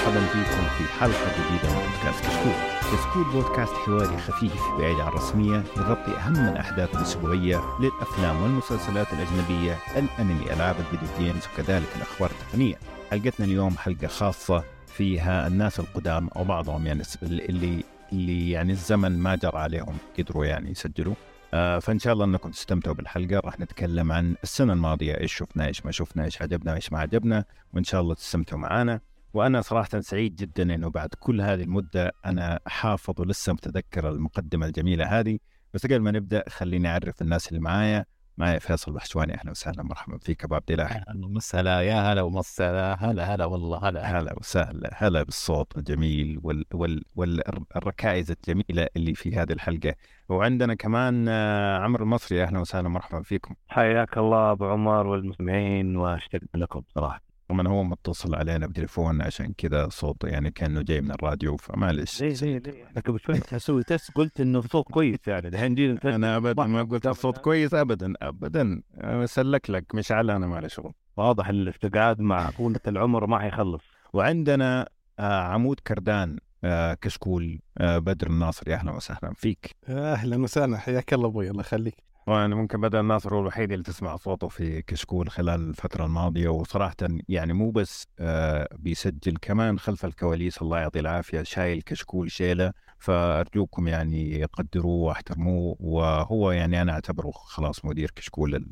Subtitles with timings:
[0.00, 2.52] مرحبا بكم في حلقة جديدة من بودكاست كشكول.
[2.92, 10.52] كشكول بودكاست حواري خفيف بعيد عن الرسمية يغطي أهم الأحداث الأسبوعية للأفلام والمسلسلات الأجنبية، الأنمي،
[10.52, 12.74] ألعاب الفيديو جيمز وكذلك الأخبار التقنية.
[13.10, 19.34] حلقتنا اليوم حلقة خاصة فيها الناس القدام أو بعضهم يعني اللي اللي يعني الزمن ما
[19.36, 21.14] جرى عليهم قدروا يعني يسجلوا
[21.54, 25.86] آه فإن شاء الله أنكم تستمتعوا بالحلقة راح نتكلم عن السنة الماضية إيش شفنا إيش
[25.86, 27.44] ما شفنا إيش عجبنا إيش ما عجبنا
[27.74, 29.00] وإن شاء الله تستمتعوا معنا
[29.34, 35.04] وأنا صراحة سعيد جدا إنه بعد كل هذه المدة أنا حافظ ولسه متذكر المقدمة الجميلة
[35.20, 35.38] هذه.
[35.74, 38.04] بس قبل ما نبدأ خليني أعرف الناس اللي معايا.
[38.38, 39.34] معي فيصل بحشواني.
[39.34, 39.82] أهلا وسهلا.
[39.82, 41.80] مرحبا فيك أبو عبد الله أهلا وسهلا.
[41.80, 42.94] يا هلا ومسهلا.
[42.94, 43.88] هلا هلا والله.
[43.88, 44.20] هلا.
[44.20, 44.90] هلا وسهلا.
[44.94, 49.94] هلا بالصوت الجميل وال وال والركائز الجميلة اللي في هذه الحلقة.
[50.28, 52.42] وعندنا كمان آه، عمرو المصري.
[52.42, 52.88] أهلا وسهلا.
[52.88, 53.54] مرحبا فيكم.
[53.68, 57.29] حياك الله أبو عمر والمستمعين واشتقنا لكم صراحة.
[57.50, 62.34] طبعا هو متصل علينا بتليفون عشان كذا صوته يعني كأنه جاي من الراديو فمعلش ليه
[62.34, 65.48] ليه ليه أنا قبل شوي أسوي تست قلت إنه الصوت كويس يعني.
[65.48, 68.82] الحين جينا أنا ابدا ما قلت الصوت كويس ابدا ابدا.
[69.24, 73.82] سلك لك مش على أنا ما شغل واضح الاستقعاد مع طولة العمر ما حيخلص.
[74.12, 74.88] وعندنا
[75.18, 78.74] آه، عمود كردان آه، كشكول آه، بدر الناصري.
[78.74, 79.76] أهلا وسهلا فيك.
[79.88, 80.78] أهلا وسهلا.
[80.78, 82.09] حياك الله أبوي الله يخليك.
[82.26, 86.96] وأنا ممكن بدر الناصر هو الوحيد اللي تسمع صوته في كشكول خلال الفترة الماضية وصراحة
[87.28, 93.88] يعني مو بس آه، بيسجل كمان خلف الكواليس الله يعطيه العافية شايل كشكول شيلة فأرجوكم
[93.88, 98.66] يعني قدروه واحترموه وهو يعني أنا أعتبره خلاص مدير كشكول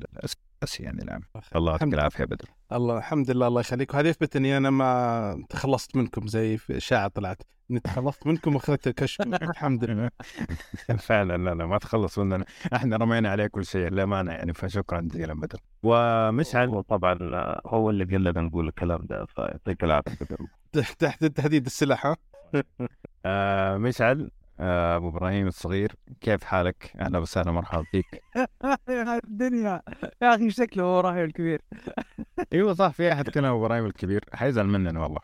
[0.62, 1.20] الاساسي يعني الان
[1.56, 2.48] الله يعطيك العافية بدر.
[2.72, 3.94] الله الحمد لله الله يخليك.
[3.94, 7.42] وهذا يثبت إني أنا ما تخلصت منكم زي في اشاعه طلعت.
[7.70, 10.10] إني تخلصت منكم وأخذت كشف الحمد لله.
[11.08, 12.44] فعلا لا لا ما تخلص مننا.
[12.74, 14.54] إحنا رمينا عليه كل شيء للامانه يعني.
[14.54, 15.58] فشكرا جزيلا بدر.
[15.82, 17.18] ومشعل؟ هو طبعا
[17.66, 20.38] هو اللي قال لنا نقول الكلام ده فيعطيك العافية بدر.
[20.98, 22.16] تحت تهديد السلاح ها؟
[23.26, 24.30] آه مشعل؟
[24.60, 28.22] أبو إبراهيم الصغير كيف حالك؟ أهلا وسهلا مرحبا فيك.
[28.88, 29.82] يا الدنيا
[30.22, 31.62] يا أخي شكله هو إبراهيم الكبير.
[32.52, 34.24] أيوه صح في أحد كلمه أبو إبراهيم الكبير.
[34.34, 35.20] حيزعل مننا والله.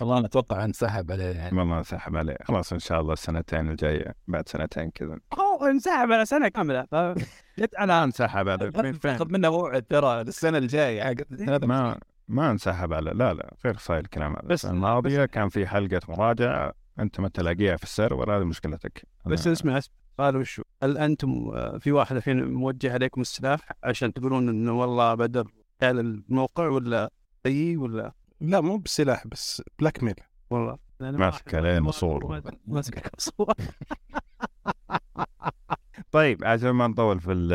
[0.00, 1.58] والله أنا أتوقع انسحب عليه يعني.
[1.58, 2.36] والله انسحب عليه.
[2.44, 5.18] خلاص إن شاء الله السنتين الجاية بعد سنتين كذا.
[5.38, 6.82] هو انسحب على سنة كاملة.
[6.82, 6.94] ف
[7.58, 8.72] جت أنا انسحب على
[9.18, 11.14] خذ منه موعد ترى السنة الجاية.
[11.62, 11.98] ما
[12.28, 14.48] ما انسحب على لا لا غير صاير الكلام هذا.
[14.48, 16.72] بس- الماضية كان في حلقة مراجعة.
[17.00, 19.06] أنت ما تلاقيها في ال server؟ هذه مشكلتك.
[19.26, 19.94] بس أنا- اسمع اسمع.
[20.18, 25.14] قالوا وشو؟ هل أنتم آه، في واحد الحين موجه عليكم السلاح عشان تقولون إنه والله
[25.14, 25.50] بدر
[25.82, 27.10] قال الموقع ولا
[27.46, 30.14] أي ولا؟ لا مو بسلاح بس blackmail
[30.50, 30.78] والله.
[31.00, 32.42] ماسك ما- عليه ما- مصور.
[32.66, 33.54] ماسك مصور
[36.10, 37.52] طيب عشان ما نطول في ال-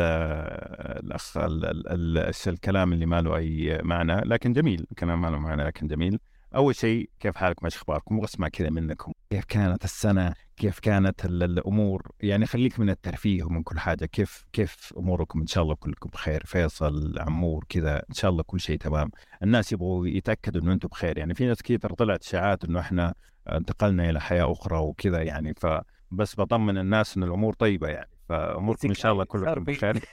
[1.04, 1.88] الأخ ال- ال-
[2.18, 6.18] ال- الكلام اللي ما له أي معنى لكن جميل كلام ما له معنى لكن جميل.
[6.54, 9.12] أول شيء كيف حالكم إيش أخباركم؟ أبغى اسمع كذا منكم.
[9.30, 14.04] كيف كانت السنة؟ كيف كانت ال- الأمور؟ يعني خليك من الترفيه ومن كل حاجة.
[14.06, 16.42] كيف كيف أموركم؟ إن شاء الله كلكم بخير.
[16.46, 17.96] فيصل عمور كذا.
[17.96, 19.10] إن شاء الله كل شيء تمام.
[19.42, 21.18] الناس يبغوا يتأكدوا إنه أنتم بخير.
[21.18, 23.14] يعني في ناس كثير طلعت اشاعات إنه إحنا
[23.52, 25.54] انتقلنا إلى حياة أخرى وكذا يعني.
[25.54, 28.10] فبس بطمن الناس إن الأمور طيبة يعني.
[28.28, 30.00] فاموركم ان شاء الله كلكم بخير.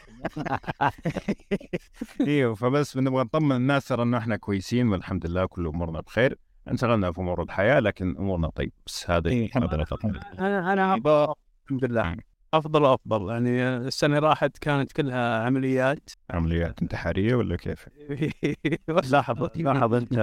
[2.27, 6.37] أيوه فبس نبغى نطمن الناس ترى إنه إحنا كويسين والحمد لله كل أمورنا بخير.
[6.67, 8.71] انشغلنا في أمور الحياة لكن أمورنا طيب.
[8.85, 9.49] بس هذا إيه،.
[9.55, 11.33] أنا أنا أفضل-
[11.65, 12.15] الحمد لله.
[12.53, 13.29] أفضل وأفضل.
[13.31, 16.09] يعني السنة راحت كانت كلها عمليات.
[16.29, 17.89] عمليات انتحارية ولا كيف؟
[19.11, 20.17] لاحظ لاحظ أنت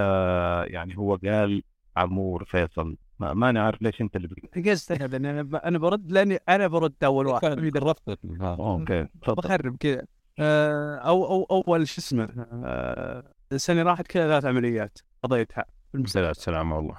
[0.69, 1.63] يعني هو قال
[1.97, 4.27] عمور فيصل ما, ما أنا عارف ليش أنت اللي.
[4.71, 7.45] قصدي لأن أنا ب- أنا برد لأني أنا برد أول واحد.
[7.45, 8.17] الرفض.
[8.41, 9.35] أوكي تفضل.
[9.35, 10.05] بخرب كذا.
[10.39, 12.29] آه، أو أو أول شو اسمه
[12.65, 15.65] آه، السنة راحت كذا ثلاث عمليات قضيتها.
[15.95, 16.97] المستشفى سلام سلام والله.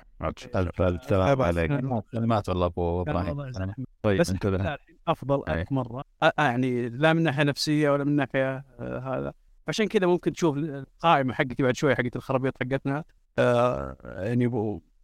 [0.57, 1.71] الف الف سلام عليك.
[2.13, 3.41] كلمات والله أبو إبراهيم.
[3.41, 3.75] يسلمك.
[4.03, 4.35] طيب بس
[5.09, 5.43] أفضل.
[5.49, 6.05] الف مرة.
[6.23, 9.33] آه، يعني لا من ناحية نفسية ولا من ناحية آه، هذا.
[9.69, 13.05] عشان كذا ممكن تشوف القائمة حقتي بعد شوي حقت الخرابيط حقتنا.
[13.39, 14.47] آه، يعني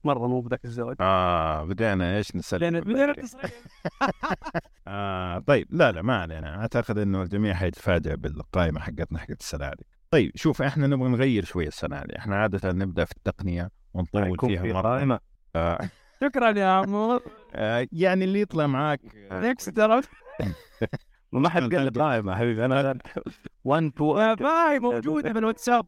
[0.06, 0.96] مرة مو بذاك الزود.
[1.00, 3.14] آه بدينا إيش نسلم بدينا.
[4.88, 6.60] آه طيب لا لا ما علينا.
[6.60, 9.84] أعتقد إنه الجميع حيتفاجئ بالقائمة حقتنا حقت السنة هذه.
[10.10, 12.18] طيب شوف إحنا نبغى نغير شوية السنة هذه.
[12.18, 14.82] إحنا عادة نبدأ في التقنية ونطول فيها في مرة.
[14.82, 15.20] قائمة.
[15.56, 15.78] آه.
[16.20, 17.22] شكرا يا عمور
[17.54, 19.00] آه يعني اللي يطلع معاك
[19.30, 20.00] آه، next ترى
[21.32, 22.98] ما حد قال لي قائمة حبيبي أنا
[23.64, 25.86] 1 2 باي موجودة بالواتساب.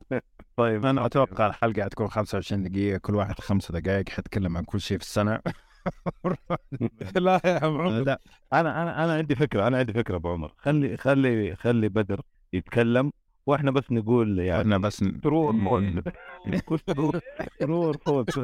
[0.57, 0.87] طيب.
[0.87, 5.05] أنا أتوقع الحلقة حتكون 25 دقيقة كل واحد خمس دقائق حتكلم عن كل شيء في
[5.05, 5.41] السنة.
[7.17, 7.91] لا يا عم عمر.
[8.03, 8.21] لا
[8.53, 10.53] أنا أنا أنا عندي فكرة أنا عندي فكرة أبو عمر.
[10.59, 12.21] خلي خلي خلي بدر
[12.53, 13.13] يتكلم
[13.47, 15.05] وإحنا بس نقول يعني إحنا بس
[17.61, 18.27] سرور فوز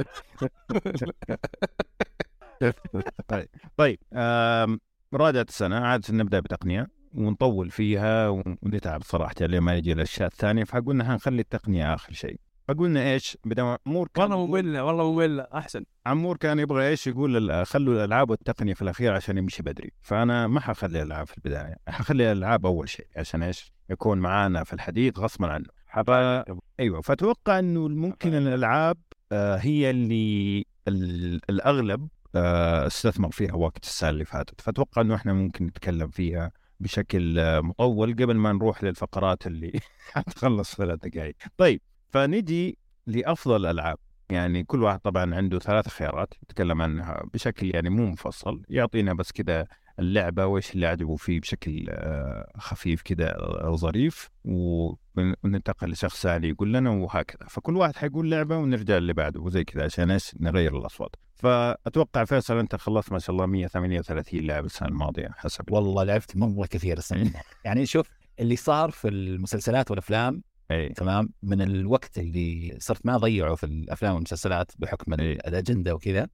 [3.76, 4.80] طيب آم،
[5.14, 6.88] رادة السنة عادة نبدأ بتقنية.
[7.14, 10.64] ونطول فيها ونتعب صراحة لين ما يجي الأشياء الثانية.
[10.64, 12.36] فقلنا هنخلي التقنية آخر شيء.
[12.68, 15.84] فقلنا إيش؟ بدأ عمور كان والله مملة والله مملة أحسن.
[16.06, 19.90] عمور كان يبغى إيش؟ يقول خلوا الألعاب والتقنية في الأخير عشان يمشي بدري.
[20.02, 21.76] فأنا ما حخلي الألعاب في البداية.
[21.88, 25.66] حخلي الألعاب أول شيء عشان إيش؟ يكون معانا في الحديث غصبا عنه.
[25.86, 28.96] حبايب أيوه فأتوقع إنه ممكن الألعاب
[29.32, 34.60] آه، هي اللي ال- الأغلب آه، استثمر فيها وقت السنة اللي فاتت.
[34.60, 39.80] فأتوقع إنه إحنا ممكن نتكلم فيها بشكل آه، مطول قبل ما نروح للفقرات اللي
[40.12, 41.80] حتخلص ثلاث دقائق طيب
[42.10, 43.98] فنجي لأفضل الالعاب
[44.30, 49.32] يعني كل واحد طبعا عنده ثلاث خيارات يتكلم عنها بشكل يعني مو مفصل يعطينا بس
[49.32, 49.66] كذا
[49.98, 53.28] اللعبة وإيش اللي عجبه فيه بشكل آه، خفيف كذا
[53.64, 54.28] أو ظريف.
[54.44, 57.48] ون- وننتقل لشخص ثاني يقول لنا وهكذا.
[57.48, 61.16] فكل واحد حيقول لعبة ونرجع اللي بعده وزي كذا عشان إيش؟ نغير الأصوات.
[61.42, 65.64] فأتوقع فيصل أنت خلصت ما شاء الله 138 لعبة السنة الماضية حسب.
[65.72, 67.32] والله لعبت مرة كثير السنة
[67.64, 68.08] يعني شوف
[68.40, 70.88] اللي صار في المسلسلات والأفلام إي.
[70.88, 75.32] تمام؟ من الوقت اللي صرت ما اضيعه في الأفلام والمسلسلات بحكم إيه.
[75.32, 76.28] الأجندة وكذا.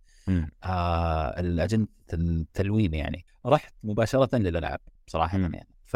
[0.64, 3.25] آه الأجندة التلوين يعني.
[3.46, 5.55] رحت مباشرة للألعاب صراحة مم.
[5.55, 5.69] يعني.
[5.84, 5.94] ف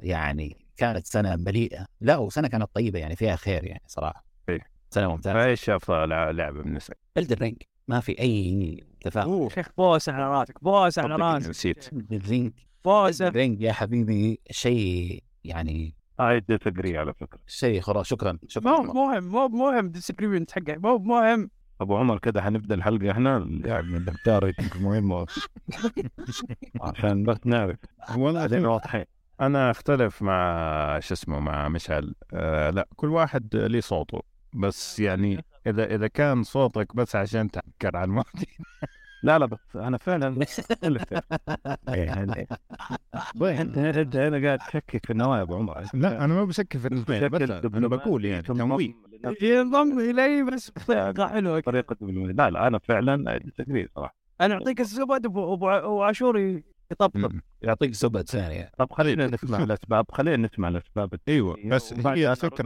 [0.00, 1.86] يعني كانت سنة مليئة.
[2.00, 4.24] لا وسنة كانت طيبة يعني فيها خير يعني صراحة.
[4.48, 4.60] إيه.
[4.90, 5.32] سنة ممتازة.
[5.34, 7.56] فإيش أفضل لع- لعبة بالنسبة الدر رينج
[7.88, 11.48] ما في أي تفاهم شيخ بوس على رأسك بوس على؟ رأسك.
[11.48, 11.90] نسيت.
[12.12, 12.52] الرينج
[12.84, 17.38] بوس الرينج يا حبيبي شيء يعني هاي ديسجري على فكرة.
[17.46, 21.50] شيء خرافي شكرا مو شكرا مهم مو مهم ديسجريمنت حقه مو مهم.
[21.80, 25.12] أبو عمر كده حنبدأ الحلقة إحنا يعني الدكتور مهم.
[26.82, 27.76] عشان بس نعرف.
[28.16, 29.04] والله بعدين واضحين.
[29.40, 32.14] أنا أختلف مع شو اسمه مع مشعل.
[32.34, 34.22] آه لا كل واحد ليه صوته.
[34.54, 38.46] بس يعني إذا إذا كان صوتك بس عشان تحكر عن الماضي.
[39.22, 40.46] لا لا بس أنا فعلا
[41.88, 42.46] يعني
[43.34, 46.88] أنت أنت هنا قاعد تشكك في النوايا ابو عمر لا أنا ما بشكل في
[47.28, 48.94] بس أنا بقول يعني تمويه
[49.42, 51.60] ينضم إلي بس بطريقة حلوة.
[51.60, 51.96] طريقة.
[52.00, 54.16] لا لا أنا فعلا ديسجري صراحة.
[54.40, 56.60] أنا أعطيك الزبد وعاشور
[56.90, 57.40] يطبطب.
[57.62, 58.70] يعطيك زبد ثانية.
[58.78, 62.16] طب خلينا نسمع الأسباب خلينا نسمع الأسباب أيوه بس هي نرد-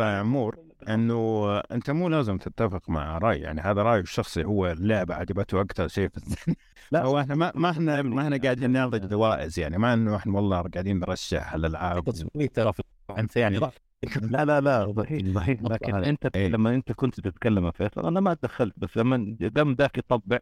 [0.01, 0.59] يا عمور
[0.89, 5.89] أنه أنت مو لازم تتفق مع رأي يعني هذا رايه الشخصي هو اللعبة عجبته أكثر
[5.89, 6.55] شيء في السنة.
[6.93, 7.03] لا.
[7.03, 10.63] هو إحنا ما ما إحنا ما إحنا قاعدين ناخذ جوائز يعني ما إنه إحنا والله
[10.63, 12.83] قاعدين نرشح الألعاب تصويت ترى في-
[13.19, 13.61] أنت يعني
[14.23, 15.95] لا لا لا ضحيح ضحيح لكن.
[15.95, 16.49] أنت إيه.
[16.49, 20.39] لما أنت كنت تتكلم يا فيصل أنا ما تدخلت بس لما قام ذاك يطبع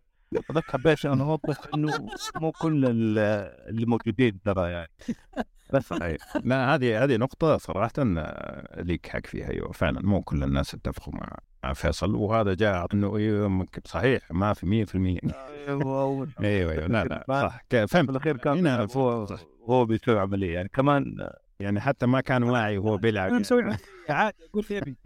[0.48, 2.08] فذاك حبيت أنا أوضح إنه
[2.40, 3.18] مو كل ال-
[3.68, 4.90] اللي موجودين ترى يعني
[5.72, 6.16] بس صحيح.
[6.44, 9.50] لا هذه هذه نقطة صراحة آه، ليك حق فيها.
[9.50, 14.52] أيوه فعلا مو كل الناس اتفقوا مع مع فيصل وهذا جاء انه أيوه صحيح ما
[14.52, 15.18] في 100%
[15.68, 19.26] أيوه أيوه لا لا صح ك- في فهمت الأخير كان هو
[19.68, 20.54] هو بيسوي عملية.
[20.54, 21.28] يعني كمان
[21.60, 23.30] يعني حتى ما كان واعي وهو بيلعب.
[23.30, 23.78] أنا مسوي عملية.
[24.10, 24.96] عادي أقول في أبي.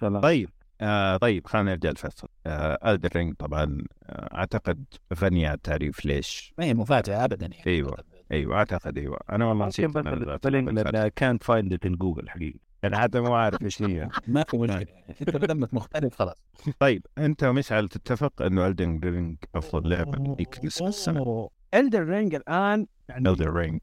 [0.00, 0.20] سلام.
[0.20, 2.28] طيب آه طيب خلينا نرجع لفيصل.
[2.46, 4.84] آه الدر رينج طبعا آه أعتقد
[5.14, 7.66] غنية عن التعريف ليش؟ ما هي مفاجأة ابدا يعني.
[7.66, 7.96] أيوة.
[8.34, 9.18] أيوه أعتقد أيوه.
[9.30, 10.06] أنا والله نسيت بس.
[10.44, 12.58] لأن كانت find it in Google حقيقي.
[12.82, 14.08] يعني حتى مو عارف إيش هي.
[14.28, 14.86] ما في مشكلة.
[15.20, 16.36] أنت دمك مختلف خلاص.
[16.78, 23.28] طيب أنت ومشعل تتفق إنه Elden Ring أفضل لعبة ليك السنة؟ Elden Ring الآن يعني
[23.28, 23.80] Elden Ring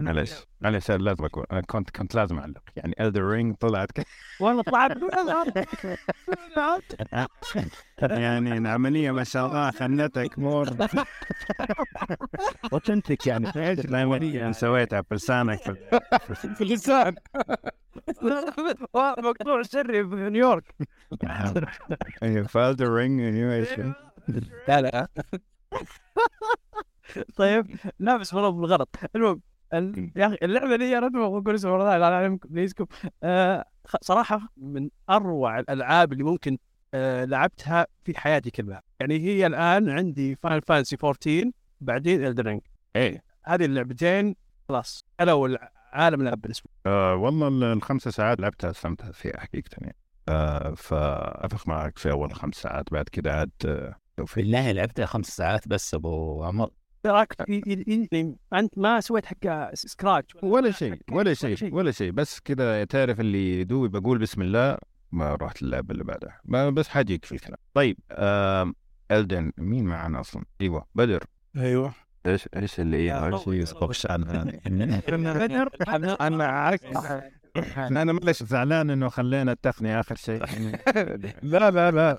[0.00, 2.62] معلش معلش لازم أقول أنا كنت كنت لازم أعلق.
[2.76, 4.06] يعني Elden Ring طلعت ك...
[4.40, 4.92] والله طلعت.
[8.20, 10.68] يعني العملية ما شاء الله خنتك مور.
[12.72, 13.46] authentic يعني.
[13.56, 15.60] إيش العملية؟ سويتها في لسانك.
[16.54, 17.14] في اللسان
[18.96, 20.74] مقطوع سري في نيويورك.
[22.22, 23.68] أيوه ف Elden Ring أيوه إيش
[24.68, 25.08] لا لا.
[27.36, 27.66] طيب
[27.98, 28.96] لا بس والله بالغلط.
[29.16, 29.40] المهم ال-
[30.16, 32.86] يا أخي اللعبة دي أنا أقول اسمها والله لا اعلمكم ليزكم
[33.22, 33.64] آه
[34.00, 36.58] صراحة من أروع الألعاب اللي ممكن
[36.94, 38.82] آه لعبتها في حياتي كلها.
[39.00, 41.50] يعني هي الآن عندي Final Fantasy 14
[41.80, 42.60] بعدين Elden Ring
[42.96, 43.22] إيه.
[43.44, 44.36] هذه اللعبتين
[44.68, 49.96] خلاص كلوا العالم الاب بالنسبة آه والله ال- الخمس ساعات لعبتها استمتعت فيها حقيقة يعني.
[50.28, 53.96] آه فأتفق معك في أول خمس ساعات بعد كده عاد آه
[54.36, 56.70] بالله لعبتها خمس ساعات بس أبو عمر.
[57.46, 62.10] في- أنت ما سويت حق scratch ولا شيء ولا شيء ولا شيء.
[62.10, 64.78] بس كده تعرف اللي دوبي بقول بسم الله
[65.12, 67.58] ما رحت اللعبة اللي بعدها ما بس حاجيك في الكلام.
[67.74, 68.72] طيب آه
[69.10, 71.24] ألدن مين معنا أصلا؟ أيوة بدر.
[71.56, 71.92] أيوه.
[72.26, 73.36] إيش إيش اللي يا إيش هذا
[75.46, 75.68] بدر
[77.78, 80.44] أنا أنا معلش زعلان إنه خلينا التقنية آخر شيء.
[81.42, 82.16] لا لا لا.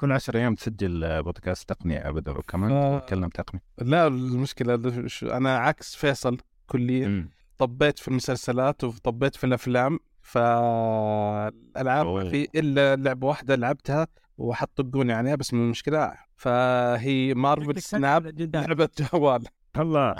[0.00, 2.98] كل كل 10 أيام تسجل بودكاست تقنية أبدا وكمان آه.
[2.98, 4.74] تتكلم تقنيه لا المشكلة
[5.22, 7.28] أنا عكس فيصل كليا.
[7.58, 12.06] طبيت في المسلسلات وطبيت في الأفلام فالالعاب.
[12.06, 14.06] ما في إلا لعبة واحدة لعبتها
[14.38, 19.44] وحطقوني عليها بس من المشكلة فهي Marvel Snap لعبة جوال.
[19.78, 20.14] الله.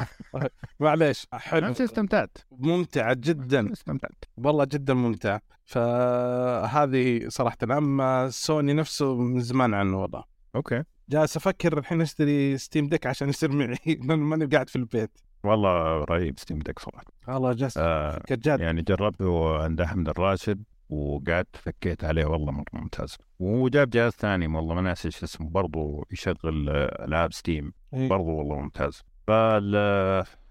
[0.81, 1.69] معليش حلو.
[1.69, 2.39] نفسي استمتعت.
[2.51, 3.73] ممتعه جدا.
[3.73, 4.25] استمتعت.
[4.37, 10.25] والله جدا ممتعه فهذه صراحة أما سوني نفسه من زمان عنه والله
[10.57, 10.83] okay.
[11.09, 13.77] جالس أفكر الحين أشتري Steam Deck عشان يصير معي.
[14.01, 15.19] ماني قاعد في البيت.
[15.45, 17.05] والله رهيب Steam Deck صراحة.
[17.29, 23.17] والله جالس آه يعني جربته عند أحمد الراشد وقعدت فكيت عليه والله مرة ممتاز.
[23.39, 28.09] وجاب جهاز ثاني والله ما ناسي إيش اسمه برضه يشغل آه، ألعاب Steam إيه.
[28.09, 29.03] برضه والله ممتاز.
[29.27, 29.77] فال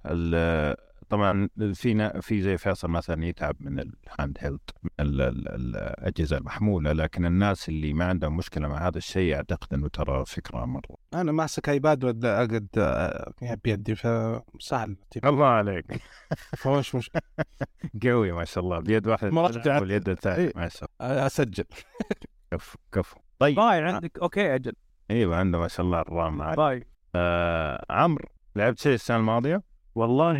[0.05, 0.75] ال
[1.09, 6.91] طبعا في في زي فيصل مثلا يتعب من ال handheld من ال- ال- الأجهزة المحمولة
[6.91, 10.95] لكن الناس اللي ما عندهم مشكلة مع هذا الشيء أعتقد إنه ترى فكرة مرة.
[11.13, 13.33] أنا ماسك iPad ولا أقعد آه،
[13.63, 14.95] بيدي فسهل
[15.25, 15.85] الله عليك.
[16.61, 17.11] فمش مش
[18.03, 18.79] قوي ما شاء الله.
[18.79, 20.53] بيد واحدة مرات تلعب واليد الثانية إيه.
[20.55, 21.25] ما شاء الله.
[21.25, 21.63] أسجل.
[22.51, 23.17] كفو كفو.
[23.39, 23.55] طيب.
[23.55, 24.73] ضايع عندك okay أجل.
[25.11, 26.53] إيوه عنده ما شاء الله الرام.
[26.53, 26.83] ضايع
[27.15, 28.25] آه عمرو.
[28.55, 29.61] لعبت شيء السنة الماضية؟
[29.95, 30.37] والله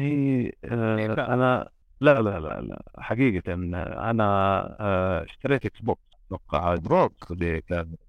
[0.66, 1.70] آه أنا
[2.01, 6.74] لا لا لا لا حقيقة أنا آه اشتريت Xbox أتوقع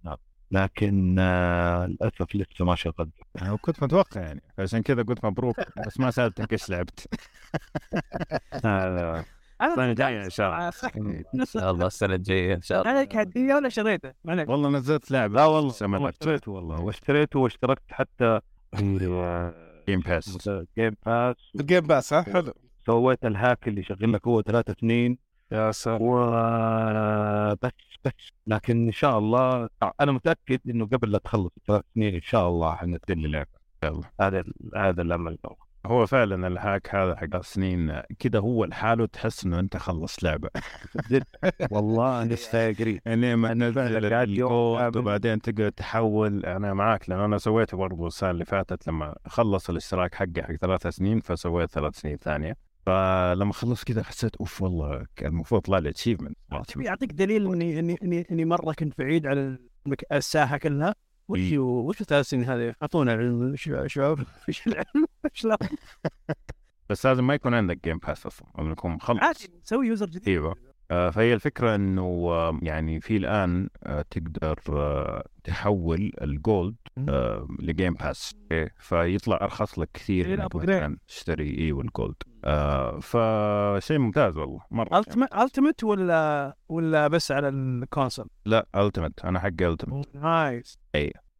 [0.04, 0.16] نعم.
[0.50, 3.08] لكن آه للأسف لسه ما شغلت.
[3.42, 7.06] أنا كنت متوقع يعني عشان كذا قلت مبروك بس ما سالتك إيش لعبت.
[9.62, 10.68] السنة الجاية إن شاء الله.
[11.34, 12.92] إن شاء الله السنة الجاية إن شاء الله.
[12.92, 15.34] عليك هديه ولا شريته؟ معليش والله نزلت لعبة.
[15.34, 18.40] لا والله اشتريته والله واشتريته واشتركت حتى.
[19.90, 22.52] Game Pass Game Pass ال Game Pass ها حلو.
[22.86, 25.18] سويت ال hack اللي يشغل لك هو ثلاث سنين
[25.52, 25.98] يا سلام.
[26.02, 27.72] وبس
[28.04, 28.12] بس
[28.46, 29.68] لكن إن شاء الله
[30.00, 33.60] أنا متأكد إنه قبل لا تخلص الثلاث سنين إن شاء الله حنزل لي لعبة.
[33.84, 34.00] يلا.
[34.20, 34.44] هذا
[34.76, 35.38] هذا الأمل.
[35.86, 40.50] هو فعلا ال hack هذا حق السنين كذا هو لحاله تحس إنه أنت خلصت لعبة.
[41.70, 43.00] والله لسه قريب.
[43.06, 44.96] يعني ما أنا نزل الكود.
[44.96, 46.46] وبعدين تقعد تحول.
[46.46, 50.86] أنا معاك لأن أنا سويته برضه السنة اللي فاتت لما خلص الاشتراك حقي حق ثلاث
[50.86, 52.56] سنين فسويت ثلاث سنين ثانية.
[52.86, 56.36] فلما خلصت كذا حسيت أوف والله كان المفروض طلع لي achievement
[56.76, 60.04] يعطيك دليل اني اني اني, إني مرة كنت بعيد عن المك...
[60.12, 60.94] الساحة كلها.
[61.30, 61.58] وش إيه.
[61.58, 63.52] وش الثلاث سنين هذه؟ أعطونا علم.
[63.52, 64.18] وش شباب
[64.48, 65.58] وش العلم؟ وش لا؟
[66.88, 70.28] بس لازم ما يكون عندك Game Pass أصلا لازم يكون مخلص عادي نسوي user جديد.
[70.28, 70.69] إيوه.
[70.90, 76.76] فهي الفكرة إنه آه، يعني في الآن آه، تقدر آه، تحول ال Gold
[77.08, 78.34] آه، ل Game Pass
[78.78, 80.28] فيطلع أرخص لك كثير
[80.84, 87.32] من تشتري أيوه ال Gold آه، فشيء ممتاز والله مرة Ultimate Ultimate ولا ولا بس
[87.32, 90.78] على ال console؟ لا Ultimate أنا حق Ultimate nice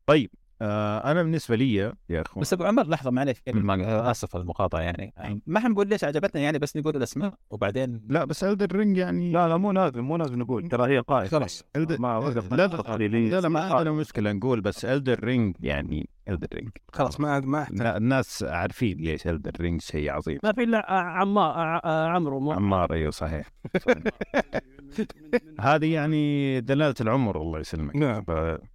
[0.06, 0.30] طيب.
[0.62, 3.36] آه، أنا بالنسبة لي يا إخوان بس أبو عمر لحظة معليش.
[3.48, 5.14] قبل ما آسف على المقاطعة يعني.
[5.46, 9.48] ما حنقول ليش عجبتنا يعني بس نقول الأسماء وبعدين لا بس Elden Ring يعني لا
[9.48, 10.68] لا مو لازم مو لازم نقول.
[10.68, 11.28] ترى هي قائمة.
[11.28, 11.64] خلاص.
[11.76, 13.40] ما وقف لا لا.
[13.40, 17.66] لا, ما عندنا مشكلة نقول بس Elden Ring يعني Elden Ring خلاص ما ما.
[17.70, 20.38] لا الناس عارفين ليش Elden Ring شيء عظيم.
[20.44, 22.40] ما في إلا عمار عمرو.
[22.40, 23.50] مو عمار أيوه صحيح.
[25.60, 27.96] هذه يعني دلالة العمر الله يسلمك.
[27.96, 28.24] نعم.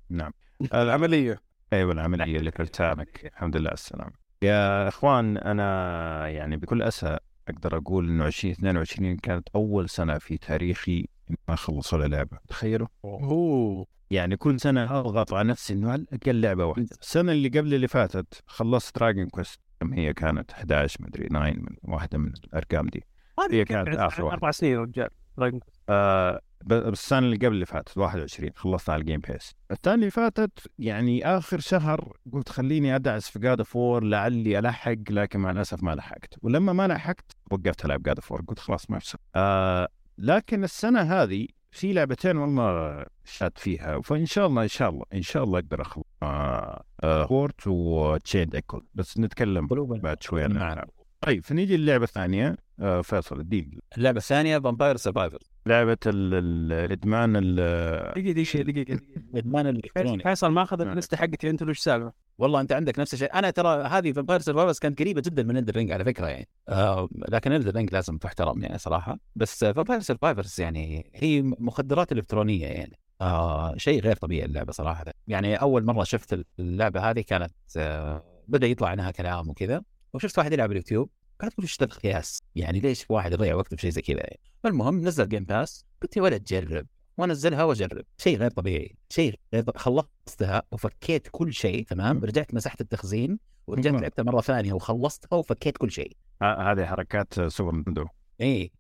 [0.10, 0.32] نعم.
[0.74, 1.40] العملية
[1.74, 7.18] أيوه العملية اللي فلتانك الحمد لله على السلامه يا إخوان أنا يعني بكل أسى
[7.48, 12.38] أقدر أقول إنه 2022 كانت أول سنة في تاريخي ما اخلص ولا لعبة.
[12.48, 13.86] تخيلوا؟ أوه.
[14.12, 16.88] يعني كل سنة أضغط على نفسي إنه على الأقل لعبة واحدة.
[17.02, 21.76] السنة اللي قبل اللي فاتت خلصت Dragon Quest كم هي كانت 11 مدري 9 من
[21.84, 23.04] واحدة من الأرقام دي.
[23.52, 24.34] هي كانت آخر واحدة.
[24.38, 25.10] أربع سنين رجال.
[25.36, 25.82] Quest.
[25.90, 30.12] آه بس السنة اللي قبل اللي فاتت 21 خلصت على ال Game Pass الثانية اللي
[30.12, 35.52] فاتت يعني آخر شهر قلت خليني أدعس في God of War لعلي ألحق لكن مع
[35.52, 36.34] الأسف ما لحقت.
[36.42, 39.88] ولما ما لحقت وقفت ألعب God of War قلت خلاص ما في آه
[40.18, 45.22] لكن السنة هذه في لعبتين والله شاد فيها فإن شاء الله إن شاء الله إن
[45.22, 46.06] شاء الله أقدر أخلص.
[46.24, 50.86] آه آه فورت و Chained Echoes بس نتكلم بعد شوي عن نعم.
[51.26, 57.36] طيب فنيجي للعبة الثانية آه فيصل الدين اللعبة الثانية Vampire Survivor لعبة ال- ال- الإدمان
[57.36, 59.00] ال- دقيقة دقيقة دقيقة.
[59.36, 60.24] ادمان الإلكتروني.
[60.24, 60.92] فيصل ما أخذ نعم.
[60.92, 63.34] اللسته حقتي أنت؟ وش سالفة؟ والله أنت عندك نفس الشيء.
[63.34, 66.48] أنا ترى هذه Vampire Survivors كانت قريبة جدا من Elden Ring على فكرة يعني.
[66.70, 69.20] آه لكن Elden Ring لازم تحترم يعني صراحة.
[69.36, 73.00] بس Vampire Survivors يعني هي مخدرات إلكترونية يعني.
[73.22, 75.06] آه شيء غير طبيعي اللعبة صراحة.
[75.28, 79.82] يعني أول مرة شفت اللعبة هذه كانت آه بدأ يطلع عنها كلام وكذا.
[80.16, 82.22] وشفت واحد يلعب اليوتيوب قاعد أقول إيش ذا؟
[82.56, 86.18] يعني ليش واحد يضيع وقته في شيء زي كذا يعني؟ المهم نزل Game Pass قلت
[86.18, 89.84] يا ولد جرب وأنزلها وأجرب شيء غير طبيعي شيء غير طبيعي.
[89.84, 94.02] خلصتها وفكيت كل شيء تمام رجعت مسحت التخزين ورجعت.
[94.02, 98.06] لعبتها مرة ثانية وخلصتها وفكيت كل شيء هذه حركات Super Nintendo
[98.42, 98.72] اي؟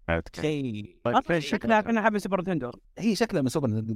[0.42, 3.96] شيء طيب شكلها؟ كانها حبه Super Nintendo هي شكلها من Super Nintendo.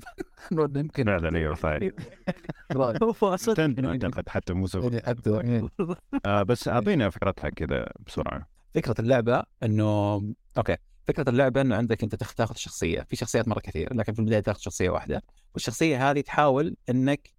[0.80, 1.06] يمكن.
[1.06, 1.92] فعلا أيوه فاعل
[3.24, 5.68] هو صدق Nintendo اعتقد حتى مو سوبر حتى
[6.26, 8.48] آه بس اعطينا فكرتها كذا بسرعة.
[8.76, 10.22] فكرة اللعبة إنه
[10.58, 10.76] أوكي.
[11.08, 13.02] فكرة اللعبة إنه عندك أنت تاخذ شخصية.
[13.02, 15.22] في شخصيات مرة كثير لكن في البداية تاخذ شخصية واحدة.
[15.54, 17.30] والشخصية هذه تحاول إنك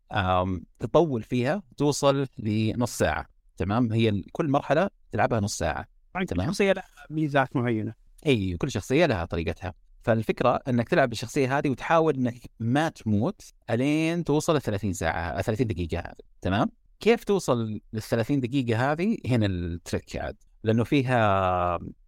[0.78, 3.26] تطول فيها توصل لنص ساعة.
[3.56, 5.86] تمام؟ هي كل مرحلة تلعبها نص ساعة.
[6.14, 6.46] طبعاً كل تمام.
[6.46, 7.94] شخصية لها ميزات معينة.
[8.26, 9.74] إي كل شخصية لها طريقتها.
[10.02, 15.66] فالفكرة إنك تلعب بالشخصية هذه وتحاول إنك ما تموت ألين توصل ل 30 ساعة 30
[15.66, 16.24] دقيقة هذه.
[16.42, 20.36] تمام؟ كيف توصل لل 30 دقيقة هذه؟ هنا ال trick عاد.
[20.64, 21.18] لأنه فيها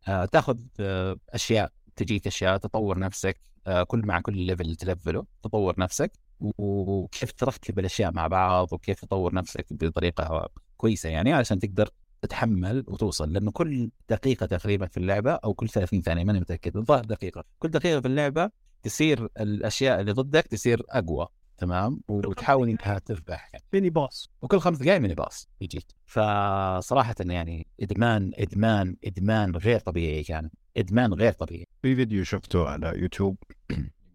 [0.09, 1.73] آه، تاخذ آه، أشياء.
[1.97, 5.27] تجيك أشياء تطور نفسك آه، كل مع كل level تلفله.
[5.43, 11.89] تطور نفسك وكيف تركب الأشياء مع بعض وكيف تطور نفسك بطريقة كويسة يعني علشان تقدر
[12.23, 17.05] تتحمل وتوصل لأنه كل دقيقة تقريبا في اللعبة أو كل 30 ثانية ماني متأكد الظاهر
[17.05, 18.51] دقيقة كل دقيقة في اللعبة
[18.83, 23.65] تصير الأشياء اللي ضدك تصير أقوى تمام؟ وتحاول إنها تذبح يعني.
[23.73, 25.87] mini boss وكل خمس دقائق mini boss يجيك.
[26.07, 31.67] فصراحة يعني إدمان إدمان إدمان غير طبيعي كان إدمان غير طبيعي.
[31.83, 33.37] في فيديو شفته على يوتيوب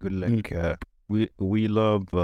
[0.01, 0.79] يقول لك
[1.39, 2.15] we love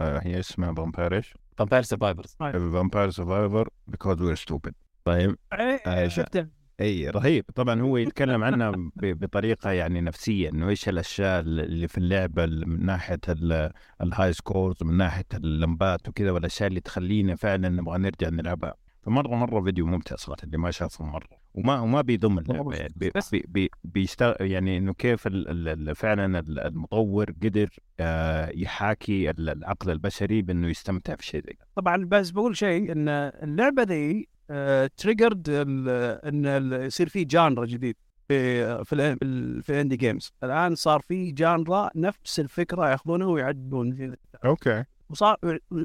[0.00, 4.74] هي اسمها Vampires Vampire Survivors Vampire Survivor because we're stupid
[5.04, 5.36] طيب.
[5.52, 6.46] إيه، آه، شفته.
[6.80, 7.44] اي رهيب.
[7.54, 8.90] طبعا هو يتكلم عنها ب-
[9.24, 14.76] بطريقة يعني نفسية إنه إيش الأشياء اللي في اللعبة من ناحية ال- ال high scores
[14.82, 18.74] ومن ناحية اللمبات وكذا والأشياء اللي تخلينا فعلا نبغى نرجع نلعبها.
[19.02, 21.39] فمرة مرة فيديو ممتع صراحة اللي ما شافه مرة.
[21.54, 25.88] وما وما بيضم اللعبة يعني بي بس- بي بي بيشتغل يعني إنه كيف ال ال
[25.88, 27.68] ال فعلا ال- المطور قدر
[28.00, 33.08] آه يحاكي ال- العقل البشري بإنه يستمتع في شيء زي طبعا بس بقول شيء إن
[33.08, 34.28] اللعبة ذي
[34.96, 35.48] triggered
[36.24, 37.96] إن ال- يصير في genre جديد
[38.28, 43.26] في في في, ال- في ال indie games الآن صار في جانرا نفس الفكرة ياخذونها
[43.26, 44.14] ويعدلون.
[44.44, 44.84] أوكي.
[45.10, 45.36] وصار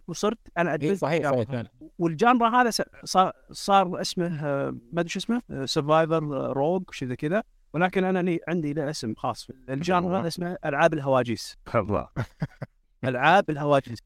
[0.07, 1.31] وصرت أنا إيه، عدلت صحيح.
[1.31, 1.69] صحيح فعلا.
[1.99, 2.69] وال genre هذا
[3.03, 6.23] صار صار اسمه آه، ما أدري شو اسمه survivor
[6.54, 7.43] rogue شيء زي كذا.
[7.73, 9.47] ولكن أنا لي عندي له اسم خاص.
[9.69, 11.57] ال genre هذا اسمه ألعاب الهواجيس.
[11.75, 12.07] الله.
[13.03, 13.99] ألعاب الهواجيس.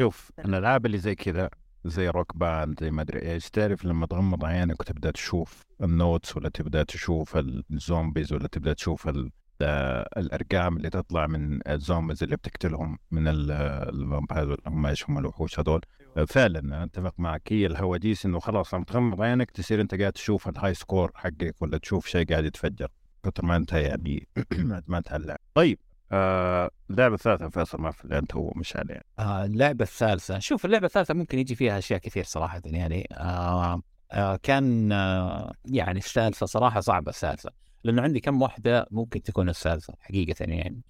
[0.00, 1.50] شوف الالعاب اللي زي كذا
[1.84, 6.36] زي روك باند زي ما أدري إيش تعرف لما تغمض عينك وتبدأ تشوف ال notes
[6.36, 9.30] ولا تبدأ تشوف ال zombies ولا تبدأ تشوف ال-
[9.62, 13.50] الأرقام اللي تطلع من ال zombies اللي بتقتلهم من ال-
[13.94, 15.80] ال vampire ولا هم إيش هم الوحوش هذول.
[16.16, 17.42] آه، فعلا أنا أتفق معك.
[17.52, 21.54] هي الهواجيس إنه خلاص لما تغمض عينك تصير أنت قاعد تشوف ال high score حقك
[21.60, 22.88] ولا تشوف شيء قاعد يتفجر
[23.24, 24.28] كثر ما أنت يعني
[24.88, 25.36] ما تهلع.
[25.54, 25.78] طيب
[26.12, 30.64] آه اللعبه الثالثه فيصل ما في اللي أنت هو مش عليه آه اللعبة الثالثة شوف
[30.64, 36.46] اللعبة الثالثة ممكن يجي فيها أشياء كثير صراحة يعني آه آه كان آه يعني الثالثة
[36.46, 37.50] صراحة صعبة الثالثة.
[37.84, 40.80] لأنه عندي كم واحدة ممكن تكون الثالثة حقيقة يعني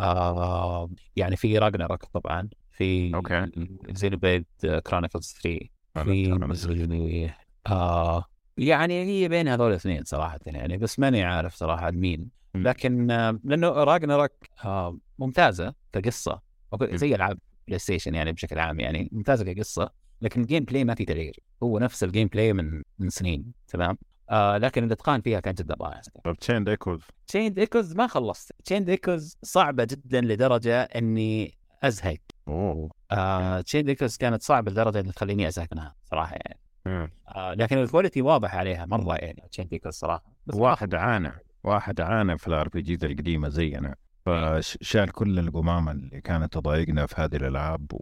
[0.00, 3.50] آه يعني في راجناروك طبعا في okay.
[3.90, 4.44] زينوبليد
[4.86, 5.58] كرونيكلز 3
[5.96, 7.30] أنا في
[7.66, 8.24] آه
[8.58, 12.30] يعني هي بين هذول الاثنين صراحة يعني بس ماني عارف صراحة مين.
[12.54, 14.32] لكن آه لأنه راجناروك
[14.64, 16.40] آه ممتازة كقصة
[16.72, 16.96] وك- مم.
[16.96, 19.90] زي ألعاب بلاي ستيشن يعني بشكل عام يعني ممتازة كقصة
[20.22, 23.98] لكن ال gameplay ما في تغيير هو نفس ال gameplay من من سنين تمام
[24.30, 28.52] آه لكن الاتقان فيها كان جدا رائع طب تشيند ايكوز تشين ايكوز ما خلصت.
[28.64, 32.18] تشين ايكوز صعبة جدا لدرجة إني أزهق.
[32.48, 32.90] أوه.
[33.10, 36.58] آه تشين ايكوز كانت صعبة لدرجة انها تخليني أزهق منها صراحة يعني.
[36.86, 37.10] مم.
[37.28, 40.24] آه لكن ال quality واضح عليها مرة يعني تشين ايكوز صراحة.
[40.46, 41.32] بس واحد عانى
[41.64, 43.94] واحد عانى في ال RPGs القديمه زينا
[44.26, 47.92] فشال كل القمامة اللي كانت تضايقنا في هذه الألعاب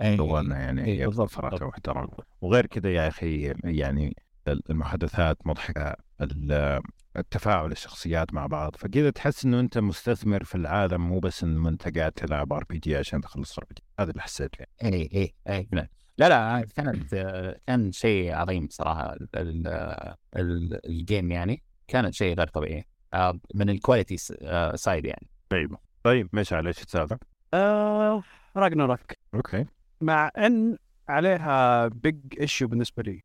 [0.00, 1.62] إيه، ودورنا يعني إيه، صراحة بالضبط.
[1.62, 2.08] واحترام.
[2.40, 4.16] وغير كذا يا أخي يعني
[4.48, 6.80] المحادثات مضحكة ال-
[7.16, 11.98] التفاعل الشخصيات مع بعض فكذا تحس إنه أنت مستثمر في العالم مو بس انه انت
[11.98, 15.88] قاعد تلعب RPG عشان تخلص RPG هذا اللي حسيت فيه اي اي اي فعلاً.
[16.18, 22.14] لا لا كانت آه، كان شيء عظيم صراحة ال- ال- ال- ال game يعني كانت
[22.14, 22.84] شيء غير طبيعي.
[23.14, 25.26] آه من ال quality آه side يعني.
[25.48, 25.76] طيب.
[26.02, 27.18] طيب مشعل إيش السالفه؟
[27.54, 28.22] آه
[28.56, 29.66] راجناروك okay.
[30.00, 30.76] مع إن
[31.08, 33.22] عليها big issue بالنسبة لي.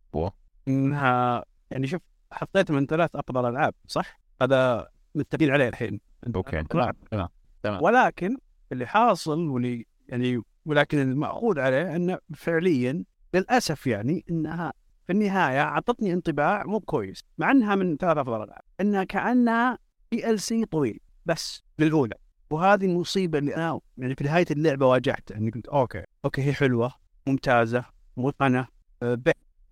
[0.69, 2.01] إنها يعني شوف
[2.32, 5.99] حطيت من ثلاث أفضل ألعاب صح؟ هذا متفقين عليه الحين.
[6.36, 6.63] okay
[7.12, 7.29] تمام
[7.63, 8.38] تمام ولكن
[8.71, 13.03] اللي حاصل واللي يعني ولكن المأخوذ عليه انه فعليا
[13.34, 14.73] للأسف يعني إنها
[15.08, 18.62] في النهاية أعطتني انطباع مو كويس مع إنها من ثلاث أفضل ألعاب.
[18.82, 19.77] إنها كانها
[20.12, 22.15] DLC طويل بس للأولى.
[22.49, 26.93] وهذه المصيبه اللي أنا يعني في نهاية اللعبة واجهتها إني قلت okay okay هي حلوة
[27.27, 27.86] ممتازة
[28.17, 28.67] متقنة
[29.03, 29.19] آه،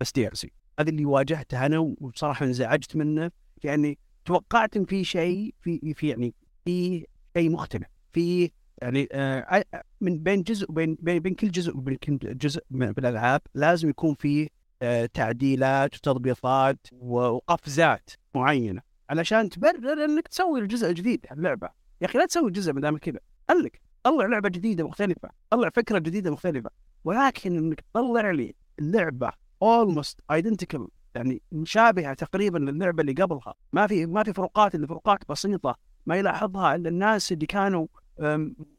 [0.00, 3.30] بس DLC هذه اللي واجهتها أنا وبصراحه انزعجت منه.
[3.64, 7.86] لاني توقعت إن في شيء في في يعني في شيء مختلف.
[8.12, 8.50] في
[8.82, 9.64] يعني آه،
[10.00, 14.48] من بين جزء وبين بين كل جزء وبين كل جزء من بالالعاب لازم يكون في
[14.82, 18.82] آه، تعديلات وتضبيطات وقفزات معينة.
[19.10, 21.68] علشان تبرر إنك تسوي الجزء الجديد اللعبه
[22.00, 23.20] يا أخي لا تسوي جزء ما دام كذا.
[23.48, 23.80] خليك.
[24.02, 25.30] طلع لعبة جديدة مختلفة.
[25.50, 26.70] طلع فكرة جديدة مختلفة.
[27.04, 29.32] ولكن إنك تطلع لي اللعبة
[29.62, 33.54] almost identical يعني مشابهة تقريبا للعبة اللي قبلها.
[33.72, 37.86] ما في ما في فروقات إلا فروقات بسيطة ما يلاحظها إلا الناس اللي كانوا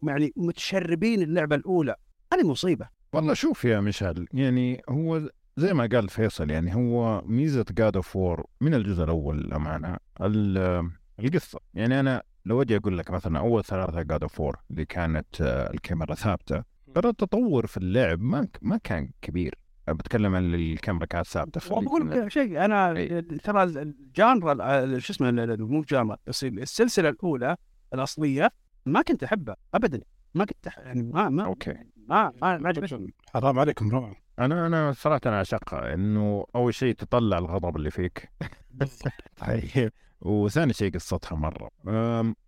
[0.04, 1.96] يعني متشربين اللعبة الأولى.
[2.34, 2.90] هذه مصيبة.
[3.14, 8.16] والله شوف يا مشعل يعني هو زي ما قال فيصل يعني هو ميزة جاد اوف
[8.16, 9.98] وور من الجزء الأول للأمانة.
[10.22, 10.90] ال-
[11.20, 15.42] القصة يعني أنا لو أجي أقول لك مثلا أول ثلاثة جاد اوف وور اللي كانت
[15.42, 16.64] آه، الكاميرا ثابتة
[16.96, 19.56] ترى التطور في اللعب ما ما كان كبير.
[19.94, 22.94] بتكلم عن الكاميرا كانت ثابتة في بقول لك شيء أنا.
[23.44, 27.56] ترى ال genre ال- شو اسمه مو genre بس السلسلة الأولى
[27.94, 28.52] الأصلية
[28.86, 30.02] ما كنت أحبها ابدا
[30.36, 31.74] ما كنت يعني ما ما okay.
[32.08, 33.14] ما ما, ما عجبتني.
[33.34, 38.32] حرام عليكم روعه أنا أنا صراحة أنا أعشقها إنه أول شيء تطلع الغضب اللي فيك.
[39.48, 39.92] طيب.
[40.22, 41.70] وثاني شيء قصتها مرة.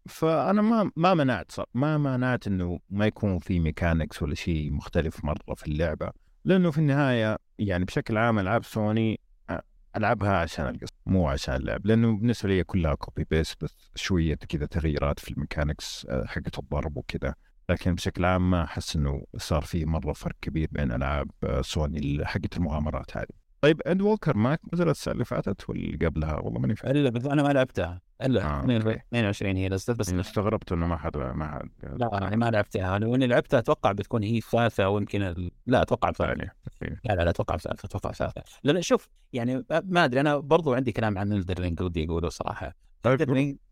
[0.07, 5.25] فأنا ما ما مانعت صار ما مانعت إنه ما يكون في mechanics ولا شيء مختلف
[5.25, 6.11] مرة في اللعبة.
[6.45, 9.19] لأنه في النهاية يعني بشكل عام ألعاب سوني
[9.51, 9.55] أ-
[9.95, 14.65] ألعبها عشان القصة مو عشان اللعب لأنه بالنسبة لي كلها copy paste بس شوية كذا
[14.65, 17.35] تغييرات في ال mechanics أه، حقت الضرب وكذا.
[17.69, 22.25] لكن بشكل عام ما أحس إنه صار في مرة فرق كبير بين ألعاب أه، سوني
[22.25, 23.25] حقت المغامرات هذه.
[23.61, 26.91] طيب اندووكر معك نزلت السنة اللي فاتت واللي قبلها؟ والله ماني فاهم.
[27.31, 28.01] أنا ما لعبتها.
[28.25, 29.01] إلا آه، 22 okay.
[29.09, 32.99] 22 هي نزلت بس استغربت إنه ما حد ما حد لا يعني ما لعبتها.
[32.99, 35.51] لو إني لعبتها أتوقع بتكون هي الثالثة أو يمكن ال...
[35.65, 36.99] لا أتوقع الثانية ثانية.
[37.05, 38.41] لا لا لا أتوقع الثالثة أتوقع الثالثة.
[38.63, 42.75] لأن شوف يعني ما أدري أنا برضو عندي كلام عن إلدن رينج ودي أقوله صراحة.
[43.03, 43.21] طيب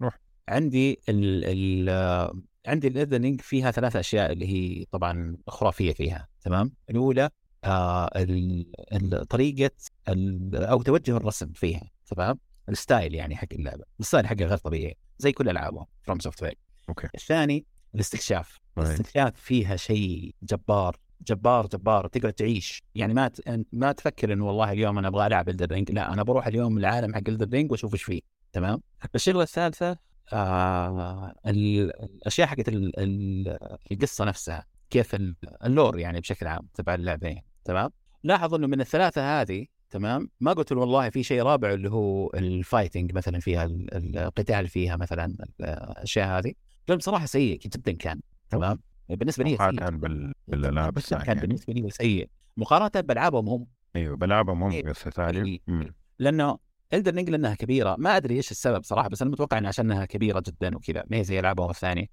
[0.02, 0.20] روح.
[0.50, 2.34] عندي ال ال آه،
[2.68, 7.30] عندي إلدن رينج فيها ثلاث أشياء اللي هي طبعا خرافية فيها تمام؟ الأولى
[7.64, 9.72] آه ال- طريقة
[10.10, 13.84] ال- أو توجه الرسم فيها تمام؟ ال style يعني حق اللعبة.
[14.00, 16.58] ال style حقها غير طبيعي زي كل ألعابهم From Software
[16.90, 17.08] okay.
[17.16, 18.58] الثاني الاستكشاف.
[18.76, 18.86] طيب.
[18.86, 20.96] الاستكشاف فيها شيء جبار
[21.28, 22.84] جبار جبار تقعد تعيش.
[22.96, 23.32] يعني ما.
[23.72, 27.14] ما تفكر انه والله اليوم أنا أبغى ألعب Elden Ring لا أنا بروح اليوم العالم
[27.16, 28.22] حق Elden Ring وأشوف إيش فيه
[28.54, 28.82] تمام؟
[29.16, 29.98] الشغلة الثالثة
[30.34, 36.68] آه ال- الأشياء حقت ال- ال- القصة نفسها كيف ال- ال lore يعني بشكل عام
[36.74, 37.90] تبع اللعبة تمام؟
[38.24, 42.30] لاحظ إنه من الثلاثة هذه تمام؟ ما قلت له والله في شيء رابع اللي هو
[42.34, 46.54] ال fighting مثلا فيها ال- ال- القتال فيها مثلا الأشياء هذه.
[46.88, 49.58] لأن بصراحة سيء جدا كان تمام؟ بالنسبة لي سيء.
[49.58, 50.34] مقارنة بال...
[50.48, 51.40] بالالعاب كان يعني.
[51.42, 52.30] بالنسبة لي سيء.
[52.58, 53.68] مقارنة بألعابهم هم.
[53.96, 54.86] أيوه بلعبهم هم إيه.
[54.86, 55.60] قصة ثانية إيه.
[55.68, 55.94] مم.
[56.20, 56.58] لأنه
[56.94, 57.96] Elden Ring لأنها كبيرة.
[58.00, 61.24] ما أدري إيش السبب صراحة بس أنا متوقع إنها عشانها كبيرة جدا وكذا ما هي
[61.24, 62.06] زي ألعابهم الثانية.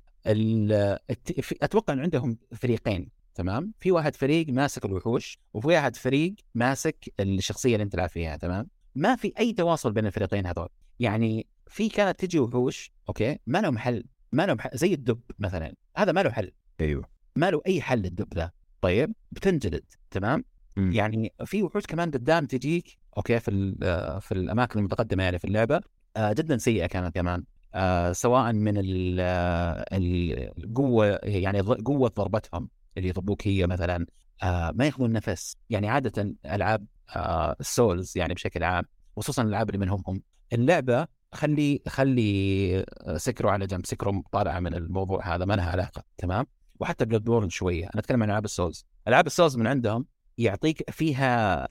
[1.63, 3.09] أتوقع إن عندهم فريقين.
[3.37, 8.37] تمام؟ في واحد فريق ماسك الوحوش وفي واحد فريق ماسك الشخصية اللي انت تلعب فيها
[8.37, 10.69] تمام؟ ما في أي تواصل بين الفريقين هذول.
[11.01, 15.75] يعني في كانت تجي وحوش okay؟ ما لهم حل ما لهم حل زي الدب مثلا.
[15.97, 16.53] هذا ما له حل.
[16.81, 17.05] أيوه.
[17.37, 18.51] ما له أي حل الدب ذا.
[18.81, 20.45] طيب؟ بتنجلد تمام؟
[20.77, 20.93] مم.
[20.93, 23.75] يعني في وحوش كمان قدام تجيك okay؟ في
[24.21, 25.81] في الأماكن المتقدمة يعني في اللعبة
[26.17, 27.45] آه، جدا سيئة كانت كمان
[27.75, 32.69] آه، سواء من ال- آه، القوه يعني قوة ضربتهم.
[32.97, 34.07] اللي يضربوك هي مثلا
[34.43, 35.57] آه، ما ياخذون نفس.
[35.71, 38.85] يعني عاده ألعاب آه، ال Souls يعني بشكل عام
[39.17, 44.75] خصوصا الألعاب اللي منهم هم اللعبة خلي خلي آه، Sekiro على جنب Sekiro طالعه من
[44.75, 46.47] الموضوع هذا ما لها علاقة تمام؟
[46.81, 47.85] وحتى Bloodborne شوية.
[47.85, 50.07] أنا أتكلم عن ألعاب ال Souls ألعاب ال Souls من عندهم
[50.39, 51.69] يعطيك فيها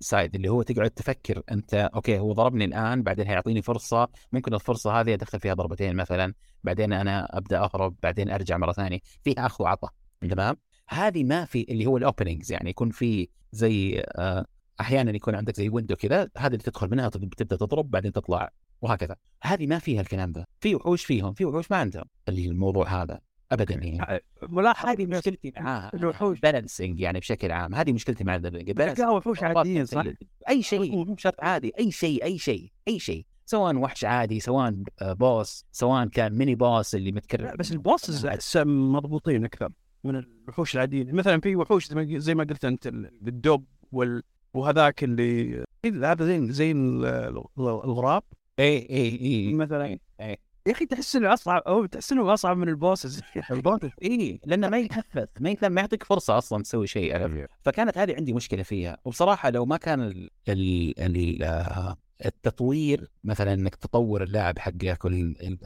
[0.00, 4.08] side اللي هو تقعد تفكر أنت okay هو ضربني الآن بعدين هيعطيني فرصة.
[4.32, 8.98] ممكن الفرصة هذه أدخل فيها ضربتين مثلا بعدين أنا أبدأ أهرب بعدين أرجع مرة ثانية.
[9.24, 9.90] فيها أخذ وعطاء.
[10.28, 10.56] تمام؟
[10.88, 14.46] هذه ما في اللي هو ال openings يعني يكون في زي آه،
[14.80, 18.50] أحيانا يكون عندك زي window كذا هذه اللي تدخل منها تبدأ تضرب بعدين تطلع
[18.82, 19.16] وهكذا.
[19.42, 20.44] هذه ما فيها الكلام ذا.
[20.60, 22.04] في وحوش فيهم في وحوش ما عندهم.
[22.28, 23.20] الموضوع هذا.
[23.52, 25.90] ابدا يعني ملاحظ هذه مشكلتي معاها.
[25.94, 26.40] الوحوش.
[26.40, 27.74] بال balancing يعني بشكل عام.
[27.74, 30.04] هذه مشكلتي مع تلقاها وحوش عاديين صح؟
[30.48, 31.40] أي شيء مو شرط.
[31.40, 31.72] عادي.
[31.78, 33.26] أي شيء أي شيء أي شيء.
[33.46, 37.56] سواء وحش عادي سواء آه، boss سواء كان mini boss اللي متكرر.
[37.56, 38.26] بس ال bosses
[38.66, 39.68] مضبوطين أكثر.
[40.04, 41.14] من الوحوش العاديين.
[41.14, 44.22] مثلا في وحوش زي ما- قلت أنت ال- الدب وال
[44.54, 48.22] وهذاك اللي هذا زي زي ال- ال- الغراب.
[48.58, 49.98] اي اي اي مثلا.
[50.20, 50.38] إي.
[50.66, 53.20] يا أخي تحس إنه أصعب أو تحس إنه أصعب من ال bosses.
[53.50, 58.14] الدب اي لأنه ما يتنفس ما ما يعطيك فرصة أصلا تسوي شيء عرفت؟ فكانت هذه
[58.16, 58.96] عندي مشكلة فيها.
[59.04, 65.06] وبصراحة لو ما كان ال ال ال آه، التطوير مثلا إنك تطور اللاعب حقك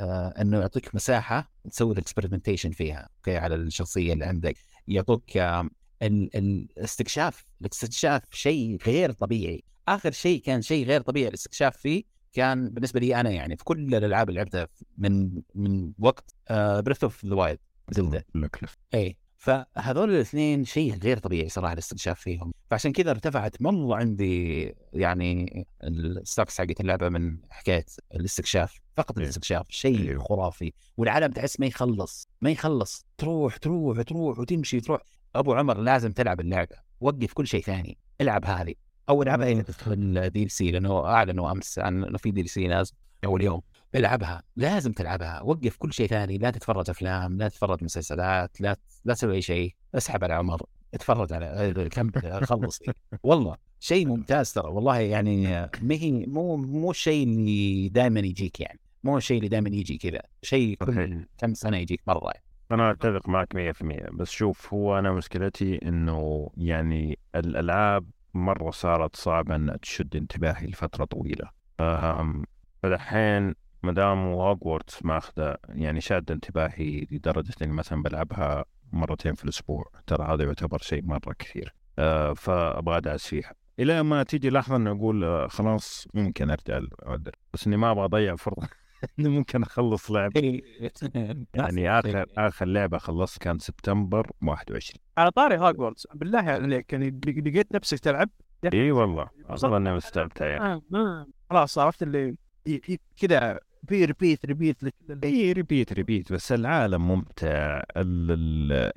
[0.00, 4.56] آه، إنه يعطيك مساحة تسوي ال experimentation فيها okay على الشخصية اللي عندك.
[4.88, 7.44] يعطوك ال- الاستكشاف.
[7.60, 9.64] الاستكشاف شيء غير طبيعي.
[9.88, 13.94] آخر شيء كان شيء غير طبيعي الاستكشاف فيه كان بالنسبة لي أنا يعني في كل
[13.94, 17.58] الألعاب اللي لعبتها من من وقت Breath of the Wild
[17.90, 18.26] Zelda.
[18.94, 22.52] اي فهذول الاثنين شيء غير طبيعي صراحة الاستكشاف فيهم.
[22.70, 29.24] فعشان كذا ارتفعت مره عندي يعني ال stocks حقت اللعبة من حكاية الاستكشاف فقط إيه.
[29.24, 30.24] الاستكشاف شيء أيوه.
[30.24, 30.72] خرافي.
[30.96, 33.06] والعالم تحس ما يخلص ما يخلص.
[33.18, 35.00] تروح تروح تروح وتمشي تروح.
[35.36, 38.74] أبو عمر لازم تلعب اللعبة وقف كل شيء ثاني العب هذه.
[39.08, 42.92] أو العبها هنا تدخل ال DLC لأنه أعلنوا أمس عن إنه في DLC نازل
[43.24, 43.60] أو اليوم
[43.94, 45.40] العبها لازم تلعبها.
[45.40, 49.74] وقف كل شيء ثاني لا تتفرج أفلام لا تتفرج مسلسلات لا لا تسوي أي شيء
[49.94, 50.62] اسحب على عمر
[50.94, 52.10] اتفرج على كم
[52.44, 52.80] خلص.
[53.22, 55.46] والله شيء ممتاز ترى والله يعني
[55.82, 60.20] ما هي مو مو الشيء اللي دائما يجيك يعني مو الشيء اللي دائما يجي كذا.
[60.42, 61.26] شيء كل.
[61.38, 62.44] كم سنة يجيك مرة يعني.
[62.72, 69.56] أنا أتفق معك 100% بس شوف هو أنا مشكلتي إنه يعني الألعاب مرة صارت صعبه
[69.56, 71.50] ان تشد انتباهي لفترة طويلة.
[72.82, 79.84] فدحين ما دام هوجورتس ماخذة يعني شاد انتباهي لدرجة إني مثلا بلعبها مرتين في الأسبوع
[80.06, 81.74] ترى هذا يعتبر شيء مرة كثير.
[81.98, 83.54] أه، فأبغى أدعس فيها.
[83.80, 88.04] إلى ما تيجي لحظة إني أقول أه، خلاص ممكن أرجع اعدل بس إني ما أبغى
[88.04, 88.68] أضيع فرصة
[89.18, 90.60] إني ممكن أخلص لعبه
[91.54, 97.72] يعني آخر آخر لعبة خلصت كان سبتمبر 21 على طاري هاجوردز بالله عليك يعني لقيت
[97.72, 98.30] نفسك تلعب؟
[98.74, 100.82] إي والله أصلا إني مستمتع يعني.
[100.94, 102.36] آه، خلاص عرفت اللي
[103.16, 104.76] كذا في repeat repeat
[105.24, 107.82] اي repeat repeat بس العالم ممتع.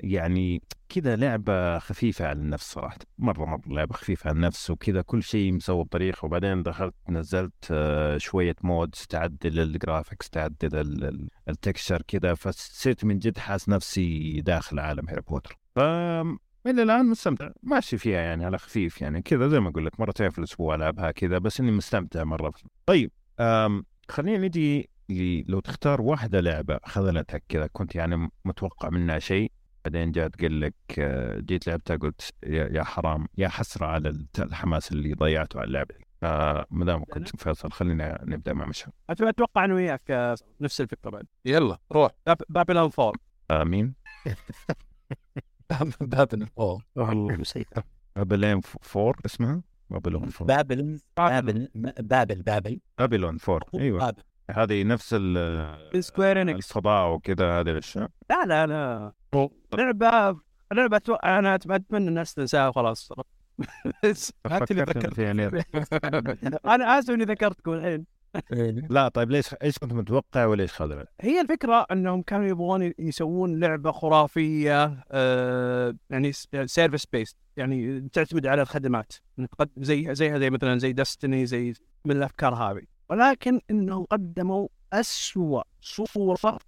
[0.00, 2.98] يعني كذا لعبة خفيفة على النفس صراحة.
[3.18, 5.02] مرة مرة لعبة خفيفة على النفس وكذا.
[5.02, 6.24] كل شيء مسوي بطريقة.
[6.26, 12.34] وبعدين دخلت نزلت آه، شوية mods تعدل ال graphics تعدل ال- ال- ال texture كذا.
[12.34, 15.78] فصرت من جد حاس نفسي داخل عالم هاري بوتر ف
[16.66, 17.50] إلى الآن مستمتع.
[17.62, 19.48] ماشي فيها يعني على خفيف يعني كذا.
[19.48, 21.38] زي ما أقول لك مرتين في الأسبوع ألعبها كذا.
[21.38, 22.52] بس إني مستمتع مرة.
[22.86, 23.10] طيب
[24.08, 24.90] خلينا نجي
[25.48, 29.52] لو تختار واحدة لعبة خذلتك كذا كنت يعني متوقع منها شيء
[29.84, 34.40] بعدين جات قال لك آه، جيت لعبتها قلت يا يا حرام يا حسرة على الت-
[34.40, 35.94] الحماس اللي ضيعته على اللعبة.
[36.20, 38.92] فما دام كنت فيصل خلينا نبدأ مع مشهد.
[39.10, 41.26] أتوقع انه وياك آه، نفس الفكرة بعد.
[41.44, 42.10] يلا روح.
[42.26, 43.16] باب- بابلون فول.
[43.50, 43.94] آمين.
[46.00, 47.44] باب الفول والله
[48.16, 51.68] بابلين فور اسمها؟ بابلون فور بابل بابل
[52.00, 52.80] بابل بابل.
[52.98, 53.98] Babylon's Fall أيوه.
[53.98, 54.22] بابل.
[54.50, 58.08] هذه نفس ال- Square Enix الفضاء وكذا هذه الأشياء.
[58.30, 59.12] لا لا لا.
[59.74, 60.40] لعبة
[60.72, 63.12] لعبة أنا أتمنى الناس تنساها وخلاص.
[64.46, 65.18] هات اللي ذكرت؟
[66.66, 68.06] أنا آسف إني ذكرتكم الحين.
[68.90, 73.92] لا طيب ليش إيش كنت متوقع وليش خذلت؟ هي الفكرة أنهم كانوا يبغون يسوون لعبة
[73.92, 76.32] خرافية آه يعني
[76.66, 79.12] service based يعني تعتمد على الخدمات
[79.76, 82.82] زي زيها زي مثلا زي دستني زي من الأفكار هذه.
[83.10, 86.58] ولكن إنهم قدموا أسوأ صورة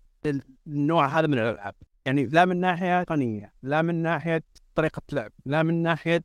[0.66, 1.74] للنوع هذا من الألعاب.
[2.06, 4.42] يعني لا من ناحية تقنيه لا من ناحية
[4.74, 6.24] طريقة لعب لا من ناحية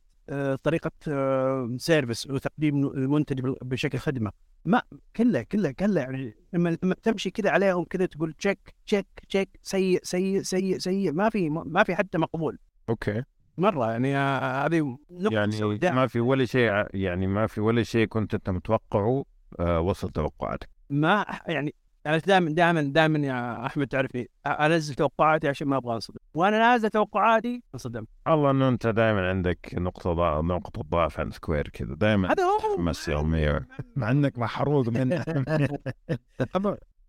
[0.62, 4.32] طريقة آه، service وتقديم المنتج بشكل خدمة.
[4.64, 4.82] ما
[5.16, 10.00] كله كله كله يعني لما لما تمشي كذا عليهم كذا تقول check check check سيء
[10.02, 12.58] سيء سيء سيء ما في ما في حتى مقبول.
[12.88, 13.22] okay.
[13.58, 15.92] مرة يعني آه، هذه يعني سوداء.
[15.92, 19.24] ما في ولا شيء يعني ما في ولا شيء كنت أنت متوقعه
[19.60, 20.68] آه، وصل توقعاتك.
[20.90, 21.74] ما يعني
[22.06, 26.18] أنا دائما دائما دائما يا أحمد تعرفني انزل توقعاتي عشان ما أبغى أنصدم.
[26.34, 28.06] وأنا نازل توقعاتي أنصدم.
[28.28, 31.94] الله إنه أنت دائما عندك نقطة ضعف نقطة ضعف عند سكوير كذا.
[31.94, 32.58] دائما هذا هو.
[32.76, 35.12] تحمس يوميا مع إنك محروق من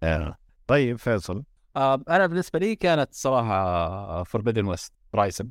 [0.04, 0.36] آه.
[0.68, 1.44] طيب فيصل.
[1.78, 5.50] آم، أنا بالنسبة لي كانت صراحة Forbidden West Horizon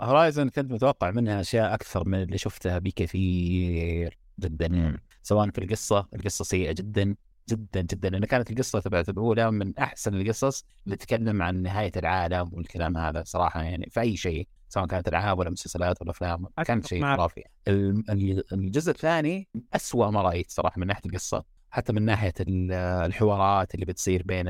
[0.00, 4.98] Horizon كنت متوقع منها أشياء أكثر من اللي شفتها بكثير جدا.
[5.22, 7.14] سواء في القصة القصة سيئة جدا.
[7.48, 8.08] جدا جدا.
[8.10, 13.22] لأن كانت القصة تبعت الأولى من أحسن القصص اللي تتكلم عن نهاية العالم والكلام هذا
[13.26, 17.02] صراحة يعني في أي شيء سواء كانت العاب ولا مسلسلات ولا افلام كان شيء.
[17.02, 17.42] خرافي.
[17.68, 21.44] ال- ال- الجزء الثاني أسوأ ما رأيت صراحة من ناحية القصة.
[21.70, 24.46] حتى من ناحية ال- الحوارات اللي بتصير بين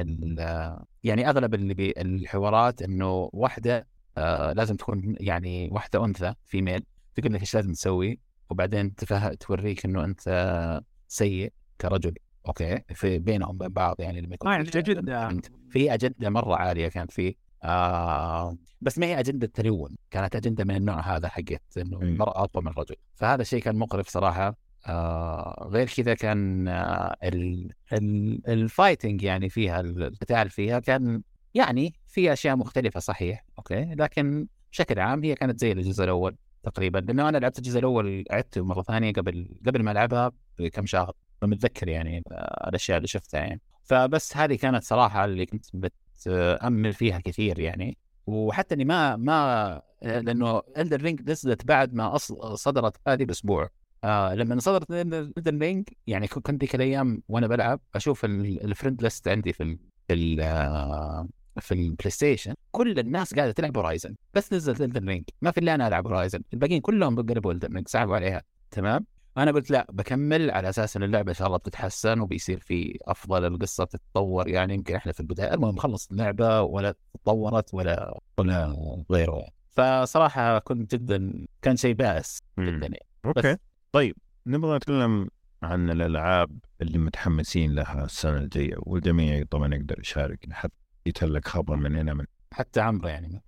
[1.04, 3.86] يعني أغلب اللي بي الحوارات إنه واحدة
[4.18, 6.84] آه لازم تكون يعني واحدة أنثى female
[7.14, 8.18] تقول لك إيش لازم تسوي؟
[8.50, 9.34] وبعدين تفه...
[9.34, 12.14] توريك إنه أنت سيء كرجل.
[12.48, 14.80] okay في بينهم وبين بعض يعني لما يكون في
[15.12, 15.28] يعني.
[15.28, 17.34] فهمت؟ في أجندة مرة عالية كانت فيه
[17.64, 22.02] آه بس ما هي أجندة تلون كانت أجندة من النوع هذا حقت إنه.
[22.02, 24.56] المرأة أقوى من الرجل فهذا الشيء كان مقرف صراحة
[24.86, 31.22] آه غير كذا كان آه ال ال ال fighting يعني فيها القتال فيها كان
[31.54, 36.98] يعني في أشياء مختلفة صحيح okay لكن بشكل عام هي كانت زي الجزء الأول تقريبا
[36.98, 41.88] لأنه أنا لعبت الجزء الأول عدته مرة ثانية قبل قبل ما ألعبها بكم شهر فمتذكر
[41.88, 42.22] يعني
[42.68, 43.60] الأشياء اللي شفتها يعني.
[43.82, 47.98] فبس هذه كانت صراحة اللي كنت بتأمل فيها كثير يعني.
[48.26, 53.68] وحتى إني ما ما لأنه Elden Ring نزلت بعد ما أص- صدرت هذه بأسبوع.
[54.04, 59.02] آه لما صدرت Elden Ring يعني كنت ذيك الأيام وأنا بلعب أشوف ال- ال friend
[59.02, 61.28] list عندي في ال في ال آه،
[61.60, 65.74] في البلاي ستيشن كل الناس قاعدة تلعب Horizon بس نزلت Elden Ring ما في إلا
[65.74, 68.42] أنا ألعب Horizon الباقيين كلهم قلبوا Elden Ring سحبوا عليها.
[68.70, 69.06] تمام؟
[69.38, 73.44] أنا قلت لا بكمل على أساس إن اللعبة إن شاء الله بتتحسن وبيصير في أفضل
[73.44, 74.48] القصة تتطور.
[74.48, 78.76] يعني يمكن إحنا في البداية المهم خلص اللعبة ولا تطورت ولا ولا
[79.10, 79.44] غيره.
[79.70, 83.06] فصراحة كنت جدا كان شيء بائس جدا يعني.
[83.24, 83.56] okay.
[83.92, 85.28] طيب نبغى نتكلم
[85.62, 90.74] عن الألعاب اللي متحمسين لها السنة الجاية والجميع طبعا يقدر يشارك حتى
[91.06, 93.42] يتلك خبر من هنا من حتى عمرو يعني.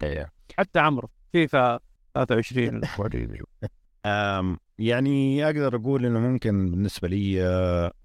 [0.59, 1.81] حتى عمرو فيفا
[2.15, 2.81] 23
[4.07, 7.43] أم يعني أقدر أقول إنه ممكن بالنسبة لي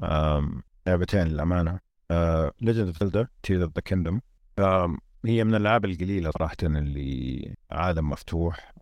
[0.03, 1.79] أم، لعبتين للأمانة.
[2.61, 4.21] Legend of Zelda Tears of the Kingdom
[5.25, 8.73] هي من الألعاب القليلة صراحة اللي عالم مفتوح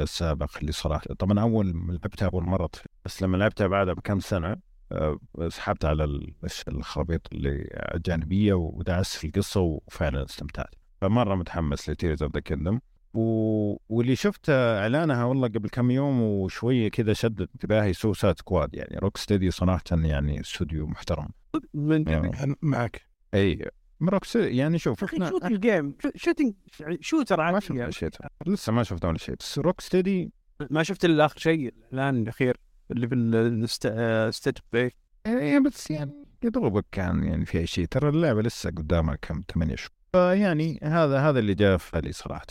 [0.00, 2.70] السابق اللي صراحة طبعا أول ما لعبتها أول مرة
[3.04, 4.56] بس لما لعبتها بعدها بكم سنة
[4.92, 6.34] أه، سحبت على ال-
[6.68, 10.74] الخرابيط اللي الجانبيه ودعست في القصة وفعلا استمتعت.
[11.00, 12.80] فمرة متحمس ل Tears of the Kingdom
[13.14, 13.76] و...
[13.88, 19.50] واللي شفت إعلانها والله قبل كم يوم وشوية كذا شدت انتباهي Suicide Squad يعني Rocksteady
[19.50, 21.28] صراحة يعني استوديو محترم.
[21.74, 23.02] من يعني معك.
[23.34, 23.70] إي
[24.02, 26.54] روك يعني شوف أخي shooter game shoo- shooting
[27.00, 27.92] shooter ما عادي شفنا يعني.
[27.92, 28.10] شيء
[28.46, 30.32] لسه ما شفنا ولا شيء بس Rocksteady
[30.70, 32.56] ما شفت إلا آخر شيء الاعلان الأخير
[32.90, 34.92] اللي في ال State of Play
[35.26, 37.84] إيه بس يعني يا دوبك كان يعني في شيء.
[37.86, 39.90] ترى اللعبة لسه قدامها كم ثمانية شهور.
[40.12, 42.46] فيعني هذا هذا اللي جاء في بالي صراحة.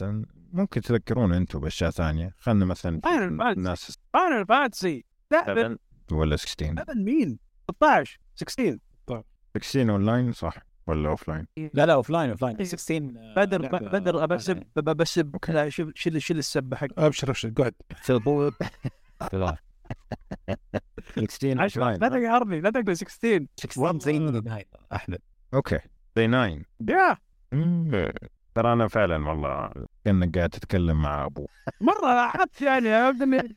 [0.54, 2.36] ممكن تذكرون أنتم بأشياء ثانية.
[2.40, 3.58] خلنا مثلا Fantasy.
[3.58, 5.78] الناس Final فانتسي لا
[6.12, 7.40] ولا 16 ابد مين
[7.72, 8.80] 16 16
[9.58, 10.58] 16 اون لاين صح
[10.88, 13.00] ولا اوف لاين لا لا اوف لاين اوف لاين 16
[13.36, 15.36] بدر بدر بسب بسب
[15.70, 17.50] شيل شيل شيل السبه حق أبشر أبشر.
[17.50, 17.74] قعد
[18.06, 18.54] تبوظ
[21.28, 25.20] 16 اوف لا لاين تقهرني لا تقول 16 16 زي النهايه احمد
[25.54, 25.80] أوكي.
[26.18, 26.46] زي 9
[26.90, 27.18] يا
[27.52, 28.12] مم.
[28.62, 29.72] ترى أنا فعلا والله
[30.06, 31.48] كأنك قاعد تتكلم مع أبوه.
[31.82, 33.54] مرة لاحظت يعني أبداً-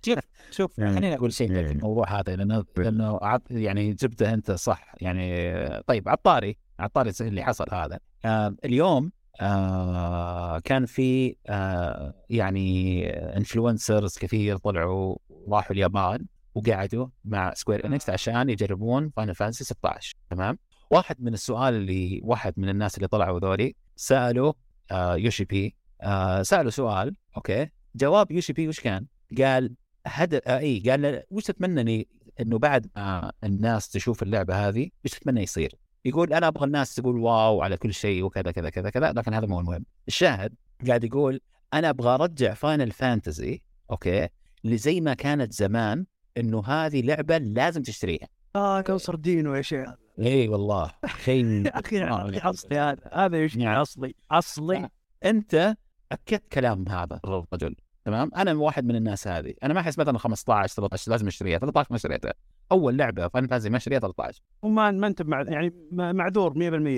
[0.06, 0.18] شوف
[0.50, 3.20] شوف يعني- خليني أقول شيء في يعني- الموضوع هذا لأنه لأنه
[3.50, 4.94] يعني جبته أنت صح.
[5.00, 7.98] يعني طيب عطاري عطاري اللي حصل هذا.
[8.24, 15.16] آه اليوم آه كان في آه يعني influencers كثير طلعوا
[15.48, 20.58] راحوا اليابان وقعدوا مع Square Enix عشان يجربون Final Fantasy 16 تمام؟
[20.90, 24.52] واحد من السؤال اللي واحد من الناس اللي طلعوا ذولي سألوا
[24.90, 29.06] آه يوشي بي آه سألوا سؤال okay جواب يوشي بي وش كان؟
[29.38, 29.74] قال
[30.06, 32.08] هدف آه إي قال وش تتمنى
[32.40, 37.18] إنه بعد ما الناس تشوف اللعبة هذه إيش تتمنى يصير؟ يقول أنا أبغى الناس تقول
[37.18, 40.54] wow على كل شيء وكذا كذا كذا كذا لكن هذا مو المهم الشاهد
[40.86, 41.40] قاعد يقول
[41.74, 44.28] أنا أبغى أرجع Final Fantasy okay
[44.64, 49.88] لزي ما كانت زمان إنه هذه لعبة لازم تشتريها آه كان سردينو يا شيخ.
[50.18, 50.92] إي والله
[51.24, 53.10] شيء يا أخي أخي أصلي هذا.
[53.12, 53.80] هذا إيش نعم.
[53.80, 54.14] أصلي.
[54.30, 54.88] أصلي.
[55.24, 55.76] أنت
[56.12, 57.20] أكدت كلام هذا.
[57.24, 57.76] الرجل.
[58.04, 59.54] تمام؟ أنا واحد من الناس هذه.
[59.62, 61.58] أنا ما احس مثلا 15 13 لازم أشتريها.
[61.58, 62.32] 13 ما اشتريتها
[62.72, 66.52] أول لعبة فاين فانزي ما اشتريها 13 وما ما أنت مع يعني معذور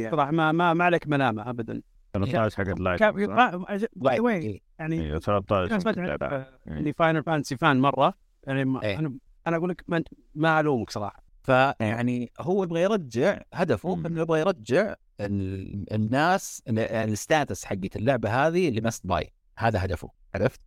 [0.08, 1.82] 100% صراحة ما ما, ما عليك ملامة ابدا.
[2.14, 2.80] 13 حقت
[3.96, 4.60] باي وين.
[4.78, 6.46] يعني أيوه 13 ناس ما حقت تعرف لايت.
[6.68, 8.14] اني فاينل فانسي فان مرة.
[8.46, 8.98] يعني ما إيه.
[8.98, 9.14] أنا
[9.46, 10.02] أنا أقول لك ما,
[10.34, 11.27] ما ألومك صراحة.
[11.52, 13.94] فيعني هو يبغى يرجع هدفه.
[14.06, 20.08] إنه يبغى يرجع ال- الناس ال- الستاتس حقت اللعبة هذه اللي ماست باي هذا هدفه
[20.34, 20.60] عرفت؟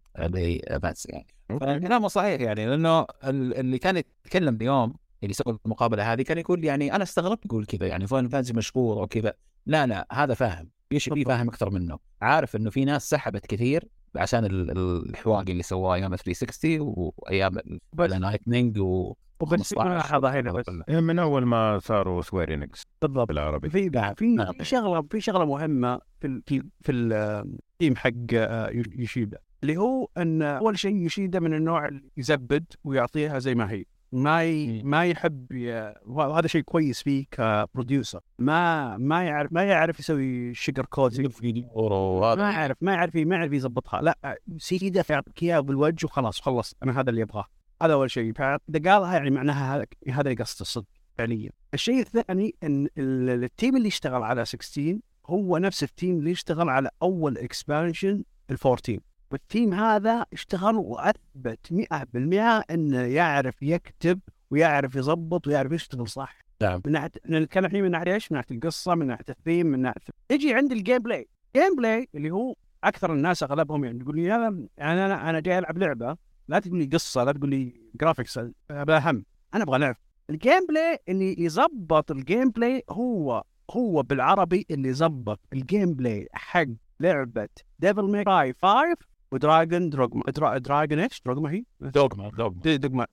[0.84, 1.28] بس يعني.
[1.50, 6.66] فكلامه صحيح يعني لأنه ال- اللي كان يتكلم اليوم اللي سوى المقابلة هذه كان يقول
[6.66, 9.34] يعني أنا استغربت يقول كذا يعني فاين فانزي مشهور وكذا
[9.66, 12.00] لا لا هذا فاهم يشي بي فاهم أكثر منه.
[12.22, 16.78] عارف إنه في ناس سحبت كثير عشان ال- ال- الحواق اللي سواه أيام 360
[17.18, 17.58] وايام
[17.98, 20.66] Lightning و وبس ملاحظه هنا بس.
[20.90, 23.28] إيه، من أول ما صاروا Square Enix بالضبط.
[23.28, 23.70] بالعربي.
[23.70, 24.14] في نعم.
[24.14, 29.38] في شغلة في شغلة مهمة في ال- في في ال team حق آه، يو- يوشيدا.
[29.64, 33.86] اللي هو إن أول شيء يوشيدا من النوع اللي يزبد ويعطيها زي ما هي.
[34.14, 34.84] ما ي...
[34.84, 35.94] ما يحب ي...
[36.06, 42.52] وهذا شيء كويس فيه ك producer ما ما يعرف ما يعرف يسوي sugar coating ما
[42.52, 47.10] يعرف ما يعرف ما يعرف يظبطها لا سيدا يعطيك إياها بالوجه وخلاص خلص أنا هذا
[47.10, 47.46] اللي أبغاه.
[47.82, 48.34] هذا أول شيء.
[48.34, 48.60] فاذا
[48.92, 50.86] قالها يعني معناها هذا هذا اللي قصده الصدق
[51.18, 51.50] فعليا.
[51.74, 56.70] الشيء الثاني إن ال- ال team اللي اشتغل على 16 هو نفس التيم اللي اشتغل
[56.70, 59.00] على أول expansion ال 14
[59.32, 64.20] وال team هذا اشتغل وأثبت 100% إنه يعرف يكتب
[64.52, 66.38] ويعرف يظبط ويعرف يشتغل صح.
[66.62, 66.82] نعم.
[66.86, 70.02] من ناحية نتكلم الحين من ناحية إيش؟ من ناحية القصة من ناحية الثيم من ناحية
[70.32, 75.30] يجي عند ال gameplay ال gameplay اللي هو أكثر الناس أغلبهم يعني يقول لي أنا
[75.30, 76.18] أنا جاي ألعب لعبة
[76.52, 78.40] لا تقول لي قصة لا تقول لي graphics
[78.72, 79.96] هذا اهم أنا أبغى لعب.
[80.30, 86.66] ال gameplay اللي يظبط ال gameplay هو هو بالعربي اللي يظبط ال gameplay حق
[87.00, 87.48] لعبة
[87.80, 88.96] Devil May Cry 5
[89.32, 90.58] و Dragon's دروجما درا...
[90.58, 92.62] Dragon's إيش؟ دروجما هي؟ Dogma Dogma.
[92.62, 93.06] دي- Dogma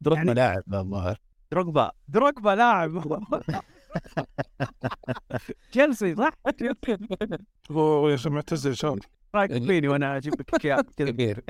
[0.00, 1.18] Dogma يعني- لاعب الظاهر
[1.52, 2.90] دروجبا دروجبا لاعب.
[5.72, 6.30] تشيلسي صح؟
[7.70, 8.98] هو يا شباب معتزل شلون
[9.34, 11.44] رايك فيني وأنا أجيب لك كذا كبير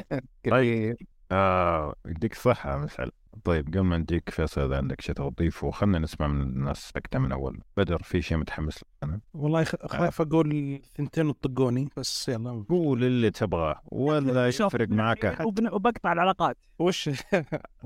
[0.51, 0.97] طيب
[1.33, 3.11] آه يديك الصحة مسعد
[3.45, 7.33] طيب قبل ما نديك فيصل إذا عندك شيء تضيفه خلينا نسمع من الناس سكتة من
[7.33, 7.61] أول.
[7.77, 9.21] بدر في شيء متحمس له أنا.
[9.35, 12.65] والله خ- خايف أقول ثنتين وطقوني بس يلا.
[12.69, 13.81] قول اللي تبغاه.
[13.85, 16.57] ولا يفرق معك وبن- وبقطع العلاقات.
[16.79, 17.11] وش؟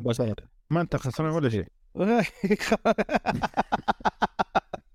[0.71, 1.67] ما أنت خسران ولا شيء.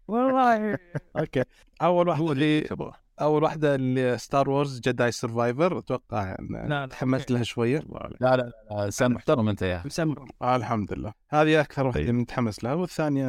[0.07, 0.77] والله.
[1.19, 1.43] أوكي.
[1.81, 6.85] أول واحدة اللي تبغاه أول واحدة اللي Star Wars Jedi Survivor أتوقع يعني لا.
[6.85, 7.79] تحمست لها شوية.
[8.21, 11.13] لا لا لا انسان محترم أنت يا مسمر آه الحمد لله.
[11.29, 12.13] هذه أكثر واحدة طيب.
[12.15, 13.27] متحمس لها والثانية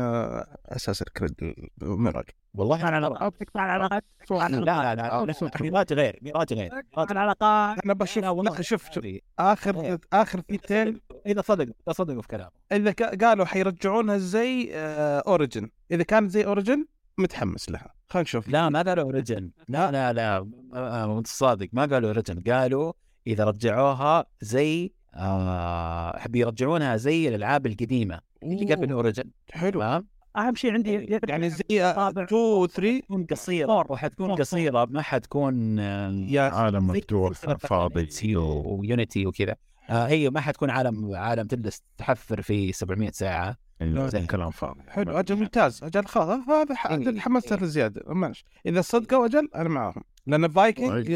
[0.67, 2.25] Assassin's Creed Mirage.
[2.55, 7.85] والله تقطع العلاقات تقطع العلاقات لا لا لا لا ميراج غير ميراج غير تقطع العلاقات
[7.85, 9.99] أنا بشوف لا شوف شوف هذه- آخر إيه.
[10.13, 11.01] آخر ثنتين.
[11.27, 12.51] إذا صدق إذا صدقوا في كلامه.
[12.73, 12.93] إذا
[13.27, 16.87] قالوا حيرجعونها زي آه اوريجن إذا كانت زي اوريجن
[17.19, 17.95] متحمس لها.
[18.11, 18.49] خلينا نشوف.
[18.49, 19.51] لا ما قالوا Origins.
[19.69, 20.49] لا لا لا.
[20.75, 21.69] آه، انت صادق.
[21.73, 22.41] ما قالوا Origins.
[22.41, 22.93] قالوا
[23.27, 28.21] إذا رجعوها زي آه بيرجعونها زي الألعاب القديمة.
[28.43, 29.31] اللي قبل Origins.
[29.51, 29.81] حلو.
[29.81, 30.07] تمام
[30.37, 32.27] أهم شيء عندي يعني زي 2 طابع.
[32.33, 33.73] و 3 تكون قصيرة.
[33.93, 34.85] وحتكون قصيرة.
[34.91, 38.37] ما حتكون آه، يا عالم مفتوح فاضي.
[38.37, 39.57] و Unity وكذا.
[39.91, 43.57] آه هي ما حتكون عالم عالم تجلس تحفر في 700 ساعة.
[43.83, 44.27] زين.
[44.27, 44.81] كلام فاضي.
[44.89, 46.49] حلو أجل ممتاز أجل خلاص.
[46.49, 46.95] هذا ح- إيه.
[46.97, 50.03] أجل حمست له زيادة ماشي إذا صدقوا أجل أنا معاهم.
[50.27, 51.11] لأن فايكنج.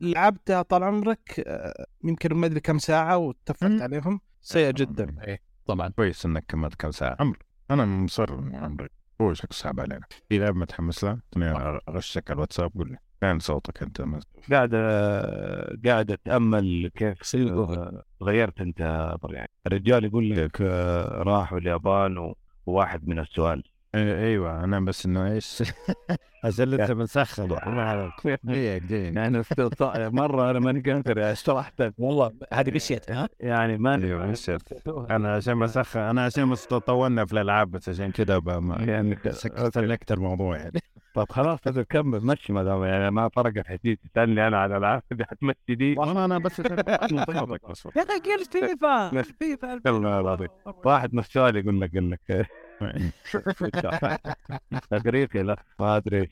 [0.00, 3.80] لعبتها طال عمرك آه، يمكن ما أدري كم ساعة واتفقت.
[3.82, 4.20] عليهم.
[4.40, 5.16] سيئه جدا.
[5.24, 5.88] إيه طبعا.
[5.88, 7.16] كويس إنك كملت كم ساعة.
[7.20, 7.38] عمرو
[7.70, 8.88] أنا مصر عمري.
[9.20, 10.06] هو شكل صعب علينا.
[10.28, 11.20] في لعبة متحمس لها؟
[11.88, 12.98] اغشك على الواتساب قول لي.
[13.20, 14.00] فين صوتك انت
[14.52, 14.74] قاعد
[15.86, 18.80] قاعد أتأمل كيف آه، غيرت انت
[19.30, 22.34] يعني الرجال يقول لك آه، راحوا اليابان
[22.66, 23.62] وواحد من السؤال.
[23.94, 25.62] إيه، أيوه أنا بس إنه إيش؟
[26.44, 27.48] عشان انت مسخن
[28.44, 29.42] دقيقة دقيقة يعني
[30.10, 34.50] مرة أنا ماني قادر يعني صراحة والله هذه بشيت ها؟ يعني ما أيوه بس
[35.10, 39.18] أنا عشان بسخن أنا عشان بس طولنا في الألعاب بس عشان كذا ب- ما- يعني
[39.30, 40.80] سكت لك الموضوع يعني.
[41.16, 45.02] طب خلاص هذا كمل مشي ما دام يعني ما فرقت حديث تسألني أنا على الالعاب
[45.12, 45.94] اللي حتمشي دي.
[45.98, 47.86] والله أنا بس صوتك بس.
[47.96, 49.22] يا أخي قلت فيفا.
[49.22, 50.48] فيفا والله العظيم.
[50.84, 52.46] واحد من السؤال يقول لك يقول لك
[54.92, 56.28] افريقيا لا ما أدري.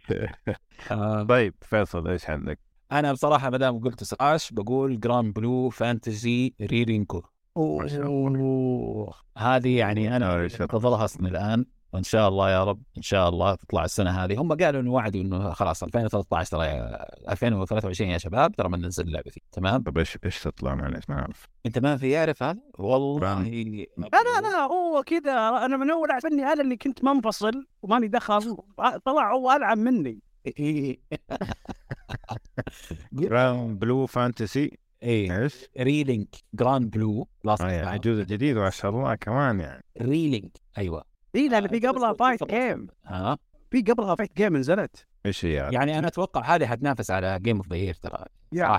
[0.91, 1.22] آه.
[1.22, 2.59] طيب فيصل إيش عندك؟
[2.93, 7.22] أنا بصراحة ما دام قلت سراش بقول جراند بلو فانتزي ريرينكو.
[9.39, 11.66] هذه يعني أنا أنتظرها أصلا الآن.
[11.95, 14.41] وإن شاء الله يا رب إن شاء الله تطلع السنة هذه.
[14.41, 16.67] هم قالوا إنه وعدوا إنه خلاص 2013 ترى
[17.29, 19.41] 2023 يا شباب ترى بننزل اللعبة فيه.
[19.53, 21.49] تمام؟ طب إيش إيش تطلع معلش ما أعرف.
[21.67, 23.43] أنت ما في يعرف هذا؟ والله
[23.99, 25.49] لا لا هو كذا.
[25.49, 28.57] أنا من أول عرفني أنا اللي كنت منفصل وماني دخل
[29.05, 30.21] طلع هو العب مني.
[33.13, 35.43] جراوند بلو فانتسي إيه.
[35.43, 39.85] إيش؟ ريلينك جراند بلو لاست يعني جزء جديد ما شاء الله كمان يعني.
[40.03, 41.14] ريلينك أيوه.
[41.35, 43.39] اي لأن في قبلها fight game ها
[43.70, 45.07] في قبلها fight game نزلت.
[45.26, 48.24] إيش هي؟ يعني؟ يعني أنا أتوقع هذه حتنافس على Game of the Year ترى.
[48.53, 48.78] يا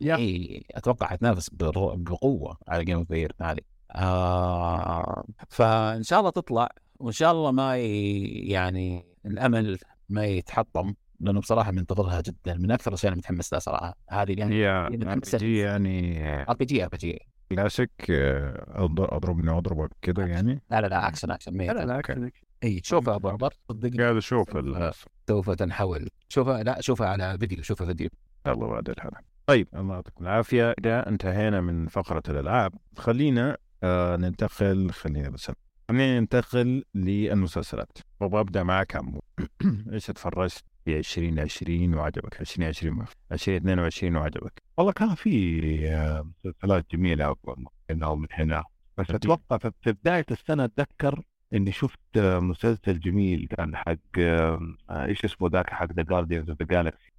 [0.00, 3.60] يا إي أتوقع حتنافس بقوة على Game of the Year هذه.
[3.92, 6.68] آه فإن شاء الله تطلع
[6.98, 8.24] وإن شاء الله ما ي...
[8.28, 9.78] يعني الأمل
[10.08, 13.96] ما يتحطم لأنه بصراحة منتظرها جدا من أكثر الأشياء اللي متحمس لها صراحة.
[14.10, 17.18] هذه يعني يعني RPG يعني R بي جي ار بي جي.
[17.50, 21.98] كلاسيك آه، أض- اضربني واضربك كذا يعني؟ لا لا لا action action لا لا.
[21.98, 22.30] أكشن.
[22.64, 24.02] اي شوفها ابو عمر صدقني.
[24.02, 24.92] قاعد أشوف ال-
[25.28, 26.08] سوف تنحول.
[26.28, 28.08] شوفها لا شوفها على فيديو شوفها فيديو.
[28.46, 30.74] يلا بعد الحلقة طيب الله يعطيكم العافية.
[30.78, 35.50] إذا انتهينا من فقرة الألعاب خلينا آه ننتقل خلينا بس
[35.88, 37.98] خلينا ننتقل للمسلسلات.
[38.20, 39.20] وببدا معك عمو.
[39.92, 44.62] إيش اتفرجت؟ في 2020 وعجبك 2020 2022 وعجبك.
[44.76, 47.56] والله كان في آه، مسلسلات جميلة أكبر
[47.90, 48.64] هنا ومن هنا.
[48.98, 51.22] بس أتوقع في بداية السنة أتذكر
[51.54, 56.66] إني شفت مسلسل جميل كان حق آه، إيش اسمه ذاك حق the Guardians of the
[56.66, 57.12] Galaxy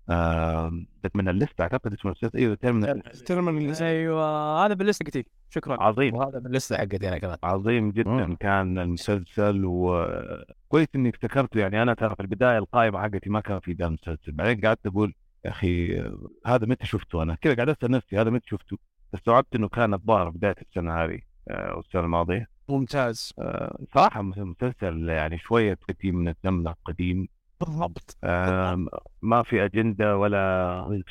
[1.16, 5.26] من ال list؟ أعتقد اسمه المسلسل أيوه ترمينال ترمن أيوه هذا بال list حقتي.
[5.50, 5.84] شكرا.
[5.84, 6.16] عظيم.
[6.16, 7.38] وهذا من ال list حقتي أنا كمان.
[7.44, 8.36] عظيم جدا مم.
[8.36, 11.60] كان المسلسل وكويس إني افتكرته.
[11.60, 14.32] يعني أنا ترى في البداية القائمة حقتي ما كان في ذا المسلسل.
[14.32, 15.14] بعدين قعدت أقول
[15.46, 16.00] يا أخي
[16.46, 18.78] هذا متى شفته أنا؟ كذا قاعد أسأل نفسي هذا متى شفته؟
[19.16, 21.20] استوعبت إنه كان الظاهر بداية السنة هذه
[21.50, 22.57] آه، والسنة الماضية.
[22.70, 23.34] ممتاز.
[23.40, 27.28] آه، صراحة مسلسل يعني شوية قديم من الزمن القديم.
[27.60, 28.18] بالضبط.
[28.24, 28.88] آم،
[29.22, 31.02] ما في أجندة ولا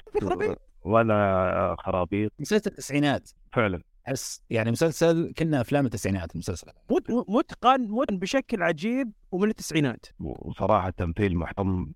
[0.85, 2.33] ولا خرابيط.
[2.39, 3.31] مسلسل التسعينات.
[3.53, 3.83] فعلا.
[4.09, 6.67] أحس يعني مسلسل كنا أفلام التسعينات المسلسل.
[6.91, 10.07] مت- متقن متقن بشكل عجيب ومن التسعينات.
[10.21, 11.93] وصراحه تمثيل محترم.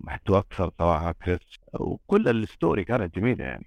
[0.00, 1.40] محتوى أكثر صراحة كريس
[1.74, 3.64] وكل ال story كانت جميلة يعني.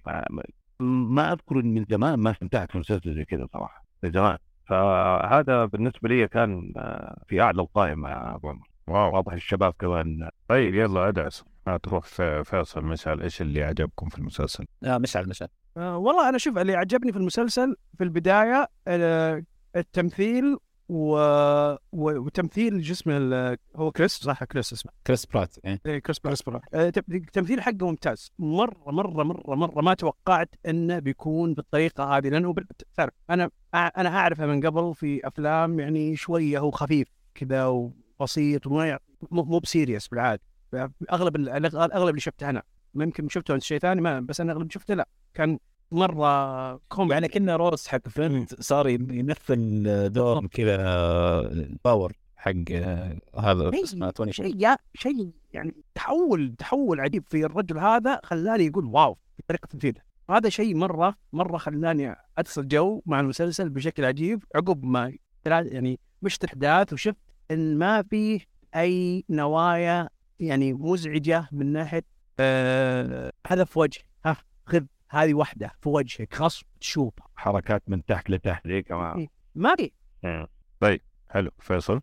[0.79, 3.85] ما- أذكر من زمان ما استمتعت في مسلسل زي كذا صراحة.
[4.03, 4.37] من زمان.
[4.67, 8.67] فهذا بالنسبة لي كان آه، في أعلى القائمة يا أبو عمر.
[8.87, 9.15] wow.
[9.15, 10.29] واضح الشباب كمان.
[10.47, 11.43] طيب يلا أدعس.
[11.67, 15.47] ما تروح في فيصل مشعل إيش اللي عجبكم في المسلسل؟ آه مشعل مشعل
[15.77, 19.43] آه والله أنا شوف اللي عجبني في المسلسل في البداية آه،
[19.75, 20.57] التمثيل
[20.89, 21.11] و...
[21.91, 22.17] و...
[22.19, 23.57] وتمثيل جسم ال...
[23.75, 24.91] هو كريس؟ صح كريس اسمه.
[25.07, 25.79] كريس برات إيه.
[25.85, 26.61] إيه، كريس برات.
[26.73, 28.31] آه، تم- التمثيل حقه ممتاز.
[28.39, 34.09] مرة مرة مرة مرة ما توقعت إنه بيكون بالطريقة هذه لأنه بال- تعرف أنا أنا
[34.09, 38.99] أعرفه من قبل في أفلام يعني شوية هو خفيف كذا وبسيط وما يع-
[39.31, 40.41] مو مو ب serious بالعادة.
[41.11, 42.63] أغلب الاغلب اللي شفته أنا.
[42.93, 45.07] ممكن شفته انت شيء ثاني ما بس أنا أغلب شفته لا.
[45.33, 45.59] كان
[45.91, 47.13] مرة كوميدي.
[47.13, 49.83] يعني كنه Ross حق Friends صار يمثل
[50.13, 50.77] دور كذا
[51.85, 52.71] Power حق
[53.39, 54.31] هذا شيء- اسمه توني.
[54.33, 60.01] شيء شيء يعني تحول تحول عجيب في الرجل هذا خلاني يقول wow في طريقه تمثيله
[60.29, 65.13] هذا شيء مرة مرة خلاني أدخل جو مع المسلسل بشكل عجيب عقب ما
[65.45, 67.17] يعني مشت احداث وشفت
[67.51, 68.39] إن ما فيه
[68.75, 70.09] أي نوايا
[70.39, 72.03] يعني مزعجة من ناحية
[72.39, 73.99] آه هدف وجه.
[74.25, 77.27] ها خذ هذه واحدة في وجهك خاص تشوفها.
[77.35, 79.91] حركات من تحت لتحت ذي كمان ما في.
[81.29, 81.51] حلو.
[81.59, 82.01] فيصل؟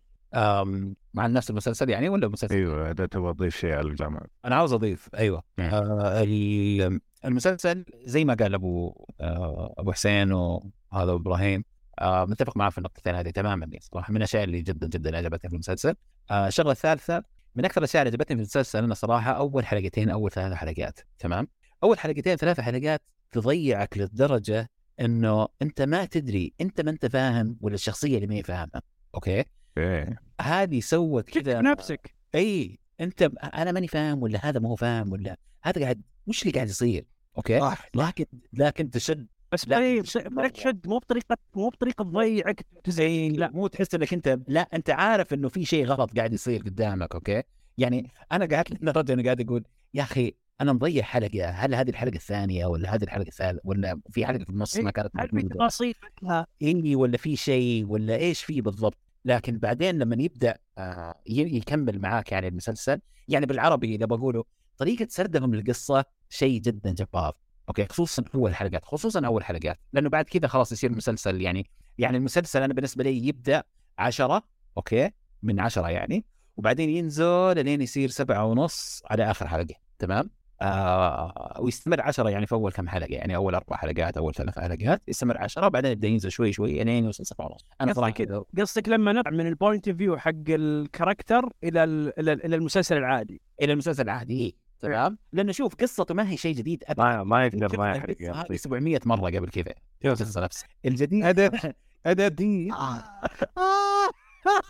[1.13, 4.73] مع نفس المسلسل يعني ولا مسلسل؟ أيوه إذا تبغى تضيف شيء على الجامعة أنا عاوز
[4.73, 5.43] أضيف أيوه.
[5.57, 5.73] نعم.
[5.73, 11.63] آه ال- المسلسل زي ما قال أبو آه أبو حسين وهذا إبراهيم
[11.99, 14.11] آه متفق معاه في النقطتين هذه تماما صراحة.
[14.11, 15.95] من الأشياء اللي جدا جدا عجبتني في المسلسل.
[16.31, 17.23] آه الشغلة الثالثة
[17.55, 21.47] من أكثر الأشياء اللي عجبتني في المسلسل أنا صراحة أول حلقتين أول ثلاث حلقات تمام؟
[21.83, 23.01] أول حلقتين ثلاث حلقات
[23.31, 24.69] تضيعك للدرجة
[24.99, 28.81] إنه أنت ما تدري أنت ما أنت فاهم ولا الشخصية اللي ما هي فاهمة
[29.15, 29.43] okay؟
[29.77, 30.19] إيه.
[30.41, 32.15] هذه سوت كذا نفسك.
[32.35, 36.53] إي أنت أنا ماني فاهم ولا هذا ما هو فاهم ولا هذا قاعد وش اللي
[36.53, 37.05] قاعد يصير
[37.37, 37.89] okay؟ صح.
[37.95, 43.51] لكن لكن تشد بس لا، بطريقه تشد مو بطريقة مو بطريقة تضيعك زي لا.
[43.53, 47.43] مو تحس إنك أنت لا أنت عارف إنه في شيء غلط قاعد يصير قدامك okay؟
[47.77, 49.63] يعني أنا قعدت لدرجة أنا قاعد أقول
[49.93, 54.25] يا أخي أنا مضيع حلقة هل هذه الحلقة الثانية ولا هذه الحلقة الثالثة ولا في
[54.25, 55.95] حلقة في النص ما كانت هل في تفاصيل
[56.61, 62.31] اي ولا في شيء ولا إيش في بالضبط؟ لكن بعدين لما يبدأ آه، يكمل معاك
[62.31, 64.43] يعني المسلسل يعني بالعربي اللي بقوله
[64.77, 67.35] طريقة سردهم للقصة شيء جدا جبار.
[67.69, 72.17] أوكي خصوصا أول حلقات خصوصا أول حلقات لأنه بعد كذا خلاص يصير المسلسل يعني يعني
[72.17, 73.63] المسلسل أنا بالنسبة لي يبدأ
[73.97, 74.43] عشرة
[74.77, 75.11] okay
[75.43, 76.25] من عشرة يعني
[76.57, 80.29] وبعدين ينزل لين يصير سبعة ونص على آخر حلقة تمام؟
[80.61, 85.01] آه ويستمر عشرة يعني في أول كم حلقة يعني أول أربع حلقات أول ثلاث حلقات
[85.07, 87.65] يستمر عشرة وبعدين يبدأ ينزل شوي شوي لين يوصل سبعة ونص.
[87.81, 88.43] أنا صراحة كذا.
[88.59, 92.97] قصدك لما نطلع من ال point of view حق ال character إلى ال- إلى المسلسل
[92.97, 93.41] العادي.
[93.61, 94.53] إلى المسلسل العادي إيه.
[94.79, 95.17] تمام.
[95.33, 97.03] لأنه شوف قصته ما هي شيء جديد ابدا.
[97.03, 98.57] ما ما يقدر ما يحرق القصة يا هذه أخي.
[98.57, 99.73] 700 مرة قبل كذا
[100.05, 101.51] القصة نفسها الجديد أداة
[102.05, 102.35] أداة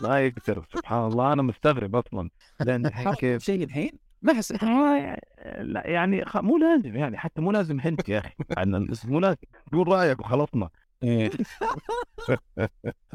[0.00, 1.32] ما يقدر سبحان الله.
[1.32, 2.30] أنا مستغرب أصلا.
[2.66, 4.32] لأن كيف؟ شيء الحين؟ ما
[5.60, 6.36] لا يعني خ...
[6.36, 8.34] مو لازم يعني حتى مو لازم هنت يا أخي.
[9.12, 9.36] مو لازم.
[9.72, 10.68] قول رأيك وخلصنا.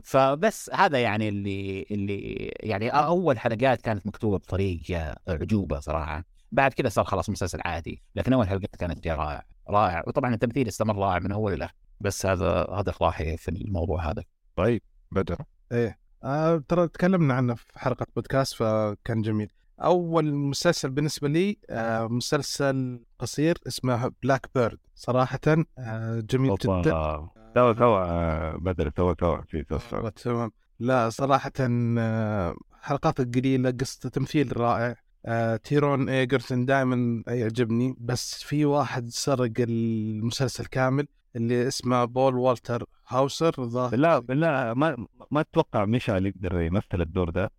[0.03, 6.23] فبس هذا يعني اللي اللي يعني أول حلقات كانت مكتوبة بطريقة أعجوبة صراحة.
[6.51, 8.01] بعد كذا صار خلاص مسلسل عادي.
[8.15, 10.03] لكن أول حلقات كانت رائع رائع.
[10.07, 14.23] وطبعا التمثيل استمر رائع من اول لاخر بس هذا هذا اقتراحي في الموضوع هذا.
[14.55, 14.81] طيب
[15.11, 15.37] بدر.
[15.71, 15.99] إيه.
[16.23, 19.51] آه ترى تكلمنا عنه في حلقة بودكاست فكان جميل.
[19.79, 25.39] أول مسلسل بالنسبة لي آه، مسلسل قصير اسمه بلاك بيرد صراحة
[25.77, 26.71] آه، جميل جدا.
[26.71, 30.51] اوبا توا توا بدر توا توا في تصوير تمام.
[30.79, 34.95] لا صراحة آه، حلقات القليلة قصة تمثيل رائع.
[35.25, 37.95] آه، تيرون ايجرتون دائما يعجبني.
[37.99, 43.51] بس في واحد سرق المسلسل كامل اللي اسمه بول والتر هاوسر
[43.87, 47.51] بالله بالله ما ما تتوقع ميشا يقدر يمثل الدور ده.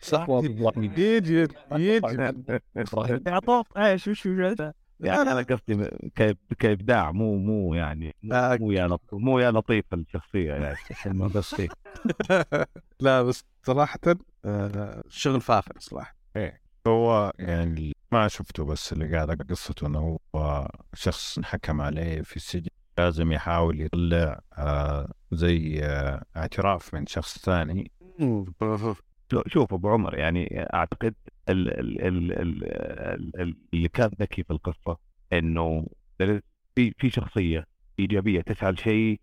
[0.00, 0.26] صح.
[0.90, 4.26] يجي يجي اعطوه إيش وش
[5.00, 5.90] يعني أنا قصدي
[6.58, 10.64] كابداع مو مو يعني آه، مو يا لطيف مو يا لطيف الشخصية يعني
[11.28, 11.54] بس.
[13.00, 13.98] لا بس صراحة
[14.44, 16.16] آه، شغل فاخر صراحة.
[16.86, 22.68] هو يعني ما شفته بس اللي قاعد قصته إنه هو شخص انحكم عليه في السجن.
[22.98, 27.90] لازم يحاول يطلع آه زي آه اعتراف من شخص ثاني.
[29.46, 31.14] شوف أبو عمر يعني أعتقد
[31.48, 34.96] ال ال ال ال ال ال اللي كان ذكي في القصة
[35.32, 35.86] إنه
[36.74, 37.66] في في شخصية
[37.98, 39.20] إيجابية تسعى لشيء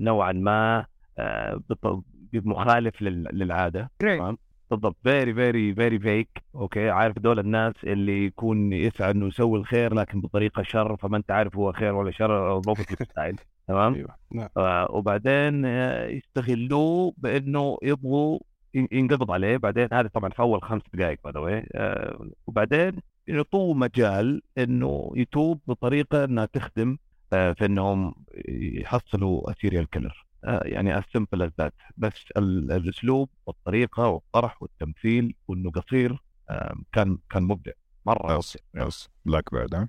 [0.00, 0.86] نوعا ما
[1.18, 4.38] آه، بط- مخالف لل- للعادة تمام؟
[4.70, 4.96] بالضبط.
[5.02, 10.20] very very very vague okay عارف دول الناس اللي يكون يسعى إنه يسوي الخير لكن
[10.20, 13.36] بطريقة شر فما أنت عارف هو خير ولا شر ضبط style
[13.68, 14.50] تمام؟ أيوه.
[14.56, 18.38] آه، وبعدين آه، يستغلوه بإنه يبغوا
[18.74, 19.56] ين- ينقبض عليه.
[19.56, 22.92] بعدين هذا طبعا في أول خمس دقائق by the وبعدين
[23.26, 26.96] يعطوه مجال إنه يتوب بطريقة إنها تخدم
[27.32, 28.14] آه، في إنهم
[28.48, 31.70] يحصلوا serial killer يعني as simple as that.
[31.96, 37.72] بس ال- الأسلوب والطريقة والطرح والتمثيل وانه قصير آه، كان كان مبدع.
[38.06, 39.88] مرة yes yes Black Bird.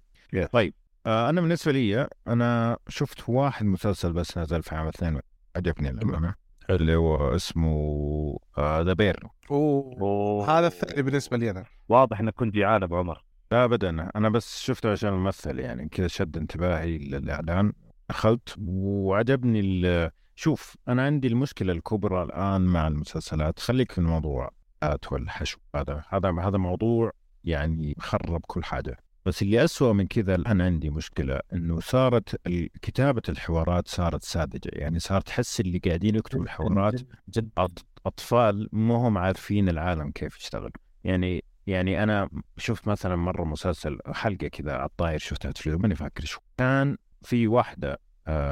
[0.52, 0.74] طيب
[1.06, 5.22] آه أنا بالنسبة لي أنا شفت واحد مسلسل بس نزل في عام 2000
[5.56, 6.36] عجبني الامانه
[6.70, 9.20] اللي هو اسمه The Bear
[9.52, 9.98] أوه.
[10.02, 10.60] أوه.
[10.60, 11.66] هذا الثاني بالنسبة لي أنا.
[11.90, 13.24] واضح إنك كنت جيعان أبو عمر.
[13.52, 14.10] لا ابدا.
[14.16, 17.74] أنا بس شفته عشان الممثل يعني كذا شد انتباهي للإعلان.
[18.10, 23.60] دخلت وعجبني ال- شوف أنا عندي المشكلة الكبرى الآن مع المسلسلات.
[23.60, 24.52] خليك في الموضوع
[24.84, 25.60] آت والحشو.
[25.76, 27.12] هذا هذا هذا موضوع
[27.44, 28.98] يعني خرب كل حاجة.
[29.26, 32.36] بس اللي أسوأ من كذا الآن عندي مشكلة إنه صارت
[32.82, 34.70] كتابة الحوارات صارت ساذجة.
[34.74, 40.38] يعني صار تحس اللي قاعدين يكتبوا الحوارات جد أط- أطفال ما هم عارفين العالم كيف
[40.38, 40.72] يشتغل.
[41.04, 46.26] يعني يعني أنا شفت مثلا مرة مسلسل حلقة كذا على الطاير شفتها التلفزيون ماني فاكر
[46.26, 46.40] شو.
[46.58, 48.00] كان في واحدة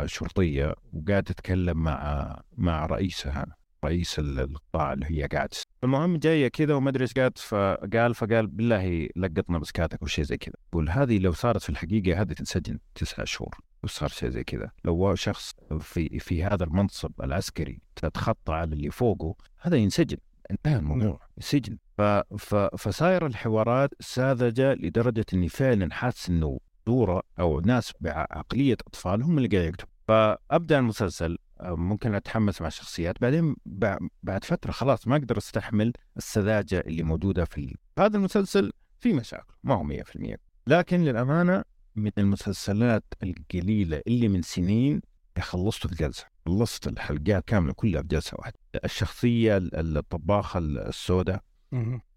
[0.06, 3.46] شرطية وقاعدة تتكلم مع مع رئيسها
[3.86, 5.50] رئيس ال- القطاع اللي هي قاعد.
[5.84, 10.56] المهم جاية كذا وما أدري إيش قالت فقال فقال بالله لقطنا مسكاتك وشيء زي كذا.
[10.70, 14.72] يقول هذه لو صارت في الحقيقة هذه تنسجن تسعة شهور لو صار شيء زي كذا.
[14.86, 20.18] لو شخص في في هذا المنصب العسكري تتخطى على اللي فوقه هذا ينسجن.
[20.52, 21.20] انتهى الموضوع.
[21.40, 22.02] سجن ف...
[22.38, 22.56] ف...
[22.56, 29.48] فصاير الحوارات ساذجة لدرجة إني فعلا حاسس إنه دورة أو ناس بعقليه أطفال هم اللي
[29.58, 29.92] قاعد يكتبوا.
[30.08, 35.94] فأبدأ المسلسل آه، ممكن أتحمس مع الشخصيات بعدين بع- بعد فترة خلاص ما أقدر أستحمل
[36.18, 40.36] السذاجة اللي موجودة في هذا المسلسل فيه مشاكل ما هو 100%
[40.68, 41.64] لكن للأمانة
[41.96, 45.02] من المسلسلات القليلة اللي من سنين
[45.40, 48.56] خلصته في جلسه خلصت الحلقات كاملة كلها في جلسة واحدة.
[48.86, 51.42] الشخصية ال- الطباخة السوداء.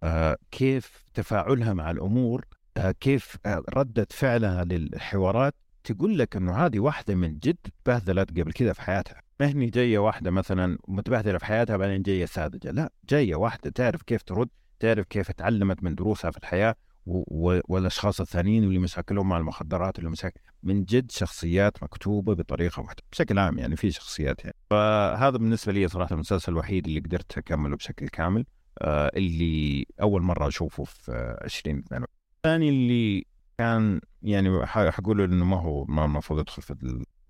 [0.03, 2.45] آه، كيف تفاعلها مع الأمور
[2.79, 5.55] كيف ردة فعلها للحوارات؟
[5.85, 9.23] تقول لك إنه هذه واحدة من جد بهذلت قبل كذا في حياتها.
[9.41, 12.71] ما جاية واحدة مثلا متبهدله في حياتها بعدين جاية ساذجة.
[12.71, 14.49] لا جاية واحدة تعرف كيف ترد
[14.81, 16.75] تعرف كيف تعلمت من دروسها في الحياة
[17.07, 23.39] والأشخاص الثانيين واللي مشاكلهم مع المخدرات اللي مشاكل من جد شخصيات مكتوبة بطريقة محترمه بشكل
[23.39, 24.57] عام يعني في شخصيات يعني.
[24.71, 28.45] فهذا بالنسبة لي صراحة المسلسل الوحيد اللي قدرت أكمله بشكل كامل
[28.79, 33.25] آه، اللي أول مرة أشوفه في آه، 2022 الثاني اللي
[33.59, 36.73] كان يعني حقول إنه ما هو ما المفروض يدخل في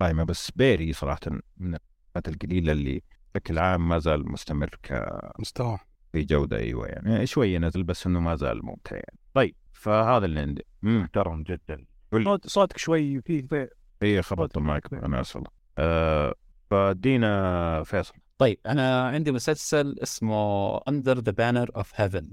[0.00, 1.20] القائمة بس بيري صراحة
[1.56, 3.02] من الحلقات القليلة اللي
[3.34, 5.78] بشكل عام ما زال مستمر ك- مستوى.
[6.12, 9.18] في جودة أيوه يعني شوية نزل بس إنه ما زال ممتع يعني.
[9.34, 10.64] طيب فهذا اللي عندي.
[10.82, 11.84] محترم جدا.
[12.24, 13.70] صوت صوتك شوي فيه فيه
[14.02, 15.42] هي خبطت المايك أنا آسف.
[15.78, 16.34] آه
[16.70, 18.14] فدينا فيصل.
[18.40, 22.30] طيب أنا عندي مسلسل اسمه Under the Banner of Heaven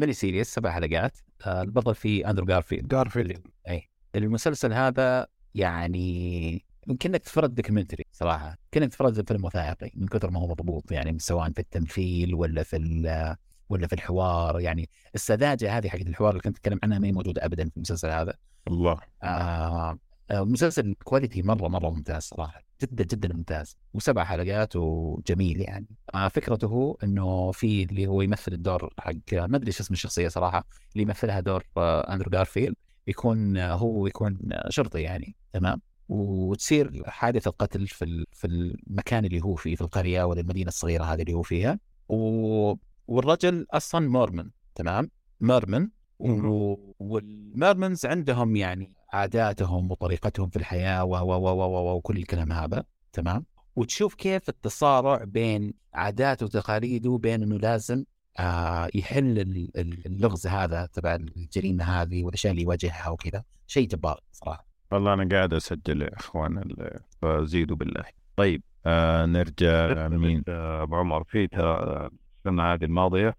[0.00, 1.18] mini series سبع حلقات.
[1.46, 8.56] آه البطل فيه اندرو جارفيلد جارفيلد اي المسلسل هذا يعني يمكن انك تتفرج documentary صراحة.
[8.72, 10.92] كأنك تتفرج فيلم وثائقي من كثر ما هو مضبوط.
[10.92, 13.36] يعني سواء في التمثيل ولا في ال-
[13.68, 14.60] ولا في الحوار.
[14.60, 18.08] يعني السذاجة هذه حقت الحوار اللي كنت أتكلم عنها ما هي موجودة ابدا في المسلسل
[18.10, 18.34] هذا.
[18.68, 18.98] الله.
[19.22, 19.98] آه،
[20.32, 22.62] مسلسل quality مرة مرة ممتاز صراحة.
[22.82, 23.76] جدا جدا ممتاز.
[23.94, 25.86] وسبع حلقات وجميل يعني.
[26.14, 30.28] آه، فكرته هو إنه في اللي هو يمثل الدور حق ما أدري إيش اسم الشخصية
[30.28, 32.76] صراحة اللي يمثلها دور آه، أندرو جارفيلد.
[33.06, 35.36] يكون آه، هو يكون آه، شرطي يعني.
[35.52, 41.04] تمام؟ وتصير حادثة قتل في في المكان اللي هو فيه في القرية ولا المدينة الصغيرة
[41.04, 41.78] هذه اللي هو فيها.
[42.08, 42.74] و...
[43.08, 44.50] والرجل أصلا Mormon.
[44.74, 45.10] تمام؟
[45.40, 45.88] Mormon.
[46.18, 46.76] و...
[46.98, 52.52] وال Mormons عندهم يعني عاداتهم وطريقتهم في الحياة و و و و و وكل الكلام
[52.52, 53.44] هذا تمام؟
[53.76, 58.04] وتشوف كيف التصارع بين عاداته وتقاليده بين إنه لازم
[58.38, 63.42] آه يحل ال- ال- اللغز هذا تبع الجريمة هذه والأشياء اللي يواجهها وكذا.
[63.66, 64.66] شيء جبار صراحة.
[64.92, 68.04] والله أنا قاعد أسجل يا إخوان ال- فزيدوا بالله.
[68.36, 72.10] طيب آه نرجع لمين؟ آه، أبو عمر في ترى
[72.46, 73.36] السنة هذه الماضية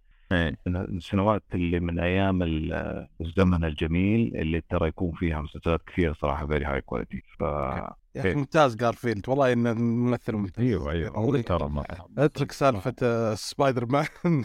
[0.68, 6.66] السنوات اللي من أيام ال- الزمن الجميل اللي ترى يكون فيها مسلسلات كثيرة صراحة very
[6.66, 9.30] high quality ف يا أخي ممتاز جارفيلد.
[9.30, 10.66] والله إنه ممثل ممتاز.
[10.66, 11.42] أيوه أيوه.
[11.42, 11.84] ترى
[12.18, 14.06] أترك سالفة آه، سبايدر مان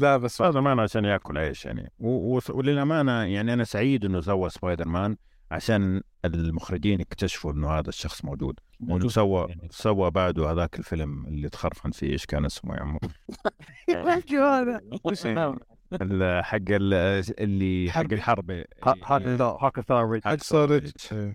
[0.00, 0.36] لا بس.
[0.36, 1.92] سبايدر مان عشان ياكل عيش يعني.
[1.98, 5.16] وللأمانة يعني أنا سعيد إنه سوى سبايدر مان
[5.52, 8.60] عشان المخرجين اكتشفوا إنه هذا الشخص موجود.
[8.80, 9.68] وإنه سوى يعني.
[9.70, 12.98] سوى بعده هذاك الفيلم اللي تخرفن فيه إيش كان اسمه يا عمو؟
[14.32, 14.80] هذا.
[15.92, 18.12] ال- حق ال- اللي حق حرب.
[18.12, 18.50] الحرب.
[18.84, 20.36] هاك ثار حق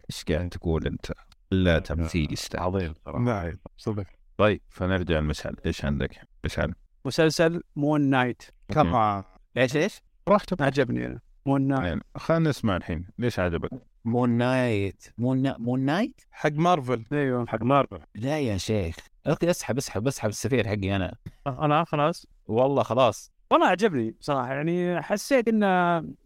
[0.09, 1.11] إيش قاعد تقول أنت؟
[1.51, 2.63] لا تمثيل يستاهل.
[2.63, 3.19] عظيم صراحة.
[3.19, 4.03] نعم صدق
[4.37, 6.73] طيب فنرجع المشعل إيش عندك؟ مشعل
[7.05, 8.43] مسلسل Moon Knight.
[8.69, 9.23] كمان
[9.57, 11.19] إيش إيش؟ راحتك عجبني أنا.
[11.45, 11.83] Moon Knight.
[11.83, 13.07] يعني خلينا نسمع الحين.
[13.19, 13.69] ليش عجبك؟
[14.07, 15.53] Moon Knight Moon.
[15.59, 17.05] Moon Knight؟ حق مارفل.
[17.13, 17.45] إيوه.
[17.47, 17.99] حق مارفل.
[18.15, 18.95] لا يا شيخ.
[19.27, 21.15] Okay اسحب اسحب اسحب السفير حقي أنا.
[21.47, 23.31] أنا خلاص؟ والله خلاص.
[23.51, 24.53] والله عجبني صراحة.
[24.53, 25.67] يعني حسيت انه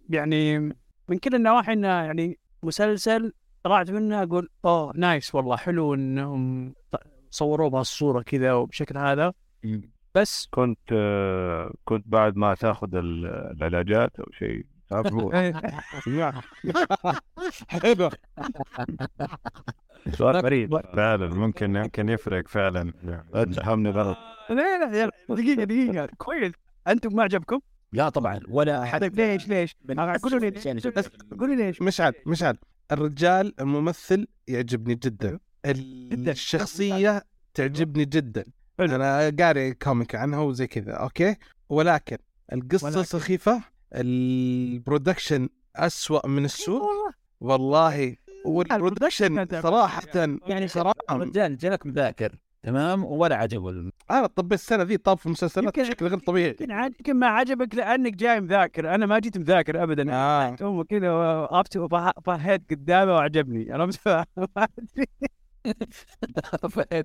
[0.10, 0.60] يعني
[1.10, 6.74] من كل النواحي انه يعني مسلسل طلعت منه أقول أوه نايس والله حلو إنهم
[7.30, 9.34] صوروه بهالصورة كذا وبشكل هذا.
[10.16, 13.26] بس كنت آه، كنت بعد ما تاخذ ال-
[13.58, 14.66] العلاجات أو شيء.
[14.92, 15.54] تابعوه
[17.68, 18.10] حلو.
[20.14, 20.78] سؤال غريب.
[20.96, 22.94] فعلا ممكن يمكن يفرق فعلا.
[23.34, 24.18] لا تفهمني غلط
[24.50, 26.10] لا لا دقيقة دقيقة.
[26.18, 26.54] كويس.
[26.88, 27.60] أنتم ما عجبكم؟
[27.94, 29.76] لا طبعا ولا حد طيب ليش ليش؟
[30.24, 31.08] قولوا لي ليش؟ بس
[31.40, 32.58] قولوا لي ليش؟ مشعل مشعل.
[32.92, 35.40] الرجال الممثل يعجبني جدا.
[35.66, 37.24] ال- الشخصية
[37.54, 38.46] تعجبني جدا.
[38.80, 41.36] أنا قاري comic عنها وزي كذا okay؟
[41.70, 42.18] ولكن
[42.54, 43.04] القصة.
[43.04, 43.64] سخيفة.
[43.94, 46.90] ال production أسوأ من السوق؟
[47.42, 48.16] والله.
[48.46, 50.02] وال production ال production صراحة
[50.48, 55.26] يعني صراحة رجال جالك مذاكر تمام؟ ولا عجبه الم- أنا طبيت السنة ذي طاب في
[55.26, 56.50] المسلسلات بشكل غير طبيعي.
[56.50, 58.96] يمكن عاد- يمكن ما عجبك لأنك جاي مذاكر.
[58.96, 60.14] أنا ما جيت مذاكر ابدا.
[60.14, 60.56] آه.
[60.62, 63.76] هم كذا وقفت وفهيت قدامه وعجبني.
[63.76, 64.26] أنا مش فاهم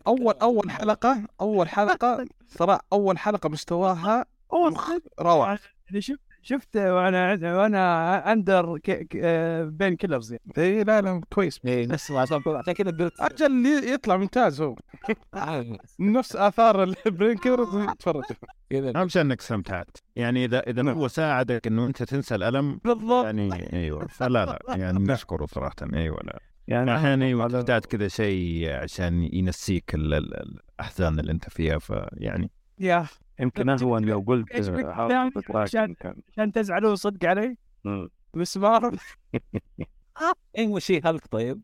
[0.06, 4.24] اول أول حلقة أول حلقة صراحة أول حلقة مستواها
[5.20, 5.58] روعة.
[5.88, 8.90] يعني شفت شفت وأنا وأنا اندر ك...
[8.90, 9.16] ك...
[9.22, 11.60] آه، بين كيلرز يعني اي لا لا كويس.
[11.64, 12.42] نفس ما عشان
[12.72, 14.76] كذا قلت أجل يطلع ممتاز هو.
[16.00, 17.68] نفس آثار البرين كيرز
[17.98, 18.22] تفرج.
[18.70, 18.92] كذا.
[19.00, 19.96] أهم شيء إنك استمتعت.
[20.16, 20.94] يعني اذا إذا نعم.
[20.98, 23.24] هو ساعدك إنه أنت تنسى الألم بالضبط.
[23.24, 24.06] يعني أيوه.
[24.06, 25.76] فلا لا يعني نشكره صراحة.
[25.94, 26.38] أيوه لا.
[26.68, 32.50] يعني أحيانا أيوه تحتاج كذا شيء عشان ينسيك ال- ال- الأحزان اللي أنت فيها فيعني
[32.80, 33.06] يا
[33.40, 34.52] يمكن هو لو قلت
[35.54, 35.94] عشان-
[36.32, 37.56] عشان تزعلوا صدق علي.
[38.34, 38.96] مسمار
[40.58, 41.60] أيوه شيء خلق طيب.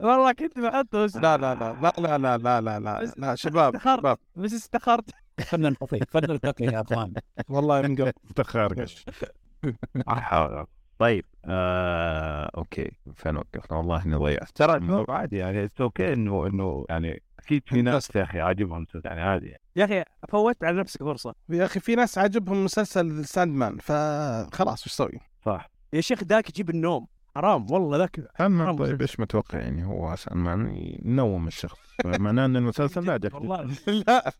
[0.00, 3.74] والله كنت بحطه بس لا لا لا لا لا لا لا لا لا لا شباب
[3.74, 4.00] استخرت.
[4.00, 4.18] شباب.
[4.36, 7.12] بس استخرت فن الخفي فن الخفي يا أخوان.
[7.48, 8.12] والله من قبل.
[8.36, 9.04] تخارقش
[10.08, 10.66] أحاول.
[10.98, 14.50] طيب آه أوكي فين وقفنا؟ والله إني ضيعت.
[14.50, 19.20] ترى عادي يعني اتس أوكي انه إنه يعني أكيد في ناس يا أخي عاجبهم يعني
[19.20, 19.46] عادي.
[19.46, 19.62] يعني.
[19.76, 21.34] يا أخي فوت على نفسك فرصة.
[21.48, 25.70] يا أخي في ناس عجبهم مسلسل Sandman فخلاص وش أسوي؟ صح.
[25.92, 28.20] يا شيخ ذاك يجيب النوم حرام والله ذاك.
[28.40, 29.00] اما حرام طيب.
[29.00, 30.72] إيش متوقع يعني هو عشان ما
[31.04, 33.70] ينوم الشخص؟ معناه إن المسلسل لا عجبك والله.
[34.08, 34.32] لا.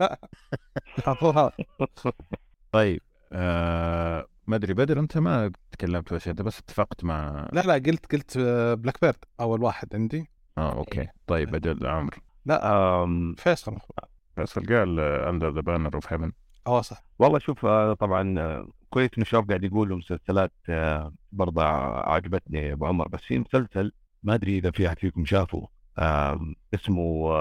[2.73, 3.01] طيب
[3.33, 7.75] آه ما أدري بدر أنت ما تكلمت ولا شيء أنت بس اتفقت مع لا لا
[7.75, 10.31] قلت قلت آه، Black Bird أول واحد عندي.
[10.59, 11.09] آه okay.
[11.27, 12.19] طيب أجل عمرو.
[12.51, 13.77] أم، فيصل.
[14.37, 16.33] فيصل قال Under the Banner of Heaven
[16.67, 17.03] هو صح.
[17.19, 21.63] والله شوف آه، طبعا آه، كويس انه الشباب قاعد يقولوا مسلسلات آه، برضه
[22.13, 23.93] عجبتني أبو عمر بس في مسلسل
[24.23, 25.69] ما أدري إذا في أحد فيكم شافه
[26.75, 27.33] اسمه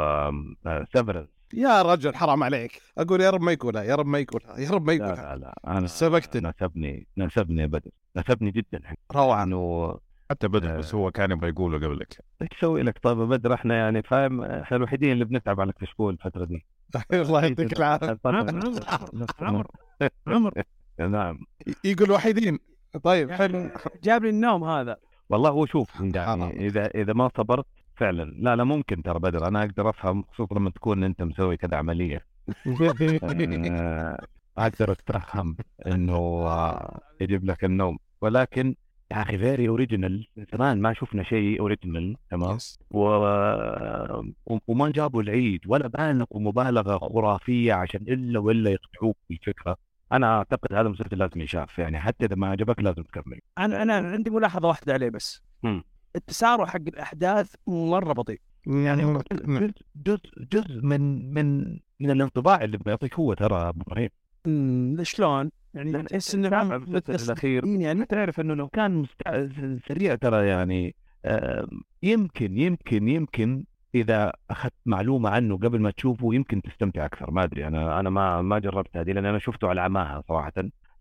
[0.94, 2.82] Severance يا رجل حرام عليك.
[2.98, 5.36] أقول يا رب ما يقولها يا رب ما يقولها يا رب ما لا يقولها.
[5.36, 6.42] لا لا أنا سبقتني.
[6.42, 8.82] ناسبني ناسبني يا بدر ناسبني جدا.
[9.16, 9.44] روعة.
[9.44, 9.98] إنه
[10.30, 14.04] حتى بدر بس هو كان يبغى يقوله قبلك إيش أسوي لك؟ طيب بدر إحنا يعني
[14.04, 16.66] فاهم إحنا الوحيدين اللي بنتعب على كشكول الفترة دي.
[17.14, 18.20] الله يعطيك العافية.
[19.42, 19.68] عمر
[20.28, 20.54] عمر
[21.00, 21.40] نعم.
[21.84, 22.60] يقول وحيدين.
[23.04, 23.70] طيب حلو.
[24.04, 24.98] جاب لي النوم هذا.
[25.30, 26.02] والله هو شوف.
[26.02, 27.66] يعني إذا إذا ما صبرت
[27.96, 28.24] فعلا.
[28.24, 29.48] لا لا ممكن ترى بدر.
[29.48, 32.26] أنا أقدر أفهم خصوصا لما تكون أنت مسوي كذا عملية.
[33.70, 34.26] آه،
[34.58, 35.58] أقدر أتفهم
[35.88, 36.16] إنه
[36.48, 37.98] آه، يجيب لك النوم.
[38.22, 38.76] ولكن
[39.12, 42.58] يا أخي very original زمان ما شفنا شيء original تمام؟
[42.92, 43.00] و...
[44.68, 49.78] وما جابوا العيد ولا بالغوا مبالغة خرافية عشان إلا ولا يقطعوك بالفكرة
[50.12, 53.40] أنا أعتقد هذا المسلسل لازم يشاف يعني حتى إذا ما عجبك لازم تكمل.
[53.58, 55.42] أنا أنا عندي ملاحظة واحدة عليه بس.
[55.64, 55.84] مم.
[56.16, 58.40] التسارع حق الأحداث مرة بطيء.
[58.68, 59.02] يعني
[59.32, 60.20] جزء جزء
[60.52, 64.10] جزء من من من الانطباع اللي بيعطيك هو ترى أبو إبراهيم.
[64.48, 66.76] أمم، شلون؟ يعني تحس إنه
[67.10, 67.66] الأخير.
[67.66, 69.06] يعني تعرف إنه لو كان.
[69.88, 70.96] سريع ترى يعني
[72.04, 73.64] يمكن يمكن يمكن
[73.96, 77.32] إذا أخذت معلومة عنه قبل ما تشوفه يمكن تستمتع أكثر.
[77.32, 80.54] ما أدري أنا أنا ما ما جربت هذه لأن أنا شفته على عماها صراحة.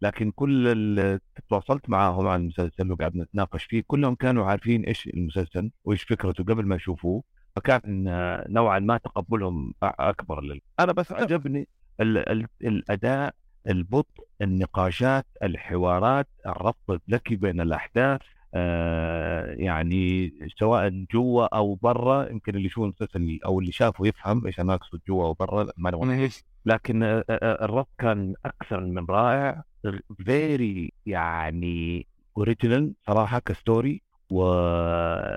[0.03, 1.19] لكن كل اللي
[1.49, 6.67] تواصلت معاهم عن المسلسل وقاعد نتناقش فيه كلهم كانوا عارفين إيش المسلسل وإيش فكرته قبل
[6.67, 7.23] ما يشوفوه.
[7.57, 10.61] فكان آه، نوعا ما تقبلهم أكبر لل...
[10.81, 11.69] أنا بس عجبني
[12.01, 12.29] ال...
[12.29, 12.47] ال...
[12.63, 13.35] الأداء
[13.69, 18.21] البطء النقاشات الحوارات الربط الذكي بين الأحداث
[18.55, 24.61] آه يعني سواء جوا أو برا يمكن اللي يشوف المسلسل أو اللي شافه يفهم إيش
[24.61, 25.91] أنا أقصد جوا أو برا ما
[26.67, 29.63] لكن آه، آه، الربط كان أكثر من رائع
[30.27, 35.29] very يعني original صراحة ك story ويمكن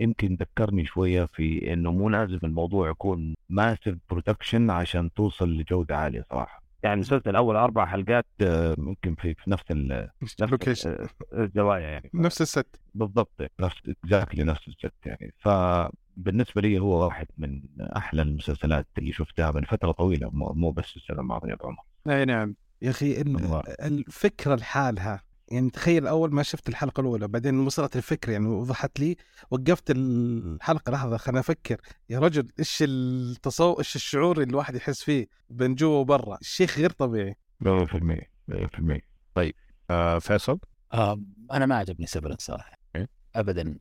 [0.00, 6.24] يمكن ذكرني شوية في إنه مو لازم الموضوع يكون massive production عشان توصل لجودة عالية
[6.30, 6.62] صراحة.
[6.82, 12.10] يعني المسلسل أول أربع حلقات آه، ممكن في نفس ال- نفس آه، الزوايا يعني.
[12.14, 12.80] نفس ال set.
[12.94, 15.34] بالضبط نفس اكزاكتلي نفس الست يعني.
[15.38, 17.62] فبالنسبه لي هو واحد من
[17.96, 21.76] أحلى المسلسلات اللي شفتها من فترة طويلة مو بس السنة الماضيه طبعا.
[22.08, 22.54] أي نعم.
[22.82, 23.20] يا أخي.
[23.82, 29.16] الفكرة لحالها يعني تخيل أول ما شفت الحلقة الأولى بعدين وصلت الفكرة يعني وضحت لي
[29.50, 31.80] وقفت الحلقة لحظة خليني أفكر.
[32.10, 36.90] يا رجل إيش التصور إيش الشعور اللي الواحد يحس فيه بين جوا وبرا؟ الشيخ غير
[36.90, 37.36] طبيعي.
[37.60, 39.52] 100% 100%
[39.90, 40.58] آه فيصل؟
[40.92, 41.20] آه
[41.52, 42.72] أنا ما عجبني سيفرنس صراحة.
[42.96, 43.78] إيه؟ ابدا.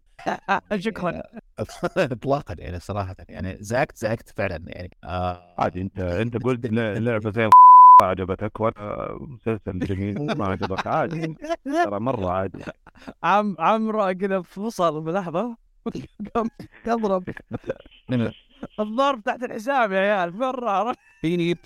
[0.77, 1.23] شكرا
[1.99, 3.57] اطلاقا يعني صراحة يعني.
[3.59, 4.97] زعقت زعقت فعلا يعني.
[5.03, 7.49] آه عادي أنت أنت قلت ل- لعبة زي
[8.01, 11.35] عجبتك وأنا مسلسل جميل ما عجبك عادي.
[11.63, 12.63] ترى مرة عادي.
[13.23, 15.57] عم عمرو كذا فصل بلحظة.
[16.35, 16.49] قام
[16.87, 17.23] يضرب
[18.79, 20.99] الضرب تحت الحساب يا عيال مرة عرفت.
[21.21, 21.57] فيني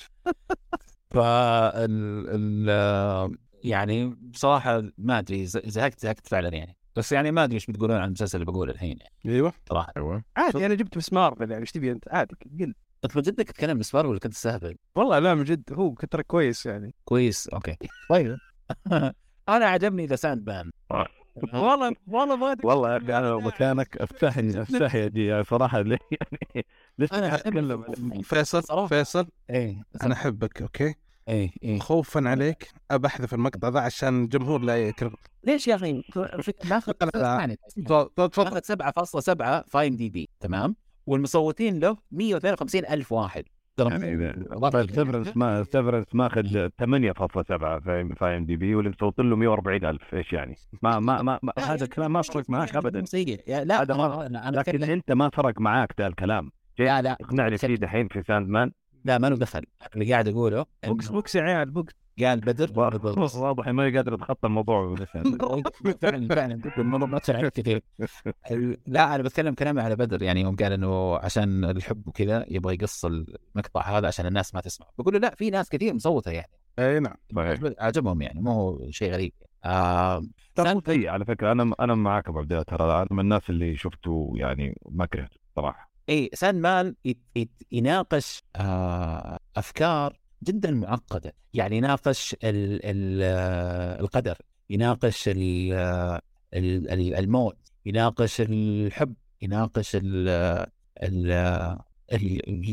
[1.16, 6.78] ال يعني بصراحة ما أدري زهقت زهقت فعلا يعني.
[6.96, 9.54] بس يعني ما أدري إيش بتقولون عن المسلسل اللي بقوله الحين يعني أيوه.
[9.70, 9.94] صراحة.
[9.98, 10.24] أيوه.
[10.38, 12.08] عادي أنا جبت مسمار اللعبه إيش تبي أنت.
[12.08, 12.74] عادي قل.
[13.04, 16.66] انت من جدك تتكلم مسمار ولا كنت تستهبل؟ والله لا من جد هو ترى كويس
[16.66, 16.96] يعني.
[17.06, 17.78] كويس أوكي.
[18.10, 18.38] طيب.
[19.50, 20.72] أنا عجبني ذا ساند مان
[21.54, 25.98] والله والله بغيت والله يا أخي أنا لو مكانك افتحني افتحي دي يعني صراحة ليه
[26.12, 26.66] يعني
[26.98, 27.84] لسه أنا أتكلم؟
[28.22, 28.88] فيصل.
[28.88, 30.96] فيصل إيه أنا أحبك okay؟
[31.28, 31.80] إيه إيه.
[31.80, 36.04] خوفا عليك أبى أحذف المقطع ذا عشان الجمهور لا يكره ليش يا أخي؟
[36.66, 37.58] ماخذ تفضل
[38.18, 40.76] ماخذ 7.7 في IMDb تمام؟
[41.12, 43.44] والمصوتين له 152 ألف واحد.
[43.80, 44.46] يعني
[44.96, 46.70] Severance ما Severance ماخذ 8.7
[47.84, 50.14] في في IMDb واللي مصوت له 140 ألف.
[50.14, 53.06] إيش يعني؟ ما ما ما, ما هذا الكلام ما فرق معك ابدا.
[53.06, 53.42] سيء.
[53.48, 54.26] يا- لا هذا أنا- مرة.
[54.26, 56.52] أنا أنا لكن أنت ما فرق معاك ذا الكلام.
[56.80, 57.12] لا لا.
[57.22, 58.72] اقنعني فيه دحين في ساند مان
[59.06, 59.62] لا ما له دخل.
[59.96, 62.80] اللي قاعد أقوله بوكس بوكس يا عيال بوكس قال بدر؟
[63.36, 64.96] واضح إنه ما قادر يتخطى الموضوع.
[66.02, 66.62] فعلا فعلا.
[66.78, 67.82] الموضوع ما تعرف كثير
[68.88, 70.24] لا أنا بتكلم كلامي على بدر.
[70.24, 74.88] يعني يوم قال إنه عشان الحب وكذا يبغى يقص المقطع هذا عشان الناس ما تسمع.
[74.98, 76.52] بقول له لا في ناس كثير مصوتة يعني.
[76.80, 77.16] أي نعم
[77.80, 79.34] عجبهم يعني مو هو شيء غريب.
[79.66, 80.22] آه
[80.86, 81.52] سيء على فكرة.
[81.52, 82.64] أنا أنا معاك أبو عبد الله.
[82.64, 85.92] ترى أنا من الناس اللي شفته يعني ما كرهته صراحة.
[86.10, 91.34] اي سان مان يت- يت- يناقش آه أفكار جدا معقدة.
[91.54, 94.38] يعني يناقش ال ال آه، القدر
[94.70, 95.74] يناقش ال
[96.54, 100.26] ال ال الموت يناقش الحب يناقش ال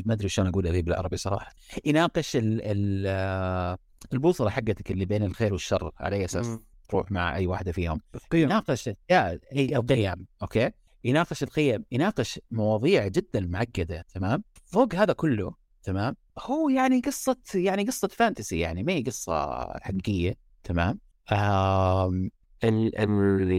[0.06, 1.52] ما أدري شلون أقول ذي بالعربي صراحة.
[1.84, 3.78] يناقش ال ال آه،
[4.12, 6.58] البوصلة حقتك اللي بين الخير والشر على اي أساس
[6.88, 8.00] تروح مع أي واحدة فيهم.
[8.14, 8.42] القيم.
[8.42, 10.70] يناقش يا القيم أوكي؟
[11.04, 15.54] يناقش القيم يناقش مواضيع جدا معقدة تمام؟ فوق هذا كله
[15.88, 20.34] تمام؟ هو يعني قصة يعني قصة fantasy يعني ما هي قصة حقيقية
[20.64, 21.00] تمام؟
[21.32, 22.30] آم
[22.64, 23.52] ال ال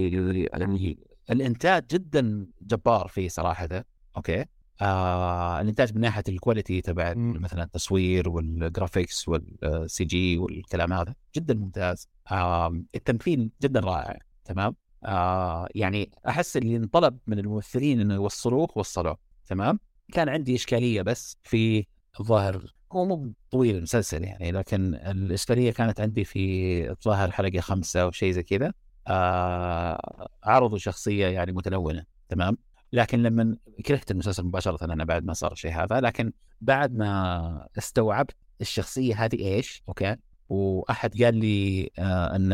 [0.54, 0.98] ال
[1.30, 3.70] الإنتاج جدا جبار فيه صراحة
[4.18, 4.46] أوكي؟
[4.82, 7.14] آه الإنتاج من ناحية ال quality تبع.
[7.16, 12.08] مثلا التصوير وال graphics وال CG والكلام هذا جدا ممتاز.
[12.32, 14.76] آه التمثيل جدا رائع تمام؟
[15.06, 19.18] آه يعني أحس اللي انطلب من الممثلين إنه يوصلوه وصلوه
[19.48, 19.80] تمام؟
[20.12, 21.86] كان عندي إشكالية بس في
[22.20, 28.12] الظاهر هو مو طويل المسلسل يعني لكن الاشكاليه كانت عندي في الظاهر حلقة خمسة أو
[28.12, 28.74] شيء زي كذا.
[29.08, 32.58] آه عرضوا شخصية يعني متلونة تمام؟
[32.94, 38.36] لكن لما كرهت المسلسل مباشرة أنا بعد ما صار الشيء هذا لكن بعد ما استوعبت
[38.62, 40.16] الشخصية هذه إيش أوكي؟
[40.50, 42.52] وأحد قال لي آه أن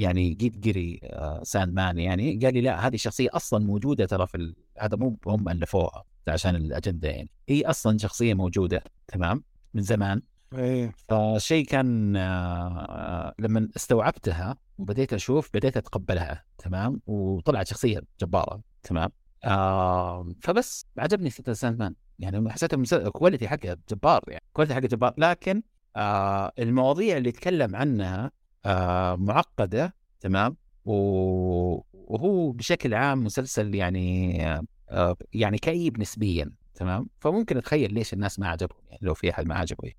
[0.00, 4.26] يعني جيت أجري آه ساند مان يعني قال لي لا هذه الشخصية أصلا موجودة ترى
[4.26, 4.54] في.
[4.78, 7.30] هذا مو هم الفوها عشان الأجندة يعني.
[7.48, 9.44] هي أصلا شخصية موجودة تمام
[9.74, 10.22] من زمان.
[10.54, 10.92] إيه.
[11.08, 19.10] فشيء كان آه، لما استوعبتها وبديت أشوف بديت أتقبلها تمام وطلعت شخصية جبارة تمام
[19.44, 25.14] آه فبس عجبني ساند مان يعني حسيت ال quality حقه جبار يعني quality حقه جبار.
[25.18, 25.62] لكن
[25.96, 28.30] آه المواضيع اللي يتكلم عنها
[28.64, 34.42] آه معقدة تمام؟ وهو بشكل عام مسلسل يعني
[34.90, 39.46] آه يعني كئيب نسبيا تمام؟ فممكن أتخيل ليش الناس ما عجبهم يعني لو في أحد
[39.46, 39.92] ما عجبه.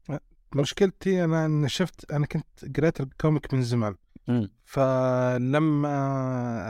[0.55, 3.95] مشكلتي أنا إن شفت أنا كنت قريت ال comic من زمان.
[4.65, 5.97] فلما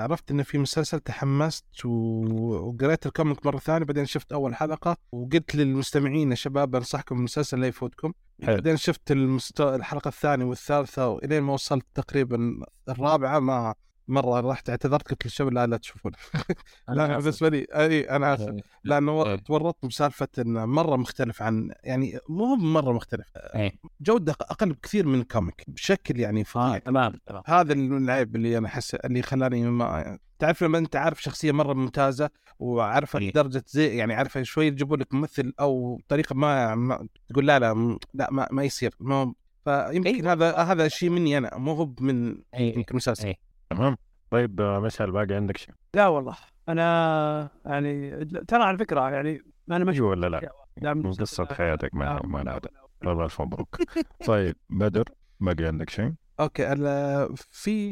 [0.01, 5.55] عرفت انه في مسلسل تحمست وقريت ال comic مرة ثانية بعدين شفت أول حلقة وقلت
[5.55, 8.55] للمستمعين يا شباب أنصحكم بالمسلسل لا يفوتكم حلو.
[8.55, 9.61] بعدين شفت المست...
[9.61, 13.73] الحلقة الثانية والثالثة وإلين ما وصلت تقريبا الرابعة ما
[14.07, 16.11] مرة رحت اعتذرت قلت للشباب لا لا تشوفون
[16.89, 18.55] لا بالنسبة لي أي أنا آسف.
[18.83, 19.35] لأنه إيه.
[19.35, 25.19] تورطت بسالفة إنه مرة مختلف عن يعني مو مرة مختلف إيه جودة أقل بكثير من
[25.19, 26.75] الكوميك بشكل يعني فظيع.
[26.75, 27.43] آه تمام تمام.
[27.45, 32.29] هذا العيب اللي أنا أحس اللي خلاني ما تعرف لما أنت عارف شخصية مرة ممتازة
[32.59, 33.29] وعارفة إيه.
[33.29, 37.97] لدرجه زي يعني عارفة شوي يجيبوا لك ممثل أو طريقة ما, ما تقول لا لا
[38.13, 39.33] لا ما, ما يصير ما
[39.63, 40.31] فيمكن أيوة.
[40.31, 43.52] هذا هذا شيء مني أنا مو هو من إيه يمكن مسلسل إيه.
[43.75, 43.97] تمام.
[44.31, 46.35] طيب آه، مشعل باقي عندك شيء؟ لا والله.
[46.69, 50.49] أنا يعني ترى على فكرة يعني أنا مش أيوه ولا لا؟
[50.81, 52.63] لا من قصة حياتك ما ما نعرف.
[53.03, 53.77] الله الف مبروك
[54.25, 55.03] طيب بدر
[55.39, 57.89] باقي عندك شيء؟ أوكي ال- في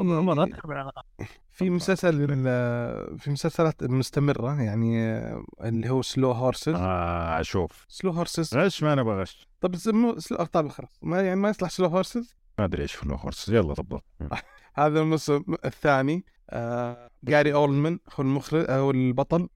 [1.52, 2.28] في مسلسل
[3.18, 4.98] في مسلسلات مستمرة يعني
[5.62, 7.86] اللي هو سلو هورسز آه أشوف.
[7.90, 9.22] سلو هورسز غش ما نبغى.
[9.22, 9.76] غش طب
[10.54, 11.00] طيب خلاص.
[11.02, 14.04] ما يعني ما يصلح سلو هورسز ما أدري إيش فلو هورس يلا ضبط
[14.76, 19.50] هذا الموسم الثاني آه جاري اولمان هو المخرج هو البطل.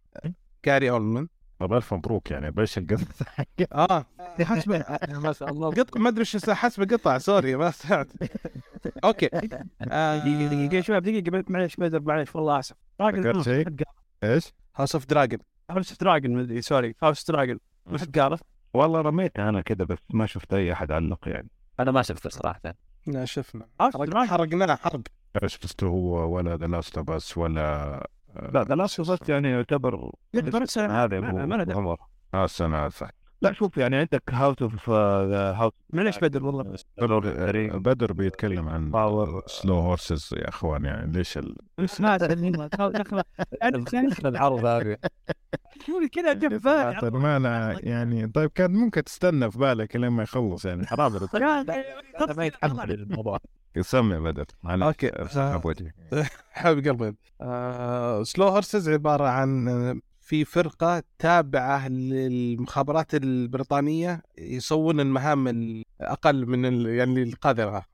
[0.66, 1.28] جاري اولمان
[1.60, 3.26] طب ألف مبروك يعني بايش القصة
[3.74, 4.06] آه.
[4.41, 4.72] حسب
[5.10, 5.70] ما شاء الله.
[5.70, 8.08] قطع ما أدري إيش حسب قطع سوري ما سمعت
[9.04, 9.30] أوكي.
[9.82, 10.18] آه،
[10.48, 12.76] دقيقة شباب دقيقة معليش بدر معليش والله آسف.
[13.02, 13.68] ذكرت شيء؟
[14.24, 15.39] إيش؟ هاوس اوف دراجون
[15.72, 16.96] هاوس اوف دراجون مدري سوري.
[17.04, 17.60] هاوس دراجون
[17.91, 18.41] وش قالت؟
[18.74, 22.62] والله رميتها أنا كذا بس ما شفت أي أحد علق يعني أنا ما شفته صراحة.
[23.08, 23.66] لا شفنا.
[23.82, 25.01] هاوس حرق- حرقناه حرق.
[25.45, 28.08] شفته هو ولا ذا لاست اوف اس ولا
[28.53, 30.12] لا ذا لاست اوف يعني يعتبر
[30.62, 31.28] بس هذا ما-
[31.64, 31.76] له.
[31.76, 31.97] عمر.
[32.34, 33.10] آه السنة صح
[33.46, 39.43] لا شوف يعني عندك هاوس اوف هاوس معليش بدر والله؟ بدر, بدر بيتكلم عن باور
[39.48, 41.56] سلو هورسز يا أخوان يعني ليش ال...
[42.89, 43.24] دخل
[44.10, 44.98] دخل العرض هذا
[45.86, 50.66] شو كذا جاب ما أنا يعني طيب كان ممكن تستنى في بالك لين ما يخلص
[50.66, 50.88] يعني.
[50.88, 51.12] حرام
[52.38, 53.39] ما يتحمل الموضوع.
[53.82, 54.46] سمع بدر.
[54.64, 55.12] معلش okay
[55.66, 55.91] وجهي.
[56.52, 57.16] حبيب قلبي.
[57.41, 66.65] آه Slow Horses عبارة عن آه، في فرقة تابعة للمخابرات البريطانية يسوون المهام الاقل من
[66.65, 66.86] ال...
[66.86, 67.86] يعني القذره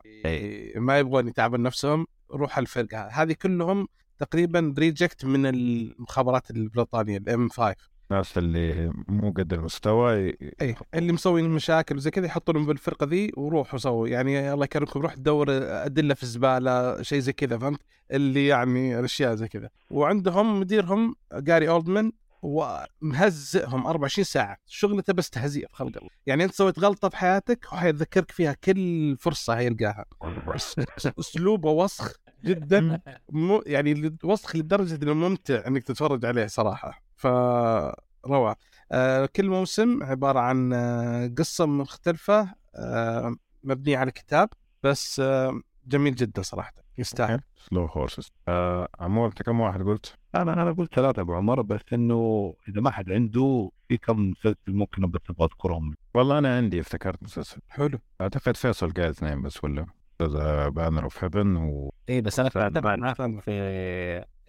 [0.76, 3.08] ما يبغون يتعبون نفسهم روح الفرقة.
[3.08, 3.88] هذه كلهم
[4.20, 7.76] تقريبا reject من المخابرات البريطانية ال MI 5
[8.12, 13.32] الناس اللي مو قد المستوى ي- اي اللي مسوين مشاكل وزي كذا يحطونهم بالفرقة ذي
[13.38, 15.46] وروحوا سووا يعني الله يكرمكم روح تدور
[15.86, 17.80] أدلة في الزباله شيء زي كذا فهمت؟
[18.12, 19.70] اللي يعني الاشياء زي كذا.
[19.92, 22.12] وعندهم مديرهم جاري اولدمان
[22.42, 24.58] ومهزئهم 24 ساعة.
[24.66, 28.54] شغلته بس تهزيء في خلق الله يعني أنت سويت غلطة في حياتك هو حيتذكرك فيها
[28.54, 30.06] كل فرصة هيلقاها
[31.20, 32.14] أسلوبه وسخ
[32.44, 33.02] جدا.
[33.30, 37.04] مو يعني وسخ لدرجة إنه ممتع إنك تتفرج عليه صراحة.
[37.16, 37.28] ف
[38.26, 38.56] روعة.
[38.92, 44.50] آه كل موسم عبارة عن آه قصة مختلفة آه مبنية على كتاب.
[44.84, 46.74] بس آه جميل جدا صراحة.
[46.98, 47.42] يستاهل.
[47.70, 51.82] سلو هورسز آه عمور أنت كم واحد قلت؟ أنا أنا قلت ثلاثة أبو عمر بس
[51.94, 55.96] إنه إذا ما حد عنده في كم مسلسل ممكن بس أبغى أذكرهم.
[56.14, 57.62] والله أنا عندي افتكرت مسلسل.
[57.70, 58.00] حلو.
[58.22, 59.86] أعتقد فيصل قال اثنين بس ولا؟
[60.22, 63.42] Under the Banner of Heaven و اي بس أنا كنت متفق معاك.
[63.42, 63.52] في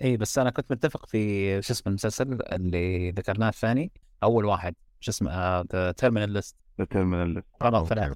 [0.02, 3.92] اي بس أنا كنت متفق في شو اسمه المسلسل اللي ذكرناه الثاني.
[4.22, 8.10] أول واحد شو اسمه The Terminal List ال Terminal قرار okay، ثلاثة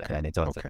[0.44, 0.60] أوكي،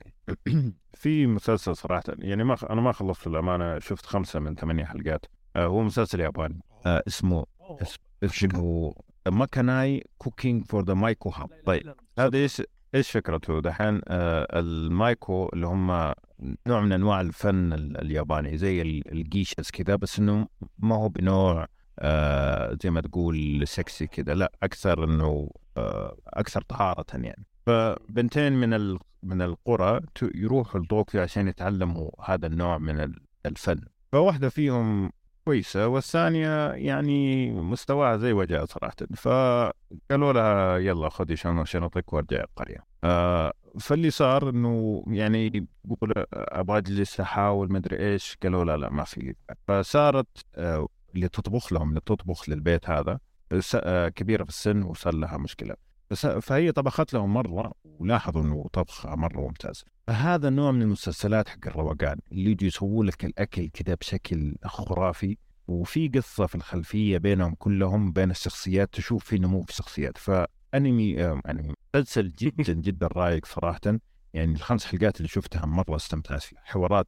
[0.48, 0.74] يعني.
[0.94, 5.26] في مسلسل صراحة يعني ما أنا ما خلصت الأمانة شفت خمسة من ثمانية حلقات.
[5.56, 6.60] آه هو مسلسل ياباني.
[6.86, 7.46] آه اسمه
[7.82, 8.94] اس- اسمه
[9.28, 12.62] Makanai Cooking for the Maiko House طيب هذا إيش
[12.94, 16.12] إيش فكرته؟ دحين آه المايكو اللي هم
[16.66, 20.46] نوع من أنواع الفن ال- الياباني زي ال- الجيشاز كذا بس إنه
[20.78, 21.66] ما هو بنوع
[21.98, 24.34] آه زي ما تقول سكسي كذا.
[24.34, 27.44] لا أكثر إنه آه أكثر طهارة يعني.
[27.66, 28.98] فبنتين من.
[29.22, 30.00] من القرى
[30.34, 33.80] يروحوا لطوكيو عشان يتعلموا هذا النوع من ال- الفن.
[34.12, 35.10] فواحدة فيهم
[35.44, 38.96] كويسة والثانية يعني مستواها زي وجهها صراحة.
[39.16, 42.78] فقالوا لها يلا خذي شنطك وارجعي القرية.
[43.04, 48.36] آه فاللي صار إنه يعني يقول أبغى اجلس احاول مدري إيش.
[48.42, 49.34] قالوا لا لا ما في.
[49.68, 53.18] فصارت آه اللي تطبخ لهم اللي تطبخ للبيت هذا
[53.74, 55.85] آه كبيرة في السن وصار لها مشكلة.
[56.10, 61.66] بس فهي طبخت لهم مرة ولاحظوا إنه طبخها مرة ممتاز فهذا النوع من المسلسلات حق
[61.66, 65.36] الروقان اللي يجوا يسووا لك الأكل كذا بشكل خرافي
[65.68, 70.18] وفي قصة في الخلفية بينهم كلهم بين الشخصيات تشوف في نمو في الشخصيات.
[70.18, 73.80] فأنمي أنمي مسلسل جدا جدا رايق صراحة.
[74.34, 76.60] يعني الخمس حلقات اللي شفتها مرة استمتعت فيها.
[76.64, 77.06] حوارات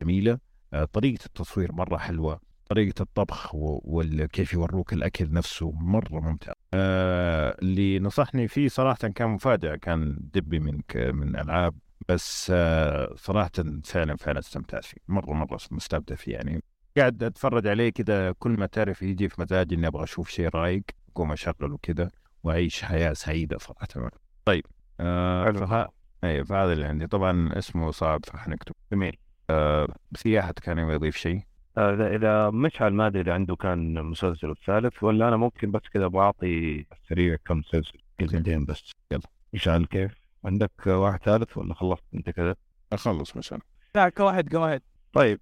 [0.00, 0.38] جميلة
[0.72, 2.40] آه، طريقة التصوير مرة حلوة
[2.70, 9.76] طريقة الطبخ وكيف يوروك الأكل نفسه مرة ممتاز آه اللي نصحني فيه صراحة كان مفاجأة
[9.76, 11.74] كان دبي من ك- من ألعاب
[12.08, 13.50] بس آه صراحة
[13.84, 16.62] فعلا فعلا استمتعت فيه مرة مرة مستمتع فيه يعني.
[16.98, 20.82] قاعد أتفرج عليه كذا كل ما تعرف يجي في مزاجي إني أبغى أشوف شيء رايق
[21.12, 22.10] أقوم أشغله كذا
[22.42, 24.10] وأعيش حياة سعيدة صراحة.
[24.44, 24.66] طيب
[25.00, 25.52] آه.
[25.52, 25.88] فها...
[26.24, 27.06] أي فهذا اللي عندي.
[27.06, 28.74] طبعا اسمه صعب فحنكتب.
[28.92, 29.16] جميل.
[29.50, 29.88] آه
[30.26, 31.36] أحد كان يبغى يضيف شيء.
[31.36, 31.42] آه،
[31.78, 36.06] إذا إذا مشعل ما أدري إذا عنده كان مسلسل الثالث ولا أنا ممكن بس كذا
[36.06, 38.92] بعطي سريع كم مسلسل كلمتين بس.
[39.12, 39.20] يلا.
[39.54, 40.14] مشعل كيف؟
[40.44, 42.54] عندك واحد ثالث ولا خلصت أنت كذا؟
[42.92, 43.58] أخلص مثلا
[43.94, 45.40] لا كواحد كواحد طيب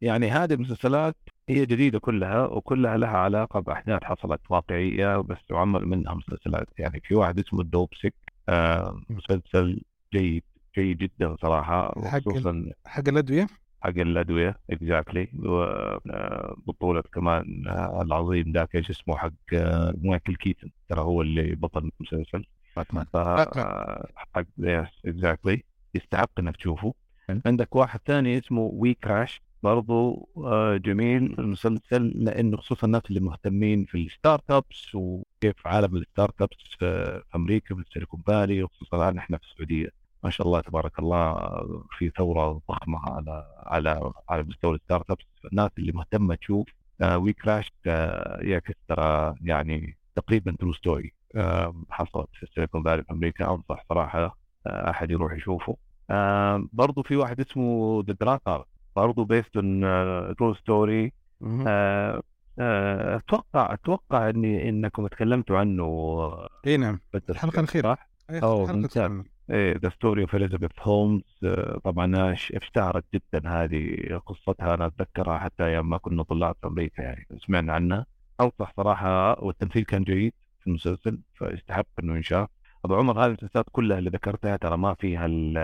[0.00, 1.16] يعني هذه المسلسلات
[1.48, 6.68] هي جديدة كلها وكلها لها علاقة بأحداث حصلت واقعية بس وعمل منها مسلسلات.
[6.78, 7.60] يعني في واحد اسمه
[8.48, 9.80] آه، مسلسل
[10.12, 10.42] جيد
[10.78, 12.66] جيد جدا صراحة حق ال- وخصوصا
[13.86, 21.00] حق الأدوية exactly وبطولة كمان آه، العظيم ذاك إيش اسمه حق آه، مايكل كيتن ترى
[21.00, 22.44] هو اللي بطل المسلسل.
[22.76, 23.04] باتمان.
[23.12, 23.16] ف.
[23.16, 25.64] آه، حق yes exactly
[25.94, 26.94] يستحق إنك تشوفه.
[27.46, 33.98] عندك واحد ثاني اسمه WeCrashed برضو آه، جميل المسلسل لأنه خصوصا الناس اللي مهتمين في
[34.06, 36.78] ال startups وكيف عالم ال startups في
[37.30, 40.05] في أمريكا في ال Silicon Valley وخصوصا الآن إحنا في السعودية.
[40.26, 41.34] ما شاء الله تبارك الله
[41.98, 46.66] في ثورة ضخمة على على على مستوى ال startups الناس اللي مهتمة تشوف
[47.02, 47.72] WeCrashed
[48.40, 51.12] يعكس ترى يعني تقريبا true story
[51.90, 53.54] حصلت في ال Silicon Valley في أمريكا.
[53.54, 55.76] أنصح صراحة آه، أحد يروح يشوفه.
[56.72, 58.64] برضو في واحد اسمه The Dropout
[58.96, 59.80] برضو based on
[60.36, 61.12] true story
[62.58, 67.00] أتوقع أتوقع إني إنكم تكلمتوا عنه آه، إي نعم.
[67.14, 67.94] بدر الحلقة الأخيرة.
[67.94, 69.35] صح؟ أي أوه، حلقة ممتاز.
[69.50, 71.22] the story of اليزابيث هولمز
[71.84, 73.96] طبعا اش- اشتهرت جدا هذه
[74.26, 78.06] قصتها أنا أتذكرها حتى أيام ما كنا طلاب في أمريكا يعني سمعنا عنها.
[78.40, 82.48] انصح صراحة والتمثيل كان جيد في المسلسل فيستحق إنه ينشاف
[82.84, 85.58] أبو عمر هذه المسلسلات كلها اللي ذكرتها ترى ما فيها ال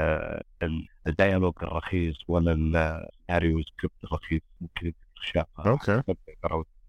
[0.63, 4.93] ال ال dialogue الرخيص ولا السيناريو سكريبت الرخيص ممكن
[5.23, 5.65] تشافها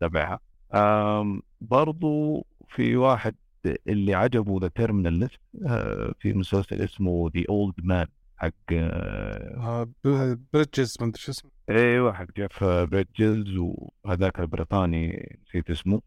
[0.01, 0.39] وتتابعها.
[0.73, 3.35] آم، برضو في واحد
[3.87, 5.39] اللي عجبه The Terminal List
[6.19, 8.07] في مسلسل اسمه The Old Man
[8.37, 11.51] حق آه، آه، بريدجز ما أدري شو اسمه.
[11.69, 16.01] أيوه حق جيف بريدجز وهذاك البريطاني نسيت اسمه.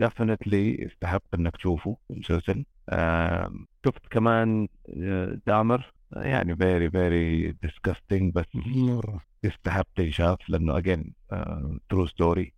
[0.00, 2.64] definitely يستحق إنك تشوفه المسلسل.
[2.88, 3.52] آه،
[3.86, 4.68] شفت كمان
[5.02, 9.20] آه، دامر يعني very very disgusting بس مرة.
[9.44, 11.12] يستحق ينشاف لأنه again
[11.88, 12.52] true story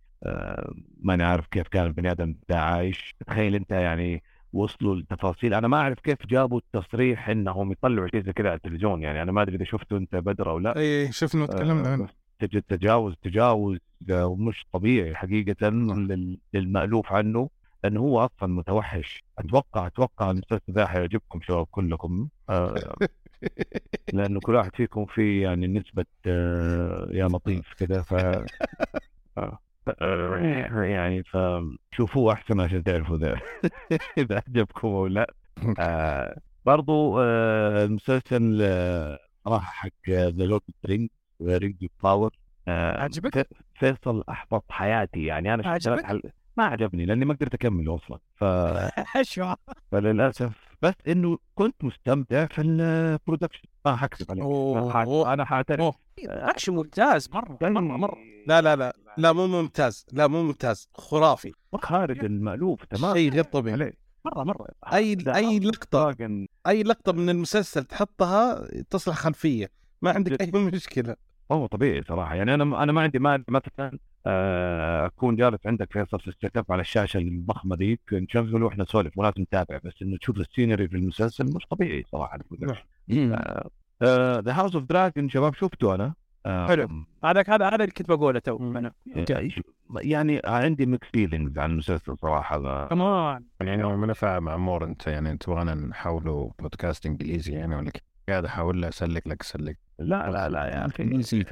[1.01, 3.15] ماني عارف كيف كان البني آدم ده عايش.
[3.27, 4.23] تخيل أنت يعني
[4.53, 5.53] وصلوا لتفاصيل.
[5.53, 9.01] أنا ما أعرف كيف جابوا التصريح إنهم يطلعوا شيء زي كذا على التلفزيون.
[9.03, 10.77] يعني أنا ما أدري إذا شفته أنت بدر أو لا.
[10.77, 12.07] أي شفنا وتكلمنا آه، عنه.
[12.69, 13.77] تجاوز تجاوز
[14.09, 17.49] آه، مش طبيعي حقيقة لل- للمألوف عنه.
[17.83, 19.23] لأنه هو أصلا متوحش.
[19.39, 22.27] أتوقع أتوقع المسلسل ذا حيعجبكم شباب كلكم.
[22.49, 22.75] آه،
[24.13, 28.45] لأنه كل واحد فيكم فيه يعني نسبة آه، يا لطيف كذا ف آه،
[29.37, 29.59] آه،
[30.83, 33.39] يعني فشوفوه أحسن عشان تعرفوا ذا
[34.17, 35.33] إذا عجبكم أو لا
[35.79, 41.09] آه، برضو آه، المسلسل آه، صراحة حق The Lord Ring
[41.41, 42.31] Ring Power
[42.67, 46.21] عجبك؟ فيصل أحبط حياتي يعني أنا؟ اشتغلت على
[46.59, 48.19] ما عجبني لأني ما قدرت اكمله أصلا.
[48.35, 48.43] ف...
[49.91, 54.43] فللأسف بس إنه كنت مستمتع في ال production ما حكذب عليك.
[54.43, 54.79] أوه.
[54.79, 55.95] أنا ح- أنا حاعترف.
[56.25, 58.17] اكشن ممتاز مرة مرة مرة.
[58.47, 58.95] لا لا لا.
[59.17, 60.05] لا مو ممتاز.
[60.11, 60.89] لا مو ممتاز.
[60.93, 61.51] خرافي.
[61.75, 63.73] خارج المألوف تمام شيء غير طبيعي.
[63.73, 63.93] عليه
[64.25, 64.67] مرة مرة.
[64.93, 66.15] أي أي لقطة
[66.67, 69.71] أي لقطة من المسلسل تحطها تصلح خلفية.
[70.01, 71.15] ما عندك أي مشكلة.
[71.51, 72.35] هو طبيعي صراحة.
[72.35, 76.81] يعني أنا أنا ما عندي مال مثلا أكون جالس عندك فيصل في ال setup على
[76.81, 81.45] الشاشة الضخمة ذيك نشغل وإحنا نسولف ولازم نتابع بس إنه تشوف ال scenery في المسلسل
[81.45, 82.39] مش طبيعي صراحة.
[84.41, 86.13] The House of Dragon شباب شفته أنا؟
[86.45, 86.89] آه، حلو.
[87.23, 88.93] هذا هذا هذا اللي كنت بقوله تو أنا.
[89.95, 92.87] يعني عندي mixed feelings عن المسلسل صراحة.
[92.87, 97.91] كمان يعني أنا فاهم مع مور أنت يعني تبغانا نحوله بودكاست إنجليزي يعني ولا؟
[98.29, 101.43] قاعد احاول أسلك لك أسلك لا لا لا يا أخي ما- إيش أسوي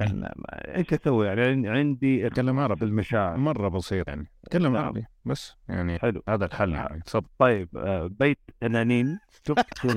[1.26, 2.84] يعني عندي اتكلم عربي.
[2.84, 3.36] المشاعر.
[3.36, 4.26] مرة بسيط يعني.
[4.50, 4.84] تكلم نعم.
[4.84, 6.22] عربي بس يعني حلو.
[6.28, 7.02] هذا الحل يعني.
[7.06, 7.26] تفضل.
[7.38, 9.18] طيب آه، بيت تنانين
[9.48, 9.86] شفت؟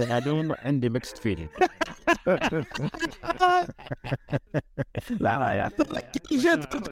[0.00, 1.48] هذول عندي mixed feeling
[5.20, 5.68] لا يا
[6.32, 6.88] جد كنت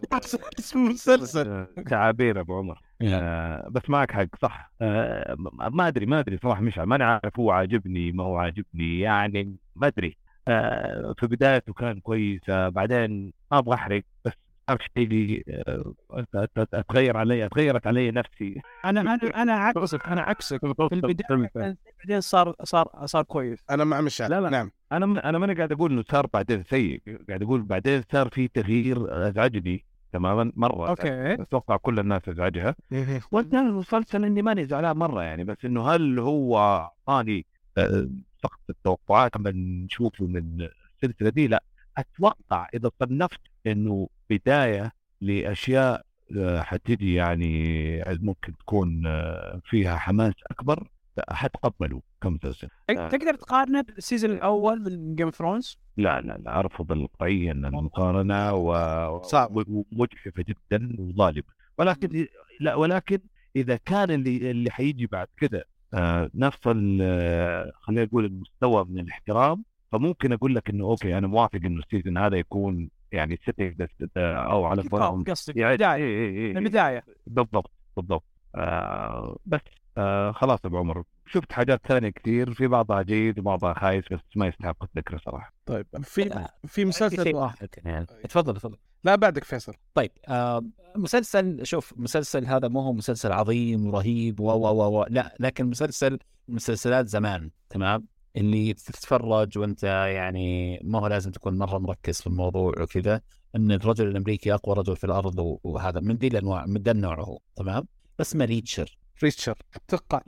[0.59, 1.67] اسم مسلسل.
[1.91, 2.81] تعابير أبو عمر.
[3.03, 4.73] آه بس معك حق صح.
[4.81, 5.35] آه
[5.73, 9.87] ما أدري ما أدري صراحة مش ماني عارف هو عاجبني ما هو عاجبني يعني ما
[9.87, 10.17] أدري.
[10.49, 14.33] آه في بدايته كان كويس آه بعدين ما أبغى أحرق بس
[14.69, 18.61] صار شيء آه أت- اتغير علي اتغيرت علي نفسي.
[18.85, 20.61] أنا أنا أنا عكسك أنا عكسك.
[20.61, 23.59] في البداية بعدين صار صار صار كويس.
[23.71, 24.51] أنا مع مشعل لا، لا.
[24.51, 24.71] نعم.
[24.93, 29.29] أنا أنا ماني قاعد أقول إنه صار بعدين سيء قاعد أقول بعدين صار في تغيير
[29.29, 29.85] أزعجني.
[30.13, 31.35] تماما مرة أوكي.
[31.35, 32.75] أتوقع كل الناس ازعجها
[33.33, 37.47] وانتهى المسلسل إني ماني زعلان مرة يعني بس إنه هل هو أعطاني
[37.79, 38.09] آه،
[38.43, 40.69] سقف التوقعات لما نشوفه من
[41.03, 41.63] السلسلة دي؟ لا.
[41.99, 46.03] أتوقع إذا صنفت إنه بداية لأشياء
[46.39, 51.35] آه، حتجي يعني ممكن تكون آه، فيها حماس أكبر لا،
[52.23, 57.53] كمسلسل تقدر تقارنه بال season الأول من Game of Thrones لا لا لا أرفض قطعيا
[57.53, 59.57] المقارنة و- صعب.
[59.57, 61.43] ومجحفه جدا وظالمة.
[61.79, 62.27] ولكن
[62.61, 63.19] لا ولكن
[63.57, 69.65] إذا كان اللي اللي حيجي بعد كذا آه، نفس ال- خلينا نقول المستوى من الاحترام
[69.93, 74.65] فممكن أقول لك إنه okay أنا موافق إنه ال season هذا يكون يعني setting أو
[74.65, 75.57] على قولهم قصدك.
[75.57, 75.95] يعني بداية.
[75.95, 77.05] إيه إيه إيه من البداية.
[77.27, 78.25] بالضبط بالضبط.
[78.55, 79.61] آه بس
[79.99, 81.03] آه خلاص أبو عمر.
[81.27, 85.55] شفت حاجات ثانية كثير في بعضها جيد وبعضها خايس بس ما يستحق الذكر صراحة.
[85.67, 87.69] طيب في في مسلسل واحد.
[87.85, 88.07] يعني.
[88.07, 89.75] تفضل تفضل لا بعدك فيصل.
[89.95, 90.65] طيب آه
[90.97, 96.19] مسلسل شوف مسلسل هذا مو هو مسلسل عظيم ورهيب و و و لا لكن مسلسل
[96.49, 102.83] مسلسلات زمان تمام؟ اللي تتفرج وأنت يعني ما هو لازم تكون مرة مركز في الموضوع
[102.83, 103.21] وكذا
[103.57, 107.39] إن الرجل الأمريكي أقوى رجل في الأرض وهذا من دي الأنواع من ده النوع هو
[107.57, 107.87] تمام؟
[108.21, 108.99] اسمه ريتشر.
[109.23, 110.21] ريتشر أتوقع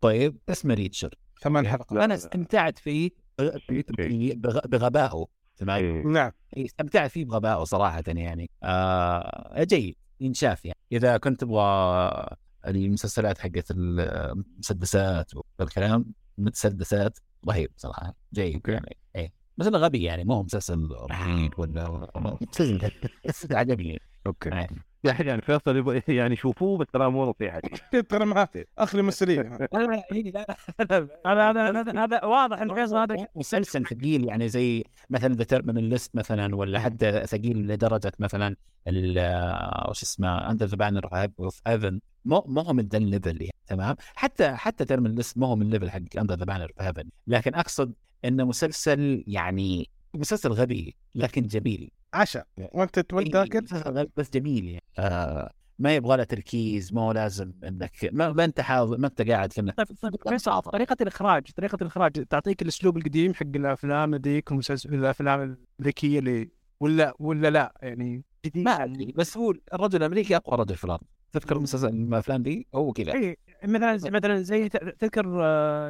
[0.00, 1.14] طيب اسمه ريتشر.
[1.42, 1.98] ثمان حلقات.
[1.98, 5.26] أنا استمتعت فيه بغ- بغبائه
[5.56, 6.02] تمام؟ إيه.
[6.06, 6.30] نعم.
[6.56, 8.50] إيه، استمتعت فيه بغبائه صراحة يعني.
[8.62, 10.78] آه جيد ينشاف يعني.
[10.92, 16.06] إذا كنت تبغى المسلسلات حقت المسدسات والكلام
[16.38, 17.18] متسدسات
[17.48, 18.14] رهيب صراحة.
[18.34, 18.96] جيد يعني.
[19.16, 22.08] إيه بس إنه غبي يعني مو هو مسلسل رهيب ولا
[23.24, 24.00] مسلسل عجبني.
[24.26, 24.50] okay.
[25.06, 25.26] إيه.
[25.26, 27.60] يعني فيصل يعني شوفوه بس ترى مو نصيحة.
[28.10, 28.48] ترى معاه
[28.78, 29.40] أخلي مسؤوليه
[31.26, 36.56] هذا هذا واضح إن فيصل هذا مسلسل ثقيل يعني زي مثلا The Terminal List مثلا
[36.56, 38.56] ولا حتى ثقيل لدرجة مثلا
[38.88, 43.05] ال- آه، وش اسمه Under the Banner of Heaven مو مو هو من ذا ال
[43.05, 46.44] level يعني تمام؟ حتى حتى Terminal List مو هو من ال level حق Under the
[46.44, 47.92] Banner of Heaven لكن أقصد
[48.24, 51.90] انه مسلسل يعني مسلسل غبي لكن جميل.
[52.14, 54.82] عشاء وأنت وانت إيه، بس جميل يعني.
[54.98, 59.22] آه ما يبغى له تركيز ما هو لازم إنك ما, ما أنت حاضر ما أنت
[59.22, 64.50] قاعد كنا طيب طيب فيصل طريقة الإخراج طريقة الإخراج تعطيك الأسلوب القديم حق الأفلام ذيك
[64.50, 66.50] والمسلسل الأفلام الأمريكية اللي
[66.80, 68.64] ولا ولا لا؟ يعني جديد.
[68.64, 71.02] ما أدري بس هو الرجل الأمريكي أقوى رجل في الأرض.
[71.32, 73.14] تذكر المسلسل الأفلام دي؟ هو كذا.
[73.14, 75.26] اي مثلا مثلا زي ت- تذكر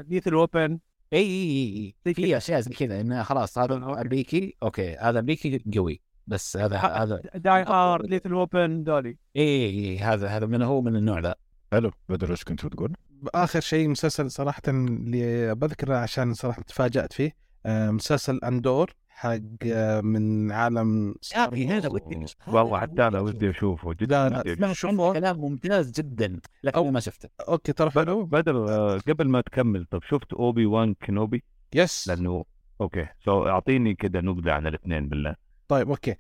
[0.03, 0.79] ليثل اوبن
[1.13, 6.01] اي اي اي في أشياء زي كذا إنه خلاص هذا أمريكي أوكي هذا أمريكي قوي.
[6.27, 10.97] بس هذا هذا داي هارد ليثل اوبن دولي اي اي هذا هذا من هو من
[10.97, 11.35] النوع ذا.
[11.73, 11.91] حلو.
[12.09, 12.93] بدر إيش كنت بتقول؟
[13.35, 17.33] آخر شيء مسلسل صراحة اللي بذكره عشان صراحة تفاجأت فيه
[17.67, 21.89] آه، مسلسل أندور حق آه، من عالم يا أخي هذا.
[21.89, 25.13] ودي والله حتى أنا ودي أشوفه لا جدا لا عنه شوفه.
[25.13, 27.29] كلام ممتاز جدا لكن أو- ما شفته.
[27.49, 28.25] okay ترى حلو.
[28.27, 31.43] بدر آه، قبل ما تكمل طب شفت أوبي وان كنوبي؟
[31.75, 32.45] yes لأنه
[32.81, 35.35] okay so أعطيني كده نبذة عن الاثنين بالله.
[35.69, 36.17] طيب okay.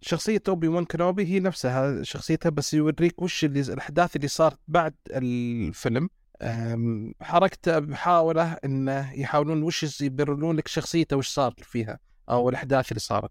[0.00, 4.94] شخصية اوبي وان كنوبي هي نفسها شخصيتها بس يوريك وش اللي الأحداث اللي صارت بعد
[5.10, 6.08] الفيلم.
[7.20, 11.98] حركته بحاوله إنه يحاولون وش يبررون لك شخصيته وش صار فيها
[12.30, 13.30] أو الأحداث اللي صارت.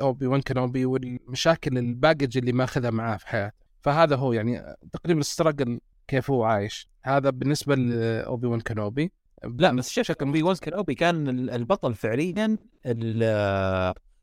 [0.00, 3.56] اوبي وان كنوبي والمشاكل ال baggage اللي ماخذها معاه في حياته.
[3.82, 6.88] فهذا هو يعني تقريبا ال struggle كيف هو عايش.
[7.04, 9.12] هذا بالنسبة ل Obi-Wan Kenobi.
[9.44, 12.56] لا بس شوف Obi-Wan Kenobi كان ال- البطل فعليا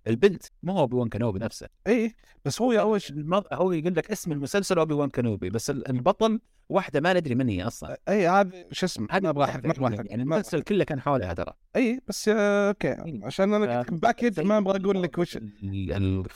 [0.07, 1.67] البنت مو هو Obi-Wan Kenobi نفسه.
[1.87, 2.13] اي
[2.45, 3.43] بس هو أول شيء المض...
[3.53, 7.63] هو يقول لك اسم المسلسل Obi-Wan Kenobi بس ال- البطل واحدة ما ندري من هي
[7.63, 7.97] أصلا.
[8.09, 10.99] اي هذا شو اسمه؟ ما أبغى أحرق ما أبغى احرق يعني ما- المسلسل كله كان
[10.99, 15.37] حولها ترى اي بس okay عشان أنا كنت باكج ما أبغى أقول لك وش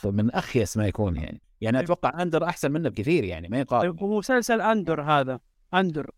[0.04, 1.40] من أخيس ما يكون يعني.
[1.60, 3.90] يعني أتوقع Andor أحسن منه بكثير يعني ما يقارن.
[3.90, 5.40] طيب ومسلسل Andor هذا.
[5.74, 6.10] Andor.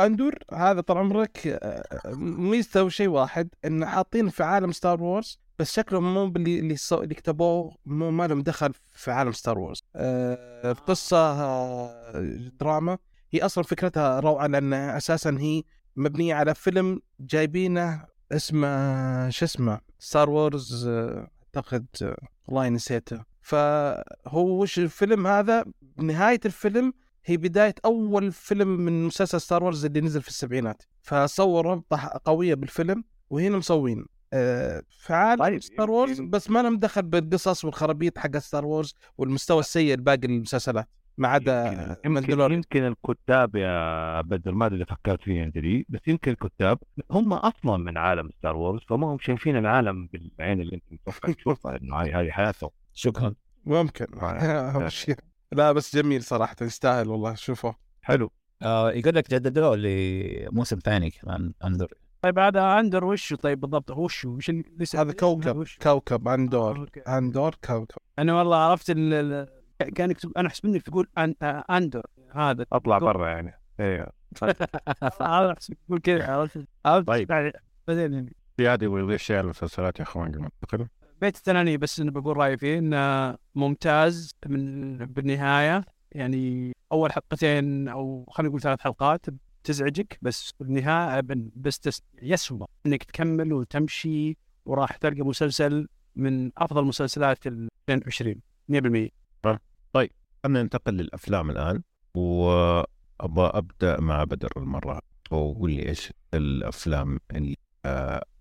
[0.00, 5.72] Andor هذا طال عمرك آه، ميزته شيء واحد إن حاطين في عالم Star Wars بس
[5.74, 7.02] شكلهم مو باللي اللي, صو...
[7.02, 12.98] اللي كتبوه مو ما لهم دخل في عالم Star Wars آه، في قصة آه، دراما
[13.32, 15.62] هي أصلا فكرتها روعة لأن أساسا هي
[15.96, 22.16] مبنية على فيلم جايبينه اسمه شو اسمه؟ Star Wars آه، أعتقد آه،
[22.48, 23.24] والله نسيته.
[23.42, 25.64] فهو وش الفيلم هذا؟
[25.96, 26.92] نهاية الفيلم
[27.26, 30.82] هي بداية أول فيلم من مسلسل Star Wars اللي نزل في السبعينات.
[31.02, 34.06] فصوروا ربطة قوية بالفيلم وهنا مسوين.
[34.32, 38.94] آه، في عالم طيب، Star Wars بس ما لهم دخل بالقصص والخرابيط حق Star Wars
[39.18, 40.88] والمستوى السيء لباقي المسلسلات
[41.18, 46.00] ما عدا يمكن يمكن الكتاب يا بدر ما أدري إذا فكرت فيها أنت دي بس
[46.06, 46.78] يمكن الكتاب.
[47.10, 51.76] هم أصلا من عالم Star Wars فما هم شايفين العالم بالعين اللي أنت متوقع تشوفها
[51.76, 52.70] إنه هاي هذه حياتهم.
[52.94, 53.34] شكرا.
[53.64, 54.06] ممكن.
[54.22, 54.88] آه.
[55.52, 57.74] لا بس جميل صراحة يستاهل والله شوفه.
[58.02, 58.30] حلو.
[58.62, 61.92] آه يقول لك جددوه لموسم ثاني كمان Andor.
[62.22, 66.78] طيب هذا Andor وش طيب بالضبط وش وش اللي لسه هذا كوكب كوكب Andor.
[66.78, 67.00] Okay.
[67.00, 67.98] Andor كوكب.
[68.18, 69.12] أنا والله عرفت ال...
[69.12, 69.48] ال-
[69.94, 71.34] كان يكتب أنا احسب انك تقول أن...
[71.42, 72.06] آه، Andor.
[72.34, 72.98] هذا أطلع.
[72.98, 73.60] برا يعني.
[73.80, 74.10] إيه.
[75.20, 77.28] هذا احسب تقول كذا عرفت؟ عرفت؟ طيب.
[77.28, 77.52] بعد-
[77.88, 78.36] بعدين يعني.
[78.56, 80.86] في عادي ويضيف شيء على المسلسلات يا أخوان قبل ما ننتقل
[81.20, 85.84] بيت الثاني بس أنا بقول رأيي فيه إنه ممتاز من بالنهاية.
[86.12, 89.26] يعني أول حلقتين أو خلينا نقول ثلاث حلقات
[89.64, 94.36] تزعجك بس بالنهايه بن- بس تس- يسوى إنك تكمل وتمشي
[94.66, 99.10] وراح تلقى مسلسل من أفضل مسلسلات ال 22 100%
[100.44, 101.82] خلينا ننتقل للأفلام الآن
[102.14, 107.56] وأبغى أبدأ مع بدر المرة وقول لي إيش الأفلام اللي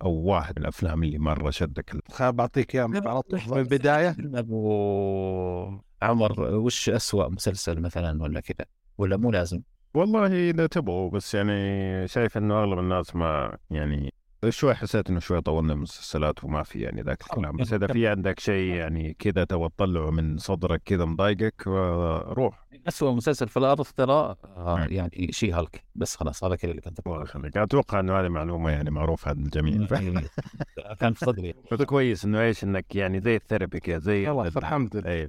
[0.02, 5.80] أو واحد من الأفلام اللي مرة شدك خل بعطيك اياه على طول من البداية؟ أبو
[6.02, 8.66] عمر وش أسوأ مسلسل مثلا ولا كذا؟
[8.98, 9.62] ولا مو لازم؟
[9.94, 14.14] والله إذا تبغوا بس يعني شايف إنه أغلب الناس ما يعني
[14.54, 17.58] شوي حسيت إنه شوي طولنا المسلسلات وما في يعني ذاك الكلام.
[17.58, 22.66] بس إذا في عندك شيء يعني كذا تبغى تطلعه من صدرك كذا مضايقك آه، روح.
[22.88, 24.92] أسوأ مسلسل في الأرض ترى آه نعم.
[24.92, 25.84] يعني شي هالك.
[25.96, 27.58] بس خلاص هذا كذا اللي كنت الله يخليك.
[27.58, 29.88] أتوقع إنه هذه معلومة يعني معروفة عند الجميع.
[31.00, 31.54] كان في صدري.
[31.72, 35.28] بس كويس إنه إيش إنك يعني زي الثيرابي كذا زي يلا الحمد لله.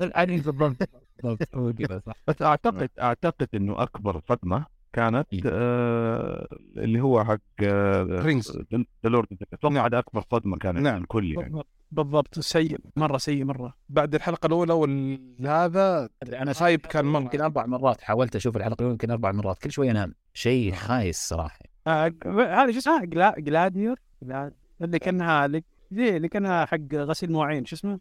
[0.16, 0.88] يعني بالضبط
[1.62, 4.66] بالضبط أعتقد أعتقد إنه أكبر صدمة
[4.96, 5.40] كانت إيه.
[5.46, 7.62] آه اللي هو حق
[8.22, 8.62] Rings.
[9.04, 11.02] The Lord أتوقع أكبر صدمة كانت نعم.
[11.02, 11.62] الكل يعني.
[11.90, 12.38] بالضبط.
[12.38, 12.78] سيء.
[12.96, 13.74] مرة سيء مرة.
[13.88, 17.20] بعد الحلقة الأولى وهذا أنا hype كان مرة.
[17.20, 18.00] يمكن أربع مرات.
[18.00, 19.58] حاولت أشوف الحلقة الأولى يمكن أربع مرات.
[19.58, 21.58] كل شوي أنام شيء خايس صراحة.
[21.86, 23.34] آه، هذا شو اسمها؟ جلا...
[23.38, 24.54] Galadriel جلاد...
[24.82, 27.64] اللي كانها اللي زي اللي كانها حق غسيل مواعين.
[27.64, 28.00] شو اسمه؟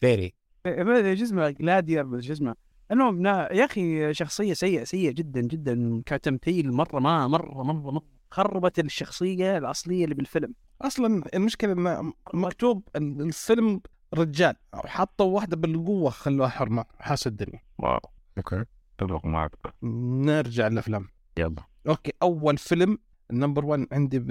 [0.00, 0.34] fairy.
[0.66, 2.54] إيه، ما أدري شو اسمه Galadriel شو اسمه
[2.92, 6.02] المهم يا أخي شخصية سيئة سيئة جدا جدا.
[6.06, 10.54] كتمثيل مرة ما مرة مرة, مرة خربت الشخصية الأصلية اللي بالفيلم.
[10.82, 13.80] أصلا المشكلة إنه مكتوب ال- الفيلم
[14.14, 14.54] رجال.
[14.74, 16.84] حطوا واحدة بالقوة خلوها حرمة.
[16.98, 17.60] حاس الدنيا.
[17.78, 17.98] Wow.
[18.38, 18.64] Okay.
[19.00, 19.50] أتفق معك.
[19.82, 21.08] نرجع للأفلام.
[21.38, 21.62] يلا.
[21.88, 22.12] Okay.
[22.22, 22.98] أول فيلم
[23.30, 24.30] ال number 1 عندي ب...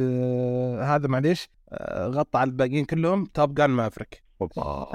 [0.82, 4.24] هذا معليش آه، غطى على الباقيين كلهم Top Gun Maverick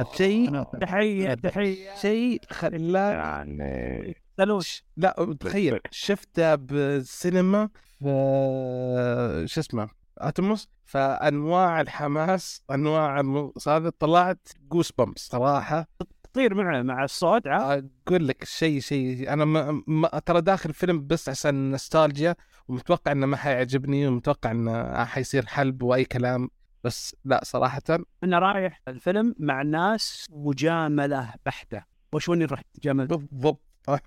[0.00, 5.80] الشيء تحيه تحية شيء خلاه يعني سلوش لا تخيل.
[5.90, 9.88] شفته بالسينما في شو اسمه
[10.18, 13.22] اتموس فأنواع الحماس أنواع
[13.68, 15.86] هذا طلعت جوس بامبس صراحة.
[16.32, 19.32] تطير مع مع الصوت أقول لك شيء شيء.
[19.32, 22.34] أنا ما ما ترى داخل الفيلم بس عشان نوستالجيا
[22.68, 26.50] ومتوقع إنه ما حيعجبني ومتوقع إنه حيصير حلب وأي كلام.
[26.84, 27.82] بس لا صراحة
[28.24, 31.82] أنا رايح الفيلم مع ناس مجاملة بحتة.
[32.12, 33.62] وش وين رحت تجامل بالضبط.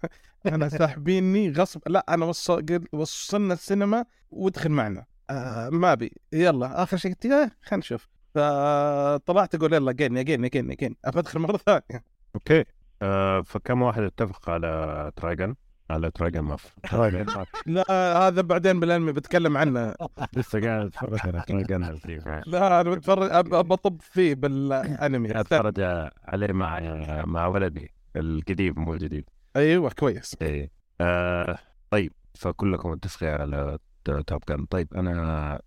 [0.46, 1.82] أنا ساحبيني غصب.
[1.88, 2.66] لا أنا وصل...
[2.66, 5.06] قل- وصلنا السينما وادخل معنا.
[5.30, 6.12] آه ما أبي.
[6.34, 8.08] يلا آخر شيء قلت خلينا نشوف.
[8.36, 12.04] فطلعت أقول يلا again again again again ابى أدخل مرة ثانية.
[12.36, 12.66] Okay.
[13.02, 15.56] آه فكم واحد اتفق على Top Gun؟
[15.92, 16.76] على Top Gun Mav
[17.66, 17.84] لا
[18.28, 19.96] هذا بعدين بالانمي بتكلم عنه.
[20.36, 25.40] لسه قاعد أتفرج على ترايجن لا أنا بتفرج أطب فيه بالأنمي.
[25.40, 25.80] أتفرج
[26.26, 26.80] عليه مع
[27.26, 29.26] مع ولدي القديم مو الجديد.
[29.56, 30.38] أيوه كويس.
[30.42, 30.72] إيه.
[31.02, 31.58] آه
[31.90, 35.62] طيب فكلكم متفقين على توب جن طيب أنا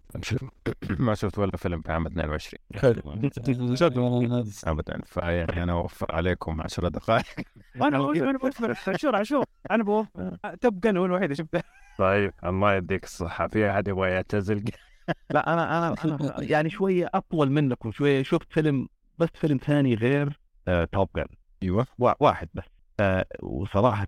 [0.98, 2.60] ما شفت ولا فيلم في عام 22
[4.72, 7.24] ابدا فيعني أنا أوفر عليكم 10 دقائق.
[7.76, 11.60] أنا أنا بوفر عشور عشور أنا بوفر Top Gun هو الوحيد اللي شفته.
[11.98, 13.48] طيب الله يديك الصحة.
[13.48, 14.64] في أحد يبغى يعتزل؟
[15.30, 18.88] لا أنا أنا أنا يعني شوية أطول منكم شوية شفت فيلم
[19.18, 21.26] بس فيلم ثاني غير آه Top Gun
[21.62, 21.86] أيوه.
[21.98, 22.64] واحد بس.
[23.00, 24.06] آه وصراحة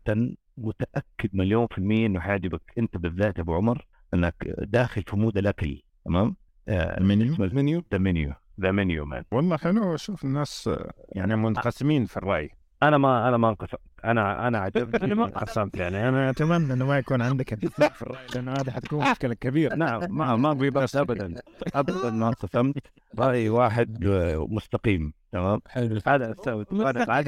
[0.59, 2.63] متأكد مليون في المية إنه حيعجبك.
[2.79, 3.87] أنت بالذات يا أبو عمر.
[4.15, 6.37] إنك داخل في mood الأكل تمام؟
[6.69, 8.33] آه The Menu Menu؟ The Menu.
[8.61, 9.25] The Menu man.
[9.31, 12.51] والله حلو أشوف الناس آه، يعني منقسمين في الرأي.
[12.83, 16.87] أنا ما أنا ما انقسمت أنا أنا عجبني أنا ما- انقسمت يعني أنا أتمنى إنه
[16.87, 19.75] ما يكون عندك اتفاق في الرأي لأنه هذا حتكون مشكلة كبيرة.
[19.75, 21.35] نعم ما ما أبغي بس ابدا.
[21.75, 22.77] ابدا ما انقسمت.
[23.19, 26.01] رأي واحد آه، مستقيم تمام؟ حلو.
[26.07, 26.35] هذا
[26.81, 27.19] أنا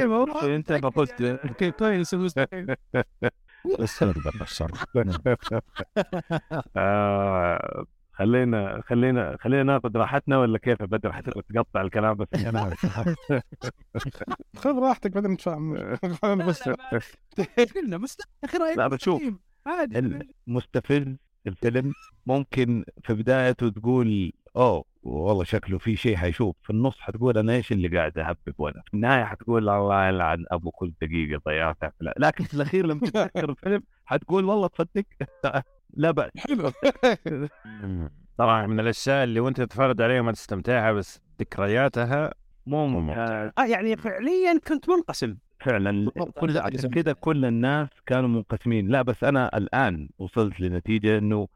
[0.57, 1.23] أنت ما قلت.
[1.59, 1.75] كيف
[3.62, 5.62] كويس مستحيل
[6.76, 12.60] آه، خلينا خلينا خلينا ناخذ راحتنا ولا كيف يا بدر؟ حتبغى تقطع الكلام بس أنا
[12.60, 12.86] عارف
[14.56, 15.76] خذ راحتك بعدين نتفاهم
[16.24, 17.97] أنا بس قلنا
[18.76, 19.14] لا، بتشوف.
[19.16, 19.39] مستقيم.
[19.66, 19.98] عادي.
[20.47, 21.16] مستفز
[21.47, 21.93] الفيلم
[22.26, 26.56] ممكن في بدايته تقول أوه والله شكله في شيء حيشوف.
[26.62, 30.70] في النص حتقول أنا إيش اللي قاعد أهبب وأنا؟ في النهاية حتقول الله يلعن أبو
[30.70, 31.93] كل دقيقة ضيعتها.
[32.01, 35.05] لكن في الأخير لما تتذكر الفيلم حتقول والله تصدق
[35.94, 36.30] لا بأس.
[36.36, 36.72] حلو.
[38.39, 42.35] طبعا من الأشياء اللي وأنت تتفرج عليها ما تستمتعها بس ذكرياتها
[42.66, 43.51] ممتاز.
[43.59, 45.36] آه يعني فعليا كنت منقسم.
[45.60, 46.10] فعلا
[46.40, 48.89] كل عشان كذا كل الناس كانوا منقسمين.
[48.89, 51.48] لا بس أنا الآن وصلت لنتيجة إنه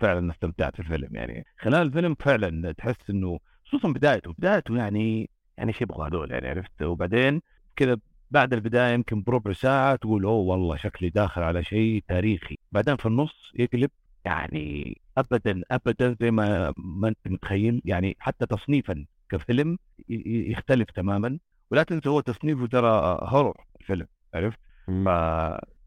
[0.00, 1.46] فعلا استمتعت في الفيلم يعني.
[1.58, 6.82] خلال الفيلم فعلا تحس إنه خصوصا بدايته بدايته يعني يعني إيش يبغى هذول يعني عرفت؟
[6.82, 7.42] وبعدين
[7.76, 7.96] كذا
[8.30, 12.58] بعد البداية يمكن بربع ساعة تقول أوه والله شكلي داخل على شيء تاريخي.
[12.72, 13.90] بعدين في النص يقلب
[14.24, 19.78] يعني ابدا ابدا زي ما ما أنت متخيل يعني حتى تصنيفا كفيلم
[20.08, 21.38] يختلف تماما.
[21.70, 25.08] ولا تنسى هو تصنيفه ترى هورر الفيلم عرفت؟ ف...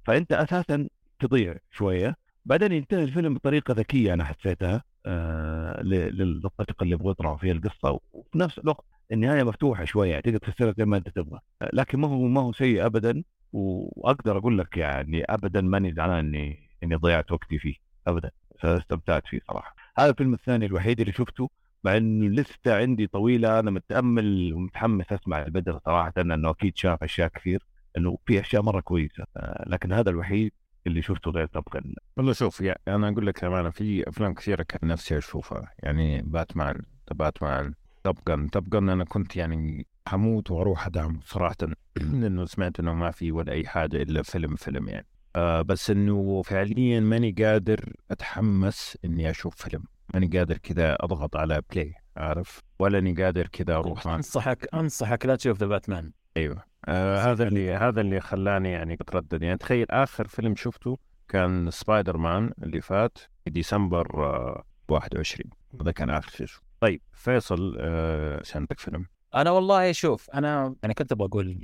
[0.06, 0.88] فأنت أساسا
[1.20, 2.16] تضيع شوية.
[2.46, 8.38] بعدين ينتهي الفيلم بطريقة ذكية أنا حسيتها آه للطريقه اللي يبغوا يطلعوا فيها القصة وفي
[8.38, 11.40] نفس الوقت النهاية مفتوحة شوية يعني تقدر تفسرها زي ما أنت تبغى
[11.74, 16.70] لكن ما هو ما هو سيء ابدا وأقدر أقول لك يعني ابدا ماني زعلان إني
[16.84, 17.76] إني ضيعت وقتي فيه
[18.08, 19.76] ابدا فاستمتعت فيه صراحة.
[19.98, 21.50] هذا الفيلم الثاني الوحيد اللي شفته
[21.84, 27.28] مع انه لسه عندي طويلة أنا متأمل ومتحمس أسمع البدر صراحة انه أكيد شاف أشياء
[27.28, 27.64] كثير
[27.98, 30.52] إنه في أشياء مرة كويسة آه، لكن هذا الوحيد
[30.88, 31.82] اللي شفته غير طبقا
[32.18, 35.72] والله شوف يعني أنا أقول لك أمانة في أفلام كثيرة كان نفسي أشوفها.
[35.80, 36.82] يعني باتمان
[37.12, 37.74] باتمان
[38.04, 41.56] توب جن أنا كنت يعني حموت وأروح أدعمه صراحة.
[41.98, 45.08] لأنه سمعت إنه ما في ولا أي حاجة إلا فيلم فيلم يعني.
[45.36, 49.84] آه بس إنه فعليا ماني قادر أتحمس إني أشوف فيلم.
[50.14, 55.36] ماني قادر كذا أضغط على play عارف؟ ولا إني قادر كذا أروح أنصحك أنصحك لا
[55.36, 56.73] تشوف The Batman أيوه.
[56.86, 59.42] آه هذا اللي هذا اللي خلاني يعني أتردد.
[59.44, 60.98] يعني تخيل آخر فيلم شفته
[61.28, 65.52] كان سبايدر مان اللي فات في ديسمبر آه 21
[65.82, 66.64] هذا كان آخر شيء شفته.
[66.80, 69.06] طيب فيصل آه عندك فيلم؟
[69.36, 71.60] أنا والله شوف أنا أنا كنت أبغى أقول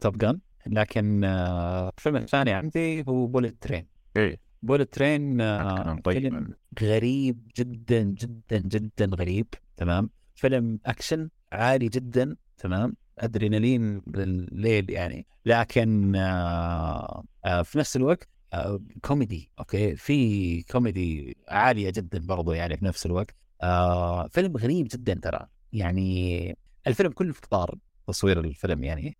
[0.00, 4.40] Top Gun لكن آه، الفيلم الثاني عندي هو Bullet Train إيه.
[4.62, 6.18] Bullet Train كلام طيب.
[6.18, 9.46] فيلم غريب جدا جدا جدا غريب.
[9.76, 10.10] تمام.
[10.34, 12.36] فيلم أكشن عالي جدا.
[12.58, 12.96] تمام.
[13.18, 15.26] أدرينالين بالليل يعني.
[15.46, 22.76] لكن آه آه في نفس الوقت آه كوميدي okay؟ في كوميدي عالية جدا برضو يعني
[22.76, 23.34] في نفس الوقت.
[23.62, 25.46] آه فيلم غريب جدا ترى.
[25.72, 26.56] يعني
[26.86, 27.74] الفيلم كله في اطار
[28.06, 29.16] تصوير الفيلم يعني.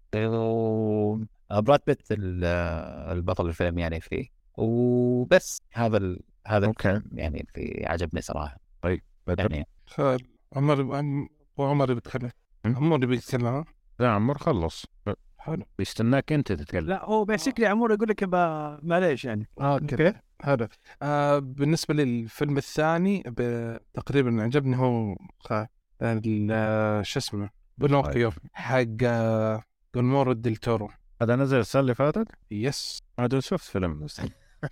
[1.51, 2.44] براد بيت ال-
[3.12, 4.27] البطل الفيلم يعني فيه.
[4.56, 6.20] وبس هذا ال...
[6.47, 7.02] هذا okay.
[7.12, 8.56] يعني في عجبني صراحة.
[9.27, 10.81] بدر يعني خير عمر
[11.59, 12.31] عمر بيتكلم؟
[12.64, 13.64] عمر بيتكلم؟
[13.98, 14.86] لا عمر خلص.
[15.39, 15.64] حلو.
[15.78, 16.89] بيستناك انت تتكلم.
[16.89, 18.24] لا هو بيسكلي عمور يقول لك
[18.82, 19.48] معليش يعني.
[19.60, 20.12] Okay.
[20.40, 20.68] حلو.
[21.02, 23.23] آه بالنسبة للفيلم الثاني
[23.94, 25.16] تقريبا عجبني هو
[26.51, 29.62] آه، شو اسمه Pinocchio حق آه،
[29.94, 30.90] جونمورو del Toro.
[31.23, 33.02] هذا نزل السنة اللي فاتت؟ Yes.
[33.20, 34.01] هذا شفت فيلم.
[34.05, 34.20] بس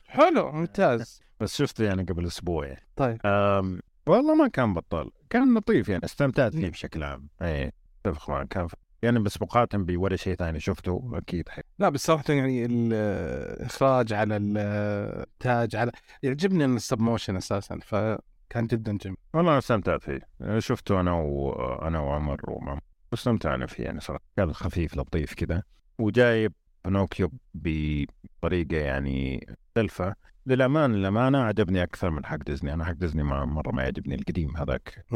[0.06, 1.20] حلو ممتاز.
[1.40, 3.20] بس شفته يعني قبل أسبوع يعني طيب.
[3.26, 7.28] أم والله ما كان بطال كان لطيف يعني استمتعت فيه بشكل عام.
[7.42, 7.72] إيه
[8.06, 8.74] اتفق معك كان ف...
[9.04, 11.62] يعني بس مقارنة بولا شيء ثاني شفته أكيد حي.
[11.78, 15.92] لا بس صراحة يعني الاخراج عالي الإنتاج عالي
[16.22, 19.16] يعجبني ال stop motion أساسا فكان جدا جميل.
[19.34, 20.20] والله أنا استمتعت فيه.
[20.58, 22.80] شفته أنا وأنا وعمر ومعمر
[23.12, 24.24] واستمتعنا فيه يعني صراحة.
[24.36, 25.62] كان خفيف لطيف كذا
[25.98, 26.52] وجايب
[26.84, 30.14] بنوكيو بطريقة يعني مختلفة.
[30.46, 32.74] للأمان للأمانة عجبني أكثر من حق ديزني.
[32.74, 35.06] أنا حق ديزني ما مرة ما يعجبني القديم هذاك.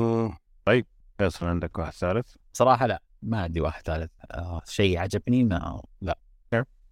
[1.19, 3.03] فيصل عندك واحد ثالث؟ صراحة لا.
[3.23, 4.11] ما عندي واحد ثالث.
[4.31, 6.19] آه شيء عجبني ما لا.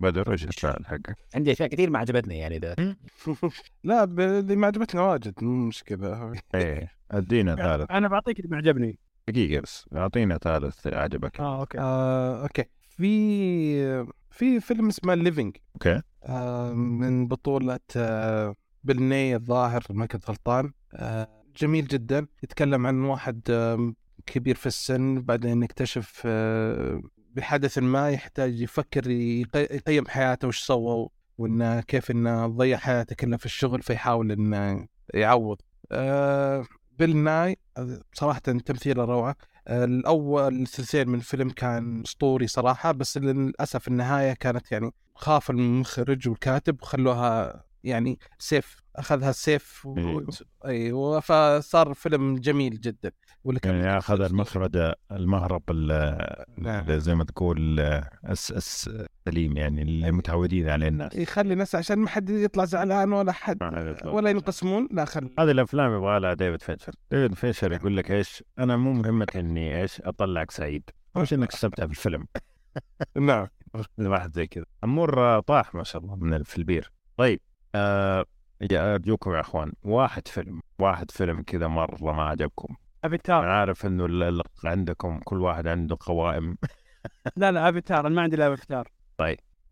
[0.00, 2.74] بدر إيش الثالث حقك؟ عندي أشياء كثير ما عجبتني يعني ذا
[3.84, 6.32] لا ب- اللي ما عجبتني واجد مو مشكلة.
[6.54, 7.90] إيه أدينا ثالث.
[7.90, 8.98] أنا بعطيك اللي معجبني.
[9.28, 11.40] دقيقة بس أعطينا ثالث عجبك.
[11.40, 11.78] آه okay.
[11.78, 12.64] آه، okay.
[12.80, 16.02] في في فيلم اسمه Living okay.
[16.24, 18.54] آه، من بطولة آه،
[18.84, 20.72] بيل ناي الظاهر ما كنت غلطان.
[20.94, 22.26] آه، جميل جدا.
[22.42, 23.92] يتكلم عن واحد آه،
[24.26, 27.00] كبير في السن بعدين يكتشف آه،
[27.34, 31.08] بحدث ما يحتاج يفكر يقي- يقيم حياته وش سوى
[31.38, 35.60] وإنه كيف إنه ضيع حياته كلها في الشغل فيحاول إنه يعوض.
[35.92, 36.66] آه،
[36.98, 39.36] بيل ناي آه، صراحة تمثيله روعة.
[39.68, 46.82] الأول الثلثين من الفيلم كان أسطوري صراحة بس للأسف النهاية كانت يعني خاف المخرج والكاتب
[46.82, 49.96] وخلوها يعني سيف أخذها سيف و...
[49.98, 50.26] أيوه.
[50.64, 53.12] أيوه فصار فيلم جميل جدا.
[53.46, 56.98] واللي كان يعني أخذ المخرج المهرب ال- نعم.
[56.98, 58.90] زي ما تقول الس- الس-
[59.26, 61.14] السليم يعني اللي متعودين عليه الناس.
[61.14, 63.58] يخلي الناس عشان ما حد يطلع زعلان ولا حد
[64.04, 68.44] ولا ينقسمون لا خل هذه الأفلام يبغى لها ديفيد فينشر ديفيد فينشر يقول لك إيش؟
[68.58, 70.90] أنا مو مهمتي إني إيش؟ أطلعك سعيد.
[71.16, 72.26] مش إنك تستمتع بالفيلم
[73.16, 73.46] نعم.
[73.98, 74.64] واحد زي كذا.
[74.84, 76.92] عمور آه، طاح ما شاء الله من في البير.
[77.16, 77.40] طيب
[77.74, 78.24] آه
[78.70, 82.76] يا أرجوكم يا أخوان واحد فيلم واحد فيلم كذا مرة ما عجبكم.
[83.06, 86.56] افاتار أنا عارف إنه ال- ال- عندكم كل واحد عنده قوائم.
[87.36, 88.88] لا لا افاتار أنا ما عندي الا افاتار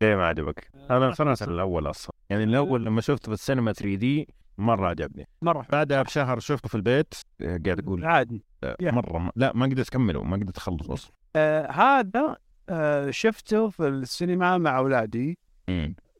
[0.02, 2.14] ليه ما عجبك؟ أنا صراحة الأول أصلا.
[2.30, 4.28] يعني الأول لما شفته في السينما 3D
[4.58, 5.28] مرة عجبني.
[5.42, 8.44] مره بعدها بشهر شفته في البيت آه، قاعد أقول عادي.
[8.64, 8.76] آه،.
[8.82, 11.12] مرة ما لا ما قدرت أكمله ما قدرت اخلص أصلا.
[11.36, 12.36] آه هذا
[12.68, 15.38] آه شفته في السينما مع أولادي.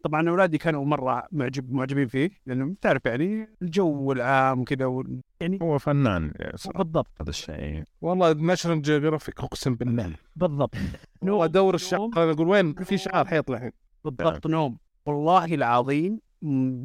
[0.05, 5.59] طبعا اولادي كانوا مرة معجب معجبين فيه لأنه تعرف يعني الجو العام وكذا وال- يعني
[5.63, 6.33] هو فنان
[6.75, 7.07] بالضبط.
[7.21, 7.83] هذا الشيء.
[8.01, 10.13] والله National Geographic أقسم بالله.
[10.37, 10.75] بالضبط.
[11.23, 13.73] والله دور الشقه أنا أقول وين؟ في شعار حيطلع الحين.
[14.05, 14.79] بالضبط نوم.
[15.07, 16.21] والله العظيم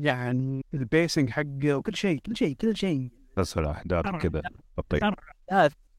[0.02, 3.10] يعني ال pacing حقه وكل شيء كل شيء كل شيء.
[3.36, 4.42] تسلسل أحداث كذا.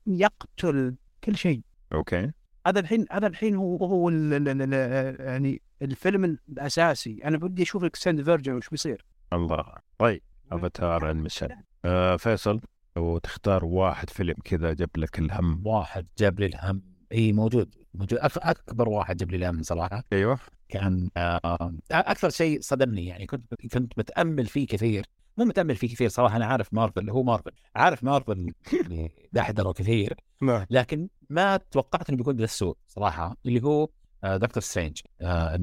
[0.07, 0.95] يقتل
[1.25, 1.61] كل شيء.
[1.93, 2.31] okay.
[2.67, 7.20] هذا الحين هذا الحين هو هو ال ال ال يعني الفيلم الأساسي.
[7.24, 9.05] أنا بدي أشوف ال extended version وش بيصير.
[9.32, 9.65] الله.
[9.98, 11.48] طيب أفاتار ميشيل
[11.85, 12.61] آه فيصل
[12.97, 15.66] لو تختار واحد فيلم كذا جاب لك الهم.
[15.66, 16.82] واحد جاب لي الهم.
[17.12, 17.74] إي موجود.
[17.94, 18.19] موجود.
[18.19, 20.05] أك- أكبر واحد جاب لي الهم صراحة.
[20.12, 20.39] أيوه.
[20.69, 23.27] كان آه أكثر شيء صدمني يعني.
[23.27, 25.07] كنت كنت متأمل فيه كثير.
[25.39, 26.36] مو متأمل فيه كثير صراحة.
[26.36, 27.11] أنا عارف مارفل.
[27.11, 27.51] هو مارفل.
[27.77, 30.15] عارف مارفل يعني دحدره كثير.
[30.43, 30.66] نعم.
[30.70, 33.36] لكن ما توقعت إنه بيكون ذا السوء صراحة.
[33.47, 33.89] اللي هو
[34.24, 35.01] Doctor Strange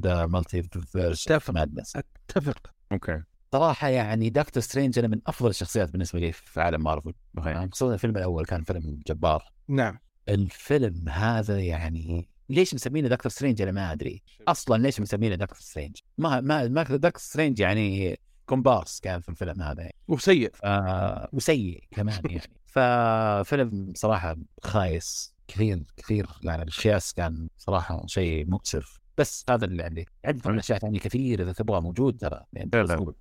[0.03, 1.54] the Multiverse أتفق.
[1.53, 2.72] Madness أتفق.
[2.91, 3.24] okay.
[3.52, 7.14] صراحة يعني Doctor Strange أنا من أفضل الشخصيات بالنسبة لي في عالم مارفل.
[7.38, 7.66] صحيح.
[7.72, 9.52] خصوصا الفيلم الأول كان فيلم جبار.
[9.68, 10.00] نعم.
[10.30, 14.22] الفيلم هذا يعني ليش مسمينه Doctor Strange أنا ما أدري.
[14.48, 19.62] أصلا ليش مسمينه Doctor Strange؟ ما ما ما Doctor Strange يعني كومبارس كان في الفيلم
[19.62, 19.82] هذا.
[19.82, 19.96] يعني.
[20.08, 20.52] وسيء.
[20.54, 20.66] ف...
[21.34, 22.42] وسيء كمان يعني.
[22.74, 25.36] ففيلم صراحة خايس.
[25.48, 28.99] كثير كثير يعني الشياس كان صراحة شيء مؤسف.
[29.18, 32.84] بس هذا اللي عندي عندي طبعا أشياء ثانية كثير إذا تبغى موجود ترى يعني لا
[32.84, 33.14] لا.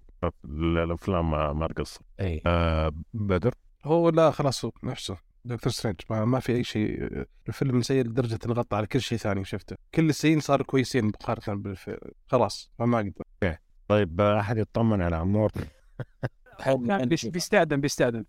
[0.85, 2.43] الأفلام ما ما قصه أي.
[2.47, 3.55] آه بدر؟
[3.85, 5.17] هو لا خلاص هو نفسه.
[5.45, 7.09] Doctor Strange ما, ما في أي شيء.
[7.49, 9.77] الفيلم سيء لدرجة انه غطى على كل شيء ثاني شفته.
[9.95, 11.99] كل السين صاروا كويسين مقارنة بالفيلم.
[12.27, 13.57] خلاص ما ما أقدر
[13.89, 15.53] طيب آه، أحد يطمن على عمور؟
[16.65, 18.25] كان بيس- بيستأذن بيستأذن.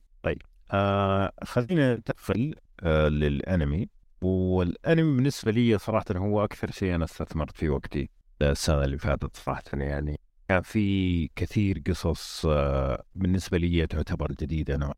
[0.72, 3.89] آه خلينا ننتقل آه للانمي
[4.22, 8.10] والانمي بالنسبة لي صراحة هو أكثر شيء أنا استثمرت فيه وقتي
[8.41, 10.19] السنة اللي فاتت صراحة يعني
[10.49, 14.94] كان في كثير قصص آه بالنسبة لي تعتبر جديدة نوعا.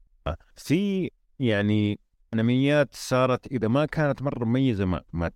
[0.55, 1.99] في يعني
[2.33, 5.31] أنميات صارت إذا ما كانت مرة مميزة ما ما.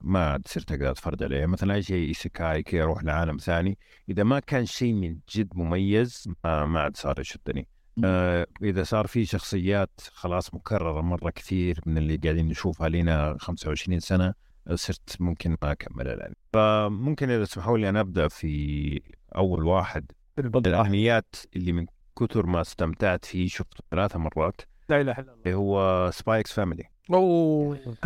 [0.00, 3.78] ما تصير تقدر تتفرج عليها مثلا أي شيء ايسيكاي كي يروح لعالم ثاني
[4.08, 7.68] إذا ما كان شيء من جد مميز ما, ما عاد صار يشدني
[8.04, 14.00] آه إذا صار في شخصيات خلاص مكررة مرة كثير من اللي قاعدين نشوفها لنا 25
[14.00, 14.34] سنة
[14.74, 16.32] صرت ممكن ما أكمل الآن.
[16.52, 19.00] فممكن إذا تسمحوا لي أنا أبدأ في
[19.36, 20.12] أول واحد.
[20.38, 21.86] الانميات اللي من
[22.20, 24.60] كثر ما استمتعت فيه شفته ثلاث مرات.
[24.88, 25.34] لا إله إلا الله.
[25.46, 27.96] اللي هو Spy x Family أوه.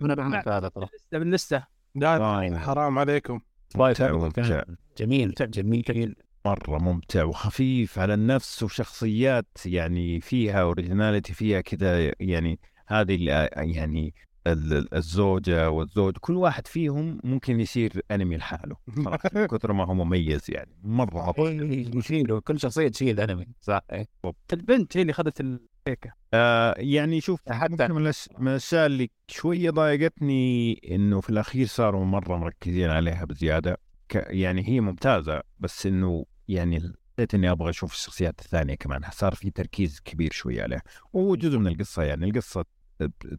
[0.00, 1.64] أنا بعرف هذا ترى لسه باللسته
[1.94, 3.40] لا حرام عليكم.
[3.76, 4.62] ممتع
[4.98, 6.16] جميل جميل جميل.
[6.48, 14.14] مرة ممتع وخفيف على النفس وشخصيات يعني فيها originality فيها كذا يعني هذه اللي يعني
[14.46, 18.76] ال- الزوجة والزوج كل واحد فيهم ممكن يصير انمي لحاله
[19.50, 21.50] كثر ما هو مميز يعني مرة مرة
[21.98, 23.80] يشيله كل شخصية تشيل انمي صح.
[23.92, 24.06] إيه.
[24.52, 26.12] البنت هي اللي أخذت الكيكة.
[26.34, 27.92] آه يعني شوف حتى- ممكن
[28.38, 34.68] من الأشياء اللي شوية ضايقتني إنه في الأخير صاروا مرة مركزين عليها بزيادة ك يعني
[34.68, 39.00] هي ممتازة بس إنه يعني حسيت إني أبغى أشوف الشخصيات الثانية كمان.
[39.12, 42.64] صار في تركيز كبير شوية عليها وهو جزء من القصة يعني القصة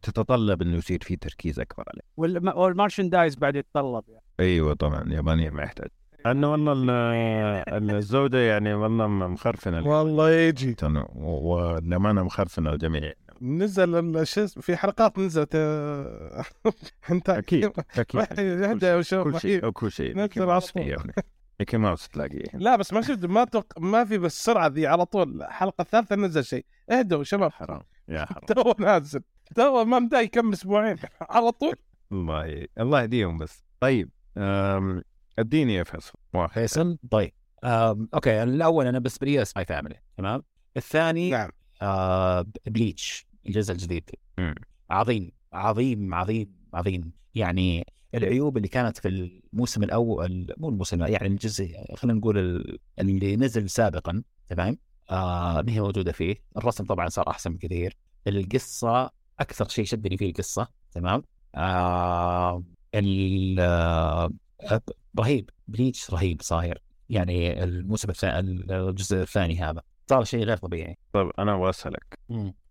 [0.01, 2.01] تتطلب إنه يصير في تركيز أكبر عليه.
[2.17, 4.23] والم- والمارشندايز بعد يتطلب يعني.
[4.39, 5.87] أيوه طبعا يابانيا ما يحتاج.
[6.25, 10.75] انه والله ال- الزوجه يعني والله مخرفنة والله يجي.
[11.15, 13.13] وللأمانة مخرفنة الجميع.
[13.41, 16.43] نزل شو اسمه في حلقات نزلت آه،
[17.11, 18.21] أنت أكيد أكيد.
[19.23, 20.15] كل شيء أو كل شيء.
[20.37, 21.11] العصفور.
[21.59, 22.43] ميكي ماوس تلاقيه.
[22.53, 23.79] لا بس ما شفت ما توق...
[23.79, 25.41] ما في بالسرعة ذي على طول.
[25.41, 26.65] الحلقة الثالثه نزل شيء.
[26.91, 27.51] اهدوا شباب.
[27.51, 27.81] حرام.
[28.07, 28.45] يا حرام.
[28.55, 29.21] تو نازل.
[29.55, 30.97] تو ما بدا يكمل أسبوعين.
[31.21, 31.75] على طول.
[32.11, 33.63] الله الله يهديهم بس.
[33.79, 35.03] طيب أم،
[35.39, 36.13] اديني يا فيصل.
[36.49, 37.31] فيصل طيب.
[37.63, 40.43] آم، okay الأول أنا بالنسبة لي Spy Family تمام؟
[40.77, 41.49] الثاني نعم.
[41.81, 44.09] آه Bleach الجزء الجديد.
[44.89, 47.11] عظيم عظيم عظيم عظيم.
[47.35, 53.35] يعني العيوب اللي كانت في الموسم الأول مو الموسم يعني الجزء خلينا نقول ال- اللي
[53.35, 54.77] نزل سابقا تمام؟
[55.11, 56.35] آه ما هي موجودة فيه.
[56.57, 57.97] الرسم طبعا صار أحسن بكثير.
[58.27, 61.23] القصة أكثر شيء شدني فيه القصة تمام؟
[61.55, 62.63] آه
[62.95, 64.29] ال آه
[65.19, 66.81] رهيب Bleach رهيب صاير.
[67.09, 69.81] يعني الموسم الثاني الجزء الثاني هذا.
[70.09, 70.97] صار شيء غير طبيعي.
[71.13, 72.19] طيب أنا أبغى أسألك.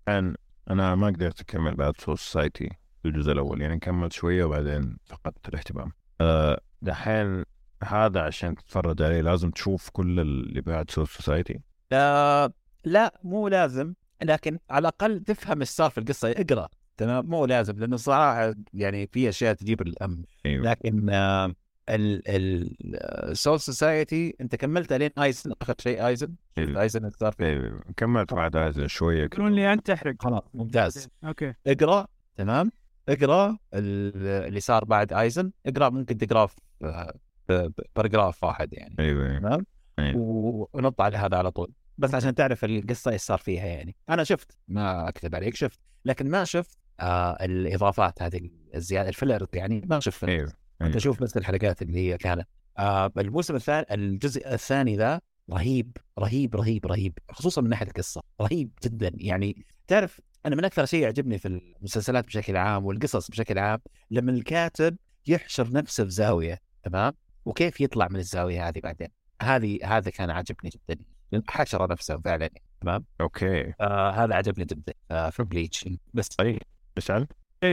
[0.09, 0.35] الان
[0.71, 2.69] أنا ما قدرت أكمل بعد Soul Society
[3.07, 5.93] الجزء الأول يعني كملت شوية وبعدين فقدت الاهتمام.
[6.21, 7.45] أه دحين
[7.85, 11.61] هذا عشان تتفرج عليه لازم تشوف كل اللي بعد Soul Society
[11.91, 12.53] لا
[12.85, 16.69] لا مو لازم لكن على الأقل تفهم إيش صار في القصة اقرأ.
[16.97, 20.23] تمام؟ مو لازم لأنه صراحة يعني في أشياء تجيب الهم.
[20.47, 20.65] أيوه.
[20.65, 21.55] لكن آه،
[21.89, 26.35] ال ال Soul Society أنت كملت لين ايزن آخر شيء ايزن.
[26.59, 27.81] ايزن اللي صار فيه؟ أيوة.
[27.97, 29.25] كملت بعد هذا شوية.
[29.25, 31.09] يقولون لي أنت تحرق خلاص ممتاز.
[31.25, 31.55] okay.
[31.67, 32.07] اقرأ
[32.37, 32.71] تمام؟
[33.09, 37.13] اقرأ ال- اللي صار بعد آيزن اقرأ ممكن تقرا في
[37.47, 38.97] في paragraph واحد يعني.
[38.99, 39.67] أيوه تمام؟
[39.99, 40.69] أيوة.
[40.73, 41.73] ونط على هذا على طول.
[41.99, 43.97] بس عشان تعرف القصة إيش صار فيها يعني.
[44.11, 45.81] أنا شفت ما أكذب عليك شفت.
[46.05, 50.25] لكن ما شفت آه الإضافات هذه الزيادة ال filler يعني ما شفت.
[50.25, 50.53] أيوه
[50.83, 52.49] انت شوف بس الحلقات اللي هي كانت.
[52.79, 55.21] آه الموسم الثاني الجزء الثاني ذا
[55.51, 57.19] رهيب رهيب رهيب رهيب.
[57.31, 58.23] خصوصا من ناحية القصة.
[58.41, 59.67] رهيب جدا يعني.
[59.87, 63.79] تعرف أنا من أكثر شيء يعجبني في المسلسلات بشكل عام والقصص بشكل عام
[64.11, 64.97] لما الكاتب
[65.27, 67.13] يحشر نفسه في زاويه تمام؟
[67.45, 69.09] وكيف يطلع من الزاوية هذه بعدين؟
[69.43, 71.05] هذه هذا كان عجبني جدا
[71.49, 72.51] حشر نفسه فعلا
[72.81, 73.75] تمام؟ okay.
[73.81, 76.63] آه هذا عجبني جدا آه في بليتش بس طيب
[76.97, 77.27] مشعل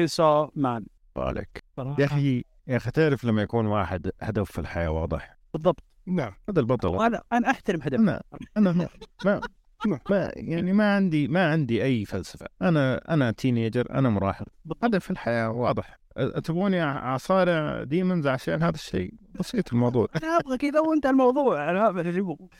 [0.05, 0.85] so مان
[1.15, 1.63] بالك.
[1.77, 5.83] يا أخي يا أخي تعرف لما يكون واحد هدف في الحياة واضح؟ بالضبط.
[6.05, 6.87] نعم هذا البطل.
[6.87, 8.23] وأنا أنا أحترم هدف أنا
[8.57, 8.87] أنا
[9.25, 9.41] ما
[9.85, 12.45] ما, يعني ما عندي ما عندي أي فلسفة.
[12.61, 14.47] أنا أنا teenager أنا مراهق.
[14.83, 15.99] هدف في الحياة واضح.
[16.43, 19.13] تبغوني اصارع demons عشان هذا الشيء.
[19.39, 20.07] بسيط الموضوع.
[20.23, 21.69] أنا أبغى كذا وانت الموضوع.
[21.71, 22.01] أنا.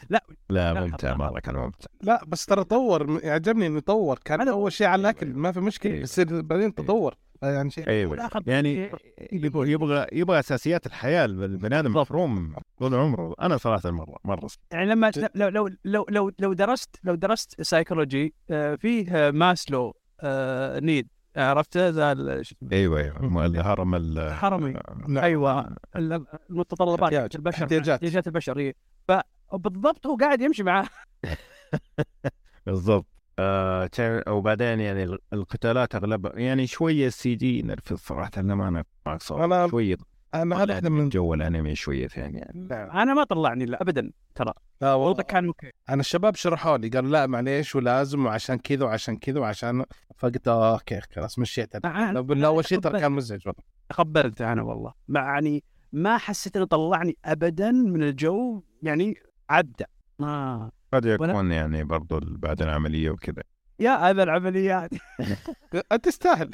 [0.09, 0.21] لا.
[0.49, 1.87] لا لا، ممتع مره كان ممتع.
[2.01, 4.19] لا بس ترى طور يعجبني إنه طور.
[4.25, 5.91] كان أول شيء على الأكل ما في مشكلة.
[5.91, 6.03] أيوة.
[6.03, 7.15] يصير بعدين تطور.
[7.43, 8.29] يعني شيء أيوه.
[8.47, 8.91] يعني
[9.31, 13.35] يبغى يبغى يبغى أساسيات الحياة البني آدم مفروم طول عمره.
[13.41, 14.47] أنا صراحة مره مرة.
[14.71, 19.93] يعني لما لو لو لو لو, لو درست لو درست سايكولوجي آه، فيه آه، ماسلو
[20.21, 21.07] آه، need.
[21.37, 22.41] عرفته؟ ذا؟
[22.71, 23.45] أيوه أيوه.
[23.45, 24.73] الهرم ال- حرمي
[25.07, 25.23] نعم.
[25.23, 25.75] أيوه.
[25.95, 27.29] ال- المتطلبات احتياج.
[27.35, 27.63] البشر.
[27.63, 27.89] احتياجات.
[28.03, 28.75] احتياجات البشر إيه.
[29.07, 30.87] فبالضبط هو قاعد يمشي معاه.
[32.65, 33.14] بالضبط.
[33.39, 33.89] آه
[34.27, 39.21] وبعدين يعني ال- القتالات اغلبها يعني شوية ال CG نرفز صراحة أنا ما أنا معك
[39.21, 39.97] صراحة أنا- شوية
[40.33, 42.67] أنا هذا من جو الأنمي شوية ثاني يعني.
[43.01, 44.53] أنا ما طلعني لا ابدا ترى.
[44.81, 45.23] لا والله.
[45.23, 49.85] كان okay أنا الشباب شرحوا لي قالوا لا معليش ولازم وعشان كذا وعشان كذا وعشان
[50.17, 51.77] فقلت آه، okay خلاص مشيت
[52.21, 53.63] بالله اول شيء ترى كان مزعج والله.
[53.89, 54.93] تقبلت أنا والله.
[55.07, 59.15] مع يعني ما حسيت إنه طلعني ابدا من الجو يعني
[59.49, 59.85] عدى.
[60.19, 63.43] ما قد يكون يعني برضو بعد العملية وكذا
[63.79, 64.89] يا هذا العمليات
[65.91, 66.51] أنت تستاهل.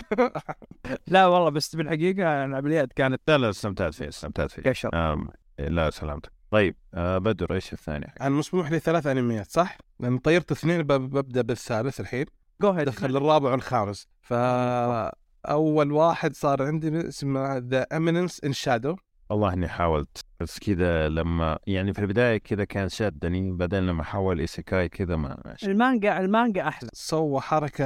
[1.07, 5.27] لا والله بس بالحقيقة العمليات كانت لا لا استمتعت فيه استمتعت فيه قشر آم
[5.59, 6.31] لا سلامتك.
[6.51, 11.09] طيب آه بدر إيش الثاني؟ أنا مسموح لي ثلاث أنميات صح؟ لأن طيرت اثنين بب-
[11.09, 12.25] ببدأ بالثالث الحين.
[12.61, 14.07] جو دخل الرابع والخامس.
[14.21, 18.95] فاول واحد صار عندي اسمه The Eminence in Shadow
[19.29, 24.39] والله إني حاولت بس كذا لما يعني في البداية كذا كان شادني بعدين لما حول
[24.39, 26.89] isekai كذا ما المانجا المانجا أحلى.
[26.93, 27.85] سوى حركة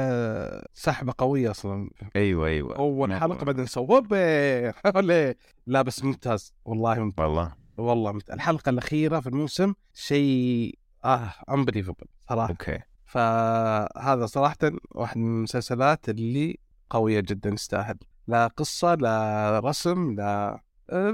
[0.73, 1.89] سحبة قوية أصلا.
[2.15, 2.75] أيوه أيوه.
[2.75, 3.13] أول.
[3.13, 4.01] حلقة بعدين سوى.
[5.67, 6.53] لا بس ممتاز.
[6.65, 7.25] والله ممتاز.
[7.25, 7.53] والله.
[7.77, 8.35] والله ممتاز.
[8.35, 12.49] الحلقة الأخيرة في الموسم شيء آه unbelievable صراحة.
[12.49, 12.79] okay.
[13.05, 14.57] فهذا صراحة
[14.91, 16.59] واحد من المسلسلات اللي
[16.89, 17.97] قوية جدا تستاهل.
[18.27, 20.61] لا قصة لا رسم لا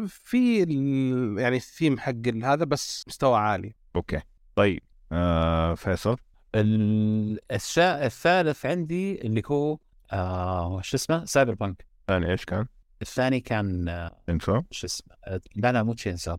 [0.07, 3.73] في ال- يعني الثيم حق هذا بس مستوى عالي.
[3.95, 4.21] okay.
[4.55, 4.79] طيب
[5.11, 6.17] آه فيصل؟
[6.55, 9.77] ال- الشيء الثالث عندي اللي هو
[10.13, 12.65] آه شو اسمه؟ Cyberpunk ثاني إيش كان؟
[13.01, 16.37] الثاني كان آه، تشينسو؟ شو اسمه؟ آه، لا لا مو تشينسو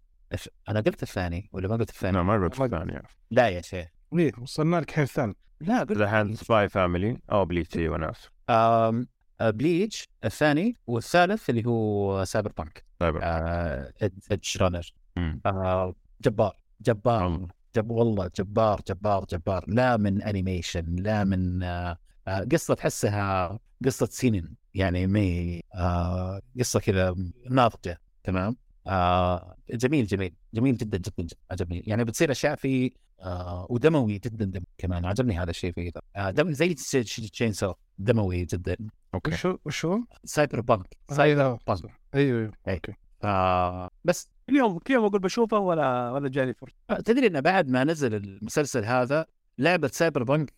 [0.68, 3.02] أنا قلت الثاني ولا ما قلت الثاني؟ أنا ما قلت الثاني.
[3.30, 3.88] لا يا شيخ.
[4.18, 5.36] إيه وصلنا لك الحين الثاني.
[5.60, 9.04] لا قلت الحين Spy Family أو بليتش أيوه ناس آه،
[9.40, 15.40] بليتش الثاني والثالث اللي هو Cyberpunk سايبر آه، Edgerunner مم.
[15.46, 17.48] آه، جبار جبار والله.
[17.76, 19.64] جب والله جبار جبار جبار.
[19.68, 21.98] لا من animation لا من آه،
[22.28, 24.54] آه، قصة تحسها قصة سينين.
[24.74, 27.14] يعني مي آه، قصة كذا
[27.50, 28.00] ناضجة.
[28.24, 28.56] تمام؟
[28.86, 31.82] آه، جميل جميل جميل جدا جدا, عجبني.
[31.86, 35.04] يعني بتصير أشياء فيه آه، ودموي جدا دم كمان.
[35.04, 38.76] عجبني هذا الشيء فيه آه، دم زي تشين سو دموي جدا.
[39.14, 39.30] okay.
[39.30, 40.96] وشو وشو؟ Cyberpunk.
[41.10, 42.52] Cyber أيوه بانك أيوه.
[42.68, 42.74] أي.
[42.74, 42.92] okay.
[43.24, 44.28] آه، بس.
[44.48, 46.74] كل يوم كل يوم أقول بشوفه ولا ولا جاني فرصة.
[47.04, 49.26] تدري إن بعد ما نزل المسلسل هذا
[49.58, 50.52] لعبة Cyberpunk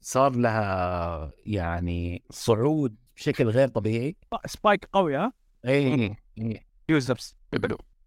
[0.00, 4.16] صار لها يعني صعود بشكل غير طبيعي.
[4.46, 5.32] سبايك قوي ها؟
[5.64, 6.66] اي إي.
[6.88, 7.36] users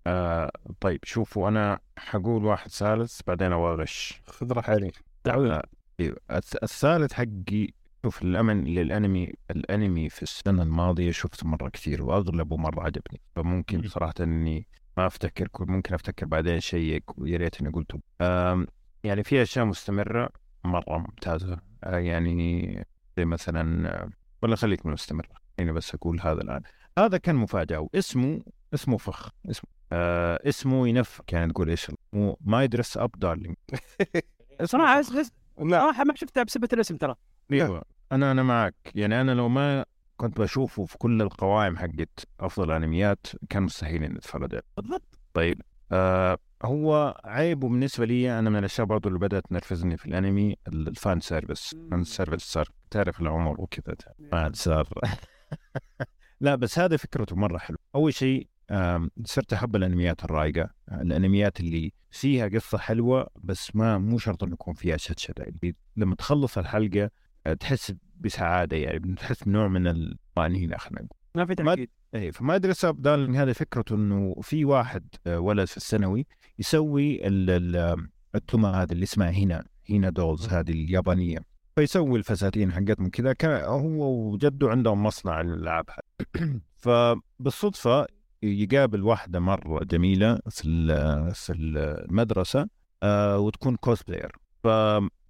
[0.07, 5.03] آه طيب شوفوا أنا حقول واحد ثالث بعدين اواغش خذ راحتك.
[5.27, 5.63] آه،
[5.99, 6.17] أيوة.
[6.31, 7.67] الث- الثالث حقي
[8.05, 13.21] شوف الامن للأنمي الأنمي في السنة الماضية شفت مرة كثير وأغلبه مرة عجبني.
[13.35, 13.87] فممكن مم.
[13.87, 14.67] صراحة إني
[14.97, 17.99] ما أفتكر كل ممكن أفتكر بعدين شيء ويا ريت إني قلته.
[19.03, 20.29] يعني في أشياء مستمرة
[20.63, 21.57] مرة ممتازة.
[21.83, 22.85] آه، يعني
[23.17, 24.09] زي مثلا آه،
[24.41, 26.61] ولا خليك من مستمره يعني بس أقول هذا الآن.
[26.97, 28.41] هذا كان مفاجأة واسمه
[28.73, 33.55] اسمه فخ اسمه آه اسمه ينفك يعني تقول إيش؟ مو ما يدرس أب دارلينج
[34.63, 37.15] صراحة صراحة ما شفتها بسبه الاسم ترى.
[37.51, 37.92] أيوه.
[38.13, 39.85] أنا أنا معك يعني أنا لو ما
[40.17, 44.63] كنت بشوفه في كل القوائم حقت أفضل انميات كان مستحيل اني اتفرج عليه.
[44.77, 45.19] بالضبط.
[45.33, 45.61] طيب
[45.91, 50.87] آه هو عيبه بالنسبة لي أنا من الأشياء برضو اللي بدأت تنرفزني في الأنمي ال-
[50.87, 51.73] ال fan service.
[51.73, 53.95] ال fan service صار تعرف العمر وكذا.
[54.19, 54.87] ما عاد صار.
[56.41, 57.79] لا بس هذا فكرته مرة حلوة.
[57.95, 58.47] أول شيء
[59.25, 64.73] صرت أحب الأنميات الرايقه الأنميات اللي فيها قصة حلوة بس ما مو شرط إنه يكون
[64.73, 67.09] فيها شتشته اللي لما تخلص الحلقة
[67.59, 71.17] تحس بسعادة يعني بتحس بنوع من الطمأنينة خلينا نقول.
[71.35, 75.77] ما في تحديد اي فما ادري دارلينج هذه فكرته إنه في واحد آه، ولد في
[75.77, 76.25] الثانوي
[76.59, 81.39] يسوي ال- ال- التمى هذه اللي اسمها هنا هنا دولز هذه اليابانية.
[81.75, 86.59] فيسوي الفساتين حقتهم كذا كان هو وجده عندهم مصنع للالعاب هذه.
[86.83, 88.07] فبالصدفه
[88.43, 90.63] يقابل واحدة مرة جميلة في
[91.33, 92.67] في المدرسة
[93.03, 94.31] آه، وتكون cosplayer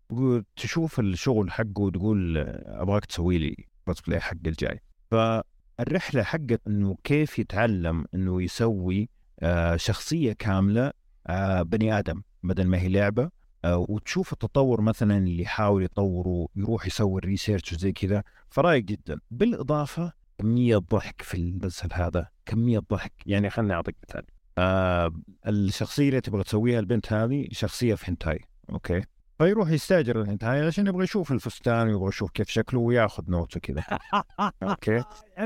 [0.09, 3.55] فتشوف الشغل حقه وتقول أبغاك تسوي لي
[3.85, 4.81] كوسبلاي حق الجاي.
[5.11, 9.09] فالرحلة حقت إنه كيف يتعلم إنه يسوي
[9.39, 10.91] آه، شخصية كاملة
[11.27, 13.29] آه، بني آدم بدل ما هي لعبة.
[13.65, 18.23] آه، وتشوف التطور مثلا اللي يحاول يطوره يروح يسوي ال research وزي كذا.
[18.49, 19.19] فرايق جدا.
[19.31, 22.27] بالإضافة كمية ضحك في المسلسل هذا.
[22.45, 23.13] كمية ضحك.
[23.25, 24.23] يعني خليني أعطيك مثال.
[24.57, 25.11] آه
[25.47, 28.39] الشخصية اللي تبغى تسويها البنت هذه شخصية في hentai.
[28.69, 29.01] Okay؟
[29.43, 33.83] فيروح يستأجر الهنتاي عشان يبغى يشوف الفستان ويبغى يشوف كيف شكله وياخذ note وكذا.
[34.63, 35.03] okay.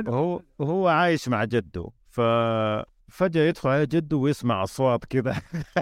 [0.07, 2.21] وهو وهو عايش مع جده ف
[3.07, 5.41] فجأة يدخل على جده ويسمع أصوات كذا.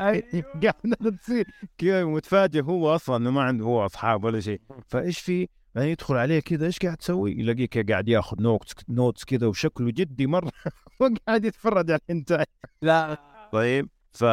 [0.64, 1.48] قاعدة تصير
[1.78, 2.62] كذا متفاجئ.
[2.62, 4.62] هو أصلا إنه ما عنده هو أصحاب ولا شيء.
[4.88, 9.48] فإيش في؟ بعدين يدخل عليه كذا إيش قاعد تسوي؟ يلاقيك قاعد ياخذ notes notes كذا
[9.48, 10.52] وشكله جدي مرة.
[11.00, 12.46] وقاعد يتفرج على الانتاج
[12.82, 13.18] لا.
[13.52, 13.90] طيب.
[14.14, 14.24] ف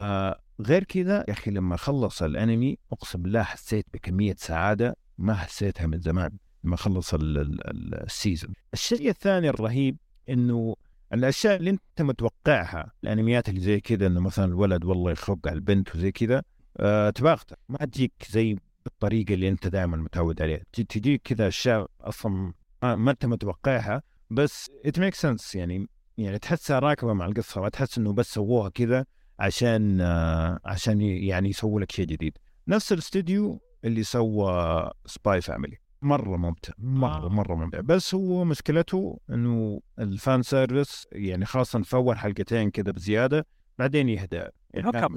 [0.00, 5.86] آه، غير كذا يا أخي لما خلص الأنمي أقسم بالله حسيت بكمية سعادة ما حسيتها
[5.86, 6.30] من زمان
[6.64, 8.54] لما خلص ال- ال- ال- السيزون.
[8.74, 9.96] الشيء الثاني الرهيب
[10.28, 10.76] إنه
[11.12, 15.96] الأشياء اللي أنت متوقعها الأنميات اللي زي كذا إنه مثلا الولد والله يخق على البنت
[15.96, 16.42] وزي كذا
[16.76, 21.90] أه تباغته ما تجيك زي بالطريقة اللي أنت دائما متعود عليها تجي- تجيك كذا أشياء
[22.00, 22.52] أصلا
[22.82, 27.98] ما أنت متوقعها بس it make sense يعني يعني تحسها راكبة مع القصة ما تحس
[27.98, 29.04] إنه بس سووها كذا
[29.38, 32.38] عشان آه، عشان يعني يسووا لك شيء جديد.
[32.68, 37.28] نفس الاستوديو اللي سوى Spy Family مرة ممتع مرة آه.
[37.28, 37.80] مرة ممتع.
[37.80, 43.46] بس هو مشكلته إنه ال fan service يعني خاصة في اول حلقتين كذا بزيادة
[43.78, 44.52] بعدين يهدى يعني.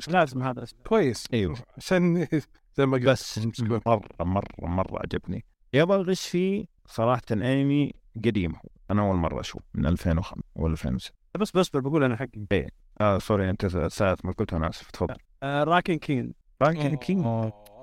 [0.07, 0.65] لازم هذا.
[0.87, 1.25] كويس.
[1.33, 1.57] إيوه.
[1.77, 2.27] عشان
[2.77, 3.05] زي ما قلت.
[3.09, 5.45] بس مرة مرة مرة عجبني.
[5.73, 7.93] يابا الغش فيه صراحة أنمي
[8.25, 8.69] قديم هو.
[8.91, 12.67] أنا أول مرة أشوف من 2005 ولا 2006 بس بس بقول أنا حقي.
[13.01, 15.15] آه sorry أنت ساعة ما قلت أنا آسف تفضل.
[15.43, 17.25] آه Ranking King Ranking King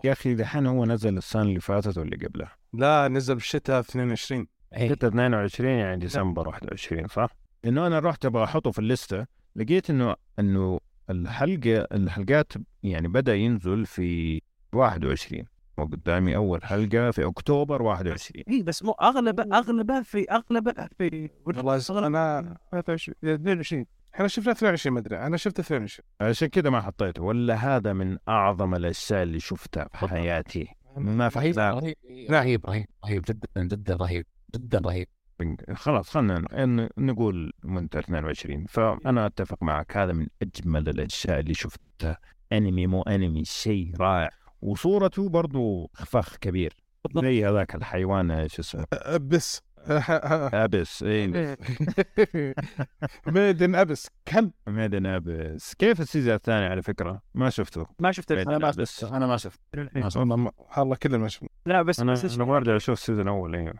[0.04, 4.46] يا أخي دحين هو نزل السنة اللي فاتت واللي قبلها؟ لا نزل بالشتاء 22
[4.76, 4.88] إيه.
[4.92, 7.28] 6 22 يعني ديسمبر 21 صح؟
[7.64, 9.26] إنه أنا رحت أبغى أحطه في الليستة
[9.56, 10.80] لقيت إنه إنه
[11.10, 14.40] الحلقة الحلقات يعني بدأ ينزل في
[14.72, 15.44] 21
[15.78, 22.06] وقدامي أول حلقة في أكتوبر 21 اي بس مو أغلبه أغلبه في أغلبه في والله
[22.06, 25.18] أنا 23 22 إحنا شفنا 22 ما أدري.
[25.18, 27.22] أنا شفت 22 عشان كذا ما حطيته.
[27.22, 30.68] ولا هذا من أعظم الأشياء اللي شفتها في حياتي.
[30.96, 31.96] ما في رهيب رهيب.
[32.30, 33.22] رهيب رهيب رهيب.
[33.22, 34.26] جدا جدا رهيب
[34.56, 35.08] جدا رهيب.
[35.74, 39.96] خلاص خلينا ن- نقول وينتر 22 فأنا أتفق معك.
[39.96, 42.18] هذا من أجمل الأشياء اللي شفتها.
[42.52, 44.30] أنمي مو أنمي شيء رائع.
[44.62, 46.72] وصورته برضو فخ كبير.
[47.16, 49.62] زي هذاك الحيوان شو اسمه؟ Abyss.
[49.88, 51.26] Abyss اي
[53.26, 54.08] Made in Abyss.
[54.28, 55.74] كلب Made in Abyss.
[55.74, 57.86] كيف ال season الثاني على فكرة؟ ما شفته.
[57.98, 59.00] ما شفت Made in أنا ما Abyss.
[59.00, 59.60] شفت أنا ما شفت
[59.94, 60.16] ما شفت.
[60.16, 61.48] والله ما- والله كلنا ما شفنا.
[61.66, 63.74] لا بس أنا بس أنا برجع أشوف ال season الأول أيوه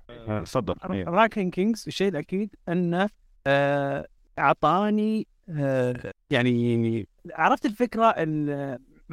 [0.90, 1.10] أيوه.
[1.10, 3.08] Ranking Kings الشيء الأكيد أنه
[3.46, 4.06] آه،
[4.38, 8.48] أعطاني آه، يعني عرفت الفكرة إن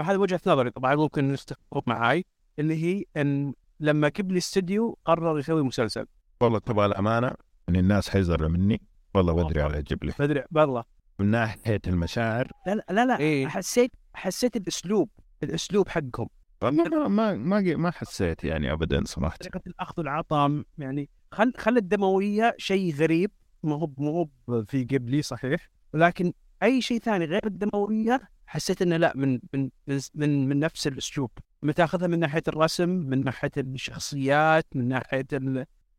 [0.01, 2.25] هذه وجهة نظري طبعا ممكن تتفق معاي
[2.59, 6.05] اللي هي إن لما كبلي استوديو قرر يسوي مسلسل.
[6.41, 7.31] والله تبغى الأمانة
[7.69, 8.81] ان الناس حيزعلوا مني.
[9.13, 10.83] والله بدري على جبلي بدري بالله
[11.19, 12.51] من ناحية المشاعر.
[12.67, 13.47] لا لا لا, لا إيه.
[13.47, 15.09] حسيت حسيت الأسلوب
[15.43, 16.29] الأسلوب حقهم.
[16.61, 19.37] والله ما ما ما, ما حسيت يعني ابدا صراحة.
[19.37, 23.31] طريقة الأخذ والعطاء يعني خل خل الدموية شيء غريب.
[23.63, 25.69] ما هو مو هو في قبلي صحيح.
[25.93, 29.69] ولكن أي شيء ثاني غير الدموية حسيت إنه لا من من
[30.15, 31.31] من من نفس الأسلوب.
[31.63, 35.27] متاخذها من ناحية الرسم من ناحية الشخصيات من ناحية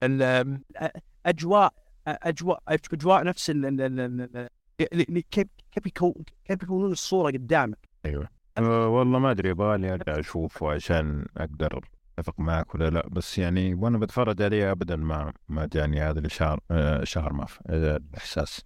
[0.03, 0.61] ال ال
[1.27, 1.73] أجواء
[2.07, 4.49] أجواء أجواء نفس ال ال- ال- ال-
[4.81, 6.15] ال- كيف كيف يكون
[6.45, 8.29] كيف يكونون الصورة قدامك؟ أيوه.
[8.59, 11.85] أه والله ما أدري يبغالي أرجع أشوفه عشان أقدر
[12.19, 13.09] أتفق معك ولا لا.
[13.09, 17.61] بس يعني وأنا بتفرج عليه ابدا ما ما جاني هذا الشهر آه شهر ما في
[17.71, 18.61] آه، الإحساس.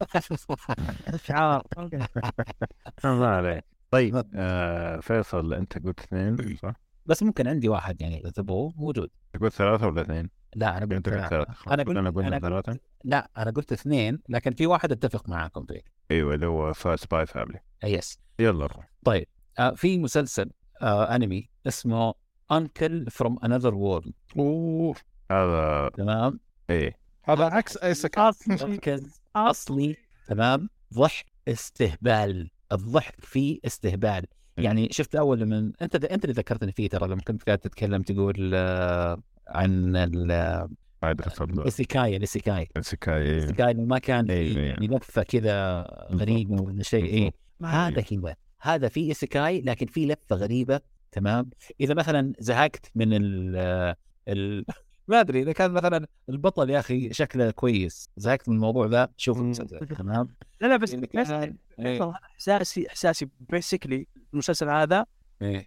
[1.26, 1.62] شعار.
[3.04, 6.72] ما عليه طيب آه فيصل أنت قلت اثنين صح؟
[7.06, 9.10] بس ممكن عندي واحد يعني إذا تبغوه موجود.
[9.40, 11.46] قلت ثلاثة ولا اثنين؟ لا أنا قلت قلت ثلاثة.
[11.70, 12.72] أنا قلت انا قلنا أنا ثلاثة.
[12.72, 15.80] قلت لا أنا قلت اثنين لكن في واحد أتفق معاكم فيه.
[16.10, 18.88] أيوه اللي هو Spy Family yes يلا روح.
[19.04, 19.26] طيب
[19.58, 20.50] آه في مسلسل
[20.82, 22.14] آه أنمي اسمه
[22.52, 24.94] Uncle from Another World أوه.
[25.30, 26.96] هذا تمام؟ إيه.
[27.24, 28.18] هذا عكس isekai
[28.48, 29.20] مركز.
[29.36, 29.96] أصلي.
[30.26, 32.50] تمام؟ ضحك استهبال.
[32.72, 34.26] الضحك فيه استهبال.
[34.56, 38.50] يعني شفت أول لما أنت أنت اللي ذكرتني فيه ترى لما كنت قاعد تتكلم تقول
[38.54, 40.68] آه، عن ال-
[41.66, 43.38] ال isekai ال isekai isekai إيه.
[43.38, 44.68] ال isekai إنه ما كان إيه، في إيه.
[44.68, 47.32] يعني لفة كذا غريبة ولا شيء إيه.
[47.64, 50.80] هذا هو هذا في isekai لكن في لفة غريبة
[51.12, 51.50] تمام.
[51.80, 53.56] إذا مثلا زهقت من ال
[54.28, 54.64] ال
[55.08, 59.38] ما أدري إذا كان مثلا البطل يا أخي شكله كويس زهقت من الموضوع ذا شوف
[59.38, 60.28] المسلسل تمام.
[60.60, 60.94] لا لا بس
[62.34, 65.06] إحساسي إحساسي بيسكلي المسلسل هذا
[65.42, 65.66] إيه.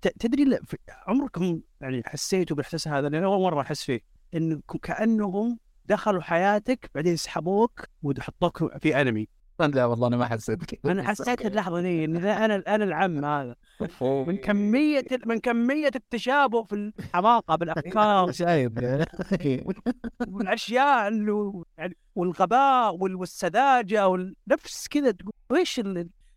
[0.00, 0.58] تدري
[1.06, 4.00] عمركم يعني حسيتوا بالاحساس هذا؟ لأن أول مرة أحس فيه.
[4.34, 9.28] إنه كأنهم دخلوا حياتك بعدين سحبوك وحطوك في انمي
[9.60, 10.92] لا والله أنا ما حسيت كذا.
[10.92, 13.54] أنا حسيت اللحظة دي إن أنا أنا العم هذا.
[14.00, 18.32] من كمية من كمية التشابه في الحماقه بالأفكار.
[18.42, 18.72] شايف.
[20.28, 25.80] والأشياء اللي يعني والغباء وال- والسذاجة والنفس كذا تقول إيش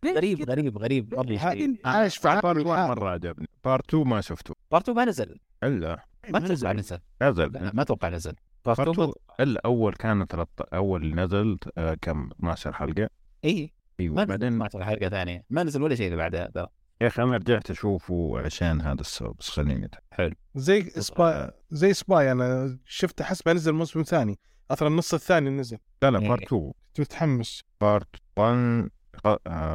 [0.06, 1.14] غريب؟ غريب غريب.
[1.18, 1.40] والله
[1.84, 3.48] عايش في part عالم 1 مرة عجبني.
[3.64, 4.54] part 2 ما شفته.
[4.70, 5.38] part two ما نزل.
[5.62, 6.04] إلا.
[6.28, 7.00] ما أتوقع نزل.
[7.22, 7.52] نزل.
[7.52, 8.34] لا ما أتوقع نزل.
[8.64, 13.08] part part two 2 الأول كان 13 أول نزل آه، كم؟ 12 حلقة.
[13.44, 13.72] إي.
[14.00, 15.44] أيوه ما بعدين ما أتوقع حلقة ثانية.
[15.50, 16.68] ما نزل ولا شيء اللي بعدها ذا
[17.00, 20.34] يا أخي أنا رجعت أشوفه عشان هذا السبب بس خليني أتابع.
[20.54, 24.38] زي Spy زي Spy أنا شفت حسب نزل موسم ثاني.
[24.70, 25.78] أصلا النص الثاني نزل.
[26.02, 26.18] لا لا.
[26.18, 27.62] part 2 كنت متحمس.
[27.80, 28.90] part 1 خ- آه،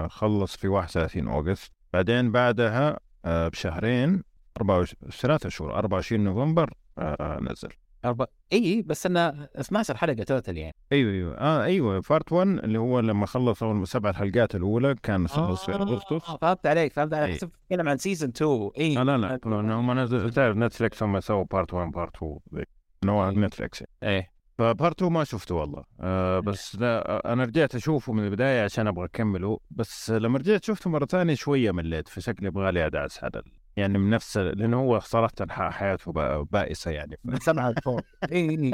[0.09, 1.71] خلص في 31 August.
[1.93, 4.23] بعدين بعدها آه، بشهرين
[4.57, 7.69] 24 ثلاثة شهور 24 نوفمبر آه، نزل.
[8.05, 10.75] أربع إي بس انه 12 حلقه total يعني.
[10.91, 11.37] أيوه أيوه.
[11.37, 12.01] آه أيوه.
[12.09, 16.37] part 1 اللي هو لما خلص أول سبع حلقات الأولى كان خلص في اغسطس آه
[16.37, 17.35] فهمت عليك فهمت عليك.
[17.37, 19.39] حسب تتكلم عن season 2 إي آه لا لا.
[19.45, 22.67] لأنه هم نزل تعرف Netflix هم سووا part 1 part 2 ذيك.
[23.05, 24.36] نوع Netflix إيه.
[24.57, 25.83] ف part 2 ما شفته والله.
[25.99, 29.59] آه بس لا آه، أنا رجعت أشوفه من البداية عشان أبغى أكمله.
[29.71, 33.43] بس لما رجعت شفته مرة ثانية شوية مليت فشكلي يبغى لي ادعس ال-
[33.77, 36.11] يعني من نفس لأنه هو صراحة حياته
[36.43, 37.19] بائسة يعني.
[37.23, 38.01] من سبعة لفوق
[38.31, 38.71] اي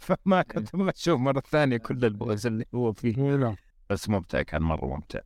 [0.00, 3.56] فما كنت أشوف مرة ثانية كل البؤس اللي هو فيه.
[3.90, 5.20] بس ممتع كان مرة ممتع.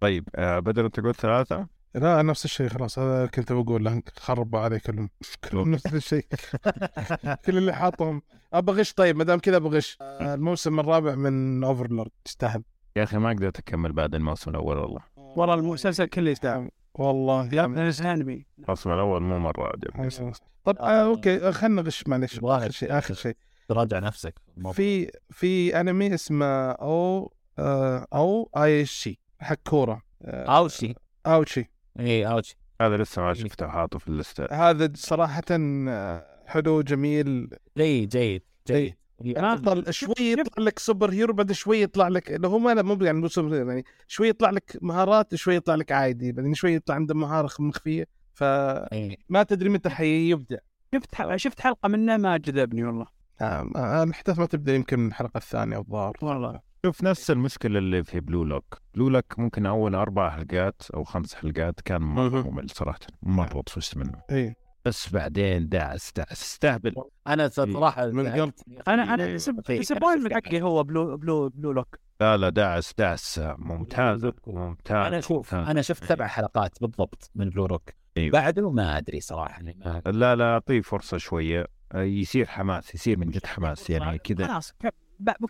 [0.00, 4.60] طيب آه بدر أنت قلت ثلاثة؟ لا نفس الشيء خلاص هذا كنت بقول له خربوا
[4.60, 5.10] علي كلهم
[5.50, 6.26] كلهم نفس الشيء.
[7.44, 8.22] كل اللي حاطهم.
[8.52, 12.62] ابى غش طيب ما دام كذا بغش الموسم الرابع من اوفرلورد تستاهل.
[12.96, 15.00] يا أخي ما قدرت اكمل بعد الموسم الأول والله.
[15.16, 16.70] والله المسلسل كله يستاهل.
[16.94, 17.48] والله.
[17.54, 20.32] يا انمي الموسم الأول مو مرة عجبني.
[20.64, 23.36] طب آه okay خلينا نغش معلش آخر شيء آخر شيء.
[23.68, 24.34] تراجع نفسك.
[24.72, 30.02] في في أنمي اسمه أو آه Ao Ashi حق كورة.
[30.22, 30.94] آه Ao Ashi.
[31.26, 31.73] Ao Ashi.
[32.00, 37.50] اي Ao Ashi هذا لسه ما شفته حاطه في الليسته هذا صراحة آه، حلو جميل.
[37.78, 38.94] جيد جيد جيد.
[39.24, 43.18] يطلع شوي يطلع لك super hero بعد شوي يطلع لك اللي هو ما مو يعني
[43.20, 46.94] مو super hero يعني شوي يطلع لك مهارات شوي يطلع لك عادي بعدين شوي يطلع
[46.94, 49.42] عنده مهارة مخفية فما إيه.
[49.48, 50.56] تدري متى حيبدع
[50.94, 53.06] شفت شفت حلقة منه ما جذبني والله.
[53.40, 56.16] آه، آه، الأحداث ما تبدأ يمكن من الحلقة الثانية الظاهر.
[56.22, 56.60] والله.
[56.84, 61.34] شوف نفس المشكلة اللي في Blue Lock Blue Lock ممكن أول أربع حلقات أو خمس
[61.34, 62.50] حلقات كان مره.
[62.50, 64.20] ممل صراحة مره طفشت منه.
[64.30, 64.54] اي
[64.84, 66.94] بس بعدين دعس دعس أستهبل.
[67.26, 68.52] أنا صراحة من قلب.
[68.88, 75.06] أنا أنا disappointment حقي هو Blue Blue Blue Lock لا لا دعس دعس ممتاز ممتاز.
[75.06, 75.54] أنا شوف.
[75.54, 78.32] أنا شفت سبع حلقات بالضبط من Blue Lock أيوه.
[78.32, 79.50] بعده ما أدري صراحة.
[79.52, 81.66] يعني ما- لا لا أعطيه فرصة شوية.
[81.94, 84.46] يصير حماس يصير من جد حماس يعني كذا.
[84.46, 84.72] خلاص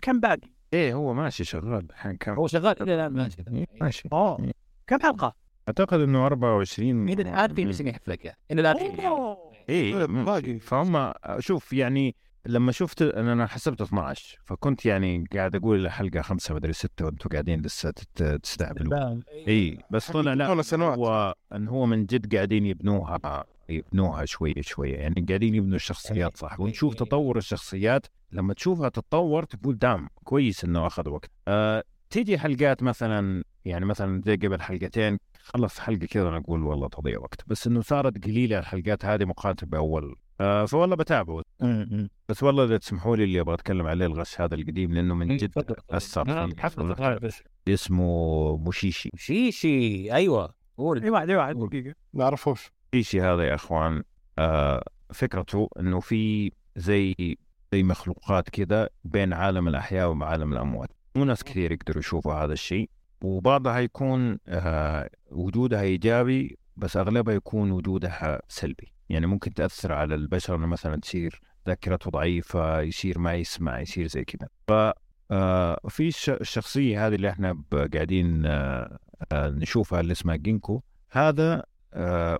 [0.01, 3.37] كم باقي؟ إيه هو ماشي شغال الحين كم؟ هو شغال إلى الآن ماشي.
[3.47, 4.09] إيه، ماشي.
[4.13, 4.51] أوه
[4.87, 5.35] كم حلقة؟
[5.67, 9.07] أعتقد إنه 24 إلى الآن في ميسنج حلقة إلى الآن في.
[9.69, 10.59] إيه باقي.
[10.59, 12.15] فهم شوف يعني
[12.45, 17.29] لما شفت أنا- أنا حسبت 12 فكنت يعني قاعد أقول الحلقة خمسة مدري ستة وأنتم
[17.29, 20.47] قاعدين لسه تت- تستهبلوا اي بس طلع لا.
[20.95, 23.17] هو إن هو من جد قاعدين يبنوها.
[23.69, 28.07] يبنوها شوية شوية يعني قاعدين يبنوا الشخصيات صح؟ ونشوف تطور الشخصيات.
[28.31, 31.31] لما تشوفها تتطور تقول دام كويس إنه أخذ وقت.
[31.47, 36.87] أه تيجي حلقات مثلا يعني مثلا زي قبل حلقتين خلص حلقة كذا أنا أقول والله
[36.87, 37.41] تضيع وقت.
[37.47, 40.15] بس إنه صارت قليلة الحلقات هذه مقارنه بأول.
[40.41, 41.41] أه فوالله بتابعه
[42.29, 45.75] بس والله إذا تسمحوا لي اللي أبغى أتكلم عليه الغش هذا القديم لأنه من جد
[45.89, 46.53] أثر فيه
[47.67, 49.09] اسمه موشيشي.
[49.17, 51.03] شيشي أيوه قول.
[51.03, 51.95] اي واحد اي واحد دقيقة.
[52.13, 52.71] ما أعرفوش.
[52.95, 54.03] موشيشي هذا يا إخوان؟
[54.39, 57.15] آه فكرته إنه في زي
[57.73, 60.89] زي مخلوقات كذا بين عالم الأحياء وعالم الأموات.
[61.15, 62.89] مو ناس كثير يقدروا يشوفوا هذا الشيء.
[63.23, 68.93] وبعضها يكون آه وجودها إيجابي بس أغلبها يكون وجودها سلبي.
[69.09, 74.23] يعني ممكن تأثر على البشر إنه مثلا تصير ذاكرته ضعيفة يصير ما يسمع يصير زي
[74.23, 74.93] كذا ف
[75.31, 77.63] آه في الش- الشخصية هذه اللي إحنا
[77.93, 78.97] قاعدين آه
[79.31, 80.81] آه نشوفها اللي اسمها جينكو
[81.11, 81.63] هذا
[81.93, 82.39] آه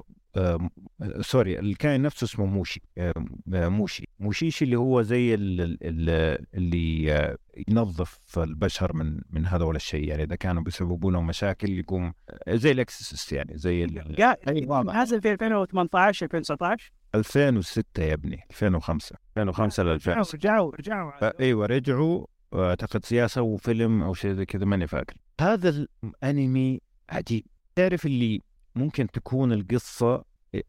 [1.21, 2.81] sorry الكائن نفسه اسمه موشي.
[2.97, 3.13] آه
[3.53, 4.07] آه، موشي.
[4.19, 7.37] موشيشي اللي هو زي ال- ال- ال- اللي آه،
[7.67, 10.07] ينظف البشر من من هذول الشيء.
[10.09, 14.85] يعني إذا كانوا بيسببوا لهم مشاكل يقوم آه، زي ال exorcist يعني زي ال- قا-
[14.93, 22.25] نازل في 2018 2019 2006 يا ابني 2005 2005 ل 2000 رجعوا رجعوا أيوه رجعوا.
[22.53, 25.13] أعتقد سياسة وفيلم أو شيء زي كذا ماني فاكر.
[25.41, 27.45] هذا الأنمي عجيب.
[27.75, 28.41] تعرف اللي
[28.75, 30.23] ممكن تكون القصة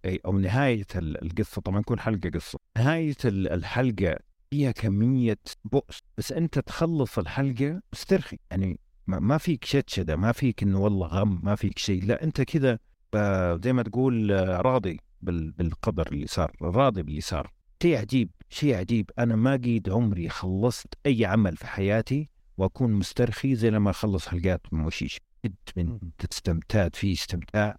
[0.07, 2.59] أو نهاية ال- القصة طبعا كل حلقة قصة.
[2.79, 4.17] نهاية ال- الحلقة
[4.51, 5.99] فيها كمية بؤس.
[6.19, 8.39] بس أنت تخلص الحلقة مسترخي.
[8.51, 12.05] يعني ما فيك شتشده ما فيك إنه والله غم ما فيك شيء.
[12.05, 12.79] لا أنت كذا
[13.65, 14.31] زي ما تقول
[14.65, 17.53] راضي بال- بالقدر اللي صار راضي باللي صار.
[17.83, 19.11] شيء عجيب شيء عجيب.
[19.19, 22.29] أنا ما قيد عمري خلصت أي عمل في حياتي
[22.59, 25.21] وأكون مسترخي زي لما أخلص حلقات من موشيش جد
[25.77, 25.99] من
[26.33, 27.77] استمتعت فيه استمتاع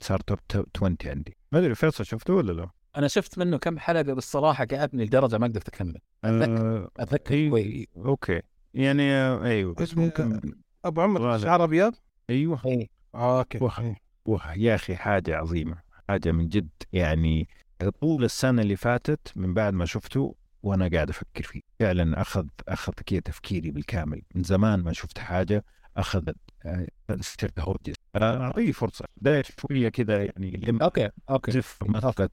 [0.00, 0.38] صار top
[0.76, 5.04] 20 عندي ما أدري فيصل شفته ولا لا؟ أنا شفت منه كم حلقة بالصراحة قعدني
[5.04, 7.50] لدرجة ما قدرت أكمل أتذكر آه، أتذكر أيوه.
[7.50, 8.40] كويس okay
[8.74, 10.40] يعني آه، أيوه بس ممكن
[10.84, 11.38] أبو عمر.
[11.38, 11.94] شعر أبيض
[12.30, 12.60] أيوه.
[13.14, 13.80] آه، okay وخ.
[13.80, 13.96] إيه.
[14.24, 15.76] واه يا أخي حاجة عظيمة
[16.08, 17.48] حاجة من جد يعني
[18.00, 22.92] طول السنة اللي فاتت من بعد ما شفته وأنا قاعد أفكر فيه فعلا أخذ أخذ
[22.92, 25.64] كذا تفكيري بالكامل من زمان ما شفت حاجة
[25.96, 26.36] اخذت
[26.66, 26.86] آه،
[28.16, 29.04] أعطيه فرصة.
[29.16, 31.52] ده شوية كذا يعني لما okay okay.
[31.52, 32.30] تعرف مسافه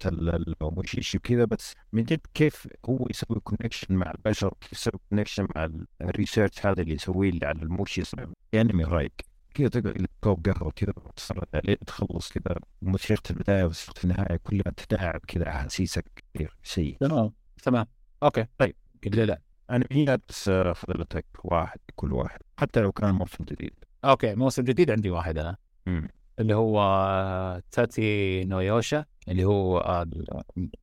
[0.61, 5.47] ال Mushishi وكذا بس من جد كيف هو يسوي connection مع البشر؟ كيف يسوي connection
[5.55, 5.69] مع
[6.01, 8.03] ال research هذا اللي يسويه اللي على ال mushi
[8.53, 9.11] يعني من رايق
[9.53, 15.19] كذا تقعد كوب قهوه كذا وتتفرج عليه؟ تخلص كذا موسيقى البداية وموسيقى النهاية كلها تداعب
[15.27, 17.33] كذا أحاسيسك كثير شيء تمام
[17.63, 17.85] تمام.
[18.23, 18.75] okay طيب.
[19.05, 19.48] لي لا.
[19.71, 20.31] انميات
[20.75, 23.73] فضلتك واحد كل واحد حتى لو كان موسم جديد.
[24.05, 25.57] okay موسم جديد عندي واحد أنا.
[25.85, 26.07] مم.
[26.39, 30.05] اللي هو Tate no Yuusha اللي هو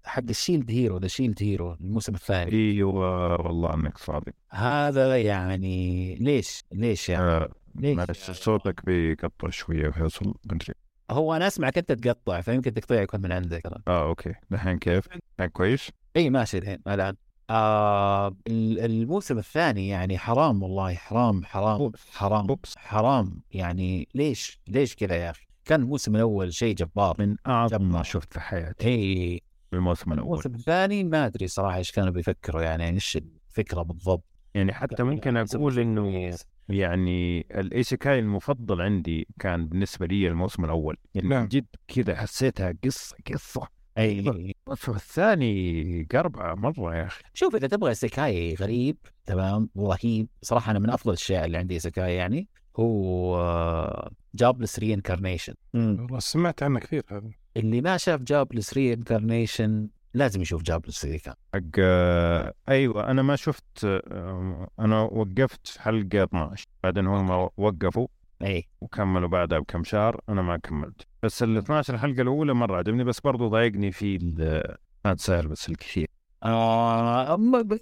[0.04, 2.52] حق ال Shield Hero The Shield Hero الموسم الثاني.
[2.52, 4.32] أيوه والله انك صادق.
[4.50, 10.74] هذا يعني ليش؟ ليش يعني؟ آه، ليش معلش صوتك بيقطع شوية فيصل مدري
[11.10, 13.66] هو أنا أسمعك أنت تقطع فيمكن تقطيع يكون من عندك.
[13.88, 14.34] آه okay.
[14.52, 17.16] الحين كيف؟ الحين كويس؟ إي ماشي الحين الآن.
[17.50, 22.74] آه ال- الموسم الثاني يعني حرام والله حرام حرام حرام oops.
[22.78, 23.40] حرام.
[23.50, 27.16] يعني ليش ليش كذا يا أخي؟ كان الموسم الأول شيء جبار.
[27.18, 28.02] من أعظم ما.
[28.02, 29.42] شفت في حياتي اي
[29.72, 30.28] الموسم الأول.
[30.28, 33.18] الموسم الثاني ما أدري صراحة إيش كانوا بيفكروا يعني إيش
[33.48, 34.24] الفكرة بالضبط.
[34.54, 36.36] يعني حتى ممكن أقول إنه
[36.68, 40.96] يعني ال isekai المفضل عندي كان بالنسبة لي الموسم الأول.
[41.14, 41.46] يعني نعم.
[41.48, 43.68] جد كذا حسيتها قصة قصة.
[43.98, 44.54] أي
[44.88, 47.22] الثاني قربعه مرة يا أخي.
[47.34, 48.96] شوف إذا تبغى isekai غريب
[49.26, 52.48] تمام ورهيب صراحة أنا من أفضل الأشياء اللي عندي isekai يعني
[52.78, 57.30] هو Jobless Reincarnation والله سمعت عنه كثير هذا.
[57.56, 61.34] اللي ما شاف Jobless Reincarnation لازم يشوف Jobless Reincarnation.
[61.54, 68.06] حق آه، أيوه أنا ما شفت آه، أنا وقفت حلقة 12 بعدين هم وقفوا
[68.42, 71.06] اي وكملوا بعدها بكم شهر أنا ما كملت.
[71.26, 76.08] بس ال 12 الحلقة الأولى مرة عجبني بس برضو ضايقني في ال fan service الكثير.
[76.42, 77.78] آه ب...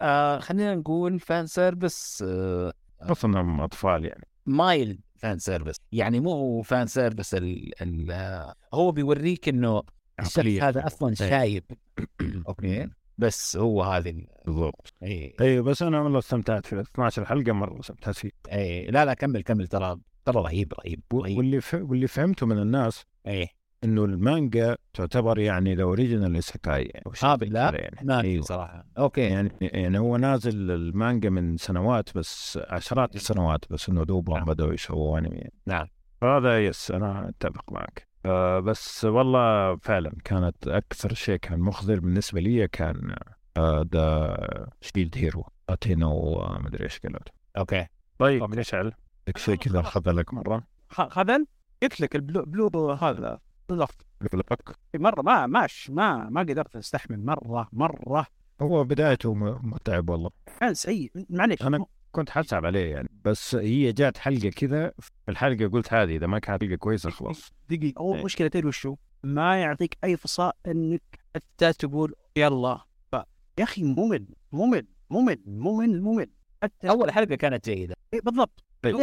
[0.00, 2.72] آه خلينا نقول fan service آه
[3.02, 4.26] خصوصا إنهم أطفال يعني.
[4.46, 6.86] mild fan service يعني مو fan
[7.34, 7.82] ال...
[7.82, 8.10] ال...
[8.10, 9.82] آه، هو بيوريك إنه
[10.20, 10.46] الشخص.
[10.46, 11.14] هذا أصلا إيه.
[11.14, 11.64] شايب.
[12.48, 12.88] okay؟
[13.18, 14.92] بس هو هذه ال- بالضبط.
[15.02, 18.30] اي أيوه بس أنا والله استمتعت في ال 12 حلقة مرة استمتعت فيه.
[18.52, 19.98] اي لا لا كمل كمل ترى
[20.32, 21.38] ترى رهيب رهيب رهيب.
[21.38, 21.74] واللي ف...
[21.74, 23.48] واللي فهمته من الناس اي
[23.84, 27.96] إنه المانجا تعتبر يعني ال original isekai يعني آه كذا يعني.
[28.02, 28.42] ما أيوة.
[28.42, 28.86] صراحة.
[28.98, 29.20] okay.
[29.20, 34.46] يعني يعني هو نازل المانجا من سنوات بس عشرات السنوات بس إنه دوبهم نعم.
[34.46, 35.86] بدأوا يسووا انمي نعم.
[36.22, 38.08] هذا يس أنا أتفق معك.
[38.26, 43.16] آه بس والله فعلا كانت أكثر شيء كان مخزر بالنسبة لي كان
[43.56, 47.28] آه ذا شيلد هيرو أتينو آه، مدري إيش قالت
[47.58, 47.86] أوكي.
[48.18, 48.42] طيب.
[48.42, 48.92] مشعل
[49.28, 50.62] لك شيء كذا اخذ لك مرة.
[50.88, 51.46] خ- خذل
[51.82, 53.38] قلت لك البلو بلو هذا
[53.70, 54.76] لك.
[54.94, 58.26] مرة ما ماش ما ما قدرت أستحمل مرة مرة.
[58.60, 60.30] هو بدايته م- متعب والله.
[60.60, 61.62] كان سيء معليش.
[61.62, 66.26] أنا- كنت حسب عليه يعني بس هي جات حلقة كذا في الحلقة قلت هذه إذا
[66.26, 67.52] ما كانت حلقة كويسة خلاص.
[67.70, 68.24] دقيقة هو إيه.
[68.24, 71.02] مشكلة تدري وشو؟ ما يعطيك أي فرصة إنك
[71.34, 72.80] حتى تقول يلا.
[73.12, 73.14] ف...
[73.58, 76.30] يا أخي ممل ممل ممل ممل ممل.
[76.62, 77.94] حتى أول حلقة كانت جيدة.
[78.14, 78.64] إيه بالضبط.
[78.82, 78.96] طيب.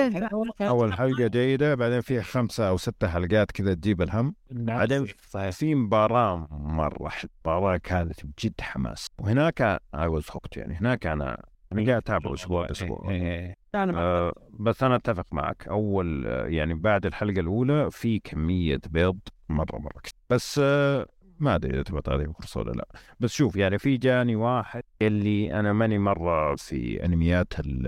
[0.61, 4.35] أول حلقة جيده بعدين في خمسة أو ستة حلقات كذا تجيب الهم.
[4.51, 7.11] بعدين صحيح في مباراة مرة.
[7.45, 9.07] مباراة كانت بجد حماس.
[9.19, 9.61] وهناك
[9.95, 10.73] I was hooked يعني.
[10.75, 13.09] هناك أنا أنا قاعد أتابع أسبوع أسبوع.
[13.11, 13.55] إيه.
[13.75, 15.67] أنا ما- آه بس أنا أتفق معك.
[15.67, 19.19] أول يعني بعد الحلقة الأولى في كمية بيض
[19.49, 20.13] مرة مرة كثير.
[20.29, 21.05] بس آه
[21.39, 22.87] ما أدري إذا تبغى تعطيه فرصة ولا لا.
[23.19, 27.87] بس شوف يعني في جاني واحد اللي أنا ماني مرة في أنميات ال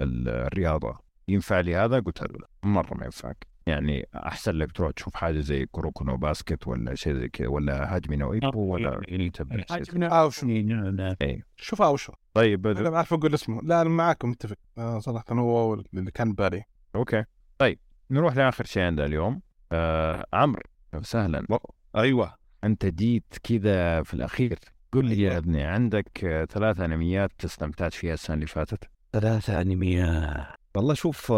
[0.00, 0.98] ال الرياضة.
[1.28, 3.46] ينفع لي هذا؟ قلت له لا مرة ما ينفعك.
[3.66, 7.94] يعني أحسن لك تروح تشوف حاجة زي Kuroko no Basket ولا شيء زي كذا ولا
[7.94, 9.64] Hajime no Ippo ولا تبع شيء زي كذا.
[9.70, 10.46] عاجبني اوشو.
[11.56, 13.62] شوف اوشو طيب أنا ما أعرف أقول اسمه.
[13.62, 14.56] لا أنا معاكم متفق.
[14.78, 16.62] آه صراحة هو اللي كان ببالي
[16.94, 17.24] أوكي.
[17.58, 17.78] طيب
[18.10, 19.40] نروح لآخر شيء عندنا اليوم.
[19.72, 20.62] آه عمرو
[21.02, 21.46] سهلا
[21.96, 22.34] أيوه.
[22.64, 24.58] أنت جيت كذا في الأخير.
[24.92, 30.63] قل لي يا ابني عندك آه، ثلاث أنميات استمتعت فيها السنة اللي فاتت؟ ثلاثة أنميات.
[30.76, 31.32] والله شوف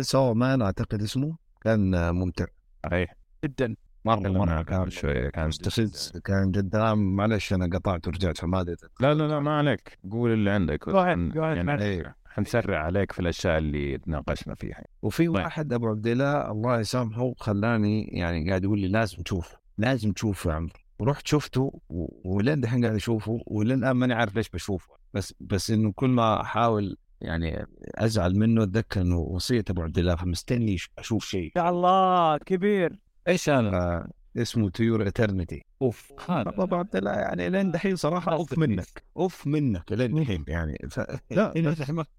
[0.00, 2.46] سو مان أعتقد اسمه كان آه، ممتع.
[2.92, 3.08] اي
[3.44, 3.76] جدا.
[4.04, 6.94] مرة عنها كان شوية كان مستفز كان جدا.
[6.94, 8.76] معلش أنا قطعت ورجعت فما أدري.
[9.00, 9.98] لا لا لا ما عليك.
[10.10, 10.88] قول اللي عندك.
[10.88, 11.82] يعني.
[11.82, 12.16] إيه.
[12.26, 14.84] حنسرع عليك في الأشياء اللي تناقشنا فيها.
[15.02, 15.34] وفي طيب.
[15.34, 20.50] واحد أبو عبد الله الله يسامحه خلاني يعني قاعد يقول لي لازم تشوفه لازم تشوفه
[20.50, 20.72] يا عمرو.
[20.98, 21.80] ورحت شفته
[22.24, 24.94] ولين دحين قاعد أشوفه ولين الآن ماني عارف ليش بشوفه.
[25.14, 30.16] بس بس إنه كل ما أحاول يعني أزعل منه أتذكر إنه وصية أبو عبد الله
[30.16, 31.52] فمستني أشوف شيء.
[31.56, 32.98] يا الله كبير.
[33.28, 36.48] إيش أنا؟ آه، اسمه To Your Eternity أوف هذا.
[36.48, 39.02] أبو عبد الله يعني لين دحين صراحة أوف منك.
[39.16, 40.78] أوف منك لين دحين يعني.
[40.90, 41.00] ف...
[41.30, 41.74] لا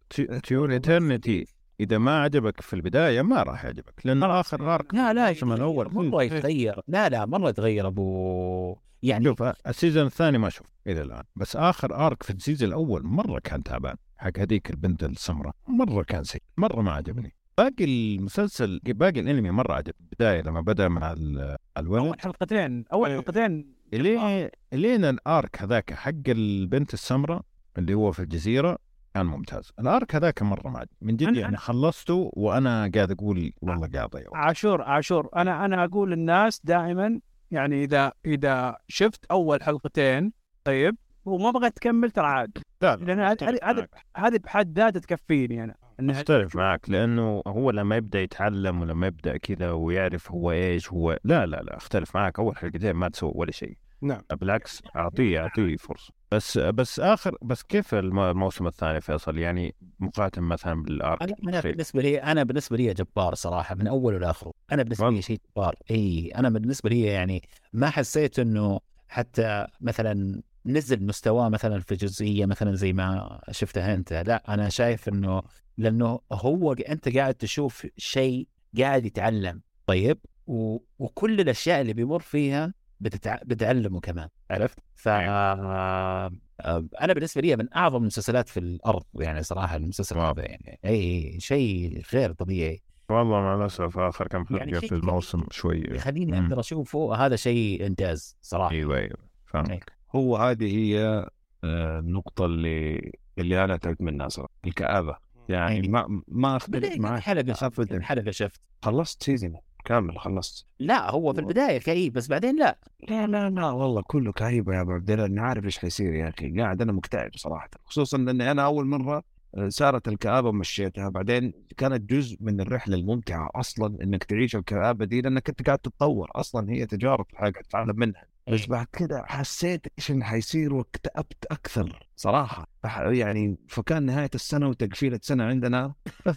[0.44, 1.48] To Your Eternity
[1.80, 5.94] إذا ما عجبك في البداية ما راح يعجبك لأن اخر arc لا لا الموسم الأول
[5.94, 6.82] مرة يتغير.
[6.88, 8.78] لا لا مرة يتغير أبو.
[9.04, 12.68] يعني شوف ال season الثاني ما شوف إلى الآن بس آخر arc في ال season
[12.68, 13.96] الأول مرة كان تعبان.
[14.24, 15.54] حق هذيك البنت السمراء.
[15.68, 17.36] مرة كان سيء مرة ما عجبني.
[17.58, 22.06] باقي المسلسل باقي الأنمي مرة عجب البدايه لما بدأ مع ال- الولد.
[22.06, 23.74] أول حلقتين أول حلقتين.
[23.94, 27.42] لين لين ال arc هذاك حق البنت السمراء
[27.78, 28.78] اللي هو في الجزيرة
[29.14, 29.72] كان ممتاز.
[29.80, 34.28] الأرك هذاك مرة ما عجب من جد يعني خلصته وأنا قاعد أقول والله قاعد اضيع.
[34.34, 35.30] عاشور عاشور.
[35.36, 37.20] أنا أنا أقول للناس دائما
[37.52, 40.34] يعني اذا إذا شفت أول حلقتين
[40.64, 40.96] طيب
[41.26, 42.58] وما بغيت تكمل ترى عاد.
[42.82, 43.88] لا لا لأن هذه
[44.18, 45.76] هذه بحد ذاتها تكفيني أنا.
[46.00, 51.18] اختلف معك لأنه هو لما يبدأ يتعلم ولما يبدأ كذا ويعرف هو إيش هو.
[51.24, 52.40] لا لا لا اختلف معك.
[52.40, 53.78] أول حلقتين ما تسوي ولا شيء.
[54.02, 54.22] نعم.
[54.32, 56.14] بالعكس أعطيه أعطيه فرصة.
[56.32, 62.02] بس بس آخر بس كيف الم- الموسم الثاني فيصل؟ يعني مقارنة مثلا بالأرك أنا؟ بالنسبة
[62.02, 65.10] لي أنا بالنسبة لي جبار صراحة من أوله لآخره أنا بالنسبة.
[65.10, 65.76] لي شيء جبار.
[65.92, 67.42] إي أنا بالنسبة لي يعني
[67.74, 74.14] ما حسيت إنه حتى مثلا نزل مستواه مثلا في جزئية مثلا زي ما شفتها أنت.
[74.14, 75.42] لا أنا شايف إنه
[75.78, 78.48] لأنه هو أنت قاعد تشوف شيء
[78.80, 80.18] قاعد يتعلم طيب؟
[80.48, 80.78] و...
[81.00, 83.40] وكل الأشياء اللي بيمر فيها بتتع...
[83.46, 89.76] بتعلمه كمان عرفت؟ ف آه، أنا بالنسبة لي من أعظم المسلسلات في الأرض يعني صراحة
[89.76, 90.18] المسلسل.
[90.18, 90.80] هذا يعني.
[90.86, 92.82] أي شيء غير طبيعي.
[93.10, 95.84] والله مع الاسف آخر كم حلقه يعني في الموسم شوي.
[95.92, 96.40] يخليني.
[96.40, 98.72] أقدر أشوفه هذا شيء إنجاز صراحة.
[98.72, 99.18] أيوه أيوه.
[99.46, 99.80] فاهم إيه.
[100.16, 101.28] هو هذه هي
[101.64, 105.18] آه، النقطة اللي اللي أنا تعبت منها صراحة الكآبة.
[105.50, 105.88] يعني أيوة.
[105.88, 108.02] ما ما بدأ معك حلقة شفت.
[108.02, 108.62] حلقة شفت.
[108.84, 110.66] خلصت سيزون كامل خلصت.
[110.80, 112.78] لا هو في البداية كئيب بس بعدين لا.
[113.10, 115.26] لا لا لا والله كله كئيبة يا أبو عبد الله.
[115.26, 116.60] أنا عارف إيش حيصير يا أخي.
[116.62, 117.70] قاعد أنا مكتئب صراحة.
[117.86, 119.24] خصوصا لاني أنا أول مرة
[119.58, 121.10] آه، صارت الكآبة ومشيتها.
[121.10, 126.30] بعدين كانت جزء من الرحلة الممتعة أصلا إنك تعيش الكآبة دي لأنك انت قاعد تتطور.
[126.36, 128.33] أصلا هي تجارب قاعد تتعلم منها.
[128.48, 128.68] بس إيه.
[128.70, 132.68] بعد كده حسيت إيش اللي حيصير واكتئبت أكثر صراحة.
[132.84, 135.94] فح- يعني فكان نهاية السنة وتقفيلة سنة عندنا.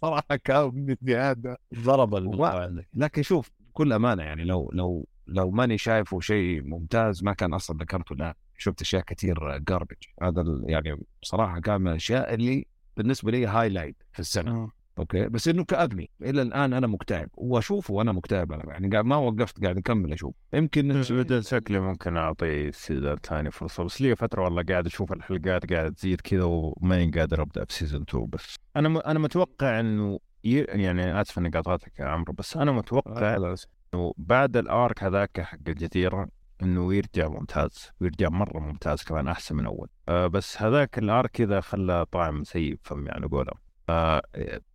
[0.00, 2.88] صراحة كان من زيادة ضرب الموضوع عندك.
[2.94, 7.78] لكن شوف بكل أمانة يعني لو لو لو ماني شايفه شيء ممتاز ما كان أصلا
[7.78, 8.34] ذكرته الآن.
[8.58, 12.66] شفت أشياء كثير جاربج هذا يعني بصراحه كان من الأشياء اللي
[12.96, 14.70] بالنسبة لي highlight في السنة.
[14.98, 17.28] okay؟ بس إنه كابني إلى الآن أنا مكتئب.
[17.34, 18.52] وأشوفه وأنا مكتئب.
[18.52, 20.34] أنا يعني قاعد ما وقفت قاعد أكمل أشوف.
[20.52, 23.84] يمكن بدل شكلي ممكن أعطي ال season الثاني فرصة.
[23.84, 28.02] بس لي فترة والله قاعد أشوف الحلقات قاعد تزيد كذا وماني قادر أبدأ في season
[28.02, 28.98] 2 بس أنا م...
[28.98, 30.58] أنا متوقع إنه ي...
[30.58, 33.68] يعني آسف إني قاطعتك يا عمرو بس أنا متوقع خلاص.
[33.94, 36.28] إنه بعد ال arc هذاك حق الجزيرة
[36.62, 37.90] إنه يرجع ممتاز.
[38.00, 39.88] ويرجع مرة ممتاز كمان أحسن من أول.
[40.08, 44.22] أه بس هذاك الأرك كذا خلى طعم سيء فم يعني قولهم أه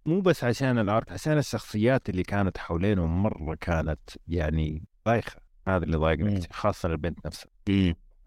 [0.06, 5.98] مو بس عشان الارك عشان الشخصيات اللي كانت حوالينه مرة كانت يعني بايخه هذا اللي
[5.98, 7.52] ضايقني خاصة البنت نفسها.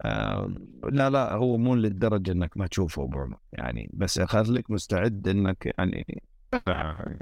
[0.01, 5.73] آه لا لا هو مو للدرجة إنك ما تشوفه عمر يعني بس خليك مستعد إنك
[5.77, 6.23] يعني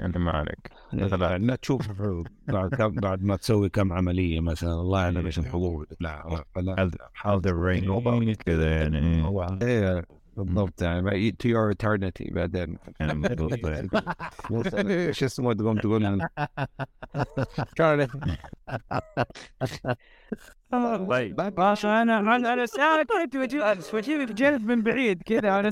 [0.00, 0.70] يعني ما عليك.
[0.92, 1.56] لا لا.
[1.56, 2.02] تشوف
[2.48, 6.90] بعد كم بعد ما تسوي كم عملية مثلا الله يعلم إيش الحضور لا فلا
[7.22, 7.88] هذا الرينج
[8.36, 9.22] كذا يعني.
[10.36, 12.78] بالضبط يعني to your eternity بعدين.
[14.90, 16.04] إيش اسمه تقوم تقول
[21.08, 22.66] طيب بس أنا أنا أنا
[24.26, 25.70] في جلد من بعيد كذا أنا.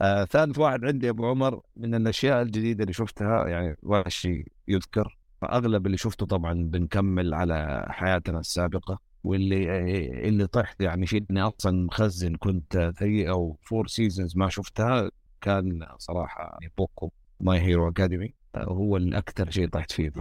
[0.00, 5.18] آه ثالث واحد عندي أبو عمر من الأشياء الجديدة اللي شفتها يعني ولا شيء يذكر
[5.44, 11.86] أغلب اللي شفته طبعا بنكمل على حياتنا السابقة واللي اللي طحت يعني شيء اني أصلا
[11.86, 15.10] مخزن كنت 3 أو 4 seasons ما شفتها.
[15.40, 17.10] كان صراحة يعني بوكو
[17.40, 20.10] My Hero Academia هو الاكثر شيء طحت فيه.
[20.10, 20.18] ف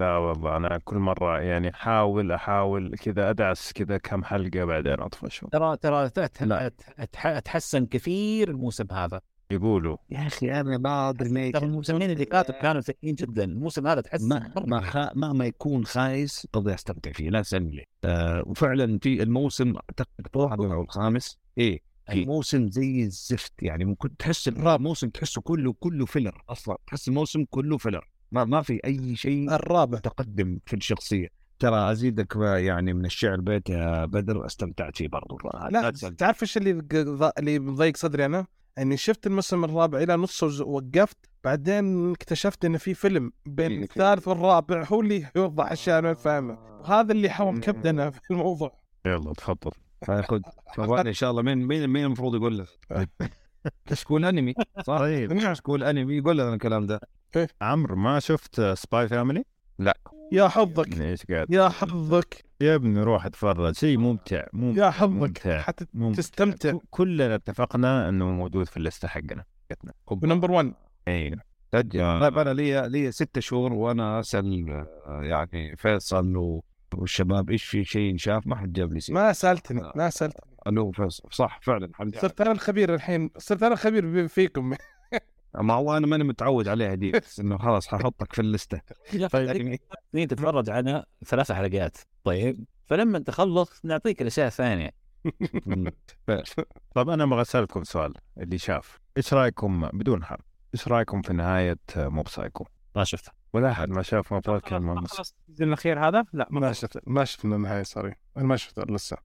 [0.00, 0.56] لا والله.
[0.56, 5.44] أنا كل مرة يعني أحاول أحاول كذا أدعس كذا كم حلقة بعدين أطفش.
[5.52, 6.68] ترى ترى تت- لا.
[7.12, 9.20] تح- تحسن كثير الموسم هذا.
[9.50, 14.00] يقولوا يا أخي أنا ما ادري ترى الموسمين اللي فاتوا كانوا سيئين جدا الموسم هذا
[14.00, 14.66] تحسن ما مرة.
[14.66, 15.10] ما خا...
[15.14, 20.74] مهما يكون خايس قضي أستمتع فيه لا تسالني ليه آه وفعلا في الموسم أعتقد الرابع
[20.74, 21.80] أو الخامس إيه.
[22.12, 27.44] الموسم زي الزفت يعني ممكن تحس الرابع موسم تحسه كله كله filler أصلا تحس الموسم
[27.50, 31.28] كله filler ما ما في أي شيء الرابع متقدم في الشخصية
[31.58, 35.38] ترى أزيدك يعني من الشعر بيت يا بدر أستمتعت فيه برضو
[35.70, 36.16] لا تسأل.
[36.16, 36.82] تعرف إيش اللي
[37.38, 38.46] اللي مضايق صدري أنا؟
[38.78, 41.16] اني شفت الموسم الرابع إلى نصه وز- وقفت.
[41.44, 46.58] بعدين اكتشفت إن في فيلم بين في- الثالث والرابع هو اللي يوضح أشياء أنا فاهمة.
[46.80, 48.78] وهذا اللي حوم كبدنا في الموضوع.
[49.06, 49.70] يلا تفضل.
[50.06, 50.40] فخذ
[50.76, 51.42] فوالله إن شاء الله.
[51.42, 52.68] مين مين مين المفروض يقول لك؟
[53.86, 54.54] كشكول أنمي
[54.86, 55.32] صح؟ طيب.
[55.32, 57.00] كشكول أنمي يقول لنا الكلام ده.
[57.62, 59.44] عمرو ما شفت Spy Family؟
[60.32, 61.00] يا حظك.
[61.00, 62.44] إيش قاعد يا حظك.
[62.60, 63.74] يا ابني روح اتفرج.
[63.74, 65.10] شيء ممتع ممتع يا حظك.
[65.10, 65.60] ممتع.
[65.60, 66.16] حتى ممتع.
[66.16, 66.78] تستمتع.
[66.90, 69.92] كلنا اتفقنا إنه موجود في ال list ة حقنا حقتنا.
[70.22, 70.72] number 1
[71.08, 71.36] اي
[71.72, 74.70] سجل طيب أنا لي لي ست شهور وأنا أسأل
[75.06, 76.60] آه، يعني فيصل
[76.94, 80.50] والشباب إيش في شيء ينشاف؟ ما حد جاب لي سيره ما سألتني ما سألتني.
[80.66, 81.28] ألو فيصل.
[81.32, 84.74] صح فعلا حد صرت أنا الخبير الحين صرت أنا الخبير فيكم.
[85.56, 88.80] ما هو أنا ماني متعود عليها دي بس إنه خلاص ححطك في ال list ة.
[89.30, 89.78] طيب.
[90.28, 92.64] تتفرج على ثلاث حلقات طيب.
[92.86, 94.90] فلما تخلص نعطيك الأشياء الثانية.
[96.94, 98.98] طب أنا أبغى أسألكم سؤال اللي شاف.
[99.16, 102.66] إيش رأيكم بدون حرب إيش رأيكم في نهاية Mob Psycho؟
[102.96, 103.32] ما شفتها.
[103.52, 106.46] ولا أحد ما شاف Mob Psycho كان خلاص ال season الأخير هذا؟ لا.
[106.50, 109.16] ما شفت ما شفنا النهاية صاري أنا ما شفت لسه.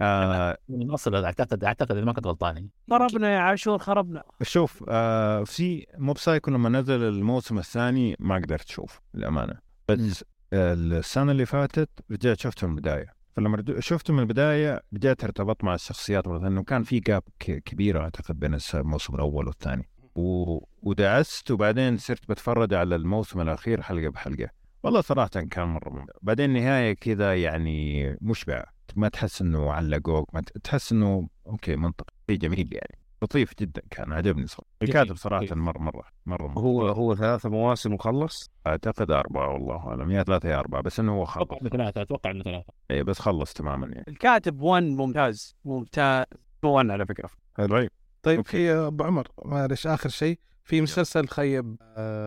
[0.00, 2.70] آه من اصل اعتقد أعتقد ما كنت غلطان يعني.
[2.90, 4.22] خربنا يا عاشور خربنا.
[4.42, 9.58] شوف آه في Mob Psycho لما نزل الموسم الثاني ما قدرت أشوف للأمانة.
[9.88, 13.16] بس السنة اللي فاتت رجعت شفته من البداية.
[13.36, 18.00] فلما شفته من البداية رجعت ارتبطت مع الشخصيات مرة لأنه كان في gap ك- كبيرة
[18.00, 19.88] أعتقد بين الس- الموسم الأول والثاني.
[20.14, 20.58] و...
[20.82, 24.48] ودعست وبعدين صرت بتفرج على الموسم الأخير حلقة بحلقة.
[24.82, 26.12] والله صراحة كان مرة ممتع.
[26.22, 28.75] بعدين نهاية كذا يعني مشبعة.
[28.96, 32.98] ما تحس إنه علقوك ما تحس إنه أوكي منطقي شيء جميل يعني.
[33.22, 34.66] لطيف جدا كان عجبني صراحة.
[34.82, 36.60] الكاتب صراحة مرة مرة مرة, مرة.
[36.60, 40.10] هو هو ثلاثة مواسم وخلص؟ أعتقد أربعة والله أعلم.
[40.10, 41.42] يا ثلاثة يا أربعة بس إنه هو خلص.
[41.46, 42.72] أتوقع إنه ثلاثة أتوقع إنه ثلاثة.
[42.90, 44.04] إيه بس خلص تماما يعني.
[44.08, 46.24] الكاتب 1 ممتاز ممتاز.
[46.62, 47.30] 1 على فكرة.
[47.68, 47.90] طيب.
[48.22, 48.50] طيب أوكي.
[48.50, 50.38] في أبو عمر معلش آخر شيء.
[50.64, 52.26] في مسلسل خيب آه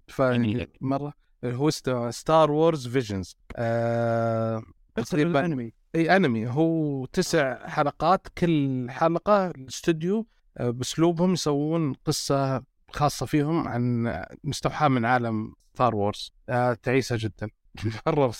[0.81, 1.13] مرة
[1.45, 1.69] هو
[2.09, 4.63] Star Wars Visions آه
[4.95, 5.73] تقريبا الأنمي.
[5.95, 14.13] اي انمي هو تسع حلقات كل حلقة الاستوديو آه، باسلوبهم يسوون قصة خاصة فيهم عن
[14.43, 17.49] مستوحاة من عالم Star Wars آه تعيسة جدا.
[18.07, 18.33] مرة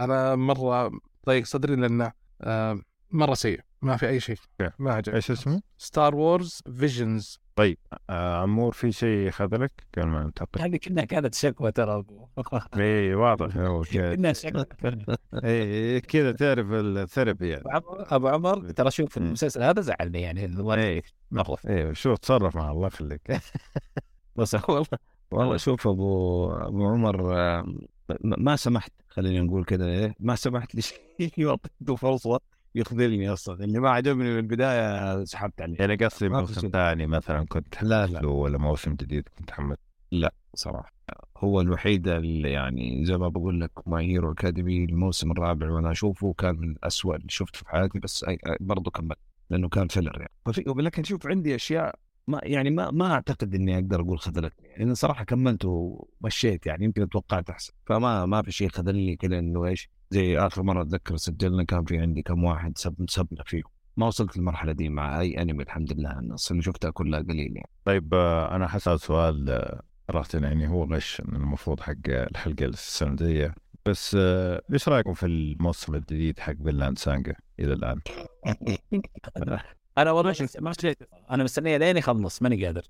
[0.00, 0.90] أنا مرة
[1.26, 3.60] ضيق صدري لأنه آه مرة سيء.
[3.82, 4.36] ما في أي شيء.
[4.78, 7.38] ما عجبني إيش اسمه؟ Star Wars Visions
[8.10, 10.60] آه عمور في شيء خذلك؟ قبل ما ننتقل.
[10.60, 11.94] هذه كأنها كانت شكوى ترى.
[11.94, 12.28] أبو.
[12.76, 14.64] اي واضح هو كأنها شكوى.
[15.44, 17.64] اي كذا تعرف ال therapy يعني.
[17.88, 22.70] أبو عمر ترى شوف المسلسل هذا زعلني يعني الله اي مره أيوه شو تصرف مع
[22.70, 23.40] الله يخليك
[24.36, 24.86] بس والله
[25.30, 27.66] والله شوف أبو أبو عمر آه،
[28.24, 32.40] ما سمحت خلينا نقول كذا إيه ما سمحت لي شيء اعطيته فرصة.
[32.74, 35.76] يخذلني أصلا اللي ما عجبني من البداية سحبت عليه.
[35.78, 36.68] يعني قصدي ما موسم.
[36.68, 38.26] ثاني مثلا كنت لا لا.
[38.26, 39.76] ولا موسم جديد كنت حمد
[40.54, 40.92] صراحة.
[41.36, 46.32] هو الوحيد اللي يعني زي ما بقول لك ماي هيرو اكاديمي الموسم الرابع وأنا أشوفه
[46.38, 48.24] كان من أسوأ اللي شفته في حياتي بس
[48.60, 49.16] برضه كمل
[49.50, 50.32] لأنه كان filler يعني.
[50.46, 51.94] ففي ولكن شوف عندي أشياء
[52.26, 56.84] ما يعني ما ما أعتقد إني أقدر أقول خذلتني يعني أنا صراحة كملت ومشيت يعني
[56.84, 57.72] يمكن توقعت أحسن.
[57.86, 61.98] فما ما في شيء خذلني كذا إنه إيش زي آخر مرة أتذكر سجلنا كان في
[61.98, 63.62] عندي كم واحد سب سبنا فيه
[63.96, 67.70] ما وصلت للمرحلة دي مع أي أنمي الحمد لله النص اللي شفتها كلها قليل يعني
[67.84, 73.54] طيب آه، أنا حسأل سؤال آه، صراحة يعني هو غش المفروض حق الحلقة السنة الجاية
[73.86, 78.00] بس آه، إيش رأيكم في الموسم الجديد حق Vinland Saga إلى الآن؟
[79.98, 82.82] أنا والله ما شفت أنا مستنيه لين يخلص ماني قادر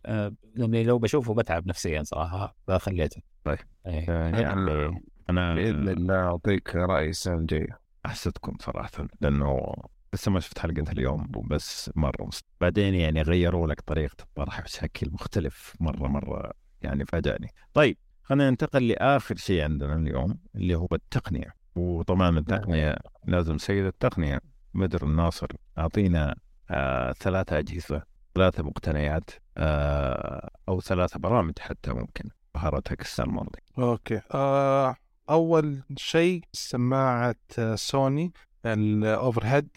[0.55, 3.59] لأني لو بشوفه بتعب نفسيا صراحة فخليته طيب.
[3.87, 4.11] إيه.
[4.11, 9.75] يعني أنا بإذن الله أعطيك رايي السنة الجايه أحسدكم صراحة لأنه
[10.15, 12.45] لسه ما شفت حلقة اليوم بس مرة مست...
[12.61, 16.53] بعدين يعني غيروا لك طريقة الطرح بشكل مختلف مرة مرة
[16.83, 17.49] يعني فاجأني.
[17.75, 22.97] طيب خلينا ننتقل لآخر شيء عندنا اليوم اللي هو التقنية وطبعا التقنية
[23.27, 24.41] لازم سيد التقنية
[24.75, 25.49] مدر الناصر
[25.79, 26.35] أعطينا
[26.71, 28.03] آه ثلاثة أجهزة
[28.35, 33.61] ثلاثة مقتنيات آه أو ثلاثة برامج حتى ممكن بهارتك السنة الماضية.
[33.79, 34.97] أوكي آه
[35.31, 37.37] أول شيء سماعة
[37.75, 38.33] سوني
[38.67, 39.69] ال over head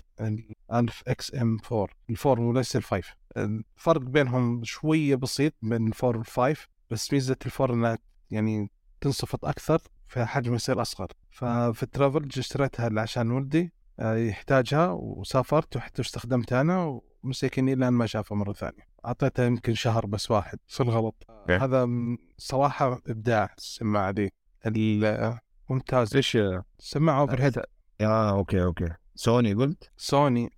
[0.74, 3.14] 1000 XM 4 ال four وليس ال five.
[3.38, 7.98] الفرق بينهم شوية بسيط بين ال four وال five بس ميزة ال four إنها
[8.32, 8.72] يعني
[9.02, 11.08] تنصفط أكثر فحجمه يصير أصغر.
[11.30, 18.06] ففي ال travel اشتريتها عشان ولدي آه، يحتاجها وسافرت وحتى استخدمتها أنا ومسكني لأن ما
[18.06, 18.88] شافها مرة ثانية.
[19.06, 20.60] أعطيته يمكن شهر بس واحد.
[20.68, 21.26] في الغلط.
[21.50, 21.88] هذا
[22.38, 24.34] صراحة إبداع السماعة دي.
[25.70, 26.16] ممتاز.
[26.16, 26.38] إيش
[26.80, 27.60] سماعه over head
[28.02, 28.90] آه أوكي أوكي.
[29.16, 30.50] سوني قلت؟ سوني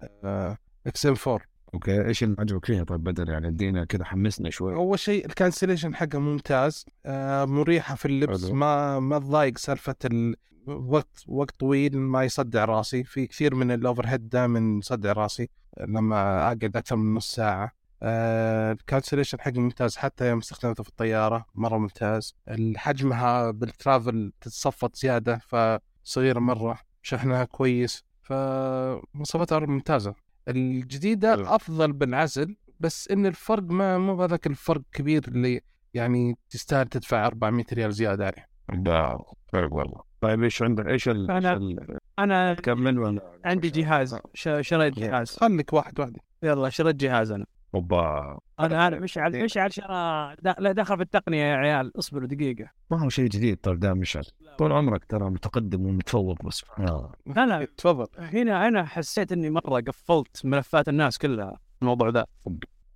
[0.87, 1.41] XM 4
[1.73, 2.05] أوكي.
[2.05, 4.73] إيش اللي عجبك فيها؟ طيب بدر يعني ادينا كذا حمسنا شوي.
[4.73, 6.85] أول شيء ال cancellation حقه ممتاز.
[7.05, 8.45] آه، مريحة في اللبس.
[8.45, 8.55] حلو.
[8.55, 10.35] ما ما تضايق سالفة ال...
[10.67, 13.03] وقت وقت طويل ما يصدع راسي.
[13.03, 15.49] في كثير من ال over head دائما يصدع راسي.
[15.79, 17.78] لما أقعد أكثر من نص ساعة.
[18.03, 22.35] آه ال cancellation حقه ممتاز حتى يوم استخدمته في الطيارة مرة ممتاز.
[22.75, 30.13] حجمها بال travel تتصفط زيادة فصغيرة مرة شحنها كويس فمواصفاتها ممتازة.
[30.47, 35.61] الجديدة أفضل بالعزل بس إن الفرق ما مو بهذاك الفرق كبير اللي
[35.93, 38.47] يعني تستاهل تدفع 400 ريال زيادة عليه.
[38.83, 39.17] ده
[39.53, 40.01] فرق والله.
[40.21, 41.31] طيب إيش عندك إيش ال...
[41.31, 41.97] ال...
[42.19, 45.37] أنا كمل ولا عندي جهاز ش- شريت جهاز.
[45.37, 46.17] خليك واحد واحد.
[46.43, 47.45] يلا شريت جهاز أنا.
[47.75, 48.39] اوبا.
[48.59, 52.71] أنا أنا مشعل مشعل شرى دا- لا دخل في التقنية يا عيال اصبروا دقيقة.
[52.91, 54.23] ما هو شيء جديد ترى ده مشعل
[54.57, 56.65] طول عمرك ترى متقدم ومتفوق بس.
[56.79, 57.11] آه.
[57.25, 57.67] لا لا.
[57.77, 58.07] تفضل.
[58.17, 62.25] هنا أنا حسيت إني مرة قفلت ملفات الناس كلها الموضوع ذا.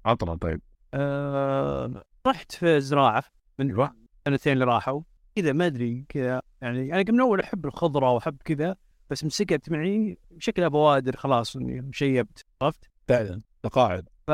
[0.06, 0.62] عطنا طيب.
[0.94, 3.24] أه رحت في زراعة
[3.60, 3.88] من
[4.28, 5.02] سنتين اللي راحوا.
[5.36, 8.76] كذا ما أدري كذا يعني أنا من أول أحب الخضرة وأحب كذا
[9.10, 13.41] بس مسكت معي شكلها بوادر خلاص إني شيبت عرفت؟ فعلا.
[13.64, 14.10] تقاعد.
[14.28, 14.32] ف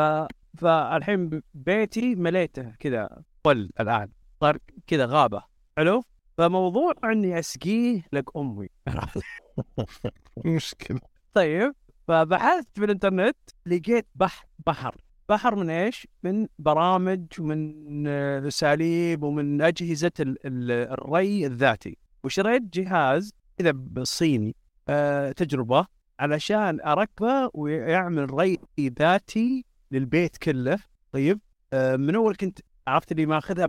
[0.57, 4.09] فالحين بيتي مليته كذا فل الآن.
[4.41, 4.57] صار
[4.87, 5.43] كذا غابة.
[5.77, 6.03] حلو؟
[6.37, 8.69] فموضوع إني أسقيه لك أمي.
[10.45, 10.99] مشكله
[11.33, 11.73] طيب
[12.07, 14.95] فبحثت في الإنترنت لقيت بحر بحر.
[15.29, 21.97] بحر من إيش؟ من برامج ومن آه، اساليب ومن أجهزة ال- ال- الري الذاتي.
[22.23, 24.55] وشريت جهاز كذا بالصيني
[24.89, 25.85] آه، تجربة
[26.19, 30.79] علشان أركبه ويعمل ري ذاتي للبيت كله.
[31.11, 31.39] طيب
[31.73, 33.65] آه، من أول كنت عرفت اللي ماخذها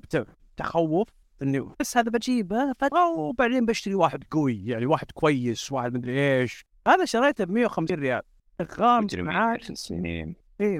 [0.56, 1.08] بتخوف
[1.42, 2.88] إني بس هذا بجيبه ف-
[3.18, 6.66] وبعدين بشتري واحد قوي يعني واحد كويس واحد مدري إيش.
[6.88, 8.22] هذا شريته ب 150 ريال.
[8.60, 9.58] شغال معاي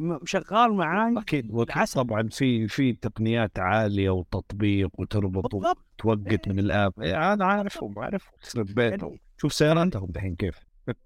[0.01, 1.51] م- شغال معاي أكيد.
[1.95, 6.93] طبعا في في تقنيات عالية وتطبيق وتربط وتوقت من الآب.
[7.03, 10.59] إيه أنا عارفهم عارفهم يخرب بيتهم شوف سياراتهم دحين كيف.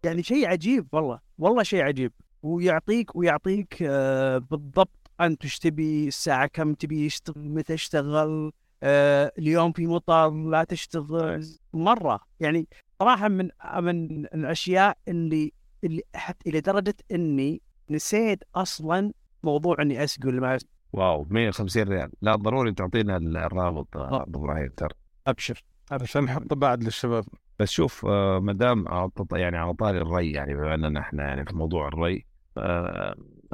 [0.05, 2.13] يعني شيء عجيب والله والله شيء عجيب.
[2.45, 8.53] ويعطيك ويعطيك آه بالضبط أنت إيش تبي الساعة كم تبي يشتغل متى اشتغل
[8.83, 11.47] آه اليوم في مطر لا تشتغل.
[11.73, 12.69] مرة يعني
[13.01, 13.49] صراحة من
[13.81, 15.53] من الأشياء اللي
[15.85, 17.61] اللي حتى إلى درجة إني
[17.91, 19.13] نسيت أصلا
[19.43, 20.59] موضوع إني اسقي ولا ما.
[20.93, 22.11] واو 150 ريال.
[22.23, 24.95] لا ضروري تعطينا الرابط آه، عبد إبراهيم ترى.
[25.27, 27.25] أبشر عشان نحطه بعد للشباب.
[27.59, 28.85] بس شوف آه، ما دام
[29.33, 32.34] يعني على طاري الري يعني بما إننا إحنا يعني في موضوع الري آه،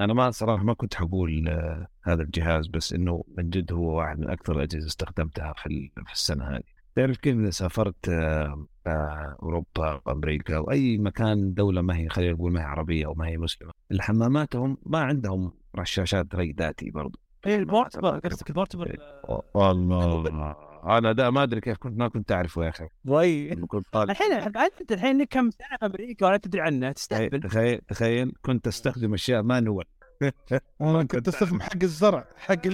[0.00, 4.18] أنا ما صراحة ما كنت حقول آه، هذا الجهاز بس إنه من جد هو واحد
[4.18, 6.62] من أكثر الأجهزة استخدمتها في في السنة هذه.
[6.94, 12.32] تعرف كيف إذا سافرت آه، آه، أوروبا أمريكا أو أي مكان دولة ما هي خلينا
[12.32, 17.18] نقول ما هي عربية أو ما هي مسلمة الحماماتهم ما عندهم رشاشات ري ذاتي برضو.
[17.46, 18.98] إيه ال portable قصدك البورتبل
[19.54, 20.69] والله.
[20.84, 22.88] أنا ده ما أدري كيف كنت ما كنت أعرفه يا أخي.
[23.92, 28.66] طالب الحين أنت الحين كم سنة في أمريكا ولا تدري عنها تستهبل تخيل تخيل كنت
[28.66, 29.84] أستخدم أشياء manual
[30.80, 32.24] أنا كنت أستخدم حق الزرع.
[32.36, 32.66] حق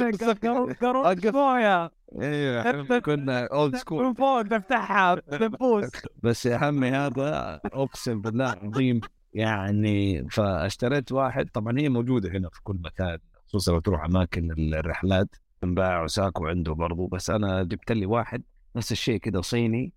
[0.81, 1.91] قرون مويه
[2.23, 5.15] أيوه كنا old school من فوق تفتحها.
[5.15, 5.91] بنفوس
[6.23, 9.01] بس يا عمي هذا أقسم بالله العظيم
[9.35, 11.49] يعني فاشتريت واحد.
[11.53, 13.19] طبعا هي موجودة هنا في كل مكان
[13.49, 15.29] خصوصا لو تروح أماكن الرحلات.
[15.67, 18.43] تنباع وساكو عنده برضو بس أنا جبت لي واحد
[18.77, 19.93] نفس الشيء كده صيني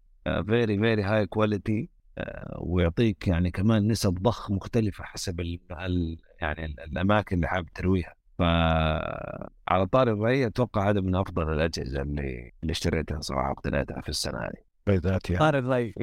[0.45, 1.89] very very high quality
[2.59, 5.59] ويعطيك يعني كمان نسب ضخ مختلفة حسب ال
[6.41, 8.13] يعني ال- الأماكن اللي حابب ترويها.
[8.39, 14.39] فعلى طاري الري أتوقع هذا من أفضل الأجهزة اللي اللي اشتريتها صراحة اقتنيتها في السنة
[14.39, 14.68] هذه.
[14.89, 15.93] بيضات يعني صار الري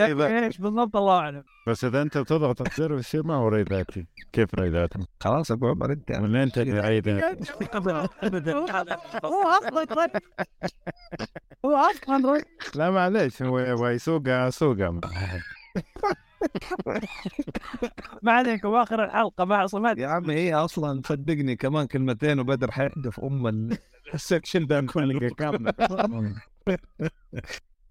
[0.00, 4.06] إيش بالضبط الله اعلم بس إذا أنت بتضغط الزر يصير ما هو ري ذاتي.
[4.32, 6.80] كيف ري ذاتي؟ خلاص أبو عمر أنت من أنت ذاتي؟
[9.24, 9.86] هو أصلا
[11.64, 12.42] هو أصلا
[12.74, 15.00] لا معليش هو يبغى يسوقها سوقها
[18.22, 22.70] ما عليكم آخر الحلقة ما أصلا ما يا عمي هي أصلا صدقني كمان كلمتين وبدر
[22.70, 23.78] حيحدف أم ال-
[24.14, 25.28] السكشن ده كله.
[25.30, 25.72] كامل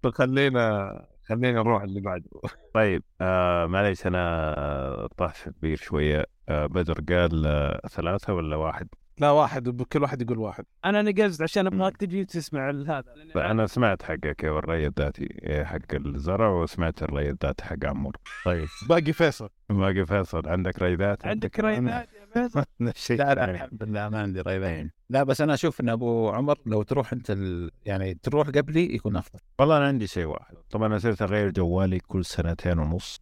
[0.02, 2.30] فخلينا خلينا نروح اللي بعده.
[2.74, 6.26] طيب آه معليش أنا طاح كبير شوية.
[6.48, 10.64] آه بدر قال آه ثلاثة ولا واحد؟ لا واحد كل واحد يقول واحد.
[10.84, 13.04] أنا نقزت عشان أبغاك تجي تسمع هذا
[13.36, 18.16] أنا سمعت حقك الري الذاتي إيه، حق الزرع وسمعت الري الذاتي حق عمور.
[18.44, 18.68] طيب.
[18.88, 19.48] باقي فيصل.
[19.70, 24.20] باقي فيصل عندك ري ذاتي عندك ري ذاتي نفس لا لا الشيء الحمد لله ما
[24.22, 27.70] عندي ريبين لا بس أنا أشوف إن أبو عمر لو تروح أنت ال...
[27.84, 29.40] يعني تروح قبلي يكون أفضل.
[29.58, 30.54] والله أنا عندي شيء واحد.
[30.70, 33.20] طبعا أنا صرت أغير جوالي كل سنتين ونص.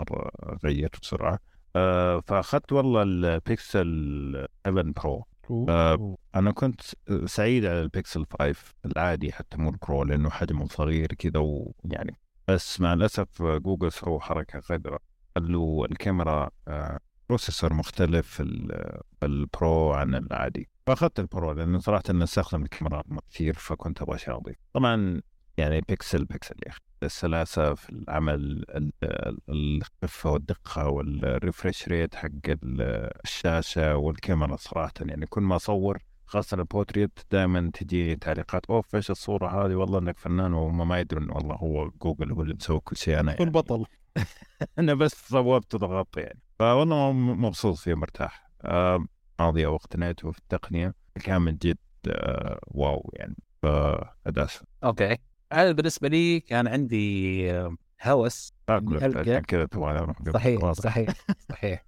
[0.00, 0.30] مرة
[0.64, 1.38] غيرت بسرعة.
[1.76, 5.26] آه فأخذت والله البيكسل 7 Pro.
[5.68, 6.80] آه أنا كنت
[7.24, 8.54] سعيد على البيكسل 5
[8.86, 12.16] العادي حتى مو ال Pro لأنه حجمه صغير كذا ويعني
[12.48, 14.98] بس مع الأسف جوجل سووا حركة غدره
[15.36, 16.98] خلوا الكاميرا آه
[17.28, 20.68] processor مختلف ال- ال Pro عن العادي.
[20.86, 24.56] فأخذت ال Pro لأنه صراحة أنا أستخدم الكاميرا كثير فكنت أبغى شيء نظيف.
[24.72, 25.20] طبعا
[25.56, 26.80] يعني Pixel Pixel يا أخي.
[27.02, 34.92] السلاسة في العمل ال- ال- الخفة والدقة وال refresh rate حق ال- الشاشة والكاميرا صراحة.
[35.00, 40.18] يعني كل ما أصور خاصة البورتريت دائما تجي تعليقات أوف إيش الصورة هذه؟ والله إنك
[40.18, 41.30] فنان وهم ما يدرون.
[41.30, 43.44] والله هو جوجل هو اللي مسوي كل شيء أنا يعني.
[43.44, 43.84] والبطل.
[44.78, 46.40] أنا بس صورت وضغطت يعني.
[46.58, 49.06] فوالله مبسوط فيه مرتاح آه،
[49.40, 50.94] ماضية واقتنيته في التقنية.
[51.24, 51.78] كان من جد
[52.08, 53.36] آه، wow يعني.
[53.62, 55.16] فاداس okay.
[55.52, 60.72] أنا بالنسبة لي كان عندي آه، هوس عشان كذا تبغى أروح قبل صحيح.
[60.72, 61.08] صحيح
[61.52, 61.84] صحيح.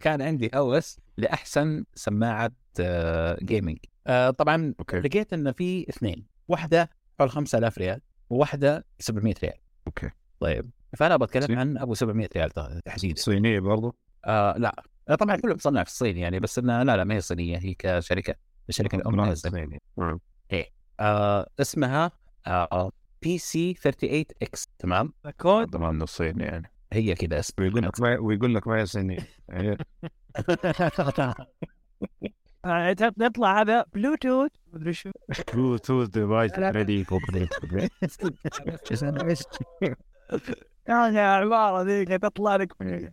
[0.00, 2.50] كان عندي هوس لأحسن سماعة
[3.42, 3.78] gaming
[4.38, 5.00] طبعا okay.
[5.00, 6.26] لقيت إن في اثنين.
[6.48, 8.00] واحدة حول 5000 ريال
[8.30, 9.58] وواحدة 700 ريال.
[9.86, 10.10] okay.
[10.40, 10.70] طيب.
[10.96, 11.58] فأنا بتكلم.
[11.58, 12.50] عن أبو 700 ريال
[12.84, 13.20] تحديدا.
[13.20, 14.82] صينية برضو؟ آه لا.
[15.08, 17.74] آه، طبعا كله مصنع في الصين يعني بس انها لا لا ما هي صينية هي
[17.74, 18.34] كشركة
[18.68, 19.78] الشركة الام الصينية.
[19.96, 20.20] نعم.
[21.00, 22.10] آه اسمها
[22.46, 22.92] آه
[23.22, 26.70] PC 38X تمام؟ كود طبعا من الصين يعني.
[26.92, 29.18] هي كذا اسم ويقول لك ما ويقول لك ما هي صينية.
[29.48, 29.78] يعني
[32.64, 35.10] آه، يطلع هذا؟ بلوتوث مدري شو.
[35.54, 36.52] Bluetooth device.
[36.58, 37.06] ready
[40.88, 43.10] يعني العبارة ذيك تطلع لك في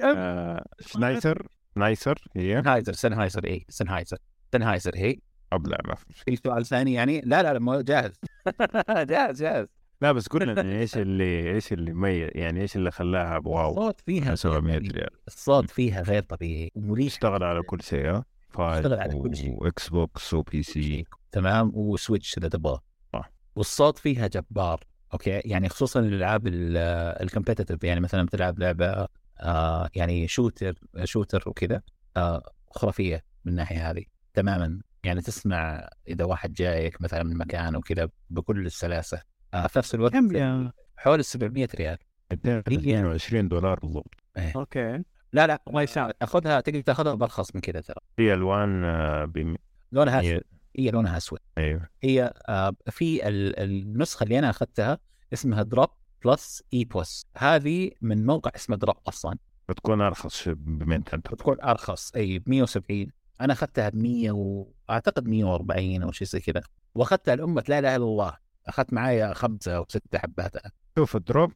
[0.00, 4.18] أم- شنايسر؟ نايسر هي؟ Sennheiser Sennheiser اي Sennheiser
[4.52, 5.16] Sennheiser هي.
[5.52, 8.12] ابلع ما في سؤال ثاني يعني؟ لا لا لا مو جاهز.
[9.10, 9.66] جاهز جاهز.
[10.00, 14.00] لا بس قول لنا إيش اللي إيش اللي مي يعني إيش اللي خلاها wow؟ الصوت
[14.00, 15.10] فيها 700 ريال.
[15.28, 17.06] الصوت فيها غير طبيعي ومريح.
[17.06, 18.24] اشتغل على كل شيء ها؟
[18.58, 19.62] اشتغل على كل شيء.
[19.62, 22.78] و Xbox و PC تمام و Switch إذا تبغى.
[23.12, 23.30] صح.
[23.56, 24.80] والصوت فيها جبار.
[25.14, 29.06] okay؟ يعني خصوصا الالعاب ال competitive يعني مثلا بتلعب لعبة
[29.40, 30.74] آه يعني shooter
[31.04, 31.82] shooter وكذا
[32.16, 34.04] آه خرافية من الناحية هذه
[34.34, 34.80] تماما.
[35.04, 39.22] يعني تسمع إذا واحد جايك مثلا من مكان وكذا بكل السلاسة
[39.54, 41.98] آه في نفس الوقت كم حول ال 700 ريال.
[42.32, 44.14] 222 دولار بالضبط.
[44.56, 45.02] okay.
[45.32, 46.16] لا لا الله يسامحك.
[46.22, 47.96] أخذها تقدر تأخذها برخص من كذا ترى.
[48.16, 49.56] في ألوان آه، بم...
[49.92, 50.40] لونها هي-
[50.76, 51.38] هي لونها أسود.
[51.58, 51.88] أيوه.
[52.02, 54.98] هي آه، في ال- النسخة اللي أنا أخذتها
[55.32, 55.88] اسمها Drop
[56.24, 59.38] plus EPOS هذه من موقع اسمه Drop أصلا.
[59.68, 62.12] بتكون أرخص ب 200 بتكون أرخص.
[62.16, 63.06] أي ب 170
[63.40, 66.62] أنا أخذتها ب 100 واعتقد 140 أو شيء زي كذا.
[66.94, 68.36] وأخذتها لأمة لا إله إلا الله.
[68.66, 70.52] أخذت معايا خمسة أو ستة حبات
[70.98, 71.52] شوف الدروب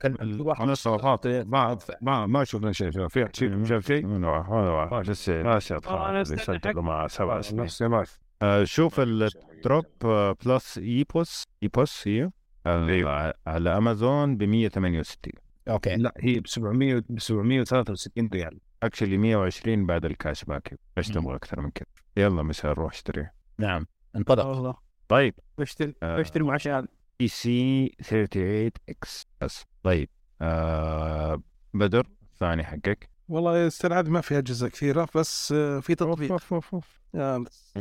[0.62, 4.06] أنا الصراحات ما ما ما شفنا شيء شوف في شيء شاف شيء.
[5.92, 7.90] ما أنا استنى يسجلوا حق- مع سبع سنين.
[7.90, 8.04] ما
[8.42, 12.30] آه، شوف الدروب آه، بلس اي بوس اي بوس هي؟
[12.66, 15.32] آه، على أمازون ب 168
[15.68, 15.96] أوكي.
[15.96, 18.58] لا هي ب 700 ب 763 ريال.
[18.82, 20.78] اكشلي 120 بعد الكاش باك.
[20.98, 21.86] إيش تبغى أكثر من كذا
[22.16, 23.86] يلا مش هنروح اشتريه نعم
[24.16, 24.46] انطلق.
[24.46, 24.74] والله
[25.08, 25.34] طيب.
[25.58, 26.18] بشتري آه.
[26.18, 26.88] بشتري مع شهاده
[27.18, 30.08] PC 38X بس طيب.
[30.42, 31.42] آه
[31.74, 32.06] بدر
[32.40, 33.08] ثاني حقك.
[33.28, 36.28] والله السنة هذه ما فيها اجهزه كثيرة بس آه، في تطبيق.
[37.14, 37.72] آه، بس-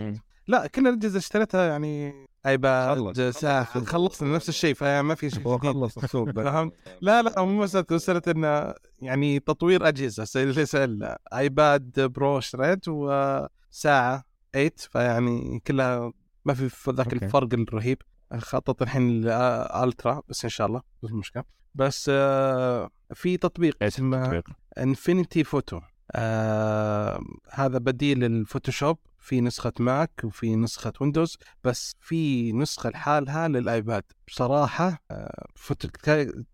[0.48, 3.30] لا كل الاجهزه اشتريتها يعني iPad.
[3.30, 5.57] ساعة خلصنا نفس الشيء فما في شيء هو.
[5.57, 6.32] خلص السوق.
[6.32, 12.88] فهمت؟ لا لا مو مسألة مسألة انه يعني تطوير أجهزة زي سأل iPad Pro اشتريت
[12.88, 16.11] وساعة 8 فيعني كلها
[16.45, 17.14] ما في ذاك.
[17.14, 18.02] الفرق الرهيب
[18.38, 21.44] خطط الحين ال ultra بس إن شاء الله مش مشكلة
[21.76, 24.44] بس آه، في تطبيق اسمه؟
[24.77, 25.80] Infinity Photo
[26.11, 27.19] آه
[27.52, 28.98] هذا بديل ال Photoshop
[29.28, 34.03] في نسخة Mac وفي نسخة Windows بس في نسخة لحالها لل iPad.
[34.28, 35.45] بصراحة آه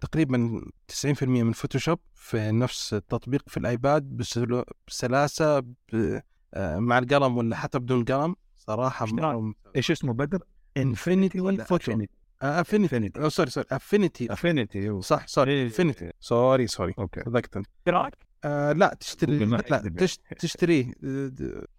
[0.02, 4.04] تقريبا 90% من Photoshop في نفس التطبيق في ال iPad
[4.88, 5.64] بسلاسة
[6.54, 8.36] آه مع القلم ولا حتى بدون قلم.
[8.56, 9.06] صراحة
[9.76, 10.44] إيش اسمه بدر؟
[10.78, 11.98] Infinity ولا Photo
[12.42, 17.22] Affinity sorry sorry Affinity Affinity صح sorry Affinity sorry sorry okay.
[17.58, 19.94] انت اشتراك آه لا تشتري لا.
[19.98, 20.94] تش تشتريه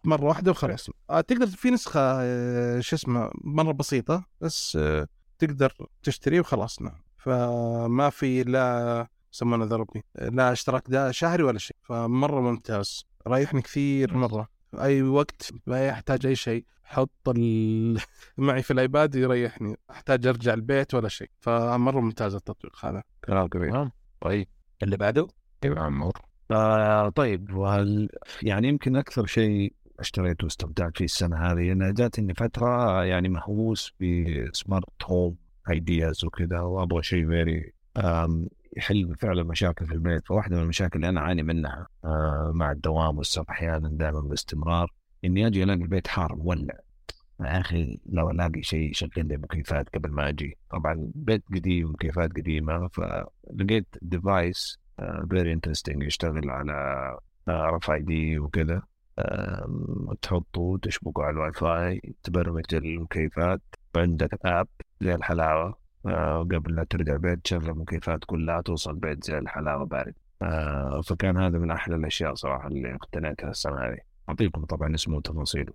[0.05, 0.91] مرة واحدة وخلاص.
[1.11, 5.09] آه تقدر في نسخة آه شو اسمه مرة بسيطة بس آه
[5.39, 6.83] تقدر تشتريه وخلاص.
[6.83, 7.03] نعم.
[7.17, 11.77] فما في لا يسمونه ذا ربي لا اشتراك ده شهري ولا شيء.
[11.83, 14.49] فمرة ممتاز ريحني كثير مرة.
[14.75, 18.01] أي وقت ما يحتاج أي شيء حط ال...
[18.39, 19.77] معي في الآيباد يريحني.
[19.91, 21.31] أحتاج أرجع البيت ولا شيء.
[21.41, 23.03] فمرة ممتاز التطبيق هذا.
[23.25, 23.93] كلام كبير تمام.
[24.21, 24.49] طيب.
[24.83, 25.29] اللي بعده؟
[25.65, 26.13] أيوه عمور
[26.51, 28.09] آه طيب وهل
[28.43, 35.05] يعني يمكن أكثر شيء اشتريته واستمتعت فيه السنة هذه أنا جاتني فترة يعني مهووس بسمارت
[35.05, 35.37] هوم
[35.71, 37.73] ideas وكذا وأبغى شيء very
[38.77, 40.27] يحل فعلا مشاكل في البيت.
[40.27, 44.93] فواحدة من المشاكل اللي أنا أعاني منها آه مع الدوام والسفر أحيانا دائما باستمرار
[45.25, 46.75] إني أجي ألاقي البيت حار مولع.
[47.41, 50.59] يا أخي لو ألاقي شيء يشغل لي مكيفات قبل ما أجي.
[50.71, 54.79] طبعا بيت قديم مكيفات قديمة فلقيت device
[55.31, 56.73] very interesting يشتغل على
[57.49, 58.83] RID وكذا
[60.23, 63.61] تحطه وتشبكه على الواي فاي تبرمج المكيفات.
[63.97, 64.69] عندك اب
[65.01, 65.85] زي الحلاوة.
[66.07, 71.37] آه، قبل لا ترجع البيت تشغل المكيفات كلها توصل البيت زي الحلاوة بارد آه، فكان
[71.37, 73.99] هذا من أحلى الأشياء صراحة اللي اقتنيتها السنة هذه.
[74.29, 75.73] أعطيكم طبعا اسمه وتفاصيله.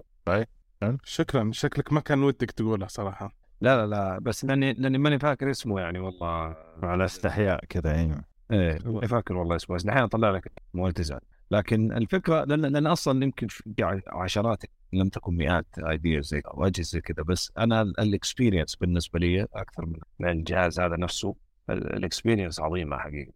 [1.03, 1.49] شكرا.
[1.53, 3.33] شكلك ما كان ودك تقولها صراحة.
[3.61, 4.19] لا لا لا.
[4.19, 6.55] بس لأني لأني ماني فاكر اسمه يعني والله.
[6.83, 8.77] على استحياء كذا أيوه إيه
[9.07, 11.19] فاكر والله اسمه بس دحين أطلع لك مو تزعل
[11.51, 13.63] لكن الفكرة لأن لأن أصلا يمكن في
[14.07, 14.63] عشرات
[14.93, 19.47] لم تكن مئات ideas زي أو اجهزه زي كذا بس أنا ال experience بالنسبة لي
[19.53, 21.35] أكثر من من الجهاز هذا نفسه
[21.69, 23.31] ال experience عظيمة حقيقه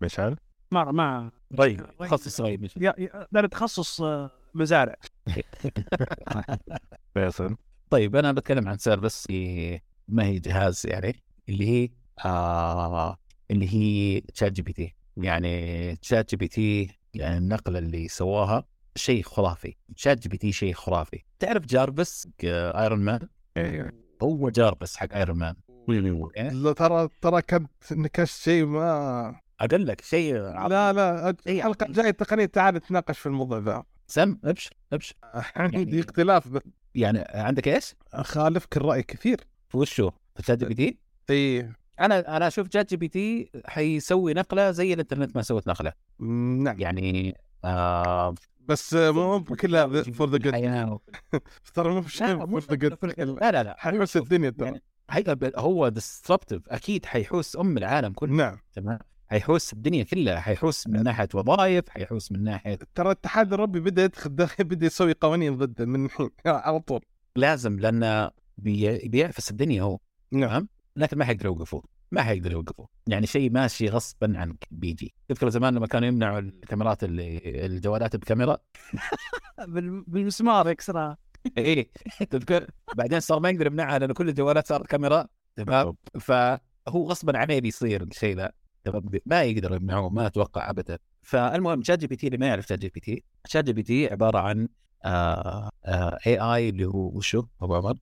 [0.00, 0.36] مشعل؟
[0.70, 4.94] ما ما طيب تخصص مش يا- يا- ده تخصص آه، مزارع.
[7.14, 7.56] فيصل.
[7.90, 11.88] طيب أنا بتكلم عن service هي- ما هي جهاز يعني اللي هي
[12.24, 13.18] آه
[13.50, 18.64] اللي هي ChatGPT يعني ChatGPT يعني النقلة اللي سواها
[18.96, 19.74] شيء خرافي.
[19.96, 21.22] ChatGPT شيء خرافي.
[21.38, 23.92] تعرف Jarvis Iron Man أيوه
[24.22, 25.54] هو جاربس حق Iron Man
[26.52, 30.34] لا ترى ترى كنت نكشت شيء ما أقول لك شيء.
[30.34, 31.34] لا لا.
[31.46, 33.84] الحلقة الجايه تقنية تعال نتناقش في الموضوع ذا.
[34.06, 35.14] سم ابشر ابشر.
[35.56, 36.48] عندي اختلاف.
[36.48, 36.62] ب-
[36.94, 39.40] يعني عندك إيش؟ أخالفك الرأي كثير.
[39.74, 40.98] وشو؟ في ChatGPT؟
[41.30, 45.92] اي أنا أنا أشوف ChatGPT حيسوي نقلة زي الإنترنت ما سوت نقلة.
[46.18, 46.80] نعم.
[46.80, 48.34] يعني آه
[48.68, 50.98] بس مو كلها for the good.
[51.74, 52.98] ترى مو شيء for the good
[53.40, 54.66] لا لا لا حيحوس الدنيا ترى.
[54.68, 54.82] يعني
[55.56, 58.32] هو disruptive أكيد حيحوس أم العالم كله.
[58.32, 58.58] نعم.
[58.74, 58.98] تمام؟
[59.28, 60.40] حيحوس الدنيا كلها.
[60.40, 65.56] حيحوس من ناحية وظائف حيحوس من ناحية ترى الاتحاد الاوروبي بدأ يدخل بدأ يسوي قوانين
[65.56, 66.30] ضده من الحين.
[66.46, 67.00] على طول.
[67.36, 68.98] لازم لأنه بي...
[69.08, 69.98] بيعفس الدنيا هو.
[70.32, 70.68] نعم.
[70.96, 72.88] لكن ما حيقدروا يوقفوه ما حيقدروا يوقفوه.
[73.06, 75.14] يعني شيء ماشي غصبا عنك بيجي.
[75.28, 78.58] تذكر زمان لما كانوا يمنعوا الكاميرات اللي الجوالات بكاميرا؟
[79.68, 81.18] بال- بالمسمار يكسرها.
[81.58, 81.90] إيه
[82.30, 86.60] تذكر؟ بعدين صار ما يقدر يمنعها لأنه كل الجوالات صارت كاميرا تمام؟ فهو
[87.08, 88.52] غصبا عليه بيصير الشيء ذا
[88.84, 90.98] تمام؟ ما يقدروا يمنعوه ما أتوقع ابدا.
[91.22, 94.68] فالمهم ChatGPT اللي ما يعرف ChatGPT ChatGPT عبارة عن
[95.04, 97.94] AI اللي هو وشو؟ أبو عمر؟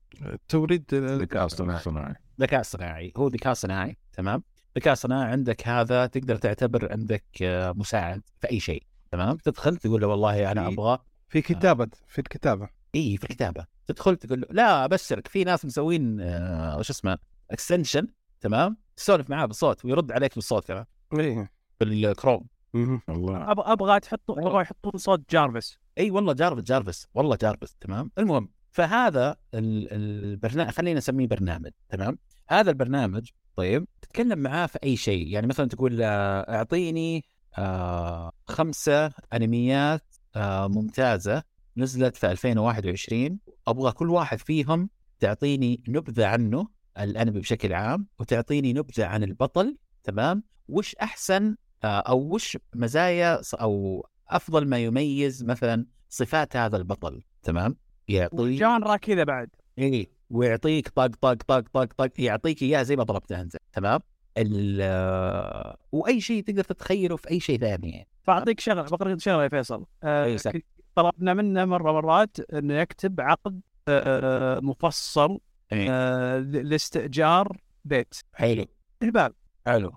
[0.49, 2.15] توريد ذكاء اصطناعي.
[2.41, 4.43] ذكاء صناعي هو ذكاء صناعي تمام؟
[4.79, 10.01] ذكاء صناعي عندك هذا تقدر تعتبر عندك آه، مساعد في أي شيء تمام؟ تدخل تقول
[10.01, 10.99] له والله أنا في- أبغى
[11.29, 12.69] في كتابة في الكتابة.
[12.95, 13.67] إي في الكتابة.
[13.87, 17.19] تدخل تقول له لا أبشرك في ناس مسوين آه، وش اسمه
[17.51, 18.07] extension
[18.41, 20.85] تمام؟ تسولف معاه بالصوت ويرد عليك بالصوت كمان.
[21.19, 21.51] إيه.
[21.81, 22.47] بالكروم.
[22.75, 25.79] الله أبغى أبغى تحطوا أبغى يحطون صوت جارفس.
[25.99, 27.07] إي والله Jarvis Jarvis.
[27.15, 32.19] والله جارفس تمام؟ المهم فهذا البرنامج خلينا نسميه برنامج تمام؟
[32.49, 37.25] هذا البرنامج طيب تتكلم معاه في أي شيء؟ يعني مثلا تقول له أعطيني
[37.59, 40.05] آه خمسة أنميات
[40.37, 41.43] آه ممتازة
[41.77, 46.67] نزلت في 2021 أبغى كل واحد فيهم تعطيني نبذة عنه
[46.99, 54.07] الأنمي بشكل عام وتعطيني نبذة عن البطل تمام؟ وش أحسن آه، أو وش مزايا أو
[54.29, 57.77] أفضل ما يميز مثلا صفات هذا البطل تمام؟
[58.09, 59.51] يعطيك جانرا كذا بعد.
[59.79, 64.01] اي ويعطيك طق طق طق طق طق يعطيك إياه زي ما ضربته أنت تمام؟
[64.39, 68.09] ال آه، وأي شيء تقدر تتخيله في أي شيء ثاني يعني.
[68.27, 69.85] بعطيك شغله بقرا شغلة يا فيصل.
[70.03, 70.37] آه،.
[70.37, 75.39] ك- طلبنا منه مرة مرات انه يكتب عقد آه، مفصل
[75.73, 75.87] إيه.
[75.91, 78.15] آه، لاستئجار بيت.
[78.35, 78.65] حلو.
[79.03, 79.33] الباب
[79.67, 79.93] حلو.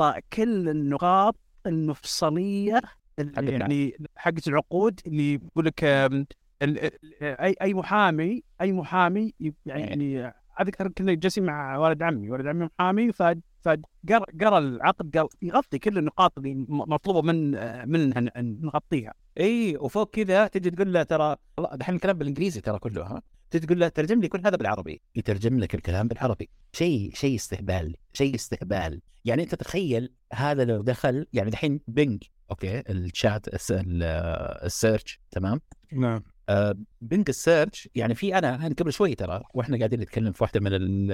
[0.00, 2.80] غطى كل النقاط المفصلية
[3.18, 3.52] اللي.
[3.60, 5.84] يعني حقت العقود اللي يقول لك
[7.22, 12.68] أي أي محامي أي محامي ي- يعني أذكر كنا جالسين مع والد عمي والد عمي
[12.78, 18.58] محامي فقرا قرأ العقد قال يغطي كل النقاط اللي مطلوبة من آه، منها ن- ن-
[18.66, 19.14] نغطيها.
[19.40, 23.22] اي وفوق كذا تجي تقول له ترى والله دحين الكلام بالإنجليزي ترى كله ها؟
[23.58, 25.00] تقول له ترجم لي كل هذا بالعربي.
[25.16, 26.48] يترجم لك الكلام بالعربي.
[26.72, 29.00] شيء شيء استهبال شيء استهبال.
[29.24, 34.02] يعني انت تخيل هذا لو دخل يعني دحين بينج okay ال chat الس- ال-
[34.64, 35.60] ال search تمام؟
[35.92, 36.22] نعم.
[36.48, 40.44] آه، Bing ال search يعني في أنا أنا قبل شوي ترى وإحنا قاعدين نتكلم في
[40.44, 41.12] واحدة من ال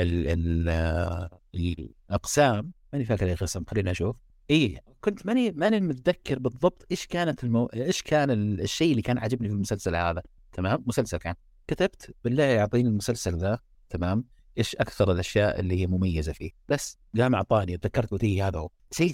[0.00, 2.72] ال ال الأقسام.
[2.92, 4.16] ماني فاكر أي قسم خلينا أشوف.
[4.50, 7.66] اي كنت ماني ماني متذكر بالضبط إيش كانت المو...
[7.66, 10.22] إيش كان ال- الشيء اللي كان عاجبني في المسلسل هذا.
[10.54, 11.34] تمام؟ مسلسل كان.
[11.66, 13.58] كتبت بالله يعطيني المسلسل ذا
[13.90, 14.24] تمام؟
[14.58, 18.68] إيش أكثر الأشياء اللي هي مميزة فيه؟ بس قام أعطاني تذكرت قلت هذا هو.
[18.90, 19.12] شيء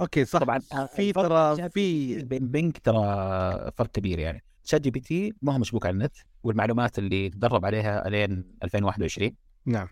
[0.00, 0.38] okay صح.
[0.38, 4.42] طبعا في الفرق ترى في بين Bing ترى فرق كبير يعني.
[4.64, 9.30] ChatGPT ما هو مشبوك على النت والمعلومات اللي تدرب عليها الين 2021
[9.66, 9.88] نعم.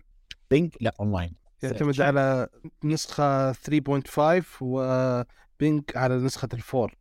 [0.51, 1.35] Bing لا أونلاين.
[1.63, 2.47] يعتمد على
[2.83, 6.95] نسخة 3.5 و Bing على نسخة ال four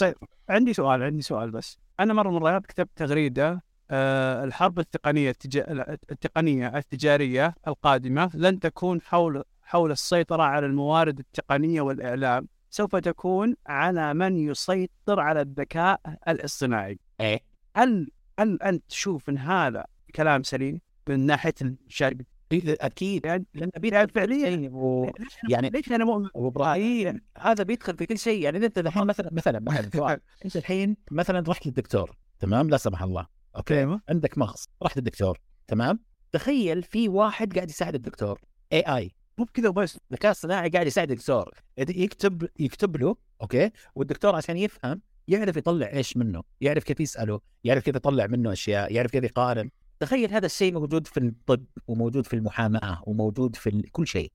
[0.00, 0.14] طيب
[0.48, 1.78] عندي سؤال عندي سؤال بس.
[2.00, 5.92] أنا مرة من المرات كتبت تغريدة آه الحرب التقنية التجا...
[6.10, 12.48] التقنية التجارية القادمة لن تكون حول حول السيطرة على الموارد التقنية والإعلام.
[12.70, 16.98] سوف تكون على من يسيطر على الذكاء الاصطناعي.
[17.20, 17.40] إيه.
[17.76, 19.84] هل هل أنت تشوف إن هذا
[20.14, 22.16] كلام سليم من ناحية الشارع
[22.52, 24.46] أكيد لأن يعني فعليا.
[24.48, 28.42] إيه، و- ليش أنا- يعني ليش أنا مؤمن؟ وابراهيم هذا بيدخل في كل شيء.
[28.42, 30.20] يعني أنت الحين مثلا مثلا مثلا سؤال.
[30.44, 33.26] أنت الحين مثلا رحت للدكتور تمام؟ لا سمح الله.
[33.56, 33.98] okay.
[34.08, 35.38] عندك مغص رحت للدكتور
[35.68, 35.98] تمام؟
[36.32, 38.40] تخيل في واحد قاعد يساعد الدكتور.
[38.72, 39.98] AI مو بكذا وبس.
[40.12, 41.54] ذكاء اصطناعي قاعد يساعد الدكتور.
[41.78, 46.42] يكتب يكتب له okay؟ والدكتور عشان يفهم يعرف يطلع إيش منه.
[46.60, 47.40] يعرف كيف يسأله.
[47.64, 48.92] يعرف كيف يطلع منه أشياء.
[48.92, 49.70] يعرف كيف يقارن.
[50.00, 54.32] تخيل هذا الشيء موجود في الطب وموجود في المحاماة وموجود في كل شيء.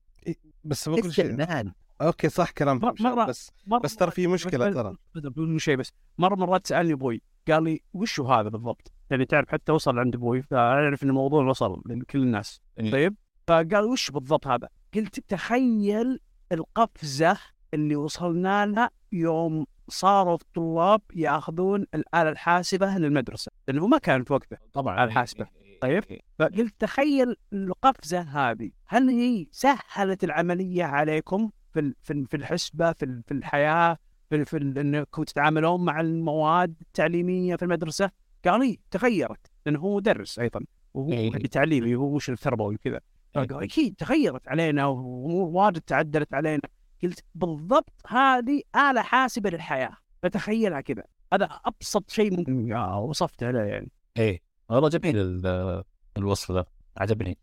[0.64, 1.30] بس بقول شيء.
[1.40, 1.72] استعمال.
[2.02, 4.96] أوكي صح كلام مرة- مرة- بس مرة بس ترى في مشكلة بس- ترى.
[5.14, 5.92] بدر بقول شيء بس.
[6.18, 10.14] مرة مرات سألني أبوي قال لي وش هو هذا بالضبط؟ يعني تعرف حتى وصل عند
[10.14, 12.60] أبوي فأعرف إن الموضوع وصل لكل الناس.
[12.80, 12.92] إيه.
[12.92, 13.14] طيب؟
[13.46, 16.20] فقال وش بالضبط هذا؟ قلت تخيل
[16.52, 17.38] القفزة
[17.74, 24.94] اللي وصلنا لها يوم صاروا الطلاب ياخذون الآلة الحاسبة للمدرسة لأنه ما كانت وقته طبعا
[24.94, 25.46] على الحاسبة.
[25.80, 26.04] طيب.
[26.38, 33.22] فقلت تخيل القفزة هذه هل هي سهلت العملية عليكم في في ال- في الحسبة في
[33.26, 33.96] في الحياة
[34.30, 38.10] في في إنكم تتعاملون مع المواد التعليمية في المدرسة؟
[38.44, 40.60] قال لي تغيرت لأنه هو مدرس أيضا
[40.94, 41.10] وهو.
[41.50, 43.00] تعليمي هو وش التربوي وكذا.
[43.34, 46.62] فقال أكيد تغيرت علينا وامور واجد تعدلت علينا
[47.02, 49.96] قلت بالضبط هذه آلة حاسبة للحياة.
[50.22, 51.02] فتخيلها كذا.
[51.32, 52.72] هذا أبسط شيء ممكن.
[52.98, 53.90] وصفته له يعني.
[54.16, 54.40] إيه.
[54.68, 55.84] والله جميل ال-
[56.16, 56.64] الوصف ذا.
[56.96, 57.38] عجبني.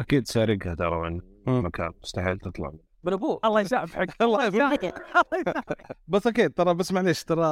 [0.00, 1.20] أكيد سارقها ترى من.
[1.46, 1.90] مكان.
[2.02, 2.70] مستحيل تطلع.
[2.70, 2.80] منه.
[3.04, 3.40] من أبوه.
[3.44, 4.08] الله يسامحك.
[4.22, 4.84] الله يسامحك.
[5.32, 5.96] الله يسامحك.
[6.08, 7.46] بس okay ترى بس معليش ترى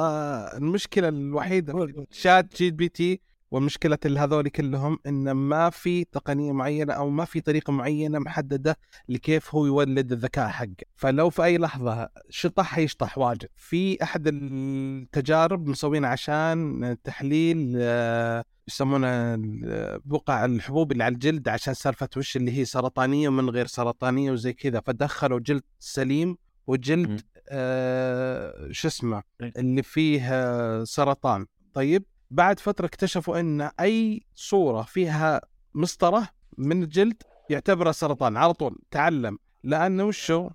[0.57, 3.21] المشكلة الوحيدة في ChatGPT
[3.55, 8.77] ومشكلة هذول كلهم إن ما في تقنية معينة أو ما في طريقة معينة محددة
[9.09, 10.75] لكيف هو يولد الذكاء حقه.
[10.95, 13.47] فلو في أي لحظة شطح حيشطح واجد.
[13.55, 21.73] في أحد التجارب مسوينها عشان تحليل آه، يسمونه ال- بقع الحبوب اللي على الجلد عشان
[21.73, 24.79] سالفة وش اللي هي سرطانية ومن غير سرطانية وزي كذا.
[24.85, 31.45] فدخلوا جلد سليم وجلد آه شو اسمه اللي فيه آه، سرطان.
[31.73, 32.03] طيب؟
[32.35, 35.41] بعد فترة اكتشفوا إن أي صورة فيها
[35.73, 39.37] مسطرة من الجلد يعتبرها سرطان على طول تعلم.
[39.63, 40.49] لأنه وشو؟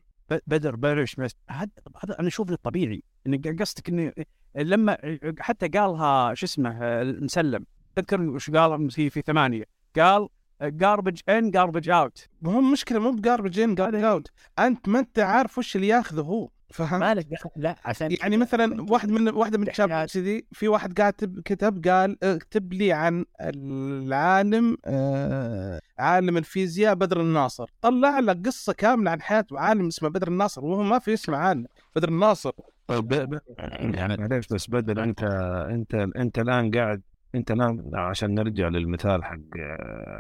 [0.47, 1.07] بدر بدر
[1.51, 1.71] هذا
[2.05, 3.03] هذا أنا أشوف طبيعي.
[3.27, 4.13] ان قصدك إنه
[4.57, 7.67] لما حتى قالها شو اسمه المسلم.
[7.97, 9.65] تذكر وش قال؟ في في ثمانية.
[9.97, 10.29] قال
[10.63, 14.29] garbage in garbage out ما هو مشكلة مو ب garbage in garbage out
[14.59, 16.49] أنت ما أنت عارف وش اللي ياخذه هو.
[16.71, 20.09] فهمت؟ مالك دخل- لا عشان يعني مثلا واحد من واحدة من شباب احتياج.
[20.09, 27.71] سيدي في واحد كاتب كتب قال اكتب لي عن العالم آه عالم الفيزياء بدر الناصر.
[27.83, 31.67] طلع لك قصة كاملة عن حياته عالم اسمه بدر الناصر وهو ما في اسمه عالم
[31.97, 32.51] بدر الناصر.
[32.87, 35.23] طيب ب- ب- يعني معليش بس بدل انت
[35.71, 37.03] انت انت الآن قاعد
[37.35, 39.39] انت الآن عشان نرجع للمثال حق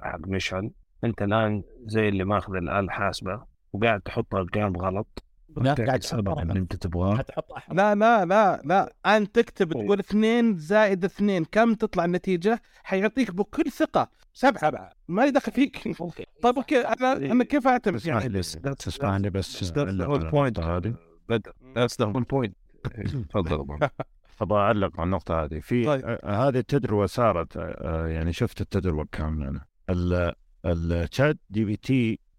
[0.02, 0.70] حق مشعل
[1.04, 5.24] انت الآن زي اللي ماخذ الاله الحاسبه وقاعد تحط ارقام غلط.
[5.56, 7.24] لا، قاعد تحط أنت تبغاه
[7.72, 8.92] لا لا لا لا.
[9.06, 14.08] انت تكتب تقول اثنين زائد اثنين كم تطلع النتيجة؟ حيعطيك بكل ثقة.
[14.32, 14.60] سبعة.
[14.70, 14.92] سبعة.
[15.08, 15.96] ما يدخل فيك.
[16.42, 16.80] طيب okay.
[16.80, 18.40] أنا أنا كيف أعتمد؟ اسمح يعني لي
[18.74, 19.74] تسمعني بس
[21.78, 22.56] that's the whole point
[23.30, 23.78] تفضل.
[24.40, 25.58] أبغى أعلق على النقطة هذه.
[25.58, 26.04] في طيب.
[26.04, 29.48] آه، هذه التجربة صارت آه، يعني شفت التجربة كاملة.
[29.48, 30.34] أنا ال-
[30.66, 32.29] ال ChatGPT آه،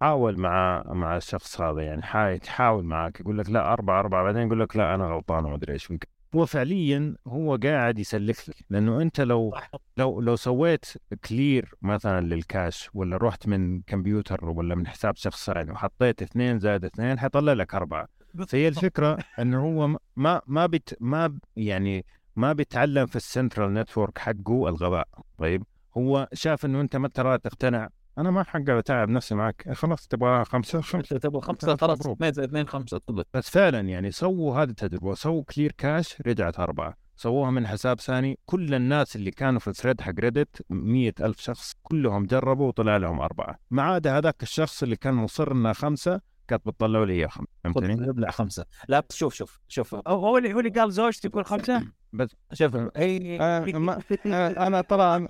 [0.00, 4.46] حاول مع مع الشخص هذا يعني حا- يحاول معك يقول لك لا أربعة أربعة بعدين
[4.46, 5.92] يقول لك لا أنا غلطان وما أدري إيش
[6.34, 9.54] هو فعليا هو قاعد يسلك لك لأنه أنت لو
[9.96, 10.84] لو لو سويت
[11.28, 16.58] clear مثلا لل cache ولا رحت من كمبيوتر ولا من حساب شخص ثاني وحطيت اثنين
[16.58, 18.08] زائد اثنين حيطلع لك أربعة.
[18.48, 22.04] فهي الفكرة أنه هو ما ما بت ما يعني
[22.36, 25.62] ما بيتعلم في ال central network حقه الغباء طيب؟
[25.96, 27.88] هو شاف إنه أنت ما ترى تقتنع
[28.18, 29.72] أنا ما حقدر أتعب نفسي معك.
[29.72, 31.18] خلاص تبغى خمسة؟ خمسة.
[31.18, 32.98] تبغى؟ خمسة خلاص اثنين خمسة.
[32.98, 33.24] تفضل.
[33.34, 35.14] بس فعلا يعني سووا هذه التجربة.
[35.14, 36.94] سووا clear cache رجعت أربعة.
[37.16, 38.38] سووها من حساب ثاني.
[38.46, 42.96] كل الناس اللي كانوا في ال thread حق Reddit مية ألف شخص كلهم جربوا وطلع
[42.96, 43.58] لهم أربعة.
[43.70, 48.30] ما عدا هذاك الشخص اللي كان مصر إنها خمسة كانت بتطلعوا لي خمسة فهمتني؟ ابلع
[48.30, 48.64] خمسة.
[48.88, 49.94] لا بس شوف شوف شوف.
[50.08, 55.28] هو اللي هو اللي قال زوجتي تقول خمسة؟ بس شوف أي أنا ترى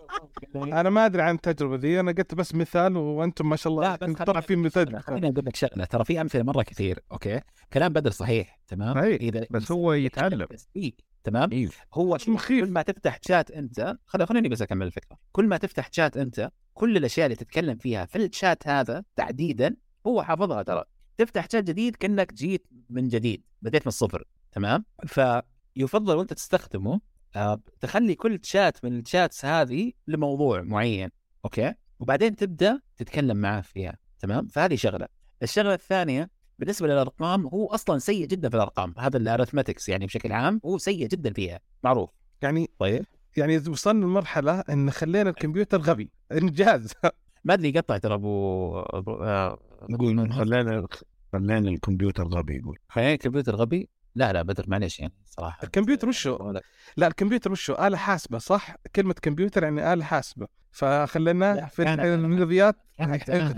[0.56, 2.00] أنا ما أدري عن التجربة ذي.
[2.00, 5.02] أنا قلت بس مثال وأنتم ما شاء الله لا، طلع في مثال.
[5.02, 5.84] خليني أقول لك شغلة.
[5.84, 7.40] ترى في أمثلة مرة كثير أوكي؟
[7.72, 10.46] كلام بدر صحيح تمام؟ إذا بس هو يتعلم.
[10.76, 10.92] إيه،
[11.24, 12.64] تمام؟ أيوه هو مخيف.
[12.64, 15.18] كل ما تفتح شات أنت خليني بس أكمل الفكرة.
[15.32, 19.76] كل ما تفتح شات أنت كل الأشياء اللي تتكلم فيها في الشات هذا تحديدا
[20.06, 20.84] هو حافظها ترى.
[21.20, 27.00] تفتح شات جديد كأنك جيت من جديد بديت من الصفر تمام؟ فيفضل وأنت تستخدمه
[27.36, 31.10] آه، تخلي كل شات من ال chats هذه لموضوع معين
[31.44, 35.08] okay؟ وبعدين تبدأ تتكلم معاه فيها تمام؟ فهذه شغلة.
[35.42, 40.32] الشغلة الثانية بالنسبة للأرقام هو أصلا سيء جدا في الأرقام هذا ال arithmetics يعني بشكل
[40.32, 42.10] عام هو سيء جدا فيها معروف.
[42.42, 43.04] يعني طيب.
[43.36, 46.92] يعني وصلنا لمرحلة إن خلينا الكمبيوتر غبي انجاز
[47.44, 49.58] ما أدري قطع ترى ابو أبو- آه،
[49.90, 50.86] يقول خلينا
[51.32, 52.78] خلينا الكمبيوتر غبي يقول.
[52.88, 55.58] خلينا الكمبيوتر غبي لا لا بدر معلش يعني صراحة.
[55.64, 56.52] الكمبيوتر وشو؟
[56.96, 60.46] لا الكمبيوتر وشو؟ آلة حاسبة صح؟ كلمة كمبيوتر يعني آلة حاسبة.
[60.72, 62.76] فخليناه لا، في الرياضيات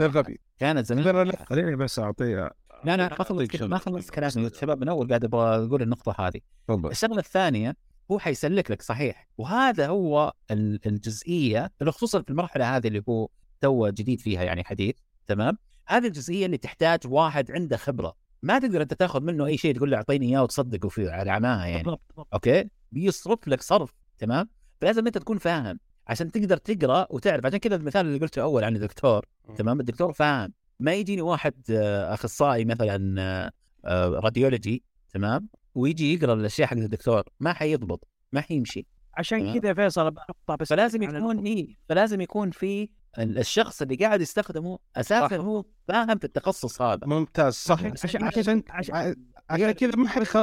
[0.01, 1.33] غبي كانت زمان.
[1.33, 2.51] خليني بس اعطيه
[2.85, 4.47] لا لا ما خلصت ما خلصت كلامي.
[4.47, 6.41] الشباب من أول قاعد أبغى أقول النقطة هذه.
[6.69, 6.91] تفضل.
[6.91, 7.77] الشغلة الثانية
[8.11, 9.29] هو حيسلك لك صحيح.
[9.39, 13.29] وهذا هو ال- الجزئية اللي خصوصا في المرحلة هذه اللي هو
[13.61, 14.95] two جديد فيها يعني حديث
[15.27, 18.17] تمام؟ هذه الجزئية اللي تحتاج واحد عنده خبرة.
[18.43, 21.67] ما تقدر أنت تاخذ منه أي شيء تقول له أعطيني إياه وتصدقه فيه على عماها
[21.67, 21.97] يعني.
[22.35, 24.49] okay؟ بيصرف لك صرف تمام؟
[24.81, 27.47] فلازم أنت تكون فاهم عشان تقدر تقرأ وتعرف.
[27.47, 30.53] عشان كذا المثال اللي قلته أول عن الدكتور تمام؟ الدكتور فاهم.
[30.81, 33.51] ما يجيني واحد آه، أخصائي مثلا آه،
[33.85, 34.83] آه، radiology
[35.15, 39.61] تمام؟ ويجي يقرأ الأشياء حق الدكتور ما حيضبط ما حيمشي عشان.
[39.61, 41.47] كذا فيصل بنقطع بس فلازم يكون.
[41.47, 45.33] إيه؟ فلازم يكون في الشخص اللي قاعد يستخدمه أساسا صح.
[45.33, 47.07] هو فاهم في التخصص هذا.
[47.07, 47.85] ممتاز صح.
[47.85, 49.17] عشان عشان عشان
[49.51, 50.37] عشان كذا ما حيخ...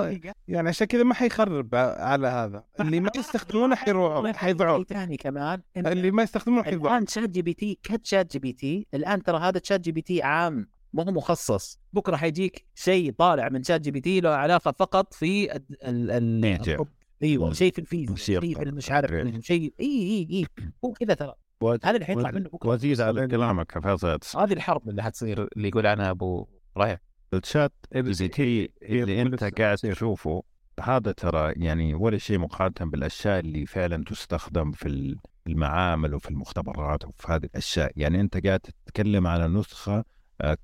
[0.48, 2.64] يعني عشان كذا ما حيخرب على هذا.
[2.80, 5.62] اللي ما يستخدمونه حيروحوا حيضيعوا ثاني كمان.
[5.78, 8.88] اللي ما يستخدمونه حيضيعوا الآن شات جي بي تي كت شات جي بي تي.
[8.94, 11.80] الآن ترى هذا ChatGPT عام ما هو مخصص.
[11.94, 16.90] بكرة حيجيك شيء طالع من ChatGPT له علاقة فقط في ال.
[17.24, 18.16] أيوه شيء في الفيزياء.
[18.16, 19.46] شيء في مش عارف.
[19.46, 20.46] شيء AI إي.
[20.86, 21.34] هو كذا ترى.
[21.64, 22.70] هذا اللي حيطلع منه بكرة.
[22.70, 24.40] وزيد على كلامك يا فيصل.
[24.40, 26.48] هذه الحرب اللي حتصير اللي يقول عنها أبو
[26.78, 27.00] رايح
[27.34, 30.44] ال ChatGPT اللي أنت قاعد تشوفه
[30.80, 35.16] هذا ترى يعني ولا شيء مقارنة بالأشياء اللي فعلا تستخدم في
[35.48, 37.92] المعامل وفي المختبرات وفي هذه الأشياء.
[37.96, 40.04] يعني أنت قاعد تتكلم على نسخة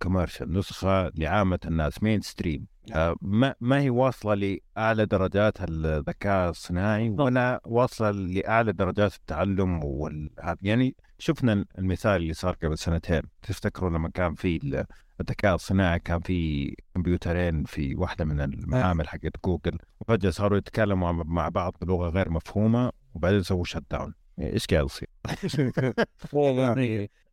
[0.01, 2.74] commercial نسخة لعامة الناس mainstream آه،
[3.21, 4.33] ما ما هي واصلة
[4.77, 10.29] لأعلى درجات الذكاء الصناعي ولا واصلة لأعلى درجات التعلم وال...
[10.61, 13.21] يعني شفنا المثال اللي صار قبل سنتين.
[13.41, 14.85] تفتكروا لما كان في ال-
[15.21, 21.49] الذكاء الصناعي كان في كمبيوترين في واحدة من المعامل حقت جوجل وفجأة صاروا يتكلموا مع
[21.49, 25.09] بعض بلغة غير مفهومة وبعدين سووا شت داون إيش قاعد يصير؟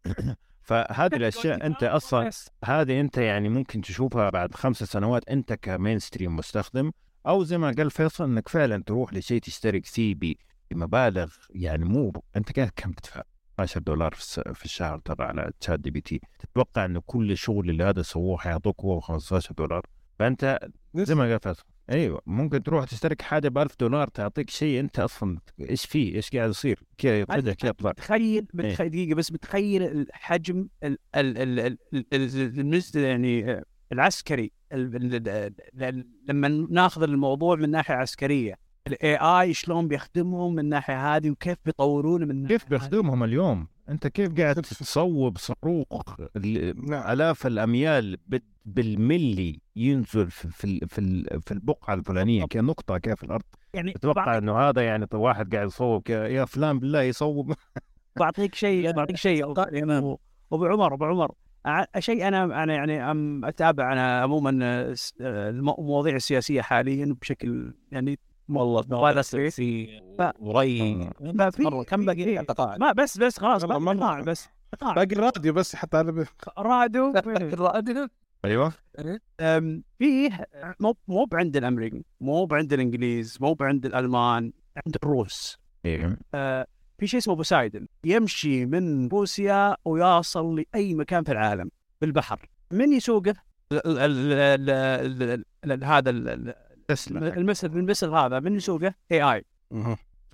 [0.63, 2.31] فهذه الأشياء أنت أصلا
[2.65, 6.93] هذه أنت يعني ممكن تشوفها بعد خمس سنوات أنت ك mainstream مستخدم
[7.27, 10.37] أو زي ما قال فيصل إنك فعلا تروح لشيء تشترك فيه
[10.71, 13.23] بمبالغ يعني مو أنت قاعد كم تدفع؟
[13.55, 18.81] 12 دولار في, الشهر ترى على ChatGPT تتوقع انه كل الشغل اللي هذا سووه حيعطوك
[18.81, 19.87] هو 15 دولار.
[20.19, 20.59] فأنت
[20.95, 25.01] زي ما قال فيصل أيوه ممكن تروح تشترك حاجة ب 1000 دولار تعطيك شيء أنت
[25.01, 29.83] أصلا إيش فيه إيش قاعد يصير كذا فجاه كذا يطلع تخيل بتخيل دقيقة بس بتخيل
[29.83, 33.63] الحجم ال ال ال ال ال- ال- المس- يعني
[33.93, 38.55] العسكري ال- ال- ال- ال- لما ناخذ الموضوع من ناحية عسكرية
[38.87, 44.41] الاي اي شلون بيخدمهم من الناحيه هذه وكيف بيطورونه من كيف بيخدمهم اليوم؟ أنت كيف
[44.41, 46.95] قاعد تصوب صاروخ ال-.
[46.95, 53.43] آلاف الأميال بال- بالملي ينزل في في في, في البقعة الفلانية كنقطة كيف في الأرض؟
[53.75, 56.03] يعني أتوقع إنه هذا يعني واحد قاعد يصوب.
[56.11, 57.53] يا فلان بالله يصوب.
[58.21, 59.51] بعطيك شيء بعطيك شيء.
[59.99, 60.19] ابو
[60.53, 61.33] أبو عمر أبو عمر.
[61.99, 67.75] شيء أنا أنا يعني أم أتابع أنا عموما آه، آه، المو- المواضيع السياسية حاليا بشكل
[67.93, 68.19] يعني
[68.49, 69.49] والله مبالغ فيه.
[69.49, 71.11] سي ف- وري.
[71.59, 72.45] مرة كم باقي
[72.79, 74.49] ما بس بس خلاص باقي بس.
[74.83, 76.27] باقي الراديو بس يحط على
[76.59, 77.13] رادو
[78.45, 78.73] أيوه.
[79.99, 80.47] فيه
[80.81, 84.53] مو مو عند الامريكان مو عند الإنجليز مو عند الألمان
[84.87, 85.59] عند الروس.
[85.87, 86.17] أيوه
[86.99, 87.87] في شيء اسمه بوسايدن.
[88.05, 92.49] يمشي من روسيا ويوصل لأي مكان في العالم بالبحر.
[92.73, 93.35] من يسوقه؟
[95.83, 96.55] هذا
[96.89, 97.37] تسلا.
[97.37, 99.45] المثل المثل هذا من يسوقه؟ آي.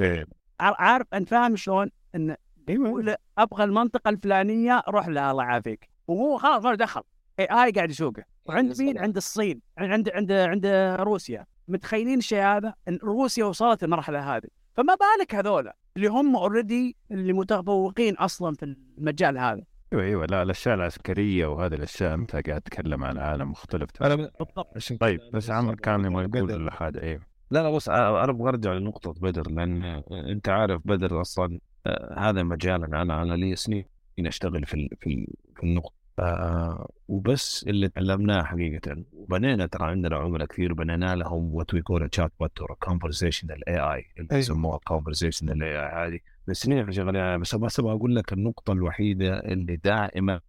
[0.01, 0.27] اي
[0.61, 2.37] عار- عارف أنت فاهم شلون؟ إن
[2.69, 5.89] يقول أبغى المنطقة الفلانية روح لها الله يعافيك.
[6.09, 7.03] وهو خلاص دخل.
[7.39, 8.23] AI قاعد يسوقه.
[8.47, 9.61] وعند مين؟ عند الصين.
[9.79, 10.67] عند عند عند
[11.01, 11.47] روسيا.
[11.69, 14.49] متخيلين الشيء هذا؟ إن روسيا وصلت المرحله هذه.
[14.77, 20.27] فما بالك هذولا اللي هم already اللي متفوقين أصلا في المجال هذا؟ أيوه أيوه.
[20.27, 24.77] لا الأشياء العسكرية وهذه الأشياء أنت قاعد تتكلم عن عالم مختلف أنا بالضبط.
[24.77, 26.39] عشان طيب بس عمر كان يبغى.
[26.39, 27.21] يقول حاجة أيوه.
[27.51, 32.15] لا لا بص أنا أنا أبغى أرجع لنقطة بدر لأن أنت عارف بدر أصلا آه،
[32.19, 33.85] هذا مجالنا أنا أنا لي سنين
[34.19, 39.05] أشتغل في ال- في ال- في النقطة آه، وبس اللي تعلمناه حقيقة.
[39.13, 44.29] وبنينا ترى عندنا عملاء كثير بنينا لهم what we call chatbot or conversational AI اللي
[44.31, 44.39] أيوة.
[44.41, 46.19] يسموها conversational AI هذه.
[46.47, 50.41] بالسنين إحنا شغالين عليها بس بس أبغى أقول لك النقطة الوحيدة اللي دائما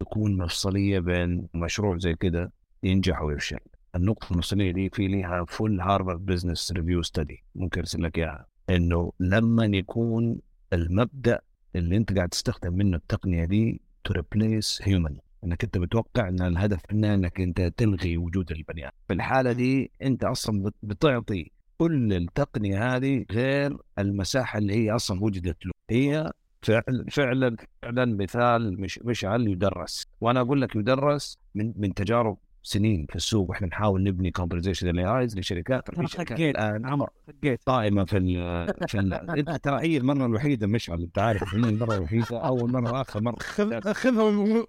[0.00, 3.58] تكون مفصلية بين مشروع زي كده ينجح ويفشل.
[3.96, 8.46] النقطة المفصلية دي في ليها full Harvard Business Review study ممكن أرسل لك إياها.
[8.70, 10.38] إنه لما يكون
[10.72, 11.40] المبدأ
[11.76, 16.80] اللي أنت قاعد تستخدم منه التقنية دي to replace human إنك أنت بتوقع إن الهدف
[16.92, 18.92] منها إنك أنت تلغي وجود البني آدم.
[19.08, 25.24] في الحالة دي أنت أصلا بت- بتعطي كل التقنية هذه غير المساحة اللي هي أصلا
[25.24, 25.72] وجدت له.
[25.90, 26.32] هي
[26.62, 30.06] فعلا فعلا فعلا مثال مش مشعل يدرس.
[30.20, 35.38] وأنا أقول لك يدرس من من تجارب سنين في السوق وإحنا نحاول نبني conversation AIs
[35.38, 36.40] لشركات في شركات.
[36.40, 38.16] الآن عمر خقيت قائمة في
[39.38, 43.92] أنت ترى هي المرة الوحيدة مشعل أنت عارف المرة الوحيدة أول مرة واخر مرة خذ
[43.92, 44.66] خذها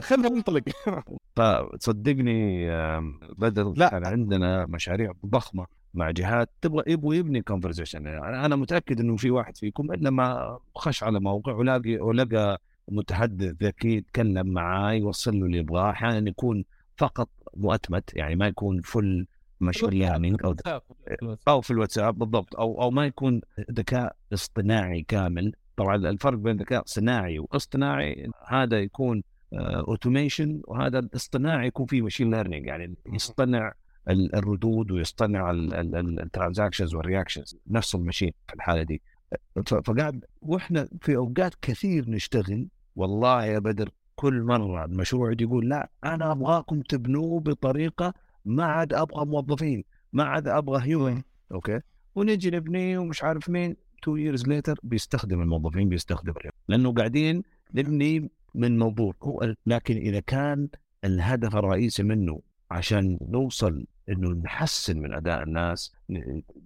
[0.00, 0.62] خذها منطلق
[1.36, 2.68] فصدقني
[3.38, 3.88] بدر لا.
[3.88, 9.56] كان عندنا مشاريع ضخمة مع جهات تبغى يبغوا يبني conversation أنا متأكد إنه في واحد
[9.56, 15.58] فيكم الا ما خش على موقع ولاقي ولقى متحدث ذكي يتكلم معاه يوصل له اللي
[15.58, 15.90] يبغاه.
[15.90, 16.64] أحيانا يكون
[16.96, 19.26] فقط مؤتمت يعني ما يكون full
[19.60, 20.54] machine learning أو
[21.48, 22.18] أو في الواتساب.
[22.18, 22.56] بالضبط.
[22.56, 23.40] أو أو ما يكون
[23.70, 25.52] ذكاء اصطناعي كامل.
[25.76, 32.66] طبعا الفرق بين ذكاء صناعي واصطناعي هذا يكون automation وهذا الاصطناعي يكون فيه machine learning
[32.66, 33.72] يعني يصطنع
[34.08, 39.02] ال- الردود ويصطنع ال transactions وال reactions نفس ال machine في الحالة دي.
[39.66, 42.66] فقاعد وإحنا في أوقات كثير نشتغل
[42.96, 49.26] والله يا بدر كل مرة المشروع يقول لا أنا أبغاكم تبنوه بطريقة ما عاد أبغى
[49.26, 51.80] موظفين ما عاد أبغى human أوكي؟
[52.14, 53.76] ونجي نبني ومش عارف مين.
[54.02, 56.34] two years later بيستخدم الموظفين بيستخدم.
[56.68, 57.42] لأنه قاعدين
[57.74, 59.14] نبني من موضوع.
[59.22, 60.68] هو لكن إذا كان
[61.04, 65.92] الهدف الرئيسي منه عشان نوصل إنه نحسن من أداء الناس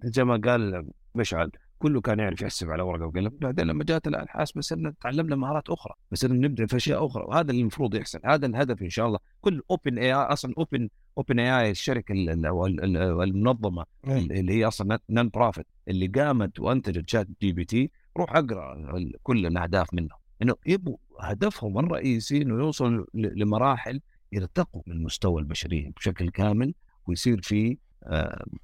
[0.03, 1.51] زي ما قال مشعل
[1.81, 3.31] كله كان يعرف يحسب على ورقة وقلم.
[3.41, 7.23] بعدين لما جات الأبحاث بس إن تعلمنا مهارات أخرى بس إن نبدأ في أشياء أخرى
[7.23, 8.19] وهذا اللي المفروض يحصل.
[8.25, 9.19] هذا الهدف إن شاء الله.
[9.41, 12.11] كل OpenAI أصلا Open OpenAI الشركة
[13.23, 18.91] المنظمة اللي هي أصلا non-profit اللي قامت وأنتجت ChatGPT روح أقرأ
[19.23, 24.01] كل الأهداف منه إنه يبغوا هدفهم الرئيسي إنه يوصلوا لمراحل
[24.31, 26.73] يرتقوا من مستوى البشرية بشكل كامل
[27.07, 27.77] ويصير في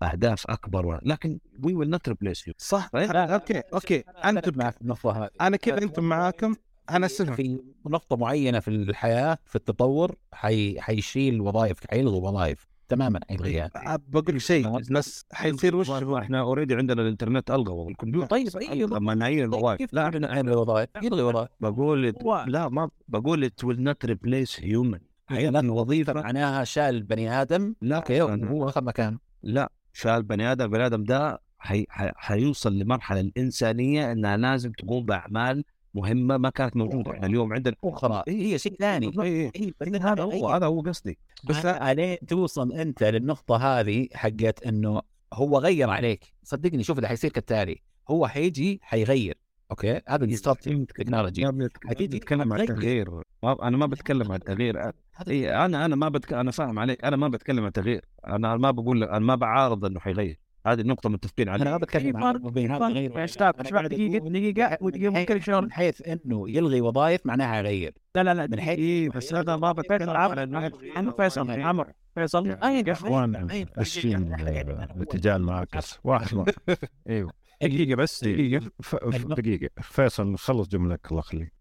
[0.04, 2.90] أهداف أكبر و- لكن we will not replace you صح.
[2.94, 3.12] طيب.
[3.12, 4.04] okay okay.
[4.24, 5.30] أنا أنتم معك النقطة هذه.
[5.42, 6.56] أنا كذا أنتم معاكم؟
[6.90, 10.82] أنا استفهم في نقطة معينة في الحياة في التطور حي...
[10.82, 13.70] حيشيل وظائف حيلغي وظائف تماما حيلغيها
[14.08, 18.86] بقول لك شيء بس حيصير وش؟ هو إحنا already عندنا الإنترنت ألغى والكمبيوتر طيب أي
[18.86, 20.10] لما نعين الوظائف كيف لا.
[20.10, 21.50] لا يلغي وظائف؟ يلغي وظائف.
[21.60, 22.16] بقول
[22.48, 25.00] لا ما بقول it will not replace human.
[25.28, 26.14] حيكون وظيفة.
[26.14, 27.76] معناها شال البني آدم.
[27.82, 29.27] لا okay هو اخذ مكانه.
[29.48, 31.86] لا شال بني آدم البني آدم ده حي...
[31.90, 32.12] حي...
[32.16, 37.12] حيوصل لمرحلة الإنسانية إنها لازم تقوم بأعمال مهمة ما كانت موجودة.
[37.12, 39.12] إحنا اليوم عندنا أخرى هي شيء ثاني.
[39.22, 41.18] إيه، هي بس هذا هو هذا هو قصدي.
[41.44, 45.02] بس عليه توصل أنت للنقطة هذه حقت إنه
[45.34, 46.34] هو غير عليك.
[46.44, 47.82] صدقني شوف اللي حيصير كالتالي.
[48.10, 49.38] هو حيجي حيغير.
[49.72, 51.70] okay؟ هذا ال disruptive technology.
[51.86, 53.68] حتيجي تتكلم عن التغيير ما...
[53.68, 54.80] أنا ما بتكلم عن التغيير
[55.16, 56.34] هذا إيه أنا أنا ما بتك...
[56.34, 57.06] أنا فاهم عليك.
[57.06, 60.40] أنا ما بتكلم عن التغيير أنا ما بقول أنا ما بعارض إنه حيغير.
[60.68, 64.78] هذه النقطة متفقين أنا ما عليها بتكلم عن بين هذا غير دقيقة دقيقة
[65.20, 69.10] ممكن شلون من حيث إنه يلغي وظائف معناها حيغير لا لا لا من حيث إيه
[69.10, 76.00] بس أنا ما بتكلم عمر فيصل عمر فيصل اي إخوان الشين الاتجاه المعاكس.
[76.04, 76.54] واحد واحد.
[77.10, 77.32] أيوه.
[77.62, 78.72] دقيقة بس دقيقة.
[78.82, 78.96] ف...
[78.96, 79.70] ف- دقيقة.
[79.82, 81.54] فيصل خلص جملك الله يخليك.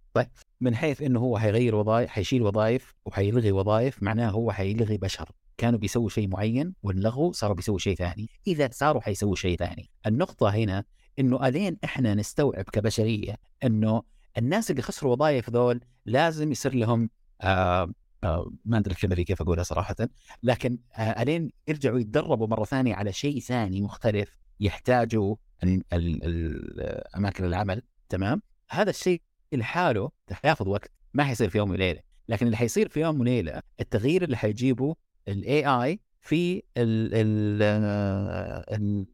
[0.60, 5.28] من حيث إنه هو حيغير وظائف حيشيل وظائف وحيلغي وظائف معناه هو حيلغي بشر.
[5.58, 8.28] كانوا بيسووا شيء معين وانلغوا صاروا بيسووا شيء ثاني.
[8.46, 9.90] إذا صاروا حيسووا شيء ثاني.
[10.06, 10.84] النقطة هنا
[11.18, 14.02] إنه ألين إحنا نستوعب كبشرية إنه
[14.38, 17.10] الناس اللي خسروا وظائف ذول لازم يصير لهم
[17.40, 17.92] آه
[18.24, 19.96] آه ما أدري الكلمة كيف أقولها صراحة.
[20.42, 24.38] لكن آه ألين يرجعوا يتدربوا مرة ثانية على شيء ثاني مختلف.
[24.60, 31.58] يحتاجوا ال- ال- ال- أماكن العمل تمام؟ هذا الشيء لحاله حياخذ وقت ما حيصير في
[31.58, 32.00] يوم وليلة.
[32.28, 34.96] لكن اللي حيصير في يوم وليلة التغيير اللي حيجيبه
[35.28, 39.06] ال AI في ال ال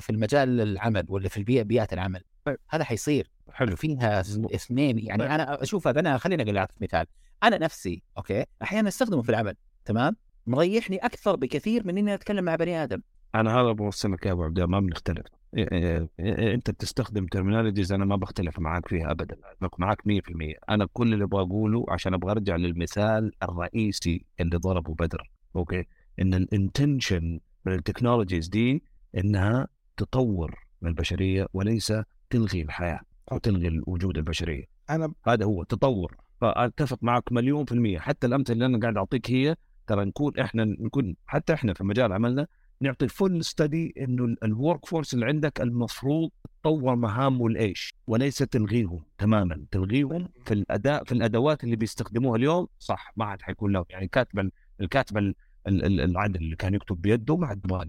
[0.00, 2.22] في المجال العمل ولا في البيئة بيئة العمل.
[2.44, 2.58] طيب.
[2.68, 3.30] هذا حيصير.
[3.52, 3.76] حلو.
[3.76, 5.30] فيها اثنين يعني طيب.
[5.30, 7.06] أنا أشوف هذا أنا خليني أقول لك مثال.
[7.42, 10.16] أنا نفسي okay؟ أحيانا أستخدمه في العمل تمام؟
[10.46, 13.02] مريحني أكثر بكثير من إني أتكلم مع بني آدم.
[13.40, 15.26] أنا هذا بوصلك يا أبو عبد ما بنختلف.
[15.56, 19.36] إيه إيه إيه أنت بتستخدم terminologies أنا ما بختلف معاك فيها ابدا.
[19.78, 25.30] معاك 100% أنا كل اللي أبغى اقوله عشان أبغى أرجع للمثال الرئيسي اللي ضربه بدر
[25.56, 25.84] okay؟
[26.20, 28.82] إن ال intention من ال technologies دي
[29.16, 31.92] إنها تطور من البشرية وليس
[32.30, 33.00] تلغي الحياة
[33.32, 34.64] أو تلغي الوجود البشرية.
[34.90, 36.16] أنا هذا هو تطور.
[36.40, 37.98] فأتفق معك مليون في المية.
[37.98, 39.56] حتى الأمثلة اللي أنا قاعد أعطيك هي
[39.86, 42.46] ترى نكون إحنا نكون حتى إحنا في مجال عملنا
[42.80, 46.30] نعطي full study إنه ال workforce اللي عندك المفروض
[46.62, 49.64] تطور مهامه لإيش؟ وليس تلغيهم تماما.
[49.70, 52.68] تلغيهم في الاداء في الأدوات اللي بيستخدموها اليوم.
[52.78, 55.34] صح ما عاد حيكون له يعني كاتب الكاتب ال-
[55.66, 57.86] ال- ال- العدل اللي كان يكتب بيده ما عاد نبغاه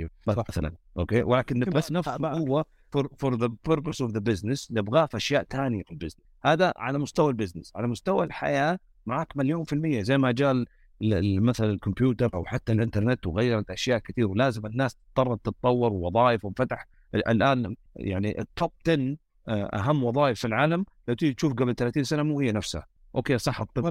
[0.49, 0.71] مثلا.
[0.97, 2.65] okay؟ ولكن نبغى بس نفس ما- هو
[3.17, 6.97] for the purpose of the business نبغاه في أشياء ثانية في ال business هذا على
[6.99, 10.01] مستوى ال business على مستوى الحياة معك مليون في المية.
[10.01, 10.65] زي ما جاء
[11.01, 17.27] مثلا الكمبيوتر أو حتى الإنترنت وغيرت أشياء كثير ولازم الناس اضطرت تتطور ووظائف وانفتح ال-
[17.27, 19.15] الآن يعني ال top 10
[19.47, 22.85] آه، أهم وظائف في العالم لو تيجي تشوف قبل 30 سنة مو هي نفسها.
[23.15, 23.83] أوكي صح الطب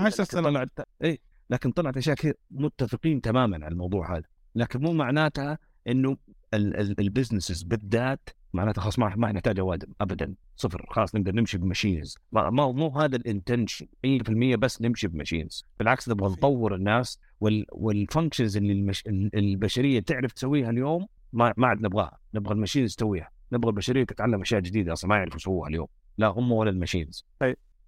[0.00, 0.46] عشر لكن سنوات.
[0.52, 1.20] طلعت اي
[1.50, 4.24] لكن طلعت أشياء كثير متفقين تماما على الموضوع هذا.
[4.54, 6.16] لكن مو معناتها إنه
[6.54, 10.34] ال businesses بالذات معناتها خلاص ما ما نحتاج أوادم ابدا.
[10.56, 12.18] صفر خلاص نقدر نمشي ب machines.
[12.32, 15.64] ما مو هذا ال intention 100% بس نمشي ب machines.
[15.78, 19.04] بالعكس نبغى نطور الناس وال وال functions اللي المش...
[19.34, 22.18] البشرية تعرف تسويها اليوم ما ما عاد نبغاها.
[22.34, 23.30] نبغى ال machines تسويها.
[23.52, 25.86] نبغى البشرية تتعلم أشياء جديدة أصلا ما يعرفوا يسووها اليوم.
[26.18, 27.26] لا هم ولا ال machines.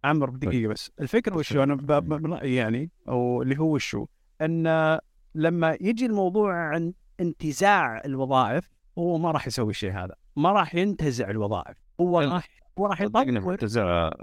[0.05, 0.91] عمر دقيقه بس.
[1.01, 4.07] الفكرة وشو أنا من رايي يعني أو اللي هو شو؟
[4.41, 4.99] أن
[5.34, 10.15] لما يجي الموضوع عن انتزاع الوظائف هو ما راح يسوي الشيء هذا.
[10.36, 11.83] ما راح ينتزع الوظائف.
[12.00, 12.20] هو.
[12.20, 12.48] راح
[12.78, 13.24] هو راح يطور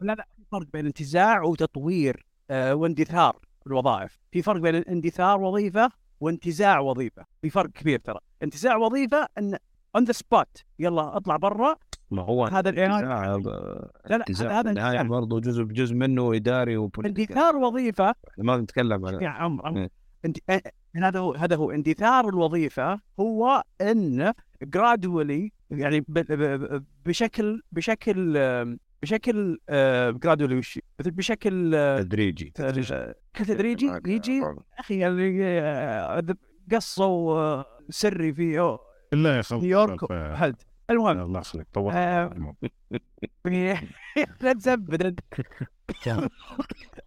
[0.01, 4.19] لا لا في فرق بين انتزاع وتطوير آه، واندثار الوظائف.
[4.31, 7.25] في فرق بين اندثار وظيفة وانتزاع وظيفة.
[7.41, 8.19] في فرق كبير ترى.
[8.43, 9.57] انتزاع وظيفة إن
[9.95, 11.75] on the spot يلا اطلع برا.
[12.11, 13.35] ما هو هذا انتزاع
[14.05, 15.01] لا لا هذا انتزاع.
[15.01, 18.15] برضه جزء جزء منه إداري و political اندثار وظيفة.
[18.37, 19.77] ما نتكلم عن يا عمر.
[19.77, 19.89] إيه.
[20.25, 20.37] انت
[20.95, 21.71] هذا هو هذا هو.
[21.71, 28.37] اندثار الوظيفة هو أن gradually يعني ب- ب- ب- بشكل بشكل
[29.01, 29.59] بشكل
[30.11, 33.87] جرادولي وش مثل بشكل آه، تدريجي آه، تدريجي.
[33.87, 34.41] معك يجي
[34.79, 36.23] أخي يعني آه،
[36.71, 38.77] قصوا آه، سري في
[39.13, 42.55] لا يا خلق نيويورك هد المهم الله يخليك طول آه،
[44.41, 45.19] لا تزبد.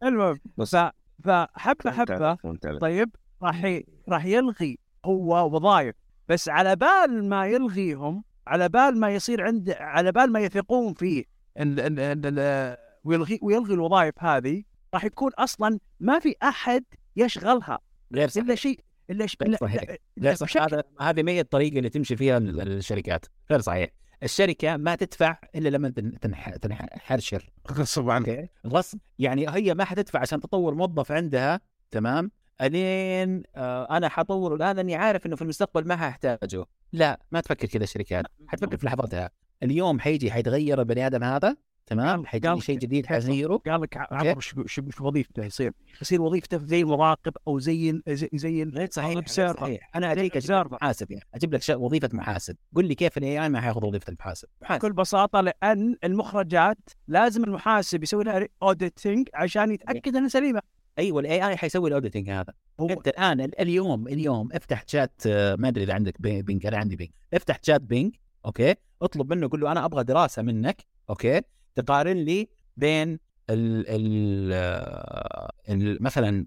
[0.02, 0.76] المهم بس
[1.24, 2.36] فحبة حبة.
[2.80, 3.16] طيب.
[3.44, 3.84] راح ي...
[4.08, 5.94] راح يلغي هو وظائف
[6.28, 11.24] بس على بال ما يلغيهم على بال ما يصير عند على بال ما يثقون فيه
[11.58, 11.80] ال...
[11.80, 12.00] ال...
[12.00, 12.38] ال...
[12.38, 12.76] ال...
[13.04, 14.62] ويلغي ويلغي الوظائف هذه
[14.94, 16.84] راح يكون أصلا ما في أحد
[17.16, 17.78] يشغلها.
[18.14, 18.44] غير صحيح.
[18.44, 19.84] إلا شيء إلا شيء غير صحيح.
[20.18, 20.62] غير صحيح.
[20.62, 23.26] هذا هذه ما هي الطريقة اللي تمشي فيها ال- الشركات.
[23.50, 23.90] غير صحيح.
[24.22, 27.50] الشركة ما تدفع إلا لما تن- تنح- تنحرشر.
[27.72, 28.98] غصب عنك غصب.
[29.18, 34.94] يعني هي ما حتدفع عشان تطور موظف عندها تمام؟ ألين آه أنا حطور الآن لاني
[34.94, 39.30] عارف إنه في المستقبل ما ححتاجه لا ما تفكر كذا الشركات حتفكر في لحظتها
[39.62, 43.56] اليوم حيجي حيتغير البني آدم هذا تمام؟ حيجي شيء جديد حيغيره.
[43.56, 45.72] قال لك عمر شو شو وظيفته يصير.
[46.02, 48.00] يصير وظيفته زي المراقب أو زي
[48.34, 49.26] زي, غير صحيح.
[49.26, 49.90] صحيح.
[49.94, 51.24] أنا أجيك أجيب محاسب يعني.
[51.34, 52.56] أجيب لك وظيفة محاسب.
[52.76, 54.80] قل لي كيف ال AI ما حياخذ وظيفة المحاسب؟ محاسب.
[54.80, 60.60] بكل بساطة لأن المخرجات لازم المحاسب يسوي لها auditing عشان يتأكد إنها سليمة.
[60.98, 62.52] أيوه ال AI حيسوي ال auditing هذا.
[62.80, 66.66] هو انت الآن ال- اليوم اليوم افتح شات آه، ما أدري إذا عندك بي- بينج
[66.66, 68.14] أنا عندي بينج افتح شات بينج
[68.46, 71.40] أوكي؟ اطلب منه قول له أنا أبغى دراسة منك أوكي؟
[71.74, 73.18] تقارن لي بين
[73.50, 76.46] ال ال آه، ال- مثلا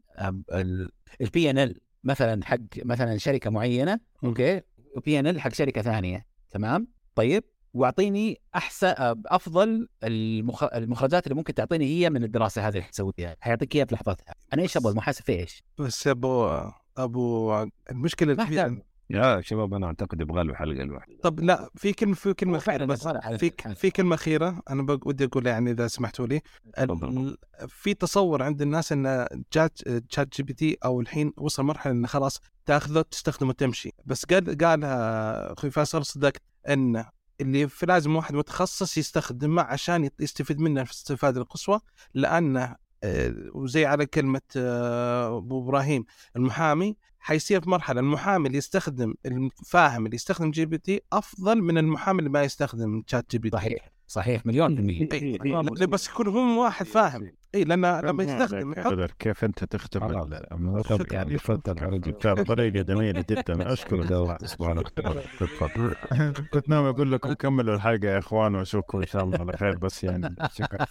[1.22, 4.62] ال P&L مثلا حق مثلا شركة معينة أوكي؟
[4.96, 7.44] و P&L حق شركة ثانية تمام؟ طيب؟
[7.78, 10.64] واعطيني أحسن آه، أفضل المخ...
[10.64, 14.36] المخرجات اللي ممكن تعطيني هي من الدراسة هذه اللي حتسويها حيعطيك إياها في لحظتها.
[14.54, 16.62] أنا إيش أبغى؟ المحاسب في إيش؟ بس أبو
[16.98, 17.54] أبو
[17.92, 21.18] المشكلة ما الكبيره يا شباب أنا أعتقد يبغى له حلقة لوحده.
[21.24, 23.52] طب لا في كلمة في كلمة اخيره بس في.
[23.76, 26.42] في كلمة اخيره أنا ودي اقولها يعني إذا سمحتوا لي.
[26.80, 33.02] ال- في تصور عند الناس إن جات ChatGPT أو الحين وصل مرحلة انه خلاص تأخذه
[33.02, 33.92] تستخدمه تمشي.
[34.06, 37.06] بس قال قالها أخوي فيصل صدقت إن
[37.42, 41.80] اللي لازم واحد متخصص يستخدمه عشان يستفيد منه في الاستفاده القصوى
[42.14, 49.14] لأنه آه، وزي على كلمة آه، أبو إبراهيم المحامي حيصير في مرحلة المحامي اللي يستخدم
[49.26, 53.58] الفاهم اللي يستخدم GPT أفضل من المحامي اللي ما يستخدم ChatGPT.
[53.58, 53.97] صحيح.
[54.08, 55.86] صحيح مليون في المية.
[55.86, 57.32] بس يكون هو واحد فاهم.
[57.56, 58.74] إي لأن لما يستخدم
[59.20, 60.04] كيف أنت تختم.
[60.04, 61.14] الامر شكراً.
[61.14, 63.74] يعني تفضل طريقة جميلة جدا.
[63.74, 64.08] أشكرك
[65.40, 65.96] تفضل
[66.54, 70.04] كنت ناوي أقول لكم كملوا الحلقة يا إخوان وأشوفكم إن شاء الله على خير بس
[70.04, 70.86] يعني شكرا.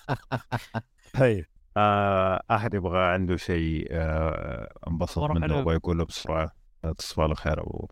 [1.20, 1.44] طيب
[1.76, 5.58] آه أحد يبغى عنده شيء آه انبسط منه حلو.
[5.60, 6.50] يبغى يقوله بسرعة
[6.98, 7.88] تصبح على خير أبو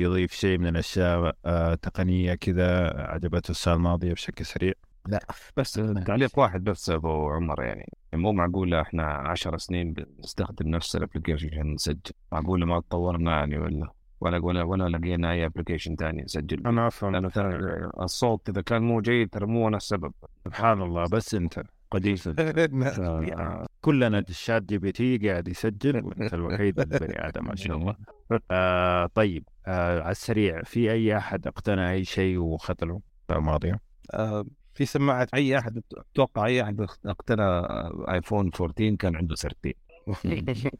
[0.00, 4.72] يضيف شيء من الأشياء آه تقنية كذا عجبته السنة الماضية بشكل سريع؟
[5.56, 5.72] بس
[6.06, 7.92] تعليق واحد بس أبو عمر يعني.
[8.14, 13.58] مو معقولة إحنا عشر سنين بنستخدم نفس ال application عشان نسجل؟ معقولة ما تطورنا يعني
[13.58, 13.88] ولا
[14.20, 17.12] ولا ولا ولا لقينا أي application ثاني نسجل؟ أنا أفهم.
[17.12, 17.58] لأنه ترى
[18.00, 20.12] الصوت إذا كان مو جيد ترى مو أنا السبب.
[20.44, 21.62] سبحان الله بس أنت.
[21.90, 27.96] قديس يعني كلنا ال ChatGPT قاعد يسجل وأنت الوحيد البني آدم ما شاء الله.
[28.50, 33.80] آه طيب آه على السريع في أي أحد اقتنى أي شيء وختله الماضيه
[34.14, 34.44] آه،
[34.74, 37.42] في سماعة أي أحد أتوقع أي أحد اقتنى
[38.14, 39.74] iPhone 14 كان عنده 13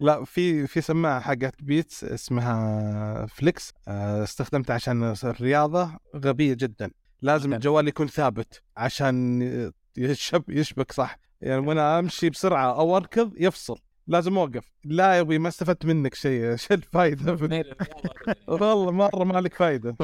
[0.00, 6.90] لا في في سماعة حقت بيتس اسمها فليكس آه، استخدمتها عشان الرياضة غبية جدا.
[7.22, 7.54] لازم.
[7.54, 9.42] الجوال يكون ثابت عشان
[9.96, 14.72] يشب يشبك صح؟ يعني وأنا امشي بسرعة أو اركض يفصل لازم اوقف.
[14.84, 17.32] لا يا أبوي ما استفدت منك شيء شو الفائده
[18.48, 19.96] والله مرة ما لك فائده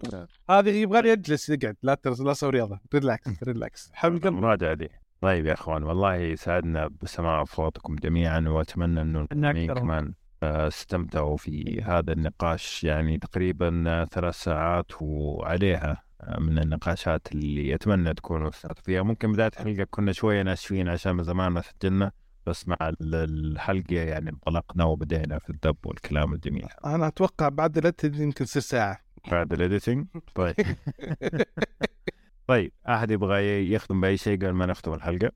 [0.50, 2.80] هذه يبغى لي يجلس يقعد لا ترس لا أسوي رياضة.
[2.94, 3.90] ريلاكس ريلاكس.
[3.92, 4.28] حبيب قلبي.
[4.28, 4.88] المراجعه دي
[5.20, 9.78] طيب يا إخوان والله سعدنا بسماع اصواتكم جميعا وأتمنى انه أكثر.
[9.78, 10.14] كمان.
[10.42, 16.02] استمتعوا في هذا النقاش يعني تقريبا ثلاث ساعات وعليها.
[16.38, 21.22] من النقاشات اللي اتمنى تكونوا استمتعتوا فيها ممكن بدايه الحلقة كنا شوية ناشفين عشان من
[21.24, 22.12] زمان ما سجلنا
[22.46, 26.66] بس مع ال- الحلقة يعني انطلقنا وبدينا في الدب والكلام الجميل.
[26.84, 29.00] أنا أتوقع بعد الاديت يمكن تصير ساعه
[29.30, 30.54] بعد الايديتنج طيب.
[32.46, 35.30] طيب أحد يبغى يختم بأي شيء قبل ما نختم الحلقة؟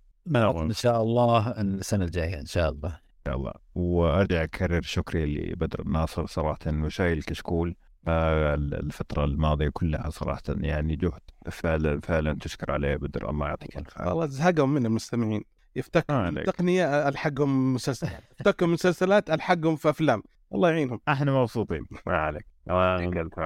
[0.62, 2.88] إن شاء الله السنة الجاية إن شاء الله.
[2.88, 3.52] إن شاء الله.
[3.74, 7.74] وأرجع أكرر شكري لبدر الناصر صراحة انه شايل كشكول.
[8.08, 11.20] الفترة الماضية كلها صراحة يعني جهد.
[11.50, 13.30] فعلا فعلا تشكر عليه بدر.
[13.30, 15.44] الله يعطيك العافيه والله زهقوا من المستمعين.
[15.76, 16.30] يفتكوا آه،.
[16.30, 18.22] تقنيه ألحقهم مسلسلات.
[18.40, 20.22] يفتكوا من مسلسلات ألحقهم في أفلام.
[20.54, 21.00] الله يعينهم.
[21.08, 21.86] إحنا مبسوطين.
[22.06, 22.46] ما عليك.
[22.70, 23.40] الف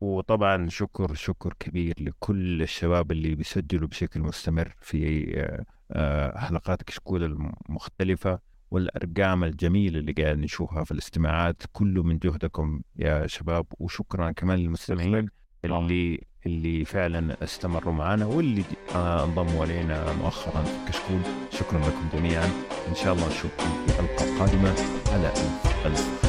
[0.00, 7.24] وطبعا شكر شكر كبير لكل الشباب اللي بيسجلوا بشكل مستمر في آه، آه، حلقات كشكول
[7.24, 8.38] المختلفة.
[8.70, 15.28] والأرقام الجميلة اللي قاعد نشوفها في الاستماعات كله من جهدكم يا شباب وشكرا كمان للمستمعين
[15.64, 18.62] اللي اللي فعلا استمروا معنا واللي
[18.94, 21.20] آه، انضموا علينا مؤخرا في كشكول
[21.50, 22.46] شكرا لكم جميعا.
[22.88, 24.74] إن شاء الله نشوفكم في الحلقة القادمة.
[25.12, 26.23] على ألف ألف